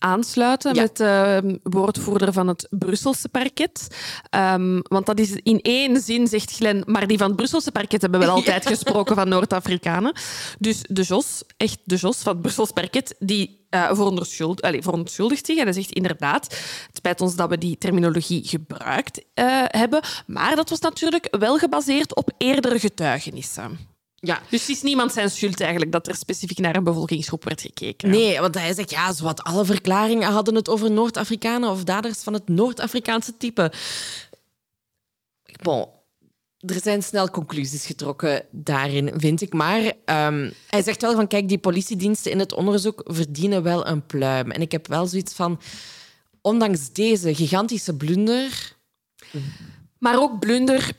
aansluiten 0.00 0.76
met 0.76 0.96
de 0.96 1.40
uh, 1.44 1.54
woordvoerder 1.62 2.32
van 2.32 2.48
het 2.48 2.66
Brusselse 2.70 3.28
parket. 3.28 3.96
Um, 4.30 4.80
want 4.82 5.06
dat 5.06 5.18
is 5.18 5.32
in 5.32 5.60
één 5.60 6.00
zin, 6.00 6.26
zegt 6.26 6.50
Glen, 6.50 6.82
maar 6.86 7.06
die 7.06 7.18
van 7.18 7.26
het 7.26 7.36
Brusselse 7.36 7.72
parket 7.72 8.00
hebben 8.00 8.20
wel 8.20 8.30
altijd 8.40 8.66
gesproken 8.66 9.16
van 9.16 9.28
Noord-Afrikanen. 9.28 10.12
Dus 10.58 10.84
de 10.88 11.02
Jos, 11.02 11.42
echt 11.56 11.78
de 11.84 11.96
Jos 11.96 12.16
van 12.16 12.32
het 12.32 12.42
Brussels 12.42 12.70
parket, 12.70 13.14
die 13.18 13.66
uh, 13.70 13.86
veronderschuld, 13.86 14.62
allez, 14.62 14.84
verontschuldigt 14.84 15.46
zich. 15.46 15.56
En 15.58 15.64
hij 15.64 15.72
zegt 15.72 15.92
inderdaad, 15.92 16.44
het 16.86 16.96
spijt 16.96 17.20
ons 17.20 17.36
dat 17.36 17.48
we 17.48 17.58
die 17.58 17.78
terminologie 17.78 18.48
gebruikt 18.48 19.18
uh, 19.18 19.24
hebben. 19.66 20.00
Maar 20.26 20.56
dat 20.56 20.70
was 20.70 20.80
natuurlijk 20.80 21.36
wel 21.38 21.58
gebaseerd 21.58 22.16
op 22.16 22.30
eerdere 22.38 22.78
getuigenissen. 22.78 23.89
Ja. 24.20 24.42
Dus 24.50 24.60
het 24.60 24.76
is 24.76 24.82
niemand 24.82 25.12
zijn 25.12 25.30
schuld 25.30 25.60
eigenlijk 25.60 25.92
dat 25.92 26.08
er 26.08 26.14
specifiek 26.14 26.58
naar 26.58 26.76
een 26.76 26.84
bevolkingsgroep 26.84 27.44
werd 27.44 27.60
gekeken. 27.60 28.10
Nee, 28.10 28.40
want 28.40 28.54
hij 28.54 28.74
zegt, 28.74 28.90
ja, 28.90 29.12
zowat 29.12 29.42
alle 29.42 29.64
verklaringen 29.64 30.32
hadden 30.32 30.54
het 30.54 30.68
over 30.68 30.90
Noord-Afrikanen 30.90 31.70
of 31.70 31.84
daders 31.84 32.22
van 32.22 32.32
het 32.32 32.48
Noord-Afrikaanse 32.48 33.36
type. 33.36 33.72
Bon, 35.62 35.86
er 36.58 36.80
zijn 36.82 37.02
snel 37.02 37.30
conclusies 37.30 37.86
getrokken 37.86 38.44
daarin, 38.50 39.12
vind 39.16 39.40
ik. 39.40 39.52
Maar 39.52 39.80
um, 39.82 40.52
hij 40.66 40.82
zegt 40.82 41.02
wel 41.02 41.14
van, 41.14 41.26
kijk, 41.26 41.48
die 41.48 41.58
politiediensten 41.58 42.30
in 42.30 42.38
het 42.38 42.52
onderzoek 42.52 43.02
verdienen 43.04 43.62
wel 43.62 43.86
een 43.86 44.06
pluim. 44.06 44.50
En 44.50 44.60
ik 44.60 44.72
heb 44.72 44.86
wel 44.86 45.06
zoiets 45.06 45.32
van, 45.32 45.60
ondanks 46.40 46.92
deze 46.92 47.34
gigantische 47.34 47.96
blunder... 47.96 48.78
Maar 49.98 50.18
ook 50.20 50.38
blunder 50.38 50.92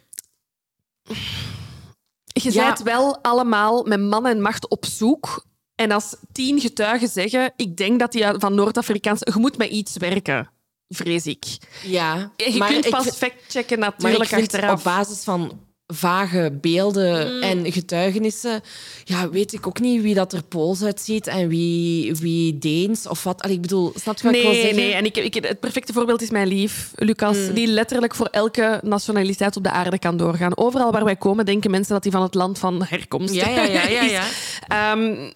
je 2.34 2.54
ja. 2.54 2.66
bent 2.66 2.82
wel 2.82 3.18
allemaal 3.22 3.84
met 3.84 4.00
man 4.00 4.26
en 4.26 4.42
macht 4.42 4.68
op 4.68 4.86
zoek. 4.86 5.46
En 5.76 5.92
als 5.92 6.16
tien 6.32 6.60
getuigen 6.60 7.08
zeggen, 7.08 7.54
ik 7.56 7.78
denk 7.78 8.00
dat 8.00 8.12
die 8.12 8.26
van 8.38 8.56
Noord-Afrikaans... 8.56 9.20
Je 9.20 9.40
moet 9.40 9.58
met 9.58 9.70
iets 9.70 9.98
werken, 9.98 10.52
vrees 10.88 11.26
ik. 11.26 11.46
Ja. 11.84 12.32
Je 12.36 12.58
maar 12.58 12.72
kunt 12.72 12.90
pas 12.90 13.08
factchecken 13.10 13.80
natuurlijk 13.80 14.34
achteraf. 14.34 14.78
op 14.78 14.84
basis 14.84 15.24
van 15.24 15.60
vage 15.92 16.58
beelden 16.62 17.36
mm. 17.36 17.42
en 17.42 17.72
getuigenissen, 17.72 18.62
ja, 19.04 19.30
weet 19.30 19.54
ik 19.54 19.68
ook 19.68 19.80
niet 19.80 20.02
wie 20.02 20.14
dat 20.14 20.34
er 20.34 20.44
Pools 20.44 20.84
uitziet 20.84 21.28
en 21.28 21.48
wie, 21.48 22.16
wie 22.16 22.58
Deens 22.58 23.08
of 23.08 23.24
wat. 23.24 23.42
Allee, 23.42 23.56
ik 23.56 23.62
bedoel, 23.62 23.94
snap 23.96 24.18
je 24.18 24.24
wat 24.24 24.32
nee, 24.32 24.42
ik 24.42 24.48
wil 24.48 24.62
zeggen? 24.62 24.76
Nee, 24.76 24.94
en 24.94 25.06
ik, 25.06 25.18
ik, 25.18 25.34
het 25.34 25.60
perfecte 25.60 25.94
voorbeeld 25.94 26.22
is 26.22 26.30
mijn 26.30 26.48
lief, 26.48 26.92
Lucas, 26.96 27.38
mm. 27.38 27.54
die 27.54 27.68
letterlijk 27.68 28.16
voor 28.16 28.28
elke 28.32 28.80
nationaliteit 28.84 29.56
op 29.56 29.64
de 29.64 29.72
aarde 29.72 30.00
kan 30.00 30.18
doorgaan. 30.18 30.58
Overal 30.58 30.92
waar 30.92 31.04
wij 31.04 31.16
komen, 31.16 31.46
denken 31.46 31.72
mensen 31.72 31.94
dat 31.94 32.04
hij 32.04 32.12
van 32.12 32.22
het 32.22 32.34
land 32.34 32.60
van 32.60 32.84
herkomst 32.84 33.34
ja, 33.34 33.50
ja, 33.50 33.64
ja, 33.64 33.88
ja, 33.88 34.02
ja. 34.18 34.24
is. 34.24 34.96
Um, 34.96 35.32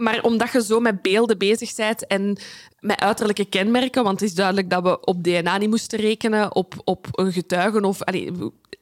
maar 0.00 0.22
omdat 0.22 0.52
je 0.52 0.64
zo 0.64 0.80
met 0.80 1.02
beelden 1.02 1.38
bezig 1.38 1.74
bent 1.74 2.06
en 2.06 2.38
met 2.80 3.00
uiterlijke 3.00 3.44
kenmerken, 3.44 4.04
want 4.04 4.20
het 4.20 4.28
is 4.28 4.34
duidelijk 4.34 4.70
dat 4.70 4.82
we 4.82 5.00
op 5.00 5.24
DNA 5.24 5.58
niet 5.58 5.70
moesten 5.70 5.98
rekenen, 5.98 6.54
op, 6.54 6.74
op 6.84 7.06
een 7.12 7.32
getuigen 7.32 7.84
of... 7.84 7.98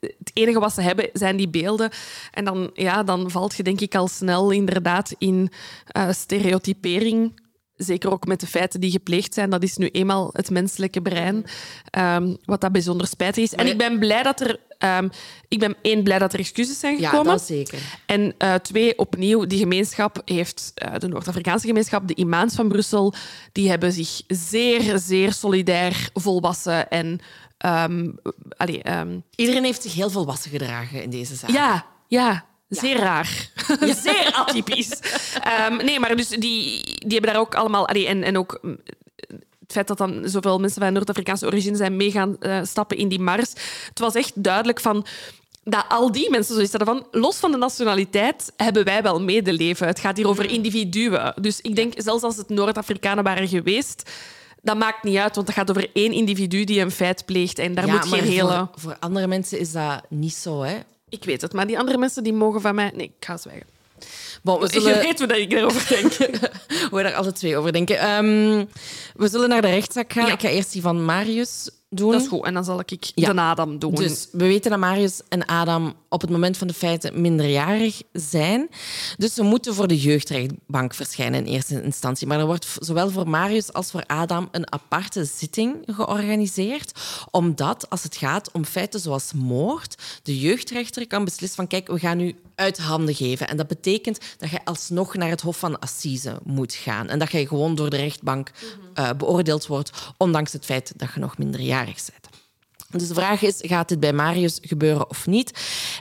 Het 0.01 0.31
enige 0.33 0.59
wat 0.59 0.73
ze 0.73 0.81
hebben 0.81 1.11
zijn 1.13 1.37
die 1.37 1.49
beelden. 1.49 1.91
En 2.31 2.45
dan, 2.45 2.71
ja, 2.75 3.03
dan 3.03 3.31
valt 3.31 3.57
je 3.57 3.63
denk 3.63 3.81
ik 3.81 3.95
al 3.95 4.09
snel 4.09 4.51
inderdaad 4.51 5.15
in 5.19 5.51
uh, 5.97 6.11
stereotypering. 6.11 7.41
Zeker 7.79 8.11
ook 8.11 8.27
met 8.27 8.41
de 8.41 8.47
feiten 8.47 8.81
die 8.81 8.91
gepleegd 8.91 9.35
zijn. 9.35 9.51
Dat 9.51 9.63
is 9.63 9.77
nu 9.77 9.89
eenmaal 9.89 10.31
het 10.33 10.51
menselijke 10.51 11.03
brein. 11.03 11.45
Um, 11.99 12.37
wat 12.45 12.61
dat 12.61 12.73
bijzonder 12.73 13.07
spijtig 13.07 13.45
is. 13.45 13.55
En 13.55 13.67
ik 13.67 13.79
ben 13.79 13.99
blij 13.99 14.23
dat 14.23 14.41
er... 14.41 14.61
Um, 14.99 15.11
ik 15.49 15.59
ben 15.59 15.77
één, 15.83 16.03
blij 16.03 16.19
dat 16.19 16.33
er 16.33 16.39
excuses 16.39 16.81
zijn 16.81 16.97
gekomen. 16.99 17.25
Ja, 17.25 17.31
dat 17.31 17.43
zeker. 17.43 17.79
En 18.07 18.35
uh, 18.39 18.55
twee, 18.55 18.99
opnieuw, 18.99 19.47
die 19.47 19.59
gemeenschap 19.59 20.23
heeft... 20.25 20.73
Uh, 20.85 20.99
de 20.99 21.09
Noord-Afrikaanse 21.09 21.67
gemeenschap, 21.67 22.09
de 22.09 22.15
imams 22.15 22.55
van 22.55 22.69
Brussel, 22.69 23.15
die 23.53 23.69
hebben 23.69 23.93
zich 23.93 24.23
zeer, 24.27 24.99
zeer 24.99 25.33
solidair 25.33 26.11
volwassen 26.15 26.91
en 26.91 27.21
Um, 27.67 28.19
allee, 28.57 28.99
um... 28.99 29.23
Iedereen 29.35 29.65
heeft 29.65 29.83
zich 29.83 29.95
heel 29.95 30.11
volwassen 30.11 30.51
gedragen 30.51 31.03
in 31.03 31.11
deze 31.11 31.35
zaak. 31.35 31.51
Ja, 31.51 31.87
ja. 32.09 32.45
Zeer 32.69 32.97
ja. 32.99 33.03
raar. 33.03 33.51
Zeer 34.03 34.33
atypisch. 34.33 34.93
um, 35.71 35.77
nee, 35.77 36.01
maar 36.01 36.17
dus 36.17 36.29
die, 36.29 36.83
die 36.83 37.13
hebben 37.13 37.33
daar 37.33 37.41
ook 37.41 37.55
allemaal... 37.55 37.89
Allee, 37.89 38.07
en, 38.07 38.23
en 38.23 38.39
ook 38.39 38.59
mm, 38.63 38.79
het 39.69 39.73
feit 39.73 39.89
dat 39.89 39.99
dan 39.99 40.29
zoveel 40.29 40.59
mensen 40.59 40.83
van 40.83 40.93
Noord-Afrikaanse 40.93 41.47
origine 41.47 41.77
zijn 41.77 41.97
meegaan 41.97 42.37
uh, 42.41 42.61
stappen 42.63 42.97
in 42.97 43.09
die 43.09 43.21
mars. 43.21 43.53
Het 43.89 43.99
was 43.99 44.15
echt 44.15 44.43
duidelijk 44.43 44.81
van 44.81 45.07
dat 45.65 45.85
al 45.89 46.13
die 46.13 46.31
mensen 46.31 46.55
zoiets 46.55 46.73
hadden 46.73 46.95
van, 46.95 47.21
los 47.21 47.37
van 47.37 47.51
de 47.51 47.57
nationaliteit 47.57 48.53
hebben 48.57 48.85
wij 48.85 49.03
wel 49.03 49.21
medeleven. 49.21 49.87
Het 49.87 50.01
gaat 50.01 50.17
hier 50.17 50.29
over 50.29 50.45
mm. 50.45 50.51
individuen. 50.51 51.35
Dus 51.41 51.61
ik 51.61 51.77
denk, 51.77 51.93
zelfs 51.97 52.23
als 52.23 52.37
het 52.37 52.49
Noord-Afrikanen 52.49 53.25
waren 53.25 53.49
geweest, 53.49 54.11
dat 54.63 54.77
maakt 54.77 55.03
niet 55.03 55.17
uit, 55.17 55.35
want 55.35 55.47
het 55.47 55.57
gaat 55.57 55.71
over 55.71 55.91
één 55.93 56.13
individu 56.13 56.65
die 56.65 56.81
een 56.81 56.91
feit 56.91 57.25
pleegt. 57.25 57.59
En 57.59 57.75
daar 57.75 57.87
ja, 57.87 57.93
moet 57.93 58.09
geen 58.09 58.25
hele... 58.25 58.57
Voor, 58.57 58.69
voor, 58.75 58.97
andere 59.01 59.27
mensen 59.27 59.59
is 59.59 59.73
dat 59.73 60.03
niet 60.09 60.35
zo, 60.35 60.63
hè? 60.63 60.79
Ik 61.09 61.25
weet 61.25 61.41
het, 61.41 61.53
maar 61.53 61.67
die 61.67 61.79
andere 61.79 61.99
mensen 61.99 62.23
die 62.23 62.33
mogen 62.33 62.61
van 62.61 62.75
mij... 62.75 62.91
Nee, 62.95 63.13
ik 63.19 63.27
ga 63.27 63.37
zwijgen. 63.37 63.67
Bon, 64.43 64.61
we 64.61 64.69
zullen... 64.69 64.95
Je 64.95 65.01
weet 65.01 65.19
hoe 65.19 65.41
ik 65.41 65.53
erover 65.53 65.89
denk. 65.89 66.13
we 66.93 67.03
daar 67.03 67.15
alle 67.15 67.33
twee 67.33 67.57
over 67.57 67.73
denken. 67.73 68.11
Um, 68.11 68.69
we 69.15 69.29
zullen 69.29 69.49
naar 69.49 69.63
de 69.63 69.69
rechtszaak 69.71 70.13
gaan. 70.13 70.27
Ja. 70.27 70.33
Ik 70.33 70.41
ga 70.41 70.49
eerst 70.49 70.73
die 70.73 70.83
van 70.83 71.05
Marius 71.05 71.71
doen. 71.89 72.13
Dat 72.13 72.21
is 72.21 72.29
goed. 72.29 72.45
En 72.45 72.55
dan 72.55 72.65
zal 72.65 72.81
ik 72.81 73.13
ja. 73.15 73.33
de 73.33 73.41
Adam 73.41 73.79
doen. 73.79 73.95
Dus 73.95 74.29
we 74.33 74.45
weten 74.45 74.71
dat 74.71 74.81
Marius 74.81 75.21
en 75.29 75.47
Adam 75.47 75.95
op 76.09 76.21
het 76.21 76.31
moment 76.31 76.57
van 76.57 76.67
de 76.67 76.75
feiten 76.75 77.21
minderjarig 77.21 78.03
zijn. 78.13 78.69
Dus 79.17 79.35
ze 79.35 79.43
moeten 79.43 79.75
voor 79.75 79.87
de 79.87 79.99
jeugdrechtbank 79.99 80.95
verschijnen 80.95 81.47
in 81.47 81.53
eerste 81.53 81.83
instantie. 81.83 82.27
Maar 82.27 82.39
er 82.39 82.47
wordt 82.47 82.77
zowel 82.79 83.11
voor 83.11 83.29
Marius 83.29 83.73
als 83.73 83.91
voor 83.91 84.05
Adam 84.07 84.49
een 84.51 84.73
aparte 84.73 85.25
zitting 85.25 85.77
georganiseerd. 85.87 87.01
Omdat, 87.31 87.91
als 87.91 88.03
het 88.03 88.17
gaat 88.17 88.51
om 88.53 88.65
feiten 88.65 89.01
zoals 89.01 89.33
moord, 89.33 90.21
de 90.23 90.39
jeugdrechter 90.39 91.07
kan 91.07 91.25
beslissen 91.25 91.57
van 91.57 91.67
kijk, 91.67 91.89
we 91.89 91.99
gaan 91.99 92.17
nu 92.17 92.35
uit 92.59 92.79
handen 92.79 93.15
geven. 93.15 93.49
En 93.49 93.57
dat 93.57 93.67
betekent 93.67 94.19
dat 94.39 94.51
je 94.51 94.65
alsnog 94.65 95.15
naar 95.15 95.29
het 95.29 95.41
Hof 95.41 95.59
van 95.59 95.79
Assise 95.79 96.39
moet 96.45 96.75
gaan. 96.75 97.09
En 97.09 97.19
dat 97.19 97.31
je 97.31 97.47
gewoon 97.47 97.75
door 97.75 97.91
de 97.91 97.97
rechtbank 97.97 98.51
uh, 98.95 99.11
beoordeeld 99.13 99.67
wordt, 99.67 99.91
ondanks 100.17 100.53
het 100.53 100.65
feit 100.65 100.93
dat 100.97 101.09
je 101.15 101.21
nog 101.21 101.39
minderjarig 101.39 101.95
bent. 101.95 102.29
Dus 102.91 103.09
de 103.09 103.15
vraag 103.15 103.43
is, 103.43 103.59
gaat 103.59 103.89
dit 103.89 104.01
bij 104.01 104.13
Marius 104.13 104.59
gebeuren 104.63 105.11
of 105.11 105.27
niet? 105.27 105.53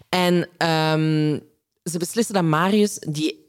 En 0.10 0.34
um, 0.68 1.42
ze 1.84 1.98
beslissen 1.98 2.34
dat 2.34 2.44
Marius, 2.44 3.00
die 3.00 3.46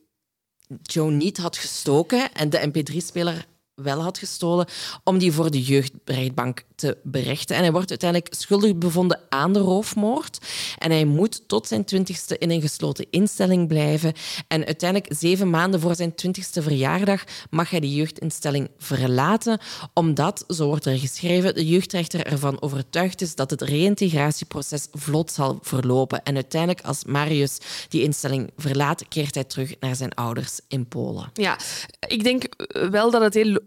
Joe 0.82 1.10
niet 1.10 1.38
had 1.38 1.56
gestoken 1.56 2.32
en 2.32 2.50
de 2.50 2.68
MP3-speler 2.68 3.46
wel 3.74 4.02
had 4.02 4.18
gestolen, 4.18 4.66
om 5.04 5.18
die 5.18 5.32
voor 5.32 5.50
de 5.50 5.62
jeugdrechtbank 5.62 6.64
te 6.78 6.96
berechten. 7.02 7.56
En 7.56 7.62
hij 7.62 7.72
wordt 7.72 7.90
uiteindelijk 7.90 8.34
schuldig 8.34 8.76
bevonden 8.76 9.20
aan 9.28 9.52
de 9.52 9.58
roofmoord. 9.58 10.38
En 10.78 10.90
hij 10.90 11.04
moet 11.04 11.48
tot 11.48 11.66
zijn 11.66 11.84
twintigste 11.84 12.38
in 12.38 12.50
een 12.50 12.60
gesloten 12.60 13.06
instelling 13.10 13.68
blijven. 13.68 14.12
En 14.48 14.66
uiteindelijk, 14.66 15.12
zeven 15.18 15.50
maanden 15.50 15.80
voor 15.80 15.94
zijn 15.94 16.14
twintigste 16.14 16.62
verjaardag, 16.62 17.24
mag 17.50 17.70
hij 17.70 17.80
de 17.80 17.94
jeugdinstelling 17.94 18.70
verlaten, 18.78 19.60
omdat, 19.94 20.44
zo 20.48 20.66
wordt 20.66 20.86
er 20.86 20.98
geschreven, 20.98 21.54
de 21.54 21.66
jeugdrechter 21.66 22.26
ervan 22.26 22.62
overtuigd 22.62 23.20
is 23.20 23.34
dat 23.34 23.50
het 23.50 23.62
reïntegratieproces 23.62 24.86
vlot 24.92 25.32
zal 25.32 25.58
verlopen. 25.62 26.22
En 26.22 26.34
uiteindelijk, 26.34 26.86
als 26.86 27.04
Marius 27.04 27.58
die 27.88 28.02
instelling 28.02 28.50
verlaat, 28.56 29.08
keert 29.08 29.34
hij 29.34 29.44
terug 29.44 29.74
naar 29.80 29.96
zijn 29.96 30.14
ouders 30.14 30.60
in 30.68 30.88
Polen. 30.88 31.30
Ja, 31.32 31.58
ik 32.08 32.22
denk 32.22 32.44
wel 32.90 33.10
dat 33.10 33.22
het 33.22 33.34
heel 33.34 33.58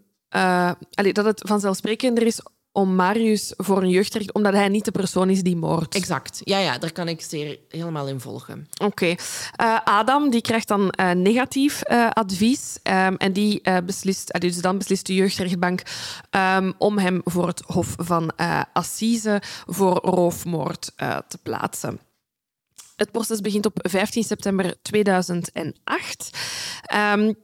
allee, 0.93 1.13
dat 1.13 1.25
het 1.25 1.41
vanzelfsprekender 1.45 2.25
is 2.25 2.39
om 2.71 2.95
Marius 2.95 3.53
voor 3.57 3.81
een 3.81 3.89
jeugdrecht, 3.89 4.33
omdat 4.33 4.53
hij 4.53 4.67
niet 4.67 4.85
de 4.85 4.91
persoon 4.91 5.29
is 5.29 5.41
die 5.41 5.55
moordt. 5.55 5.95
Exact. 5.95 6.41
Ja, 6.43 6.57
ja, 6.57 6.77
daar 6.77 6.91
kan 6.91 7.07
ik 7.07 7.21
zeer 7.21 7.59
helemaal 7.69 8.07
in 8.07 8.19
volgen. 8.19 8.67
Oké. 8.83 8.85
Okay. 8.85 9.17
Uh, 9.61 9.79
Adam 9.83 10.29
die 10.29 10.41
krijgt 10.41 10.67
dan 10.67 10.93
uh, 10.99 11.11
negatief 11.11 11.81
uh, 11.91 12.09
advies 12.09 12.77
um, 12.83 13.15
en 13.17 13.33
die 13.33 13.61
beslist, 13.85 14.39
dus 14.39 14.61
dan 14.61 14.77
beslist 14.77 15.05
de 15.05 15.13
jeugdrechtbank 15.13 15.81
um, 16.31 16.73
om 16.77 16.97
hem 16.97 17.21
voor 17.23 17.47
het 17.47 17.61
Hof 17.65 17.95
van 17.97 18.31
Assise 18.73 19.41
voor 19.65 19.93
roofmoord 19.95 20.91
te 21.27 21.37
plaatsen. 21.43 21.99
Het 22.95 23.11
proces 23.11 23.41
begint 23.41 23.65
op 23.65 23.77
15 23.81 24.23
september 24.23 24.75
2008. 24.81 26.29
Um, 27.13 27.35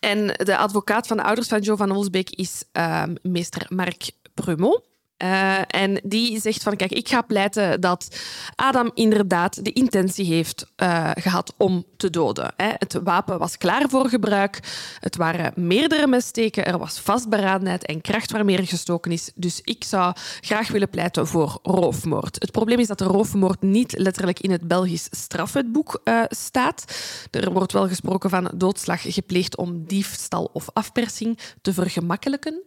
En 0.00 0.26
de 0.26 0.56
advocaat 0.56 1.06
van 1.06 1.16
de 1.16 1.22
ouders 1.22 1.48
van 1.48 1.60
Joe 1.60 1.76
van 1.76 1.90
Olsbeek 1.90 2.30
is 2.30 2.64
ehm, 2.72 3.14
meester 3.22 3.66
Mark 3.68 4.10
Prumot. 4.34 4.89
Uh, 5.22 5.58
en 5.66 6.00
die 6.04 6.40
zegt 6.40 6.62
van, 6.62 6.76
kijk, 6.76 6.90
ik 6.90 7.08
ga 7.08 7.22
pleiten 7.22 7.80
dat 7.80 8.20
Adam 8.54 8.90
inderdaad 8.94 9.64
de 9.64 9.72
intentie 9.72 10.24
heeft 10.24 10.66
uh, 10.76 11.10
gehad 11.14 11.54
om 11.56 11.84
te 11.96 12.10
doden. 12.10 12.52
Hè. 12.56 12.70
Het 12.78 13.00
wapen 13.04 13.38
was 13.38 13.56
klaar 13.56 13.88
voor 13.88 14.08
gebruik. 14.08 14.60
Het 15.00 15.16
waren 15.16 15.52
meerdere 15.54 16.06
messteken. 16.06 16.66
Er 16.66 16.78
was 16.78 17.00
vastberadenheid 17.00 17.86
en 17.86 18.00
kracht 18.00 18.30
waarmee 18.30 18.56
er 18.56 18.66
gestoken 18.66 19.12
is. 19.12 19.30
Dus 19.34 19.60
ik 19.64 19.84
zou 19.84 20.14
graag 20.40 20.68
willen 20.68 20.90
pleiten 20.90 21.26
voor 21.26 21.58
roofmoord. 21.62 22.36
Het 22.38 22.50
probleem 22.50 22.78
is 22.78 22.86
dat 22.86 22.98
de 22.98 23.04
roofmoord 23.04 23.62
niet 23.62 23.98
letterlijk 23.98 24.40
in 24.40 24.50
het 24.50 24.68
Belgisch 24.68 25.08
strafwetboek 25.10 26.00
uh, 26.04 26.22
staat. 26.28 26.84
Er 27.30 27.52
wordt 27.52 27.72
wel 27.72 27.88
gesproken 27.88 28.30
van 28.30 28.50
doodslag 28.54 29.02
gepleegd 29.02 29.56
om 29.56 29.84
diefstal 29.86 30.50
of 30.52 30.68
afpersing 30.72 31.38
te 31.62 31.72
vergemakkelijken. 31.72 32.62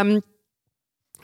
Um, 0.00 0.22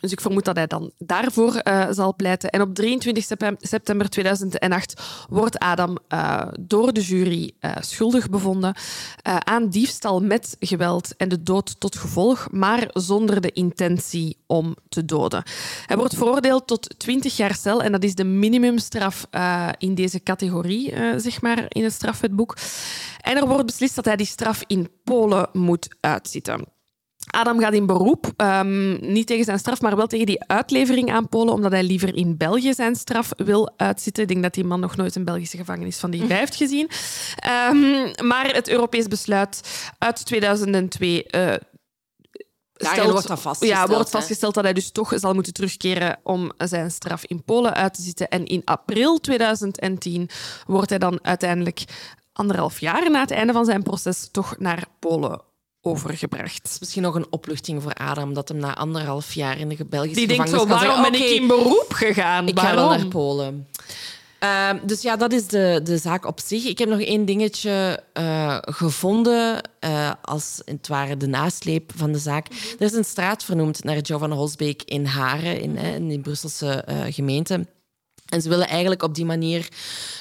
dus 0.05 0.13
ik 0.13 0.21
vermoed 0.21 0.45
dat 0.45 0.57
hij 0.57 0.67
dan 0.67 0.93
daarvoor 0.99 1.61
uh, 1.65 1.87
zal 1.91 2.15
pleiten. 2.15 2.51
En 2.51 2.61
op 2.61 2.75
23 2.75 3.25
september 3.59 4.09
2008 4.09 5.03
wordt 5.29 5.59
Adam 5.59 5.99
uh, 6.09 6.43
door 6.61 6.93
de 6.93 7.01
jury 7.01 7.53
uh, 7.61 7.71
schuldig 7.81 8.31
bevonden 8.31 8.75
aan 9.23 9.69
diefstal 9.69 10.21
met 10.21 10.57
geweld 10.61 11.17
en 11.17 11.29
de 11.29 11.43
dood 11.43 11.81
tot 11.81 11.97
gevolg, 11.97 12.49
maar 12.51 12.89
zonder 12.93 13.41
de 13.41 13.53
intentie 13.53 14.37
om 14.47 14.77
te 14.89 15.05
doden. 15.05 15.43
Hij 15.87 15.97
wordt 15.97 16.15
veroordeeld 16.15 16.67
tot 16.67 16.99
20 16.99 17.37
jaar 17.37 17.55
cel 17.55 17.83
en 17.83 17.93
dat 17.93 18.05
is 18.05 18.15
de 18.15 18.25
minimumstraf 18.25 19.27
in 19.79 19.95
deze 19.95 20.23
categorie, 20.23 20.95
zeg 21.17 21.43
maar, 21.43 21.65
in 21.69 21.85
het 21.85 21.93
strafwetboek. 21.93 22.57
En 23.21 23.37
er 23.37 23.47
wordt 23.47 23.67
beslist 23.67 23.95
dat 23.95 24.05
hij 24.05 24.17
die 24.17 24.27
straf 24.27 24.63
in 24.67 24.89
Polen 25.05 25.49
moet 25.53 25.89
uitzitten. 26.01 26.74
Adam 27.31 27.61
gaat 27.61 27.73
in 27.73 27.87
beroep, 27.87 28.33
um, 28.37 28.99
niet 29.01 29.27
tegen 29.27 29.45
zijn 29.45 29.59
straf, 29.59 29.81
maar 29.81 29.97
wel 29.97 30.07
tegen 30.07 30.27
die 30.27 30.45
uitlevering 30.47 31.13
aan 31.13 31.29
Polen, 31.29 31.55
omdat 31.55 31.73
hij 31.73 31.83
liever 31.83 32.17
in 32.17 32.37
België 32.37 32.75
zijn 32.75 32.97
straf 32.97 33.31
wil 33.37 33.73
uitzitten. 33.77 34.23
Ik 34.23 34.29
denk 34.29 34.43
dat 34.43 34.55
die 34.55 34.65
man 34.65 34.81
nog 34.81 34.97
nooit 34.97 35.15
een 35.15 35.25
Belgische 35.25 35.57
gevangenis 35.57 35.97
van 35.97 36.11
die 36.11 36.27
vijf 36.27 36.39
heeft 36.39 36.57
gezien. 36.57 36.91
Um, 37.71 38.27
maar 38.27 38.55
het 38.55 38.69
Europees 38.69 39.07
besluit 39.07 39.61
uit 39.99 40.25
2002 40.27 41.27
uh, 41.31 41.53
Stelt, 42.77 43.11
wordt 43.11 43.29
dat 43.29 43.41
vastgesteld, 43.41 43.89
ja, 43.89 43.95
wordt 43.95 44.11
vastgesteld 44.11 44.55
dat 44.55 44.65
hij 44.65 44.73
dus 44.73 44.91
toch 44.91 45.13
zal 45.17 45.35
moeten 45.35 45.53
terugkeren 45.53 46.19
om 46.23 46.53
zijn 46.57 46.91
straf 46.91 47.25
in 47.25 47.43
Polen 47.45 47.75
uit 47.75 47.95
te 47.95 48.03
zitten. 48.03 48.29
En 48.29 48.45
in 48.45 48.63
april 48.65 49.19
2010 49.19 50.29
wordt 50.67 50.91
hij 50.91 50.99
dan 50.99 51.19
uiteindelijk 51.23 51.85
anderhalf 52.33 52.81
jaar 52.81 53.11
na 53.11 53.21
het 53.21 53.31
einde 53.31 53.53
van 53.53 53.65
zijn 53.65 53.83
proces 53.83 54.29
toch 54.31 54.59
naar 54.59 54.85
Polen 54.99 55.43
overgebracht. 55.85 56.77
Misschien 56.81 57.03
nog 57.03 57.15
een 57.15 57.27
opluchting 57.31 57.83
voor 57.83 57.93
Adam 57.95 58.35
dat 58.35 58.49
hem 58.49 58.59
na 58.59 58.77
anderhalf 58.77 59.35
jaar 59.35 59.59
in 59.59 59.69
de 59.69 59.85
Belgische 59.85 60.27
Die 60.27 60.29
gevangenis 60.29 60.59
denkt 60.61 60.81
zo, 60.81 60.87
waarom 60.87 61.03
ben 61.03 61.15
ik 61.15 61.21
"Oké, 61.27 61.31
in 61.35 61.47
beroep 61.47 61.87
gegaan? 61.89 62.49
Ik 62.49 62.59
ga 62.59 62.65
waarom? 62.75 62.89
wel 62.89 62.99
naar 62.99 63.07
Polen. 63.07 63.67
Ehm, 64.39 64.79
dus 64.87 65.03
ja, 65.03 65.17
dat 65.17 65.33
is 65.33 65.47
de, 65.47 65.81
de 65.85 65.99
zaak 65.99 66.27
op 66.27 66.41
zich. 66.45 66.65
Ik 66.65 66.79
heb 66.79 66.89
nog 66.89 67.01
één 67.01 67.25
dingetje 67.25 68.03
eh, 68.13 68.57
gevonden, 68.61 69.61
eh, 69.79 70.11
als 70.23 70.61
het 70.65 70.89
ware 70.89 71.17
de 71.17 71.27
nasleep 71.27 71.93
van 71.97 72.13
de 72.13 72.19
zaak. 72.19 72.47
Er 72.79 72.87
is 72.87 72.93
een 72.93 73.05
straat 73.05 73.45
vernoemd 73.45 73.85
naar 73.85 73.99
Joe 73.99 74.19
van 74.19 74.33
Holsbeek 74.33 74.83
in 74.83 75.05
Haren, 75.07 75.61
in, 75.61 75.77
in 75.77 76.09
die 76.09 76.21
Brusselse 76.21 76.67
eh, 76.73 76.97
gemeente. 77.09 77.67
En 78.29 78.43
ze 78.43 78.49
willen 78.49 78.69
eigenlijk 78.69 79.03
op 79.03 79.15
die 79.15 79.25
manier 79.25 79.69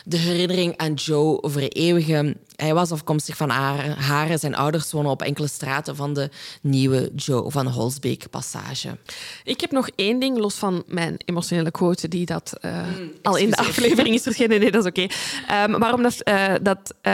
de 0.06 0.18
herinnering 0.18 0.78
aan 0.78 0.94
Joe 0.94 1.50
vereeuwigen. 1.50 2.38
Hij 2.56 2.74
was 2.74 2.92
afkomstig 2.92 3.38
van 3.38 3.50
Haren. 3.50 4.40
Zijn 4.40 4.56
ouders 4.56 4.92
wonen 4.92 5.12
op 5.12 5.22
enkele 5.22 5.48
straten 5.48 5.96
van 5.96 6.14
de 6.14 6.30
nieuwe 6.62 7.12
Joe 7.16 7.52
van 7.52 7.68
Holsbeek 7.68 8.30
passage. 8.30 8.98
Ik 9.44 9.62
heb 9.62 9.72
nog 9.72 9.90
één 9.96 10.20
ding, 10.20 10.38
los 10.38 10.56
van 10.56 10.84
mijn 10.88 11.16
emotionele 11.26 11.72
quote, 11.72 12.08
die 12.08 12.26
dat 12.26 12.54
eh, 12.62 12.82
al 13.22 13.38
in 13.38 13.50
de 13.50 13.56
aflevering 13.58 14.16
is 14.16 14.22
verschenen. 14.22 14.60
Nee, 14.60 14.72
dat 14.72 14.86
is 14.86 14.90
oké. 14.90 15.14
Ehm, 15.48 15.80
maar 15.80 15.94
omdat 15.94 16.22
eh, 16.22 16.54
dat, 16.62 16.94
eh, 17.02 17.12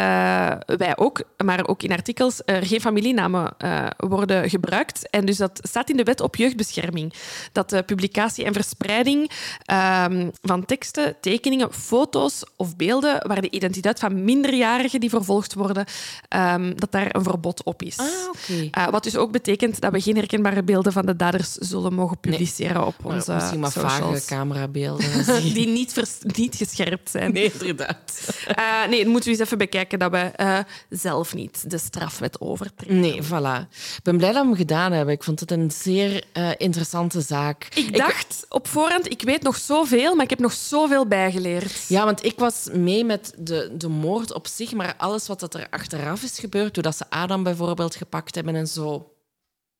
wij 0.65 0.93
ook, 0.97 1.23
maar 1.37 1.67
ook 1.67 1.83
in 1.83 1.91
artikels, 1.91 2.41
er 2.45 2.65
geen 2.65 2.81
familienamen 2.81 3.53
worden 3.97 4.49
gebruikt. 4.49 5.09
En 5.09 5.25
dus 5.25 5.37
dat 5.37 5.59
staat 5.61 5.89
in 5.89 5.97
de 5.97 6.03
wet 6.03 6.21
op 6.21 6.35
jeugdbescherming. 6.35 7.13
Dat 7.51 7.69
de 7.69 7.83
publicatie 7.83 8.45
en 8.45 8.53
verspreiding 8.53 9.31
ehm, 9.65 10.29
van 10.41 10.65
teksten, 10.65 11.15
tekeningen, 11.21 11.73
foto's 11.73 12.43
of 12.55 12.75
beelden 12.75 13.27
waar 13.27 13.41
de 13.41 13.49
identiteit 13.49 13.99
van 13.99 14.23
minderjarigen 14.23 14.99
die 14.99 15.09
vervolgd 15.29 15.53
worden, 15.53 15.85
ehm, 16.27 16.73
dat 16.75 16.91
daar 16.91 17.15
een 17.15 17.23
verbod 17.23 17.63
op 17.63 17.83
is. 17.83 17.97
Ah, 17.97 18.07
oké. 18.27 18.69
Uh, 18.77 18.87
wat 18.87 19.03
dus 19.03 19.15
ook 19.15 19.31
betekent 19.31 19.81
dat 19.81 19.91
we 19.91 20.01
geen 20.01 20.15
herkenbare 20.15 20.63
beelden 20.63 20.93
van 20.93 21.05
de 21.05 21.15
daders 21.15 21.53
zullen 21.53 21.93
mogen 21.93 22.19
publiceren 22.19 22.85
op 22.85 22.95
Maar 23.03 23.13
onze 23.13 23.33
Misschien 23.33 23.59
maar 23.59 23.71
vage 23.71 24.01
socials. 24.01 24.25
camerabeelden. 24.25 25.07
Die 25.53 25.67
niet, 25.67 25.95
niet 26.35 26.55
gescherpt 26.55 27.09
zijn. 27.09 27.33
Nee, 27.33 27.51
inderdaad. 27.59 28.29
Uh, 28.59 28.87
nee, 28.89 29.03
dan 29.03 29.11
moeten 29.11 29.31
we 29.31 29.35
eens 29.37 29.45
even 29.45 29.57
bekijken 29.57 29.99
dat 29.99 30.11
we 30.11 30.17
eh, 30.17 30.59
zelf 30.89 31.33
niet 31.33 31.69
de 31.69 31.77
strafwet 31.77 32.41
overtreden. 32.41 32.99
Nee, 32.99 33.23
voilà. 33.23 33.67
Ik 33.69 34.03
ben 34.03 34.17
blij 34.17 34.31
dat 34.31 34.41
we 34.41 34.47
hem 34.47 34.55
gedaan 34.55 34.91
hebben. 34.91 35.13
Ik 35.13 35.23
vond 35.23 35.39
het 35.39 35.51
een 35.51 35.71
zeer 35.71 36.23
eh, 36.31 36.49
interessante 36.57 37.21
zaak. 37.21 37.67
Ik 37.75 37.97
dacht 37.97 38.45
op 38.49 38.67
voorhand, 38.67 39.11
ik 39.11 39.21
weet 39.21 39.41
nog 39.41 39.57
zoveel, 39.57 40.15
maar 40.15 40.23
ik 40.23 40.29
heb 40.29 40.39
nog 40.39 40.53
zoveel 40.53 41.07
bijgeleerd. 41.07 41.85
Ja, 41.87 42.05
want 42.05 42.25
ik 42.25 42.39
was 42.39 42.67
mee 42.73 43.05
met 43.05 43.33
de, 43.37 43.71
de 43.77 43.87
moord 43.87 44.33
op 44.33 44.47
zich, 44.47 44.73
maar 44.73 44.93
alles 44.97 45.18
wat 45.27 45.39
dat 45.39 45.53
er 45.53 45.67
achteraf 45.69 46.23
is 46.23 46.39
gebeurd, 46.39 46.73
doordat 46.73 46.97
ze 46.97 47.09
Adam 47.09 47.43
bijvoorbeeld 47.43 47.95
gepakt 47.95 48.35
hebben 48.35 48.55
en 48.55 48.67
zo. 48.67 49.13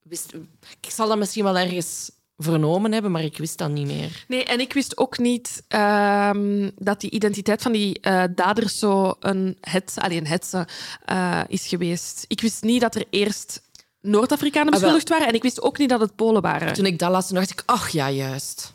Wist, 0.03 0.33
ik 0.81 0.89
zal 0.89 1.07
dat 1.07 1.17
misschien 1.17 1.43
wel 1.43 1.57
ergens 1.57 2.11
vernomen 2.37 2.91
hebben, 2.91 3.11
maar 3.11 3.23
ik 3.23 3.37
wist 3.37 3.57
dat 3.57 3.69
niet 3.69 3.85
meer. 3.85 4.25
Nee, 4.27 4.43
en 4.43 4.59
ik 4.59 4.73
wist 4.73 4.97
ook 4.97 5.17
niet 5.17 5.63
ehm, 5.67 6.69
dat 6.75 7.01
die 7.01 7.09
identiteit 7.09 7.61
van 7.61 7.71
die 7.71 7.99
eh, 7.99 8.23
daders 8.35 8.79
zo 8.79 9.15
een 9.19 9.57
het, 9.61 9.93
alleen 9.95 10.27
hetze 10.27 10.67
eh, 11.05 11.41
is 11.47 11.67
geweest. 11.67 12.25
Ik 12.27 12.41
wist 12.41 12.63
niet 12.63 12.81
dat 12.81 12.95
er 12.95 13.05
eerst 13.09 13.61
Noord-Afrikanen 14.01 14.73
Ah, 14.73 14.79
beschuldigd 14.79 15.09
waren 15.09 15.27
en 15.27 15.33
ik 15.33 15.41
wist 15.41 15.61
ook 15.61 15.77
niet 15.77 15.89
dat 15.89 15.99
het 15.99 16.15
Polen 16.15 16.41
waren. 16.41 16.73
Toen 16.73 16.85
ik 16.85 16.99
dat 16.99 17.11
las, 17.11 17.27
toen 17.27 17.35
dacht 17.35 17.51
ik, 17.51 17.63
ach 17.65 17.89
ja, 17.89 18.11
juist. 18.11 18.73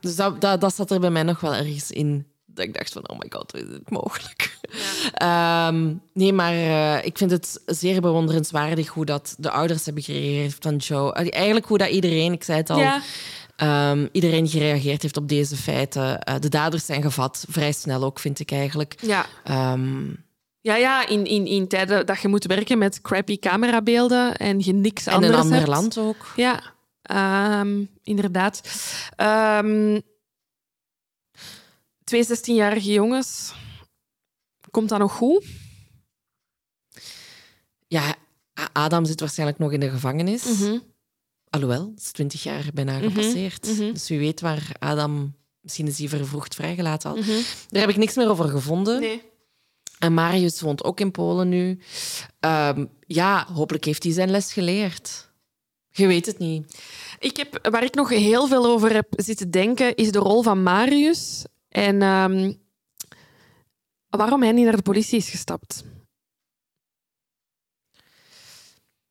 Dus 0.00 0.16
dat, 0.16 0.40
dat, 0.40 0.60
dat 0.60 0.74
zat 0.74 0.90
er 0.90 1.00
bij 1.00 1.10
mij 1.10 1.22
nog 1.22 1.40
wel 1.40 1.54
ergens 1.54 1.90
in. 1.90 2.26
Dat 2.56 2.64
ik 2.66 2.74
dacht 2.74 2.92
van, 2.92 3.08
oh 3.08 3.18
my 3.18 3.26
god, 3.28 3.52
hoe 3.52 3.60
is 3.60 3.68
dit 3.68 3.90
mogelijk? 3.90 4.54
Ehm, 5.14 5.92
nee, 6.12 6.32
maar 6.32 6.52
eh, 6.52 7.04
ik 7.06 7.18
vind 7.18 7.30
het 7.30 7.62
zeer 7.66 8.00
bewonderenswaardig 8.00 8.88
hoe 8.88 9.04
dat 9.04 9.34
de 9.38 9.50
ouders 9.50 9.84
hebben 9.84 10.02
gereageerd 10.02 10.56
van 10.60 10.76
Joe. 10.76 11.12
Eh, 11.12 11.26
Eigenlijk 11.34 11.66
hoe 11.66 11.78
dat 11.78 11.88
iedereen, 11.88 12.32
ik 12.32 12.44
zei 12.44 12.58
het 12.58 12.70
al, 12.70 12.78
Ja. 12.78 13.00
ehm, 13.56 14.06
iedereen 14.12 14.48
gereageerd 14.48 15.02
heeft 15.02 15.16
op 15.16 15.28
deze 15.28 15.56
feiten. 15.56 16.18
Eh, 16.22 16.34
de 16.40 16.48
daders 16.48 16.86
zijn 16.86 17.02
gevat, 17.02 17.44
vrij 17.48 17.72
snel 17.72 18.04
ook, 18.04 18.18
vind 18.18 18.38
ik 18.40 18.50
eigenlijk. 18.50 18.94
Ja, 19.00 19.26
Ehm, 19.44 20.04
ja, 20.60 20.76
ja 20.76 21.06
in, 21.08 21.24
in, 21.24 21.46
in 21.46 21.68
tijden 21.68 22.06
dat 22.06 22.20
je 22.20 22.28
moet 22.28 22.44
werken 22.44 22.78
met 22.78 23.00
crappy 23.00 23.38
camerabeelden 23.38 24.36
en 24.36 24.58
je 24.64 24.72
niks 24.72 25.06
en 25.06 25.12
anders 25.12 25.32
een 25.32 25.38
ander 25.40 25.56
hebt. 25.56 25.68
land 25.68 25.98
ook. 25.98 26.32
Ja, 26.36 26.60
inderdaad. 28.02 28.60
Ehm, 29.16 30.00
twee 32.06 32.26
16-jarige 32.26 32.92
jongens. 32.92 33.52
Komt 34.70 34.88
dat 34.88 34.98
nog 34.98 35.12
goed? 35.12 35.44
Ja, 37.88 38.14
Adam 38.72 39.04
zit 39.04 39.20
waarschijnlijk 39.20 39.58
nog 39.58 39.72
in 39.72 39.80
de 39.80 39.90
gevangenis. 39.90 40.44
Mhm. 40.44 40.78
Alhoewel, 41.50 41.90
het 41.94 42.02
is 42.02 42.10
twintig 42.10 42.42
jaar 42.42 42.64
bijna 42.74 42.98
gepasseerd. 42.98 43.66
mhm. 43.66 43.92
Dus 43.92 44.08
wie 44.08 44.18
weet 44.18 44.40
waar 44.40 44.72
Adam... 44.78 45.34
Misschien 45.60 45.86
is 45.86 45.98
hij 45.98 46.08
vervroegd 46.08 46.54
vrijgelaten 46.54 47.10
al. 47.10 47.16
Daar 47.68 47.80
heb 47.80 47.90
ik 47.90 47.96
niks 47.96 48.14
meer 48.14 48.30
over 48.30 48.48
gevonden. 48.48 49.00
Nee. 49.00 49.22
En 49.98 50.14
Marius 50.14 50.60
woont 50.60 50.84
ook 50.84 51.00
in 51.00 51.10
Polen 51.10 51.48
nu. 51.48 51.78
Ehm, 52.40 52.86
ja, 53.06 53.46
hopelijk 53.52 53.84
heeft 53.84 54.02
hij 54.02 54.12
zijn 54.12 54.30
les 54.30 54.52
geleerd. 54.52 55.30
Je 55.90 56.06
weet 56.06 56.26
het 56.26 56.38
niet. 56.38 56.82
Ik 57.18 57.36
heb, 57.36 57.68
waar 57.70 57.84
ik 57.84 57.94
nog 57.94 58.08
heel 58.08 58.46
veel 58.46 58.66
over 58.66 58.92
heb 58.92 59.06
zitten 59.10 59.50
denken, 59.50 59.94
is 59.94 60.10
de 60.10 60.18
rol 60.18 60.42
van 60.42 60.62
Marius. 60.62 61.44
En 61.68 62.02
ehm, 62.02 62.52
waarom 64.08 64.42
hij 64.42 64.52
niet 64.52 64.64
naar 64.64 64.76
de 64.76 64.82
politie 64.82 65.18
is 65.18 65.30
gestapt. 65.30 65.84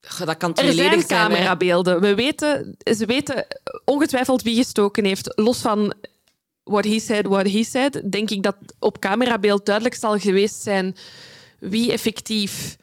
Goh, 0.08 0.28
Dat 0.28 0.38
kan 0.38 0.56
Er 0.56 0.74
zijn 0.74 1.06
camerabeelden. 1.06 2.02
We 2.02 2.16
weten, 2.16 2.78
ze 2.98 3.06
weten 3.06 3.46
ongetwijfeld 3.86 4.42
wie 4.42 4.56
gestoken 4.56 5.06
heeft. 5.06 5.32
Los 5.36 5.62
van 5.62 5.94
what 6.64 6.86
he 6.86 7.00
said, 7.00 7.28
what 7.28 7.52
he 7.52 7.64
said, 7.64 8.12
denk 8.12 8.30
ik 8.30 8.44
dat 8.44 8.56
op 8.80 9.00
camerabeeld 9.00 9.66
duidelijk 9.66 9.96
zal 9.96 10.20
geweest 10.20 10.62
zijn 10.62 10.96
wie 11.60 11.92
effectief 11.92 12.78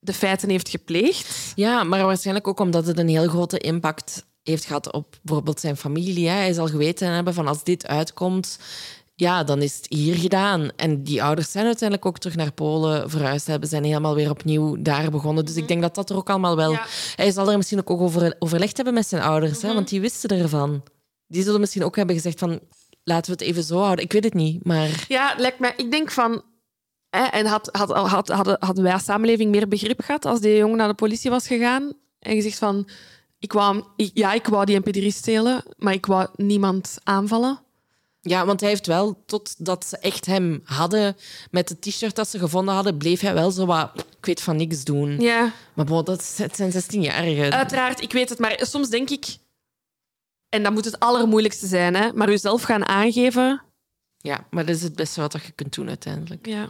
de 0.00 0.12
feiten 0.12 0.48
heeft 0.48 0.68
gepleegd. 0.68 1.52
Ja, 1.54 1.84
maar 1.84 2.04
waarschijnlijk 2.04 2.48
ook 2.48 2.60
omdat 2.60 2.86
het 2.86 2.98
een 2.98 3.08
heel 3.08 3.28
grote 3.28 3.58
impact 3.58 4.26
heeft 4.42 4.64
gehad 4.64 4.92
op 4.92 5.18
bijvoorbeeld 5.22 5.60
zijn 5.60 5.76
familie. 5.76 6.28
Hè. 6.28 6.34
Hij 6.34 6.52
zal 6.52 6.66
geweten 6.66 7.08
hebben 7.08 7.34
van 7.34 7.48
als 7.48 7.64
dit 7.64 7.86
uitkomt, 7.86 8.58
ja, 9.20 9.44
dan 9.44 9.62
is 9.62 9.76
het 9.76 9.86
hier 9.88 10.14
gedaan. 10.14 10.70
En 10.76 11.02
die 11.02 11.22
ouders 11.22 11.50
zijn 11.50 11.64
uiteindelijk 11.66 12.08
ook 12.08 12.18
terug 12.18 12.36
naar 12.36 12.52
Polen 12.52 13.10
verhuisd. 13.10 13.46
Hebben 13.46 13.68
zijn 13.68 13.84
helemaal 13.84 14.14
weer 14.14 14.30
opnieuw 14.30 14.76
daar 14.82 15.10
begonnen. 15.10 15.44
Dus 15.44 15.56
ik 15.56 15.68
denk 15.68 15.82
dat 15.82 15.94
dat 15.94 16.10
er 16.10 16.16
ook 16.16 16.30
allemaal 16.30 16.56
wel... 16.56 16.70
Ja. 16.72 16.86
Hij 17.16 17.30
zal 17.30 17.50
er 17.50 17.56
misschien 17.56 17.78
ook 17.78 18.00
over, 18.00 18.34
overlegd 18.38 18.76
hebben 18.76 18.94
met 18.94 19.06
zijn 19.08 19.22
ouders, 19.22 19.62
hè, 19.62 19.74
want 19.74 19.88
die 19.88 20.00
wisten 20.00 20.30
ervan. 20.30 20.82
Die 21.26 21.42
zullen 21.42 21.60
misschien 21.60 21.84
ook 21.84 21.96
hebben 21.96 22.14
gezegd 22.14 22.38
van... 22.38 22.60
Laten 23.04 23.32
we 23.32 23.38
het 23.44 23.50
even 23.50 23.62
zo 23.62 23.78
houden. 23.80 24.04
Ik 24.04 24.12
weet 24.12 24.24
het 24.24 24.34
niet, 24.34 24.64
maar... 24.64 25.04
Ja, 25.08 25.34
lijkt 25.36 25.58
mij. 25.58 25.72
Ik 25.76 25.90
denk 25.90 26.10
van. 26.10 26.42
Hè, 27.10 27.24
en 27.24 27.46
had, 27.46 27.68
had, 27.72 27.90
had, 27.90 28.28
hadden, 28.28 28.56
hadden 28.60 28.84
wij 28.84 28.92
als 28.92 29.04
samenleving 29.04 29.50
meer 29.50 29.68
begrip 29.68 30.00
gehad 30.00 30.24
als 30.24 30.40
die 30.40 30.56
jongen 30.56 30.76
naar 30.76 30.88
de 30.88 30.94
politie 30.94 31.30
was 31.30 31.46
gegaan 31.46 31.92
en 32.18 32.34
gezegd 32.34 32.58
van. 32.58 32.88
Ik 33.38 33.52
wou, 33.52 33.84
ik- 33.96 34.10
ja, 34.14 34.32
ik 34.32 34.46
wou 34.46 34.64
die 34.64 34.80
MP3 34.80 35.06
stelen, 35.06 35.62
maar 35.76 35.92
ik 35.92 36.06
wou 36.06 36.28
niemand 36.36 36.96
aanvallen. 37.02 37.58
Ja, 38.28 38.46
want 38.46 38.60
hij 38.60 38.68
heeft 38.68 38.86
wel, 38.86 39.22
totdat 39.26 39.86
ze 39.86 39.98
echt 39.98 40.26
hem 40.26 40.60
hadden 40.64 41.16
met 41.50 41.68
het 41.68 41.80
t-shirt 41.80 42.16
dat 42.16 42.28
ze 42.28 42.38
gevonden 42.38 42.74
hadden, 42.74 42.96
bleef 42.98 43.20
hij 43.20 43.34
wel 43.34 43.50
zo 43.50 43.66
wat, 43.66 43.90
ik 44.18 44.26
weet 44.26 44.40
van 44.42 44.56
niks 44.56 44.84
doen. 44.84 45.20
Ja, 45.20 45.52
Maar 45.74 45.84
bon, 45.84 46.04
dat 46.04 46.34
het 46.36 46.56
zijn 46.56 46.72
16-jarigen. 46.72 47.50
uiteraard, 47.52 48.00
ik 48.00 48.12
weet 48.12 48.28
het, 48.28 48.38
maar 48.38 48.56
soms 48.60 48.88
denk 48.88 49.10
ik. 49.10 49.36
En 50.48 50.62
dat 50.62 50.72
moet 50.72 50.84
het 50.84 51.00
allermoeilijkste 51.00 51.66
zijn, 51.66 51.94
hè? 51.94 52.12
maar 52.12 52.28
jezelf 52.28 52.62
gaan 52.62 52.86
aangeven. 52.86 53.62
Ja, 54.16 54.46
maar 54.50 54.66
dat 54.66 54.74
is 54.76 54.82
het 54.82 54.94
beste 54.96 55.20
wat 55.20 55.32
je 55.32 55.52
kunt 55.54 55.74
doen 55.74 55.88
uiteindelijk. 55.88 56.46
Ja. 56.46 56.68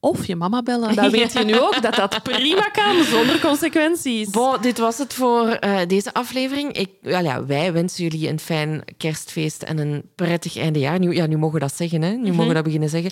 Of 0.00 0.26
je 0.26 0.36
mama 0.36 0.62
bellen. 0.62 0.94
Dat 0.94 1.10
weet 1.20 1.32
je 1.32 1.44
nu 1.44 1.60
ook, 1.60 1.82
dat 1.82 1.94
dat 1.94 2.22
prima 2.22 2.68
kan, 2.68 3.04
zonder 3.04 3.40
consequenties. 3.40 4.30
Bon, 4.30 4.56
dit 4.60 4.78
was 4.78 4.98
het 4.98 5.14
voor 5.14 5.48
eh, 5.48 5.78
deze 5.86 6.14
aflevering. 6.14 6.72
Ik, 6.72 6.90
ja, 7.02 7.44
wij 7.44 7.72
wensen 7.72 8.02
jullie 8.04 8.28
een 8.28 8.40
fijn 8.40 8.84
kerstfeest 8.96 9.62
en 9.62 9.78
een 9.78 10.02
prettig 10.14 10.56
eindejaar. 10.56 10.98
Nu, 10.98 11.14
ja, 11.14 11.26
nu 11.26 11.36
mogen 11.36 11.54
we 11.54 11.60
dat 11.60 11.76
zeggen, 11.76 12.02
hè? 12.02 12.10
Nu 12.10 12.30
mogen 12.30 12.48
we 12.48 12.54
dat 12.54 12.64
beginnen 12.64 12.88
zeggen. 12.88 13.10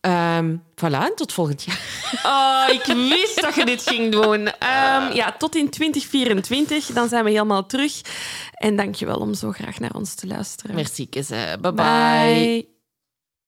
Ehm 0.00 0.56
voilà, 0.74 1.02
en 1.04 1.12
tot 1.14 1.32
volgend 1.32 1.64
jaar. 1.64 1.80
Oh, 2.22 2.74
ik 2.74 2.84
wist 2.84 3.42
dat 3.42 3.54
je 3.54 3.64
dit 3.64 3.82
ging 3.82 4.12
doen. 4.12 4.48
Ehm, 4.48 5.12
ja, 5.12 5.34
tot 5.38 5.56
in 5.56 5.70
2024. 5.70 6.86
Dan 6.86 7.08
zijn 7.08 7.24
we 7.24 7.30
helemaal 7.30 7.66
terug. 7.66 8.00
En 8.52 8.76
dankjewel 8.76 9.16
om 9.16 9.34
zo 9.34 9.52
graag 9.52 9.78
naar 9.78 9.94
ons 9.94 10.14
te 10.14 10.26
luisteren. 10.26 10.74
Merci, 10.74 11.08
bye. 11.08 11.58
bye. 11.60 11.72
Bye. 11.72 12.77